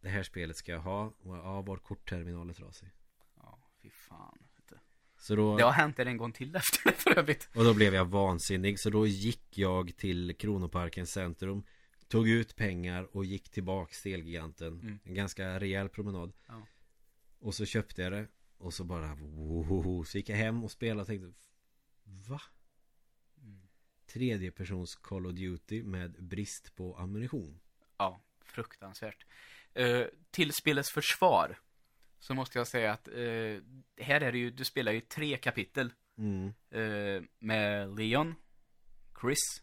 Det 0.00 0.08
här 0.08 0.22
spelet 0.22 0.56
ska 0.56 0.72
jag 0.72 0.80
ha 0.80 1.04
Och 1.06 1.36
ja, 1.36 1.62
vår 1.62 1.76
kortterminal 1.76 2.50
är 2.50 2.54
trasig 2.54 2.88
Ja, 3.36 3.58
fy 3.82 3.90
fan. 3.90 4.38
Så 5.18 5.36
då 5.36 5.56
Det 5.56 5.62
har 5.64 5.72
hänt 5.72 5.98
en 5.98 6.16
gång 6.16 6.32
till 6.32 6.56
efter 6.56 6.90
det 6.90 6.96
för 6.96 7.18
övrigt. 7.18 7.48
Och 7.54 7.64
då 7.64 7.74
blev 7.74 7.94
jag 7.94 8.04
vansinnig 8.04 8.80
Så 8.80 8.90
då 8.90 9.06
gick 9.06 9.58
jag 9.58 9.96
till 9.96 10.36
Kronoparkens 10.38 11.10
centrum 11.12 11.62
Tog 12.08 12.28
ut 12.28 12.56
pengar 12.56 13.16
och 13.16 13.24
gick 13.24 13.50
tillbaks 13.50 14.02
till 14.02 14.14
Elgiganten 14.14 14.80
Mm. 14.80 14.98
En 15.04 15.14
ganska 15.14 15.60
rejäl 15.60 15.88
promenad 15.88 16.32
Ja. 16.48 16.66
Och 17.38 17.54
så 17.54 17.64
köpte 17.64 18.02
jag 18.02 18.12
det 18.12 18.26
Och 18.58 18.74
så 18.74 18.84
bara 18.84 19.14
wohoho. 19.14 20.04
Så 20.04 20.18
gick 20.18 20.28
jag 20.28 20.36
hem 20.36 20.64
och 20.64 20.70
spelade 20.70 21.00
och 21.00 21.06
tänkte 21.06 21.32
Va? 22.28 22.40
Mm. 23.42 23.68
Tredje 24.06 24.50
persons 24.50 24.94
Call 24.94 25.26
of 25.26 25.32
Duty 25.32 25.82
med 25.82 26.24
brist 26.24 26.74
på 26.74 26.96
ammunition 26.96 27.60
Ja, 27.96 28.20
fruktansvärt. 28.44 29.26
Eh, 29.74 30.06
till 30.30 30.52
spelets 30.52 30.90
försvar 30.90 31.58
så 32.18 32.34
måste 32.34 32.58
jag 32.58 32.66
säga 32.66 32.92
att 32.92 33.08
eh, 33.08 33.14
här 33.96 34.20
är 34.20 34.32
det 34.32 34.38
ju, 34.38 34.50
du 34.50 34.64
spelar 34.64 34.92
ju 34.92 35.00
tre 35.00 35.36
kapitel 35.36 35.92
mm. 36.18 36.52
eh, 36.70 37.22
med 37.38 37.96
Leon, 37.98 38.34
Chris 39.20 39.62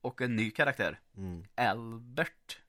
och 0.00 0.20
en 0.20 0.36
ny 0.36 0.50
karaktär, 0.50 1.00
Mm. 1.16 1.44
Albert. 1.54 2.63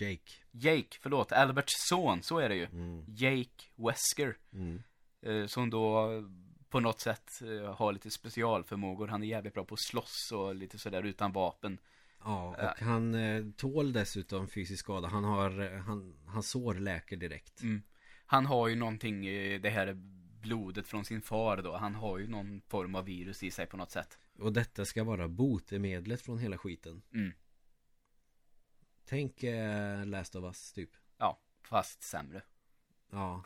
Jake 0.00 0.32
Jake, 0.50 0.96
förlåt, 1.00 1.32
Alberts 1.32 1.72
son, 1.88 2.22
så 2.22 2.38
är 2.38 2.48
det 2.48 2.54
ju. 2.54 2.64
mm. 2.64 3.04
Jake 3.08 3.64
Wesker. 3.76 4.36
Mm. 4.52 4.82
Eh, 5.22 5.46
som 5.46 5.70
då 5.70 6.08
på 6.68 6.80
något 6.80 7.00
sätt 7.00 7.42
eh, 7.42 7.74
har 7.74 7.92
lite 7.92 8.10
specialförmågor. 8.10 9.08
Han 9.08 9.22
är 9.22 9.26
jävligt 9.26 9.54
bra 9.54 9.64
på 9.64 9.74
att 9.74 9.80
slåss 9.80 10.32
och 10.32 10.54
lite 10.54 10.78
sådär 10.78 11.02
utan 11.02 11.32
vapen. 11.32 11.78
Ja, 12.24 12.56
och 12.72 12.86
han 12.86 13.14
eh, 13.14 13.44
tål 13.56 13.92
dessutom 13.92 14.48
fysisk 14.48 14.80
skada 14.80 15.08
Han 15.08 15.24
har, 15.24 15.60
eh, 15.60 15.80
han, 15.80 16.14
han 16.26 16.42
sår 16.42 16.74
läker 16.74 17.16
direkt 17.16 17.62
Mm. 17.62 17.82
Han 18.26 18.46
har 18.46 18.68
ju 18.68 18.74
någonting, 18.76 19.26
eh, 19.26 19.60
det 19.60 19.70
här 19.70 19.94
blodet 20.42 20.88
från 20.88 21.04
sin 21.04 21.22
far 21.22 21.56
då. 21.62 21.76
Han 21.76 21.94
har 21.94 22.18
ju 22.18 22.28
någon 22.28 22.60
form 22.68 22.94
av 22.94 23.04
virus 23.04 23.42
i 23.42 23.50
sig 23.50 23.66
på 23.66 23.76
något 23.76 23.90
sätt. 23.90 24.18
Och 24.38 24.52
detta 24.52 24.84
ska 24.84 25.04
vara 25.04 25.28
botemedlet 25.28 26.22
från 26.22 26.38
hela 26.38 26.58
skiten 26.58 27.02
Mm. 27.14 27.32
Tänk 29.08 29.42
eh, 29.42 30.06
Last 30.06 30.36
of 30.36 30.44
Us 30.44 30.72
typ 30.72 30.90
Ja, 31.18 31.40
fast 31.62 32.02
sämre. 32.02 32.42
Ja 33.10 33.44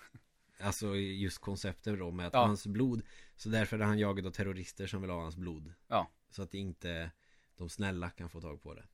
Alltså 0.61 0.97
just 0.97 1.39
konceptet 1.39 1.99
då 1.99 2.11
med 2.11 2.27
att 2.27 2.33
Ja. 2.35 2.47
hans 2.47 2.67
blod 2.67 3.03
Så 3.37 3.49
därför 3.49 3.79
är 3.79 3.85
han 3.85 3.99
jagad 3.99 4.27
av 4.27 4.31
terrorister 4.31 4.87
som 4.87 5.01
vill 5.01 5.11
ha 5.11 5.23
hans 5.23 5.37
blod 5.37 5.75
Ja. 5.89 6.11
Så 6.31 6.43
att 6.43 6.55
inte 6.55 7.11
de 7.57 7.69
snälla 7.69 8.11
kan 8.11 8.31
få 8.31 8.41
tag 8.41 8.63
på 8.63 8.75
det 8.75 8.87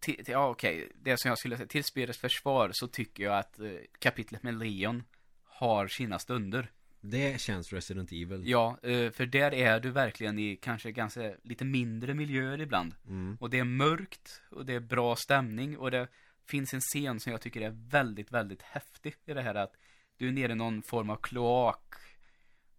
till, 0.00 0.24
till, 0.24 0.24
ja, 0.28 0.48
okej. 0.48 0.92
Det 0.94 1.16
som 1.16 1.28
jag 1.28 1.38
skulle 1.38 1.56
säga, 1.56 1.66
till 1.66 1.84
spelets 1.84 2.18
försvar 2.18 2.70
så 2.72 2.88
tycker 2.88 3.24
jag 3.24 3.38
att 3.38 3.58
eh, 3.58 3.72
kapitlet 3.98 4.42
med 4.42 4.54
Leon 4.58 5.02
har 5.42 5.88
sina 5.88 6.18
stunder. 6.18 6.72
Det 7.06 7.40
känns 7.40 7.72
Resident 7.72 8.12
Evil 8.12 8.42
Ja, 8.44 8.78
eh, 8.82 9.10
för 9.10 9.26
där 9.26 9.54
är 9.54 9.80
du 9.80 9.90
verkligen 9.90 10.38
i 10.38 10.56
kanske 10.56 10.92
ganska 10.92 11.34
lite 11.42 11.64
mindre 11.64 12.14
miljöer 12.14 12.60
ibland. 12.60 12.94
mm. 13.06 13.36
Och 13.40 13.50
det 13.50 13.58
är 13.58 13.64
mörkt 13.64 14.42
och 14.50 14.66
det 14.66 14.74
är 14.74 14.80
bra 14.80 15.16
stämning 15.16 15.78
och 15.78 15.90
det 15.90 16.08
finns 16.46 16.74
en 16.74 16.80
scen 16.80 17.20
som 17.20 17.32
jag 17.32 17.40
tycker 17.40 17.60
är 17.60 17.70
väldigt, 17.70 18.32
väldigt 18.32 18.62
häftig 18.62 19.14
i 19.24 19.34
det 19.34 19.42
här 19.42 19.54
att 19.54 19.76
du 20.16 20.28
är 20.28 20.32
nere 20.32 20.52
i 20.52 20.54
någon 20.54 20.82
form 20.82 21.10
av 21.10 21.16
kloak 21.16 21.94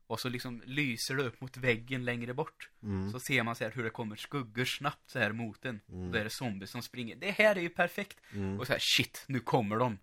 och 0.07 0.19
så 0.19 0.30
liksom 0.30 0.61
lyser 0.65 1.15
det 1.15 1.23
upp 1.23 1.41
mot 1.41 1.57
väggen 1.57 2.05
längre 2.05 2.34
bort. 2.34 2.69
Mm. 2.84 3.11
Så 3.11 3.19
ser 3.19 3.43
man 3.43 3.55
så 3.55 3.63
här 3.63 3.71
hur 3.71 3.84
det 3.84 3.89
kommer 3.89 4.15
skuggor 4.15 4.65
snabbt 4.65 5.10
så 5.10 5.19
här 5.19 5.31
mot 5.31 5.65
en. 5.65 5.81
Mm. 5.89 6.11
Då 6.11 6.18
är 6.18 6.23
det 6.23 6.30
zombies 6.30 6.72
som 6.72 6.81
springer. 6.81 7.15
Det 7.15 7.31
här 7.31 7.56
är 7.56 7.61
ju 7.61 7.69
perfekt! 7.69 8.18
Mm. 8.34 8.60
Och 8.60 8.68
så 8.68 8.73
här, 8.73 8.80
shit, 8.81 9.26
nu 9.27 9.39
kommer 9.39 9.77
de! 9.77 9.97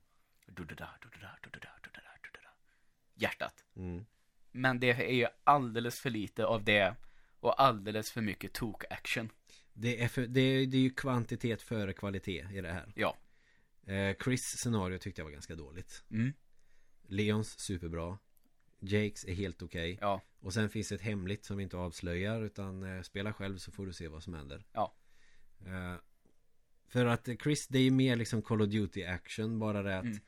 Hjärtat. 3.14 3.64
Mm. 3.76 4.04
Men 4.52 4.80
det 4.80 4.90
är 4.90 5.12
ju 5.14 5.26
alldeles 5.44 6.00
för 6.00 6.10
lite 6.10 6.46
av 6.46 6.64
det 6.64 6.94
och 7.40 7.62
alldeles 7.62 8.10
för 8.10 8.20
mycket 8.20 8.52
tok-action. 8.52 9.28
Det, 9.72 10.02
är 10.02 10.08
för, 10.08 10.26
det, 10.26 10.40
är, 10.40 10.66
det 10.66 10.76
är 10.76 10.80
ju 10.80 10.90
kvantitet 10.90 11.62
före 11.62 11.92
kvalitet 11.92 12.46
i 12.54 12.60
det 12.60 12.72
här 12.72 12.92
Ja. 12.96 13.16
eh, 13.86 14.16
Chris 14.24 14.42
scenario 14.42 14.98
tyckte 14.98 15.20
jag 15.20 15.24
var 15.24 15.32
ganska 15.32 15.54
dåligt 15.54 16.04
Mm. 16.10 16.32
Leons 17.08 17.58
superbra 17.60 18.18
Jakes 18.80 19.24
är 19.24 19.34
helt 19.34 19.62
okej 19.62 19.98
Ja. 20.00 20.20
Och 20.40 20.54
sen 20.54 20.68
finns 20.70 20.92
ett 20.92 21.00
hemligt 21.00 21.44
som 21.44 21.56
vi 21.56 21.62
inte 21.62 21.76
avslöjar 21.76 22.42
utan 22.42 22.82
eh, 22.96 23.02
spela 23.02 23.32
själv 23.32 23.58
så 23.58 23.72
får 23.72 23.86
du 23.86 23.92
se 23.92 24.08
vad 24.08 24.22
som 24.22 24.34
händer 24.34 24.64
Ja. 24.72 24.94
eh, 25.66 25.94
För 26.88 27.06
att 27.06 27.28
Chris 27.42 27.68
det 27.68 27.78
är 27.78 27.82
ju 27.82 27.90
mer 27.90 28.16
liksom 28.16 28.42
Call 28.42 28.62
of 28.62 28.68
Duty 28.68 29.04
action 29.04 29.58
Bara 29.58 29.82
det 29.82 29.98
att 29.98 30.04
Mm. 30.04 30.18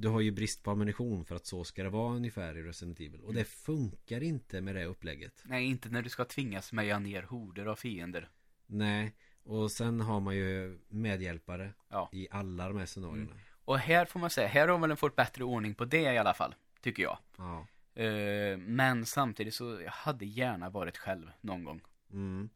Du 0.00 0.08
har 0.08 0.20
ju 0.20 0.30
brist 0.30 0.62
på 0.62 0.70
ammunition 0.70 1.24
för 1.24 1.34
att 1.36 1.46
så 1.46 1.64
ska 1.64 1.82
det 1.82 1.88
vara 1.90 2.14
ungefär 2.16 2.56
i 2.58 2.62
Resident 2.62 3.00
Evil 3.00 3.14
Mm. 3.14 3.26
Och 3.26 3.34
det 3.34 3.44
funkar 3.44 4.22
inte 4.22 4.60
med 4.60 4.74
det 4.74 4.84
upplägget 4.84 5.42
Nej, 5.44 5.64
inte 5.66 5.88
när 5.88 6.02
du 6.02 6.08
ska 6.08 6.24
tvingas 6.24 6.72
meja 6.72 6.98
ner 6.98 7.22
horder 7.22 7.66
av 7.66 7.76
fiender. 7.76 8.28
Nej 8.66 9.14
Och 9.42 9.72
sen 9.72 10.00
har 10.00 10.20
man 10.20 10.36
ju 10.36 10.78
medhjälpare 10.88 11.72
Ja. 11.88 12.08
I 12.12 12.28
alla 12.30 12.68
de 12.68 12.76
här 12.78 12.86
scenarierna 12.86 13.36
Och 13.64 13.78
här 13.78 14.04
får 14.04 14.20
man 14.20 14.30
säga, 14.30 14.48
här 14.48 14.68
har 14.68 14.78
man 14.78 14.96
fått 14.96 15.16
bättre 15.16 15.44
ordning 15.44 15.74
på 15.74 15.84
det 15.84 16.00
i 16.12 16.18
alla 16.18 16.34
fall. 16.34 16.54
Tycker 16.80 17.02
jag. 17.02 17.18
Ja 17.36 17.66
Eh, 17.94 18.56
men 18.58 19.06
samtidigt 19.06 19.54
så, 19.54 19.80
jag 19.80 19.90
hade 19.90 20.24
gärna 20.26 20.70
varit 20.70 20.96
själv 20.96 21.30
någon 21.40 21.64
gång. 21.64 21.80
mm. 22.12 22.50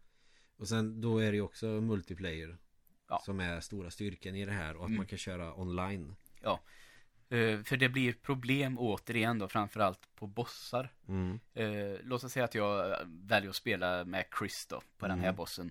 Och 0.57 0.69
sen 0.69 1.01
då 1.01 1.19
är 1.19 1.31
det 1.31 1.37
ju 1.37 1.43
också 1.43 1.66
multiplayer 1.66 2.59
Ja. 3.09 3.21
Som 3.25 3.41
är 3.41 3.61
stora 3.61 3.91
styrkan 3.91 4.35
i 4.37 4.45
det 4.45 4.53
här 4.53 4.77
och 4.77 4.83
att 4.83 4.89
Mm. 4.89 4.97
man 4.97 5.07
kan 5.07 5.19
köra 5.19 5.55
online 5.61 6.16
Eh, 7.35 7.62
för 7.62 7.77
det 7.77 7.89
blir 7.89 8.12
problem 8.12 8.78
återigen 8.78 9.39
då, 9.39 9.48
framförallt 9.48 10.15
på 10.16 10.27
bossar. 10.27 10.93
mm. 11.09 11.40
Eh, 11.55 11.98
låt 12.02 12.24
oss 12.24 12.32
säga 12.32 12.44
att 12.44 12.55
jag 12.55 12.97
väljer 13.06 13.51
att 13.51 13.56
spela 13.56 14.05
med 14.05 14.24
Chris 14.39 14.66
då, 14.70 14.82
på 14.98 15.06
den 15.06 15.19
här 15.19 15.27
Mm. 15.28 15.36
bossen. 15.36 15.70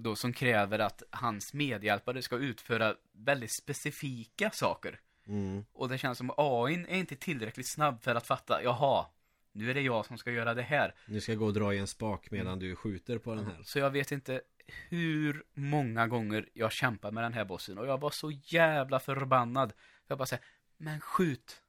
Då 0.00 0.16
som 0.16 0.32
kräver 0.32 0.78
att 0.78 1.02
hans 1.10 1.54
medhjälpare 1.54 2.22
ska 2.22 2.36
utföra 2.36 2.94
väldigt 3.12 3.52
specifika 3.52 4.50
saker. 4.50 5.00
Mm. 5.26 5.64
Och 5.72 5.88
det 5.88 5.98
känns 5.98 6.18
som 6.18 6.30
AIn 6.36 6.86
är 6.86 6.98
inte 6.98 7.16
tillräckligt 7.16 7.68
snabb 7.68 8.02
för 8.02 8.14
att 8.14 8.26
fatta, 8.26 8.62
jaha, 8.62 9.06
nu 9.52 9.70
är 9.70 9.74
det 9.74 9.80
jag 9.80 10.06
som 10.06 10.18
ska 10.18 10.30
göra 10.30 10.54
det 10.54 10.62
här. 10.62 10.94
Nu 11.06 11.20
ska 11.20 11.32
jag 11.32 11.38
gå 11.38 11.46
och 11.46 11.52
dra 11.54 11.74
i 11.74 11.78
en 11.78 11.86
spak 11.86 12.30
medan 12.30 12.46
Mm. 12.46 12.58
du 12.58 12.76
skjuter 12.76 13.18
på 13.18 13.34
den 13.34 13.44
här 13.46 13.58
Så 13.64 13.78
jag 13.78 13.90
vet 13.90 14.12
inte 14.12 14.40
hur 14.88 15.44
många 15.54 16.06
gånger 16.06 16.48
jag 16.52 16.72
kämpar 16.72 17.10
med 17.10 17.24
den 17.24 17.32
här 17.32 17.44
bossen 17.44 17.78
och 17.78 17.86
jag 17.86 18.00
var 18.00 18.10
så 18.10 18.30
jävla 18.30 19.00
förbannad. 19.00 19.72
Jag 20.06 20.18
bara 20.18 20.26
säger, 20.26 20.44
men 20.80 21.00
skjut! 21.00 21.62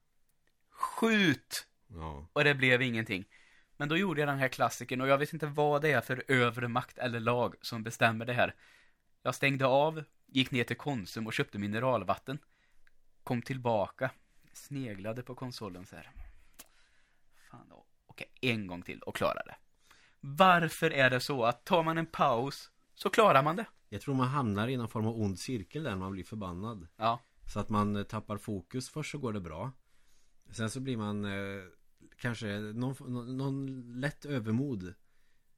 Skjut! 0.69 1.67
Ja 1.87 2.27
Och 2.33 2.43
det 2.43 2.55
blev 2.55 2.81
ingenting. 2.81 3.25
Men 3.77 3.89
då 3.89 3.97
gjorde 3.97 4.21
jag 4.21 4.29
den 4.29 4.39
här 4.39 4.47
klassiken 4.47 5.01
och 5.01 5.07
jag 5.07 5.17
vet 5.17 5.33
inte 5.33 5.45
vad 5.45 5.81
det 5.81 5.91
är 5.91 6.01
för 6.01 6.23
övre 6.27 6.67
makt 6.67 6.97
eller 6.97 7.19
lag 7.19 7.55
som 7.61 7.83
bestämmer 7.83 8.25
det 8.25 8.33
här. 8.33 8.55
Jag 9.21 9.35
stängde 9.35 9.65
av, 9.65 10.03
gick 10.25 10.51
ner 10.51 10.63
till 10.63 10.77
Konsum 10.77 11.27
och 11.27 11.33
köpte 11.33 11.59
mineralvatten. 11.59 12.39
Kom 13.23 13.41
tillbaka, 13.41 14.11
sneglade 14.53 15.23
på 15.23 15.35
konsolen 15.35 15.85
så 15.85 15.95
här. 15.95 16.11
Fan, 17.49 17.71
okej 18.07 18.21
försöka 18.21 18.47
en 18.47 18.67
gång 18.67 18.81
till 18.81 19.01
och 19.01 19.15
klara 19.15 19.43
det. 19.45 19.55
Varför 20.19 20.91
är 20.91 21.09
det 21.09 21.19
så 21.19 21.45
att 21.45 21.65
tar 21.65 21.83
man 21.83 21.97
en 21.97 22.05
paus 22.05 22.71
så 22.95 23.09
klarar 23.09 23.43
man 23.43 23.55
det? 23.55 23.65
Jag 23.89 24.01
tror 24.01 24.15
man 24.15 24.27
hamnar 24.27 24.67
i 24.67 24.77
någon 24.77 24.89
form 24.89 25.07
av 25.07 25.21
ond 25.21 25.39
cirkel 25.39 25.83
där 25.83 25.91
när 25.91 25.97
man 25.97 26.11
blir 26.11 26.23
förbannad. 26.23 26.87
Ja, 26.97 27.19
Så 27.51 27.59
att 27.59 27.69
man 27.69 27.95
eh, 27.95 28.03
tappar 28.03 28.37
fokus. 28.37 28.89
Först 28.89 29.11
så 29.11 29.17
går 29.17 29.33
det 29.33 29.39
bra. 29.41 29.71
Sen 30.51 30.69
så 30.69 30.79
blir 30.79 30.97
man 30.97 31.25
eh, 31.25 31.63
kanske 32.17 32.47
någon, 32.59 32.95
någon, 33.13 33.37
någon 33.37 33.83
lätt 33.99 34.25
övermod. 34.25 34.93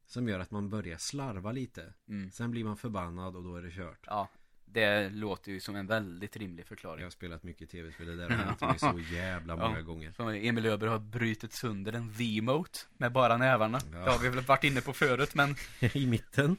Som 0.06 0.28
gör 0.28 0.40
att 0.40 0.52
man 0.52 0.70
börjar 0.70 0.98
slarva 0.98 1.52
lite. 1.52 1.94
Mm. 2.08 2.32
Sen 2.32 2.52
blir 2.52 2.64
man 2.64 2.78
förbannad 2.78 3.36
och 3.36 3.44
då 3.44 3.56
är 3.56 3.62
det 3.62 3.72
kört. 3.72 4.06
ja. 4.08 4.30
Det 4.66 5.10
låter 5.10 5.52
ju 5.52 5.60
som 5.60 5.76
en 5.76 5.88
väldigt 5.88 6.38
rimlig 6.38 6.62
Jag 6.62 6.68
förklaring. 6.68 7.04
har 7.04 7.10
spelat 7.10 7.44
mycket 7.44 7.70
tv-spel. 7.70 8.08
Det 8.08 8.16
där 8.16 8.30
har 8.36 8.38
hänt 8.38 8.62
mig 8.62 8.80
så 8.80 9.00
jävla 9.14 9.56
många 9.56 9.82
gånger. 9.82 10.12
Som 10.12 10.28
Emil 10.28 10.66
Öberg 10.66 10.90
har 10.90 11.00
brutit 11.00 11.54
sönder 11.54 11.94
en 11.94 12.12
V-mote 12.12 12.80
med 12.98 13.12
bara 13.12 13.38
nävarna. 13.38 13.80
Ja. 13.92 13.98
Det 14.00 14.12
har 14.12 14.20
vi 14.20 14.30
väl 14.30 14.44
varit 14.44 14.64
inne 14.64 14.82
på 14.82 14.94
förut, 14.94 15.36
men 15.36 15.56
I 15.94 16.08
mitten. 16.08 16.58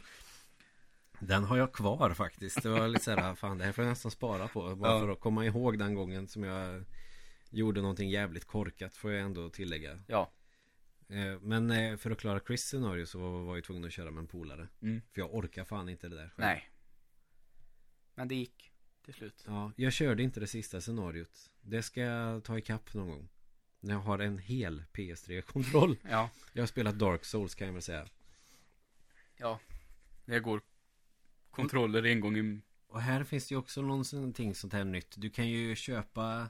Den 1.26 1.44
har 1.44 1.56
jag 1.56 1.72
kvar 1.72 2.10
faktiskt. 2.14 2.62
Det 2.62 2.68
var 2.68 2.88
lite 2.88 3.04
såhär, 3.04 3.34
fan 3.34 3.58
det 3.58 3.64
här 3.64 3.72
får 3.72 3.84
jag 3.84 3.90
nästan 3.90 4.10
spara 4.10 4.48
på. 4.48 4.76
Bara 4.76 4.92
Ja. 4.92 5.00
för 5.00 5.08
att 5.08 5.20
komma 5.20 5.44
ihåg 5.46 5.78
den 5.78 5.94
gången 5.94 6.28
som 6.28 6.42
jag 6.44 6.84
gjorde 7.50 7.80
någonting 7.80 8.10
jävligt 8.10 8.44
korkat 8.44 8.96
får 8.96 9.12
jag 9.12 9.20
ändå 9.22 9.50
tillägga. 9.50 9.98
ja. 10.06 10.30
Eh, 11.08 11.40
Men 11.40 11.70
eh, 11.70 11.96
för 11.96 12.10
att 12.10 12.18
klara 12.18 12.40
Chris 12.40 12.62
scenario 12.64 13.06
så 13.06 13.18
var 13.18 13.42
var 13.44 13.54
jag 13.56 13.64
tvungen 13.64 13.84
att 13.84 13.92
köra 13.92 14.10
med 14.10 14.20
en 14.20 14.26
polare. 14.26 14.68
Mm. 14.82 15.02
För 15.12 15.20
jag 15.20 15.34
orkar 15.34 15.64
fan 15.64 15.88
inte 15.88 16.08
det 16.08 16.16
där 16.16 16.28
själv. 16.28 16.46
Nej. 16.46 16.70
Men 18.14 18.28
det 18.28 18.34
gick 18.34 18.72
till 19.04 19.14
slut. 19.14 19.44
Ja, 19.46 19.72
jag 19.76 19.92
körde 19.92 20.22
inte 20.22 20.40
det 20.40 20.46
sista 20.46 20.80
scenariot. 20.80 21.50
Det 21.62 21.82
ska 21.82 22.00
jag 22.00 22.44
ta 22.44 22.58
ikapp 22.58 22.94
någon 22.94 23.08
gång. 23.08 23.28
När 23.80 23.94
jag 23.94 24.00
har 24.00 24.18
en 24.18 24.38
hel 24.38 24.84
PS3-kontroll. 24.92 25.96
Ja, 26.10 26.30
Jag 26.52 26.62
har 26.62 26.66
spelat 26.66 26.98
Dark 26.98 27.24
Souls 27.24 27.54
kan 27.54 27.66
jag 27.66 27.72
väl 27.72 27.82
säga. 27.82 28.06
ja. 29.36 29.60
Det 30.24 30.40
går 30.40 30.60
kontroller 31.54 32.02
en 32.06 32.20
gång 32.20 32.36
i... 32.36 32.60
Och 32.86 33.00
här 33.00 33.24
finns 33.24 33.48
det 33.48 33.52
ju 33.54 33.58
också 33.58 33.82
någonting 33.82 34.54
sånt 34.54 34.72
här 34.72 34.84
nytt. 34.84 35.14
Du 35.16 35.30
kan 35.30 35.48
ju 35.48 35.74
köpa 35.76 36.48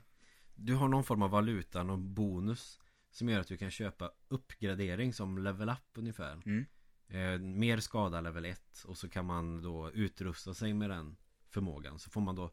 Du 0.55 0.74
har 0.74 0.89
någon 0.89 1.05
form 1.05 1.22
av 1.22 1.31
valuta, 1.31 1.82
någon 1.82 2.14
bonus 2.14 2.81
Som 3.10 3.28
gör 3.28 3.40
att 3.40 3.47
du 3.48 3.56
kan 3.56 3.70
köpa 3.70 4.10
uppgradering 4.28 5.12
som 5.12 5.39
level 5.39 5.68
up 5.68 5.78
ungefär 5.94 6.43
Mm. 6.47 6.66
eh, 7.09 7.40
Mer 7.40 7.78
skada 7.81 8.20
level 8.20 8.44
1 8.44 8.85
Och 8.86 8.98
så 8.98 9.09
kan 9.09 9.24
man 9.24 9.62
då 9.62 9.90
utrusta 9.90 10.55
sig 10.55 10.74
med 10.74 10.90
den 10.90 11.16
förmågan 11.51 11.98
Så 11.98 12.10
får 12.10 12.20
man 12.20 12.35
då 12.36 12.51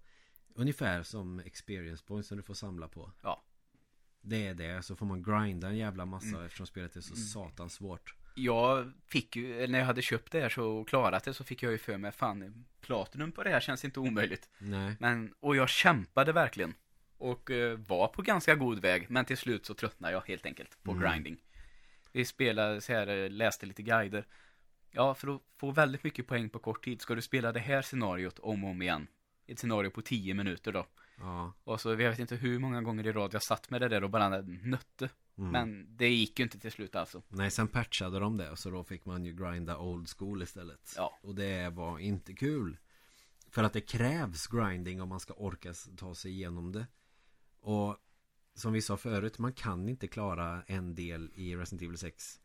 Ungefär 0.55 1.03
som 1.03 1.39
experience 1.39 2.03
points 2.05 2.27
som 2.29 2.37
du 2.37 2.43
får 2.43 2.53
samla 2.53 2.87
på 2.87 3.11
Ja. 3.21 3.43
Det 4.21 4.47
är 4.47 4.53
det, 4.53 4.83
så 4.83 4.95
får 4.95 5.05
man 5.05 5.23
grinda 5.23 5.67
en 5.67 5.77
jävla 5.77 6.05
massa 6.05 6.27
Mm. 6.27 6.41
eftersom 6.45 6.67
spelet 6.67 6.95
är 6.95 7.01
så 7.01 7.15
satans 7.15 7.73
svårt 7.73 8.15
Jag 8.35 8.91
fick 9.07 9.35
ju, 9.35 9.67
när 9.67 9.79
jag 9.79 9.85
hade 9.85 10.01
köpt 10.01 10.31
det 10.31 10.41
här 10.41 10.49
så 10.49 10.65
och 10.65 10.87
klarat 10.87 11.23
det 11.23 11.33
så 11.33 11.43
fick 11.43 11.63
jag 11.63 11.71
ju 11.71 11.77
för 11.77 11.97
mig, 11.97 12.11
fan, 12.11 12.65
Platinum 12.81 13.31
på 13.31 13.43
det 13.43 13.49
här 13.49 13.59
känns 13.59 13.85
inte 13.85 13.99
omöjligt. 13.99 14.49
Nej 14.57 14.95
Men, 14.99 15.33
och 15.39 15.55
jag 15.55 15.69
kämpade 15.69 16.31
verkligen. 16.31 16.73
Och 17.17 17.51
eh, 17.51 17.77
var 17.77 18.07
på 18.07 18.21
ganska 18.21 18.55
god 18.55 18.79
väg, 18.79 19.05
men 19.09 19.25
till 19.25 19.37
slut 19.37 19.65
så 19.65 19.73
tröttnade 19.73 20.13
jag 20.13 20.27
helt 20.27 20.45
enkelt 20.45 20.83
på 20.83 20.91
Mm. 20.91 21.03
grinding. 21.03 21.37
Vi 22.11 22.25
spelade 22.25 22.81
så 22.81 22.93
här, 22.93 23.07
eh, 23.07 23.29
läste 23.29 23.65
lite 23.65 23.81
guider. 23.83 24.25
Ja, 24.91 25.13
för 25.13 25.35
att 25.35 25.41
få 25.57 25.71
väldigt 25.71 26.03
mycket 26.03 26.27
poäng 26.27 26.49
på 26.49 26.59
kort 26.59 26.83
tid 26.85 27.01
ska 27.01 27.15
du 27.15 27.21
spela 27.21 27.51
det 27.51 27.59
här 27.59 27.81
scenariot 27.81 28.39
om 28.39 28.63
och 28.63 28.69
om 28.69 28.81
igen. 28.81 29.07
Ett 29.47 29.59
scenario 29.59 29.89
på 29.89 30.01
10 30.01 30.33
minuter 30.33 30.71
då. 30.71 30.85
Ja 31.17 31.53
Och 31.63 31.81
så, 31.81 31.89
jag 31.89 31.97
vet 31.97 32.19
inte 32.19 32.35
hur 32.35 32.59
många 32.59 32.81
gånger 32.81 33.07
i 33.07 33.11
rad 33.11 33.33
jag 33.33 33.43
satt 33.43 33.69
med 33.69 33.81
det 33.81 33.87
där 33.87 34.03
och 34.03 34.09
bara 34.09 34.41
nötte. 34.63 35.09
Mm. 35.41 35.51
Men 35.51 35.97
det 35.97 36.09
gick 36.09 36.39
ju 36.39 36.43
inte 36.43 36.59
till 36.59 36.71
slut 36.71 36.95
alltså. 36.95 37.21
Nej, 37.27 37.51
sen 37.51 37.67
patchade 37.67 38.19
de 38.19 38.37
det 38.37 38.51
och 38.51 38.59
så 38.59 38.69
då 38.69 38.83
fick 38.83 39.05
man 39.05 39.25
ju 39.25 39.33
grinda 39.33 39.77
old 39.77 40.09
school 40.09 40.43
istället. 40.43 40.93
Ja. 40.97 41.19
Och 41.21 41.35
det 41.35 41.69
var 41.69 41.99
inte 41.99 42.33
kul. 42.33 42.77
För 43.49 43.63
att 43.63 43.73
det 43.73 43.81
krävs 43.81 44.47
grinding 44.47 45.01
om 45.01 45.09
man 45.09 45.19
ska 45.19 45.33
orka 45.33 45.73
ta 45.97 46.15
sig 46.15 46.31
igenom 46.31 46.71
det. 46.71 46.87
Och 47.59 47.97
som 48.53 48.73
vi 48.73 48.81
sa 48.81 48.97
förut, 48.97 49.39
man 49.39 49.53
kan 49.53 49.89
inte 49.89 50.07
klara 50.07 50.63
en 50.67 50.95
del 50.95 51.31
i 51.35 51.55
Resident 51.55 51.81
Evil 51.81 51.97
6 51.97 52.39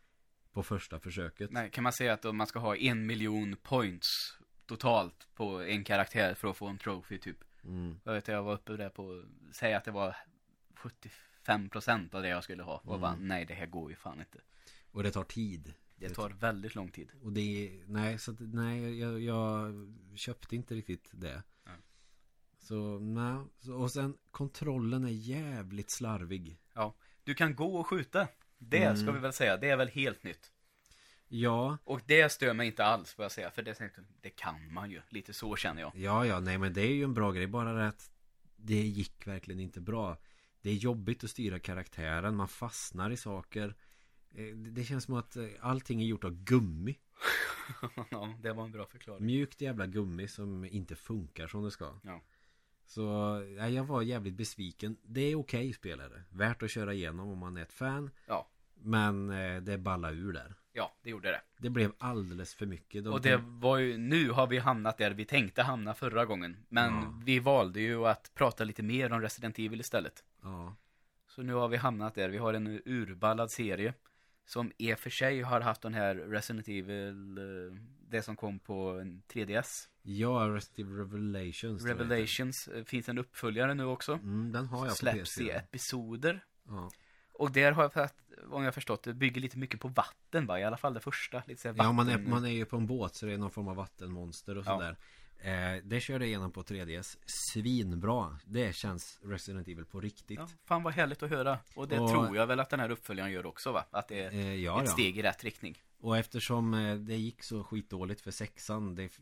på 0.53 0.63
första 0.63 1.01
försöket. 1.01 1.51
Nej, 1.53 1.71
kan 1.71 1.85
man 1.85 1.93
säga 1.93 2.13
att 2.13 2.35
man 2.35 2.47
ska 2.47 2.59
ha 2.59 2.77
en 2.77 3.07
miljon 3.07 3.57
points 3.63 4.39
totalt 4.67 5.29
på 5.35 5.63
en 5.63 5.85
karaktär 5.85 6.35
för 6.35 6.49
att 6.49 6.57
få 6.57 6.67
en 6.67 6.79
trophy 6.79 7.19
typ. 7.19 7.39
Mm. 7.65 8.01
Jag 8.05 8.13
vet 8.13 8.29
jag 8.29 8.43
var 8.43 8.55
uppe 8.55 8.77
där 8.77 8.89
på, 8.89 9.25
säg 9.53 9.75
att 9.75 9.85
det 9.85 9.91
var 9.91 10.17
75% 11.47 12.15
av 12.15 12.23
det 12.23 12.29
jag 12.29 12.45
skulle 12.45 12.63
ha. 12.63 12.77
Och 12.77 12.89
Mm. 12.89 13.01
bara, 13.01 13.17
nej 13.17 13.45
det 13.45 13.55
här 13.55 13.67
går 13.67 13.91
ju 13.91 13.97
fan 13.97 14.21
inte. 14.21 14.39
Och 14.91 15.03
det 15.03 15.11
tar 15.11 15.25
tid. 15.25 15.75
Det 15.99 16.09
tar 16.09 16.31
väldigt 16.31 16.75
lång 16.75 16.91
tid. 16.91 17.09
Och 17.23 17.33
det 17.33 17.41
är, 17.41 17.85
nej, 17.87 18.19
så 18.19 18.31
att, 18.31 18.37
nej, 18.41 18.99
jag, 18.99 19.21
jag 19.21 19.73
köpte 20.15 20.57
inte 20.57 20.75
riktigt 20.75 21.11
det. 21.13 21.43
Nej. 21.65 21.77
Så, 22.59 22.99
nej. 22.99 23.45
Och 23.75 23.91
sen 23.91 24.17
kontrollen 24.31 25.05
är 25.05 25.09
jävligt 25.11 25.91
slarvig. 25.91 26.59
Du 27.25 27.35
kan 27.35 27.55
gå 27.55 27.77
och 27.77 27.87
skjuta. 27.87 28.29
Det 28.59 28.83
Mm. 28.85 28.97
ska 28.97 29.13
vi 29.13 29.19
väl 29.19 29.33
säga, 29.33 29.57
det 29.57 29.71
är 29.71 29.77
väl 29.77 29.89
helt 29.89 30.23
nytt. 30.23 30.53
Ja, 31.29 31.79
Och 31.85 32.01
det 32.07 32.33
stör 32.33 32.55
mig 32.55 32.67
inte 32.67 32.85
alls 32.85 33.13
får 33.15 33.25
jag 33.25 33.33
säga, 33.33 33.51
för 33.51 33.63
det, 33.63 33.81
det 34.21 34.31
kan 34.31 34.73
man 34.73 34.91
ju. 34.91 35.01
Lite 35.09 35.33
så 35.33 35.57
känner 35.57 35.83
jag. 35.83 35.93
Ja, 35.97 36.27
ja, 36.27 36.41
nej 36.41 36.59
men 36.59 36.73
det 36.73 36.81
är 36.81 36.93
ju 36.95 37.05
en 37.05 37.15
bra 37.15 37.33
grej. 37.33 37.47
Bara 37.47 37.73
det 37.73 37.89
att 37.89 38.11
det 38.57 38.75
gick 38.87 39.27
verkligen 39.27 39.61
inte 39.61 39.81
bra. 39.81 40.19
Det 40.67 40.71
är 40.71 40.75
jobbigt 40.75 41.25
att 41.25 41.31
styra 41.31 41.59
karaktären. 41.59 42.37
Man 42.37 42.49
fastnar 42.49 43.11
i 43.11 43.17
saker. 43.17 43.75
Eh, 44.35 44.57
Det 44.57 44.85
känns 44.85 45.05
som 45.05 45.15
att 45.15 45.37
eh, 45.37 45.47
allting 45.61 46.03
är 46.03 46.07
gjort 46.07 46.25
av 46.25 46.45
gummi. 46.45 46.99
ja, 48.11 48.35
det 48.43 48.53
var 48.53 48.65
en 48.65 48.73
bra 48.73 48.87
förklaring. 48.87 49.27
Mjukt 49.27 49.61
jävla 49.61 49.87
gummi 49.87 50.29
som 50.29 50.65
inte 50.65 50.97
funkar 50.97 51.47
som 51.47 51.65
det 51.65 51.71
ska. 51.71 52.01
Ja. 52.03 52.23
Så 52.85 53.03
ja, 53.59 53.69
jag 53.69 53.85
var 53.85 54.03
jävligt 54.03 54.35
besviken. 54.35 54.97
Det 55.03 55.21
är 55.21 55.35
okej 55.35 55.73
spelare. 55.73 56.23
Värt 56.31 56.63
att 56.63 56.71
köra 56.71 56.95
igenom 56.95 57.29
om 57.29 57.39
man 57.39 57.57
är 57.57 57.63
ett 57.63 57.73
fan. 57.73 58.11
Ja. 58.27 58.49
Men 58.75 59.31
eh, 59.31 59.63
det 59.63 59.79
balla 59.79 60.11
ur 60.11 60.33
där. 60.33 60.55
Ja, 60.77 60.95
det 61.03 61.11
gjorde 61.11 61.29
det. 61.31 61.41
Det 61.59 61.71
blev 61.71 61.93
alldeles 61.99 62.55
för 62.55 62.67
mycket. 62.67 63.05
De 63.05 63.13
Och 63.13 63.21
det 63.21 63.37
var 63.43 63.79
ju, 63.79 63.99
nu 63.99 64.31
har 64.31 64.47
vi 64.47 64.59
hamnat 64.59 64.99
där 64.99 65.11
vi 65.11 65.25
tänkte 65.25 65.63
hamna 65.63 65.95
förra 65.95 66.25
gången. 66.25 66.57
Men 66.69 66.93
Ja. 66.95 67.21
vi 67.25 67.39
valde 67.39 67.81
ju 67.81 68.07
att 68.07 68.35
prata 68.35 68.65
lite 68.65 68.83
mer 68.83 69.13
om 69.13 69.21
Resident 69.21 69.59
Evil 69.59 69.81
istället. 69.81 70.25
Ja. 70.43 70.77
Så 71.29 71.43
nu 71.43 71.55
har 71.55 71.69
vi 71.69 71.77
hamnat 71.77 72.15
där. 72.15 72.29
Vi 72.29 72.39
har 72.39 72.55
en 72.55 72.81
urballad 72.85 73.51
serie. 73.51 73.95
Som 74.47 74.73
i 74.79 74.95
och 74.95 74.99
för 74.99 75.11
sig 75.11 75.41
har 75.43 75.61
haft 75.61 75.83
den 75.83 75.95
här 75.95 76.15
Resident 76.15 76.69
Evil, 76.69 77.39
eh, 77.39 77.79
det 78.09 78.23
som 78.23 78.37
kom 78.37 78.59
på 78.59 78.89
en 79.01 79.23
3DS. 79.29 79.89
Ja, 80.03 80.29
Resident 80.49 80.79
Evil 80.79 80.97
Revelations. 80.97 81.85
Revelations. 81.85 82.69
eh, 82.69 82.85
Finns 82.85 83.09
en 83.09 83.19
uppföljare 83.19 83.75
nu 83.75 83.85
också. 83.85 84.13
Mm, 84.13 84.53
den 84.53 84.67
har 84.67 84.79
jag 84.79 84.89
på 84.89 84.95
Släpps 84.97 85.39
i 85.41 85.45
PC. 85.45 85.51
episoder. 85.57 86.45
Ja. 86.69 86.91
Och 87.33 87.53
där 87.53 87.73
har 87.73 87.83
jag 87.83 87.99
att, 88.05 88.15
om 88.51 88.63
jag 88.65 88.75
förstått 88.75 89.03
det, 89.03 89.15
bygger 89.15 89.41
lite 89.41 89.59
mycket 89.59 89.81
på 89.81 89.89
vatten 89.89 90.47
va? 90.47 90.61
I 90.61 90.65
alla 90.65 90.77
fall 90.77 90.95
det 90.95 91.01
första. 91.01 91.43
Lite 91.47 91.63
så 91.63 91.69
här 91.69 91.75
Ja, 91.79 91.93
man 91.93 92.09
är, 92.09 92.13
vatten- 92.13 92.31
man 92.31 92.45
är 92.45 92.51
ju 92.51 92.65
på 92.65 92.77
en 92.77 92.87
båt 92.87 93.15
så 93.15 93.27
det 93.27 93.33
är 93.33 93.39
någon 93.39 93.51
form 93.51 93.69
av 93.69 93.77
vattenmonster 93.77 94.59
och 94.59 94.65
Ja. 94.67 94.75
sådär. 94.79 94.97
Eh, 95.39 95.83
det 95.85 96.01
körde 96.01 96.25
jag 96.25 96.29
igenom 96.29 96.53
på 96.53 96.63
3DS. 96.63 97.17
Svinbra. 97.27 98.39
Det 98.45 98.75
känns 98.77 99.19
Resident 99.23 99.69
Evil 99.69 99.85
på 99.85 100.01
riktigt. 100.01 100.39
Ja, 100.39 100.49
fan 100.65 100.83
vad 100.83 100.93
härligt 100.93 101.23
att 101.23 101.31
höra. 101.31 101.59
Och 101.75 101.89
det 101.89 101.99
Och- 101.99 102.11
tror 102.11 102.37
jag 102.37 102.47
väl 102.47 102.61
att 102.61 102.71
den 102.71 102.81
här 102.81 102.91
uppföljaren 102.91 103.33
gör 103.33 103.47
också 103.47 103.73
va? 103.73 103.85
Att 103.91 104.09
det 104.09 104.21
är 104.25 104.33
Eh, 104.33 104.55
ja, 104.55 104.81
ett 104.83 104.87
ja. 104.89 104.93
steg 104.93 105.19
i 105.19 105.23
rätt 105.23 105.45
riktning. 105.45 105.83
Och 106.01 106.17
eftersom 106.17 106.75
eh, 106.75 106.97
det 106.97 107.17
gick 107.17 107.43
så 107.45 107.65
skitdåligt 107.65 108.21
för 108.21 108.31
sexan 108.31 108.95
Det 108.95 109.13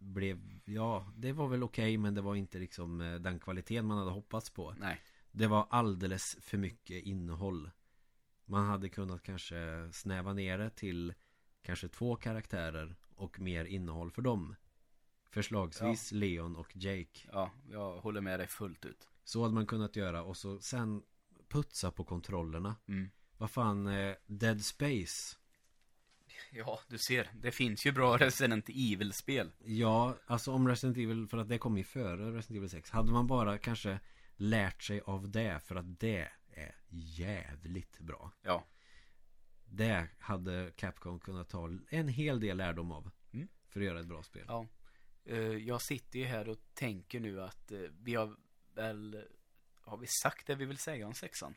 blev 0.00 0.38
Ja, 0.64 1.06
det 1.16 1.32
var 1.32 1.48
väl 1.48 1.62
okej 1.62 1.98
men 1.98 2.14
det 2.14 2.20
var 2.20 2.34
inte 2.34 2.58
liksom 2.58 3.00
eh, 3.00 3.14
den 3.14 3.38
kvaliteten 3.38 3.86
man 3.86 3.98
hade 3.98 4.10
hoppats 4.10 4.50
på 4.50 4.74
Nej. 4.78 5.00
Det 5.32 5.46
var 5.46 5.66
alldeles 5.70 6.36
för 6.40 6.58
mycket 6.58 7.02
innehåll 7.04 7.70
Man 8.46 8.66
hade 8.66 8.88
kunnat 8.88 9.22
kanske 9.22 9.88
snäva 9.92 10.32
ner 10.32 10.58
det 10.58 10.70
till 10.70 11.14
Kanske 11.62 11.88
två 11.88 12.16
karaktärer 12.16 12.96
och 13.14 13.40
mer 13.40 13.64
innehåll 13.64 14.10
för 14.10 14.22
dem 14.22 14.56
Förslagsvis 15.30 16.12
Leon 16.12 16.56
och 16.56 16.76
Jake 16.76 17.28
Ja, 17.32 17.50
jag 17.70 18.00
håller 18.00 18.20
med 18.20 18.40
dig 18.40 18.46
fullt 18.46 18.84
ut. 18.84 19.08
Så 19.24 19.42
hade 19.42 19.54
man 19.54 19.66
kunnat 19.66 19.96
göra 19.96 20.22
och 20.22 20.36
så 20.36 20.60
sen 20.60 21.02
Putsa 21.48 21.90
på 21.90 22.04
kontrollerna 22.04 22.76
Mm. 22.88 23.10
Vad 23.38 23.50
fan, 23.50 23.86
eh, 23.86 24.14
Dead 24.26 24.64
Space 24.64 25.36
Ja, 26.50 26.80
du 26.88 26.98
ser. 26.98 27.30
Det 27.34 27.50
finns 27.50 27.86
ju 27.86 27.92
bra 27.92 28.16
Resident 28.16 28.68
Evil-spel. 28.68 29.52
Ja, 29.64 30.16
alltså 30.26 30.52
om 30.52 30.68
Resident 30.68 30.98
Evil, 30.98 31.26
för 31.26 31.38
att 31.38 31.48
det 31.48 31.58
kom 31.58 31.78
ju 31.78 31.84
före 31.84 32.32
Resident 32.32 32.56
Evil 32.56 32.70
6 32.70 32.90
Hade 32.90 33.12
man 33.12 33.26
bara 33.26 33.58
kanske 33.58 34.00
lärt 34.36 34.82
sig 34.82 35.00
av 35.00 35.30
det 35.30 35.60
för 35.64 35.76
att 35.76 36.00
det 36.00 36.28
är 36.56 36.74
jävligt 36.88 37.98
bra 37.98 38.32
Ja. 38.42 38.64
Det 39.64 40.08
hade 40.18 40.72
Capcom 40.76 41.20
kunnat 41.20 41.48
ta 41.48 41.70
en 41.90 42.08
hel 42.08 42.40
del 42.40 42.56
lärdom 42.56 42.92
av 42.92 43.10
Mm. 43.32 43.48
För 43.68 43.80
att 43.80 43.86
göra 43.86 44.00
ett 44.00 44.06
bra 44.06 44.22
spel 44.22 44.44
Ja. 44.48 44.66
Eh, 45.24 45.38
Jag 45.38 45.82
sitter 45.82 46.18
ju 46.18 46.24
här 46.24 46.48
och 46.48 46.58
tänker 46.74 47.20
nu 47.20 47.42
att 47.42 47.72
eh, 47.72 47.78
vi 47.78 48.14
har 48.14 48.36
väl... 48.74 49.24
Har 49.80 49.96
vi 49.96 50.06
sagt 50.06 50.46
det 50.46 50.54
vi 50.54 50.64
vill 50.64 50.78
säga 50.78 51.06
om 51.06 51.14
sexan? 51.14 51.54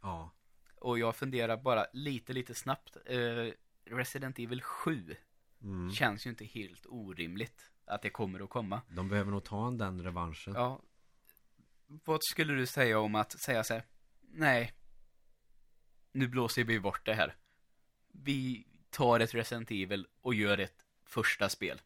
Ja, 0.00 0.30
Och 0.74 0.98
jag 0.98 1.16
funderar 1.16 1.56
bara 1.56 1.86
lite, 1.92 2.32
lite 2.32 2.54
snabbt. 2.54 2.96
Eh, 3.06 3.52
Resident 3.84 4.38
Evil 4.38 4.62
7 4.62 5.16
Mm. 5.62 5.92
känns 5.92 6.26
ju 6.26 6.30
inte 6.30 6.44
helt 6.44 6.86
orimligt 6.86 7.70
att 7.84 8.02
det 8.02 8.10
kommer 8.10 8.40
att 8.40 8.50
komma. 8.50 8.82
De 8.88 9.08
behöver 9.08 9.30
nog 9.30 9.44
ta 9.44 9.68
en 9.68 9.78
den 9.78 10.02
revanschen. 10.02 10.54
Ja. 10.54 10.82
Vad 11.86 12.20
skulle 12.22 12.54
du 12.54 12.66
säga 12.66 12.98
om 12.98 13.14
att 13.14 13.40
säga 13.40 13.64
så 13.64 13.74
här, 13.74 13.82
nej, 14.32 14.72
nu 16.12 16.28
blåser 16.28 16.64
vi 16.64 16.80
bort 16.80 17.06
det 17.06 17.14
här. 17.14 17.36
Vi 18.12 18.66
tar 18.90 19.20
ett 19.20 19.34
Resident 19.34 19.70
Evil 19.70 20.06
och 20.20 20.34
gör 20.34 20.58
ett 20.58 20.86
första 21.04 21.48
spel. 21.48 21.80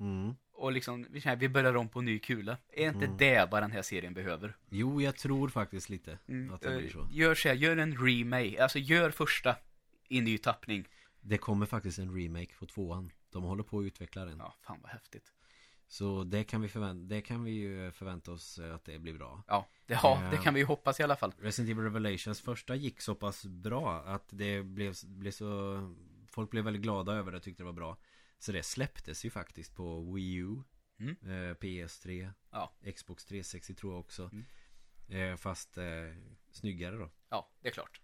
Mm. 0.00 0.34
Och 0.52 0.72
liksom, 0.72 1.06
vi 1.38 1.48
börjar 1.48 1.76
om 1.76 1.88
på 1.88 2.00
ny 2.00 2.18
kula. 2.18 2.56
Är 2.68 2.88
inte 2.88 3.04
Mm. 3.04 3.16
det 3.16 3.48
vad 3.50 3.62
den 3.62 3.72
här 3.72 3.82
serien 3.82 4.14
behöver? 4.14 4.56
Jo, 4.68 5.00
jag 5.02 5.16
tror 5.16 5.48
faktiskt 5.48 5.88
lite 5.88 6.12
att 6.52 6.60
det 6.60 6.72
Eh, 6.72 6.78
blir 6.78 6.90
så. 6.90 7.08
Gör 7.12 7.34
så 7.34 7.48
här, 7.48 7.54
gör 7.54 7.76
en 7.76 8.06
remake, 8.06 8.62
alltså 8.62 8.78
gör 8.78 9.10
första 9.10 9.56
i 10.08 10.20
ny 10.20 10.38
tappning. 10.38 10.88
Det 11.20 11.38
kommer 11.38 11.66
faktiskt 11.66 11.98
en 11.98 12.14
remake 12.22 12.54
på 12.58 12.66
tvåan. 12.66 13.12
De 13.30 13.42
håller 13.42 13.62
på 13.62 13.78
att 13.78 13.84
utveckla 13.84 14.24
den. 14.24 14.38
Ja, 14.38 14.54
fan 14.62 14.78
vad 14.82 14.90
häftigt. 14.90 15.32
Så 15.90 16.24
det 16.24 16.44
kan, 16.44 16.60
vi 16.60 16.68
förvänta, 16.68 17.14
det 17.14 17.20
kan 17.20 17.44
vi 17.44 17.50
ju 17.50 17.90
förvänta 17.92 18.32
oss 18.32 18.58
eh, 18.58 18.74
att 18.74 18.84
det 18.84 18.98
blir 18.98 19.14
bra. 19.14 19.42
Ja, 19.48 19.68
det, 19.86 19.94
ja, 20.02 20.22
Eh. 20.24 20.30
det 20.30 20.36
kan 20.36 20.54
vi 20.54 20.60
ju 20.60 20.66
hoppas 20.66 21.00
i 21.00 21.02
alla 21.02 21.16
fall. 21.16 21.32
Resident 21.38 21.70
Evil 21.70 21.84
Revelations 21.84 22.40
första 22.40 22.74
gick 22.74 23.00
så 23.00 23.14
pass 23.14 23.44
bra 23.46 24.02
att 24.02 24.24
det 24.30 24.62
blev, 24.62 24.94
blev 25.06 25.30
så 25.30 25.78
Folk 26.26 26.50
blev 26.50 26.64
väldigt 26.64 26.82
glada 26.82 27.12
över 27.12 27.30
det 27.30 27.36
och 27.36 27.42
tyckte 27.42 27.62
det 27.62 27.66
var 27.66 27.72
bra 27.72 27.96
Så 28.38 28.52
det 28.52 28.62
släpptes 28.62 29.24
ju 29.24 29.30
faktiskt 29.30 29.74
på 29.74 30.12
Wii 30.14 30.34
U 30.34 30.62
Mm. 31.00 31.16
eh, 31.22 31.54
PS3 31.54 32.30
Ja. 32.50 32.72
Xbox 32.96 33.24
360 33.24 33.74
tror 33.74 33.92
jag 33.92 34.00
också 34.00 34.30
Mm. 34.32 35.30
eh, 35.32 35.36
Fast 35.36 35.78
eh, 35.78 35.84
snyggare 36.50 36.96
då 36.96 37.10
Ja, 37.28 37.50
det 37.60 37.68
är 37.68 37.72
klart. 37.72 38.00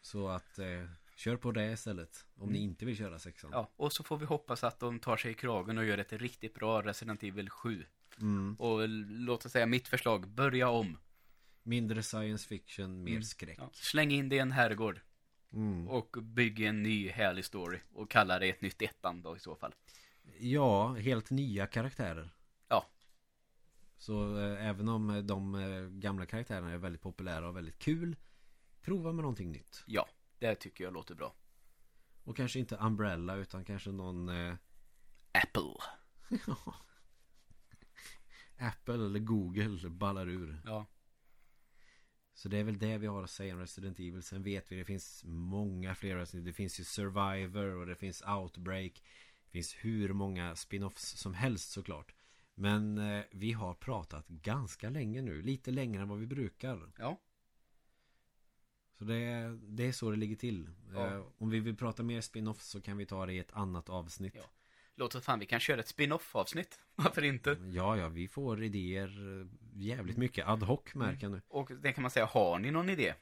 Så 0.00 0.28
att 0.28 0.58
eh, 0.58 0.84
Kör 1.18 1.36
på 1.36 1.52
det 1.52 1.72
istället 1.72 2.26
Om 2.36 2.48
ni 2.48 2.58
inte 2.58 2.84
vill 2.84 2.96
köra 2.96 3.18
sexan 3.18 3.50
Ja, 3.52 3.70
och 3.76 3.92
så 3.92 4.02
får 4.02 4.16
vi 4.16 4.26
hoppas 4.26 4.64
att 4.64 4.80
de 4.80 4.98
tar 4.98 5.16
sig 5.16 5.30
i 5.30 5.34
kragen 5.34 5.78
och 5.78 5.84
gör 5.84 5.98
ett 5.98 6.12
riktigt 6.12 6.54
bra 6.54 6.82
Resident 6.82 7.22
Evil 7.22 7.50
7. 7.50 7.84
mm. 8.20 8.56
Och 8.58 8.88
låt 8.88 9.46
oss 9.46 9.52
säga 9.52 9.66
mitt 9.66 9.88
förslag, 9.88 10.28
börja 10.28 10.68
om. 10.68 10.98
Mindre 11.62 12.02
science 12.02 12.48
fiction, 12.48 13.02
mer 13.04 13.10
Mm. 13.10 13.22
skräck 13.22 13.58
Ja, 13.58 13.70
släng 13.72 14.10
in 14.10 14.28
det 14.28 14.36
i 14.36 14.38
en 14.38 14.52
herrgård 14.52 15.00
mm. 15.52 15.88
och 15.88 16.16
bygg 16.22 16.60
en 16.60 16.82
ny 16.82 17.08
härlig 17.08 17.44
story. 17.44 17.78
Och 17.92 18.10
kalla 18.10 18.38
det 18.38 18.48
ett 18.48 18.60
nytt 18.62 18.82
ettan 18.82 19.22
då 19.22 19.36
i 19.36 19.40
så 19.40 19.56
fall. 19.56 19.74
Ja, 20.38 20.94
helt 20.94 21.30
nya 21.30 21.66
karaktärer 21.66 22.30
Ja. 22.68 22.86
Så 23.96 24.38
eh, 24.38 24.66
även 24.66 24.88
om 24.88 25.26
de 25.26 25.54
eh, 25.54 25.80
gamla 25.82 26.26
karaktärerna 26.26 26.70
är 26.70 26.78
väldigt 26.78 27.02
populära 27.02 27.48
och 27.48 27.56
väldigt 27.56 27.78
kul 27.78 28.16
Prova 28.80 29.12
med 29.12 29.22
någonting 29.22 29.52
nytt 29.52 29.84
Ja, 29.86 30.08
det 30.38 30.54
tycker 30.54 30.84
jag 30.84 30.92
låter 30.92 31.14
bra. 31.14 31.34
Och 32.24 32.36
kanske 32.36 32.58
inte 32.58 32.76
Umbrella 32.76 33.36
utan 33.36 33.64
kanske 33.64 33.90
någon 33.90 34.28
eh, 34.28 34.54
Apple. 35.32 35.74
Apple 38.58 38.94
eller 38.94 39.18
Google 39.18 39.88
ballar 39.88 40.28
ur. 40.28 40.60
Ja, 40.64 40.86
Så 42.34 42.48
det 42.48 42.58
är 42.58 42.64
väl 42.64 42.78
det 42.78 42.98
vi 42.98 43.06
har 43.06 43.22
att 43.22 43.30
säga 43.30 43.54
om 43.54 43.60
Resident 43.60 43.98
Evil. 43.98 44.22
Sen 44.22 44.42
vet 44.42 44.72
vi 44.72 44.76
det 44.76 44.84
finns 44.84 45.24
många 45.26 45.94
fler 45.94 46.16
Resident 46.16 46.42
Evil 46.42 46.52
Det 46.52 46.56
finns 46.56 46.80
ju 46.80 46.84
Survivor 46.84 47.76
och 47.76 47.86
det 47.86 47.96
finns 47.96 48.22
Outbreak. 48.22 49.02
Det 49.44 49.50
finns 49.50 49.74
hur 49.74 50.12
många 50.12 50.54
spin-offs 50.54 51.16
som 51.16 51.34
helst 51.34 51.70
såklart. 51.70 52.14
Men 52.54 52.98
eh, 52.98 53.24
vi 53.30 53.52
har 53.52 53.74
pratat 53.74 54.28
ganska 54.28 54.90
länge 54.90 55.22
nu. 55.22 55.42
Lite 55.42 55.70
längre 55.70 56.02
än 56.02 56.08
vad 56.08 56.18
vi 56.18 56.26
brukar. 56.26 56.92
Ja, 56.98 57.20
Så 58.98 59.04
det, 59.04 59.58
det 59.62 59.86
är 59.86 59.92
så 59.92 60.10
det 60.10 60.16
ligger 60.16 60.36
till 60.36 60.70
Ja. 60.94 61.06
eh, 61.06 61.22
Om 61.38 61.50
vi 61.50 61.60
vill 61.60 61.76
prata 61.76 62.02
mer 62.02 62.20
spin-offs 62.20 62.60
så 62.70 62.80
kan 62.80 62.96
vi 62.96 63.06
ta 63.06 63.26
det 63.26 63.32
i 63.32 63.38
ett 63.38 63.52
annat 63.52 63.88
avsnitt 63.88 64.32
Ja. 64.36 64.42
låt 64.96 65.14
oss 65.14 65.24
fan, 65.24 65.38
vi 65.38 65.46
kan 65.46 65.60
köra 65.60 65.80
ett 65.80 65.88
spin-off 65.88 66.36
avsnitt. 66.36 66.78
Varför 66.96 67.22
inte? 67.24 67.56
Ja, 67.72 67.96
ja, 67.96 68.08
vi 68.08 68.28
får 68.28 68.62
idéer 68.62 69.40
eh, 69.40 69.46
jävligt 69.74 70.16
mycket 70.16 70.46
ad 70.48 70.64
hoc 70.66 70.80
märker 70.94 71.22
jag 71.22 71.32
nu 71.32 71.40
Och 71.48 71.70
det 71.82 71.92
kan 71.92 72.02
man 72.02 72.10
säga, 72.10 72.26
har 72.26 72.58
ni 72.58 72.70
någon 72.70 72.88
idé? 72.90 73.14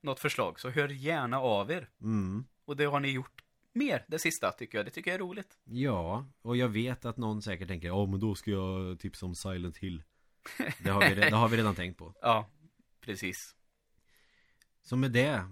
Något 0.00 0.20
förslag, 0.20 0.60
så 0.60 0.70
hör 0.70 0.88
gärna 0.88 1.40
av 1.40 1.70
er. 1.70 1.88
mm. 2.00 2.44
Och 2.64 2.76
det 2.76 2.84
har 2.84 3.00
ni 3.00 3.10
gjort 3.10 3.42
mer 3.72 4.04
det 4.08 4.18
sista 4.18 4.52
tycker 4.52 4.78
jag. 4.78 4.86
Det 4.86 4.90
tycker 4.90 5.10
jag 5.10 5.14
är 5.14 5.24
roligt. 5.24 5.58
Ja, 5.64 6.26
och 6.42 6.56
jag 6.56 6.68
vet 6.68 7.04
att 7.04 7.16
någon 7.16 7.42
säkert 7.42 7.68
tänker 7.68 7.88
Ja, 7.88 8.06
men 8.06 8.20
då 8.20 8.34
ska 8.34 8.50
jag 8.50 8.98
tipsa 9.00 9.26
om 9.26 9.34
Silent 9.34 9.76
Hill 9.76 10.02
Det 10.84 10.90
har 10.90 11.08
vi, 11.08 11.14
det 11.14 11.30
har 11.36 11.48
vi 11.48 11.56
redan 11.56 11.74
tänkt 11.74 11.98
på 11.98 12.14
Ja, 12.22 12.50
precis. 13.00 13.56
Så 14.82 14.96
med 14.96 15.12
det 15.12 15.44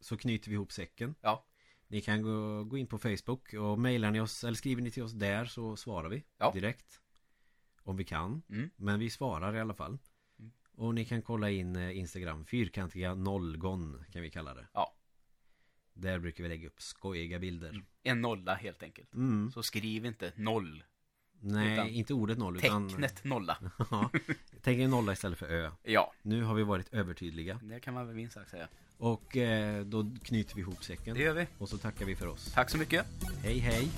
så 0.00 0.16
knyter 0.16 0.48
vi 0.48 0.54
ihop 0.54 0.72
säcken 0.72 1.14
Ja. 1.20 1.44
Ni 1.88 2.00
kan 2.00 2.22
gå, 2.22 2.64
gå 2.64 2.78
in 2.78 2.86
på 2.86 2.98
Facebook 2.98 3.52
och 3.54 3.78
mejlar 3.78 4.10
ni 4.10 4.20
oss 4.20 4.44
eller 4.44 4.54
skriver 4.56 4.82
ni 4.82 4.90
till 4.90 5.02
oss 5.02 5.12
där 5.12 5.44
så 5.44 5.76
svarar 5.76 6.08
vi 6.08 6.24
Ja. 6.38 6.52
direkt 6.52 7.00
Om 7.82 7.96
vi 7.96 8.04
kan 8.04 8.42
Mm. 8.48 8.70
Men 8.76 8.98
vi 8.98 9.10
svarar 9.10 9.54
i 9.56 9.60
alla 9.60 9.74
fall 9.74 9.98
Mm. 10.38 10.52
Och 10.72 10.94
ni 10.94 11.04
kan 11.04 11.22
kolla 11.22 11.50
in 11.50 11.76
eh, 11.76 11.98
Instagram 11.98 12.44
Fyrkantiga 12.46 13.14
nollgon 13.14 14.04
kan 14.12 14.22
vi 14.22 14.30
kalla 14.30 14.54
det 14.54 14.68
Ja. 14.74 14.94
Där 15.92 16.18
brukar 16.18 16.42
vi 16.42 16.48
lägga 16.48 16.66
upp 16.68 16.80
skojiga 16.82 17.38
bilder 17.38 17.84
En 18.02 18.20
nolla 18.20 18.54
helt 18.54 18.82
enkelt. 18.82 19.14
mm. 19.14 19.50
Så 19.52 19.62
skriv 19.62 20.06
inte 20.06 20.32
noll. 20.36 20.84
Nej, 21.40 21.72
Utan 21.72 21.88
inte 21.88 22.14
ordet 22.14 22.38
noll 22.38 22.56
utan 22.56 22.88
Tecknet 22.88 23.24
nolla. 23.24 23.56
Ja, 23.90 24.10
Tänk 24.62 24.80
en 24.80 24.90
nolla 24.90 25.12
istället 25.12 25.38
för 25.38 25.46
ö 25.46 25.70
Ja, 25.82 26.12
Nu 26.22 26.42
har 26.42 26.54
vi 26.54 26.62
varit 26.62 26.94
övertydliga 26.94 27.60
det 27.62 27.80
kan 27.80 27.94
man 27.94 28.06
väl 28.06 28.16
minst 28.16 28.34
sagt 28.34 28.50
säga. 28.50 28.68
Och 28.98 29.36
eh, 29.36 29.84
då 29.84 30.10
knyter 30.22 30.54
vi 30.54 30.60
ihop 30.60 30.84
säcken 30.84 31.14
Det 31.14 31.22
gör 31.22 31.34
vi. 31.34 31.46
Och 31.58 31.68
så 31.68 31.78
tackar 31.78 32.06
vi 32.06 32.16
för 32.16 32.26
oss 32.26 32.52
Tack 32.54 32.70
så 32.70 32.78
mycket. 32.78 33.06
Hej 33.42 33.58
hej 33.58 33.88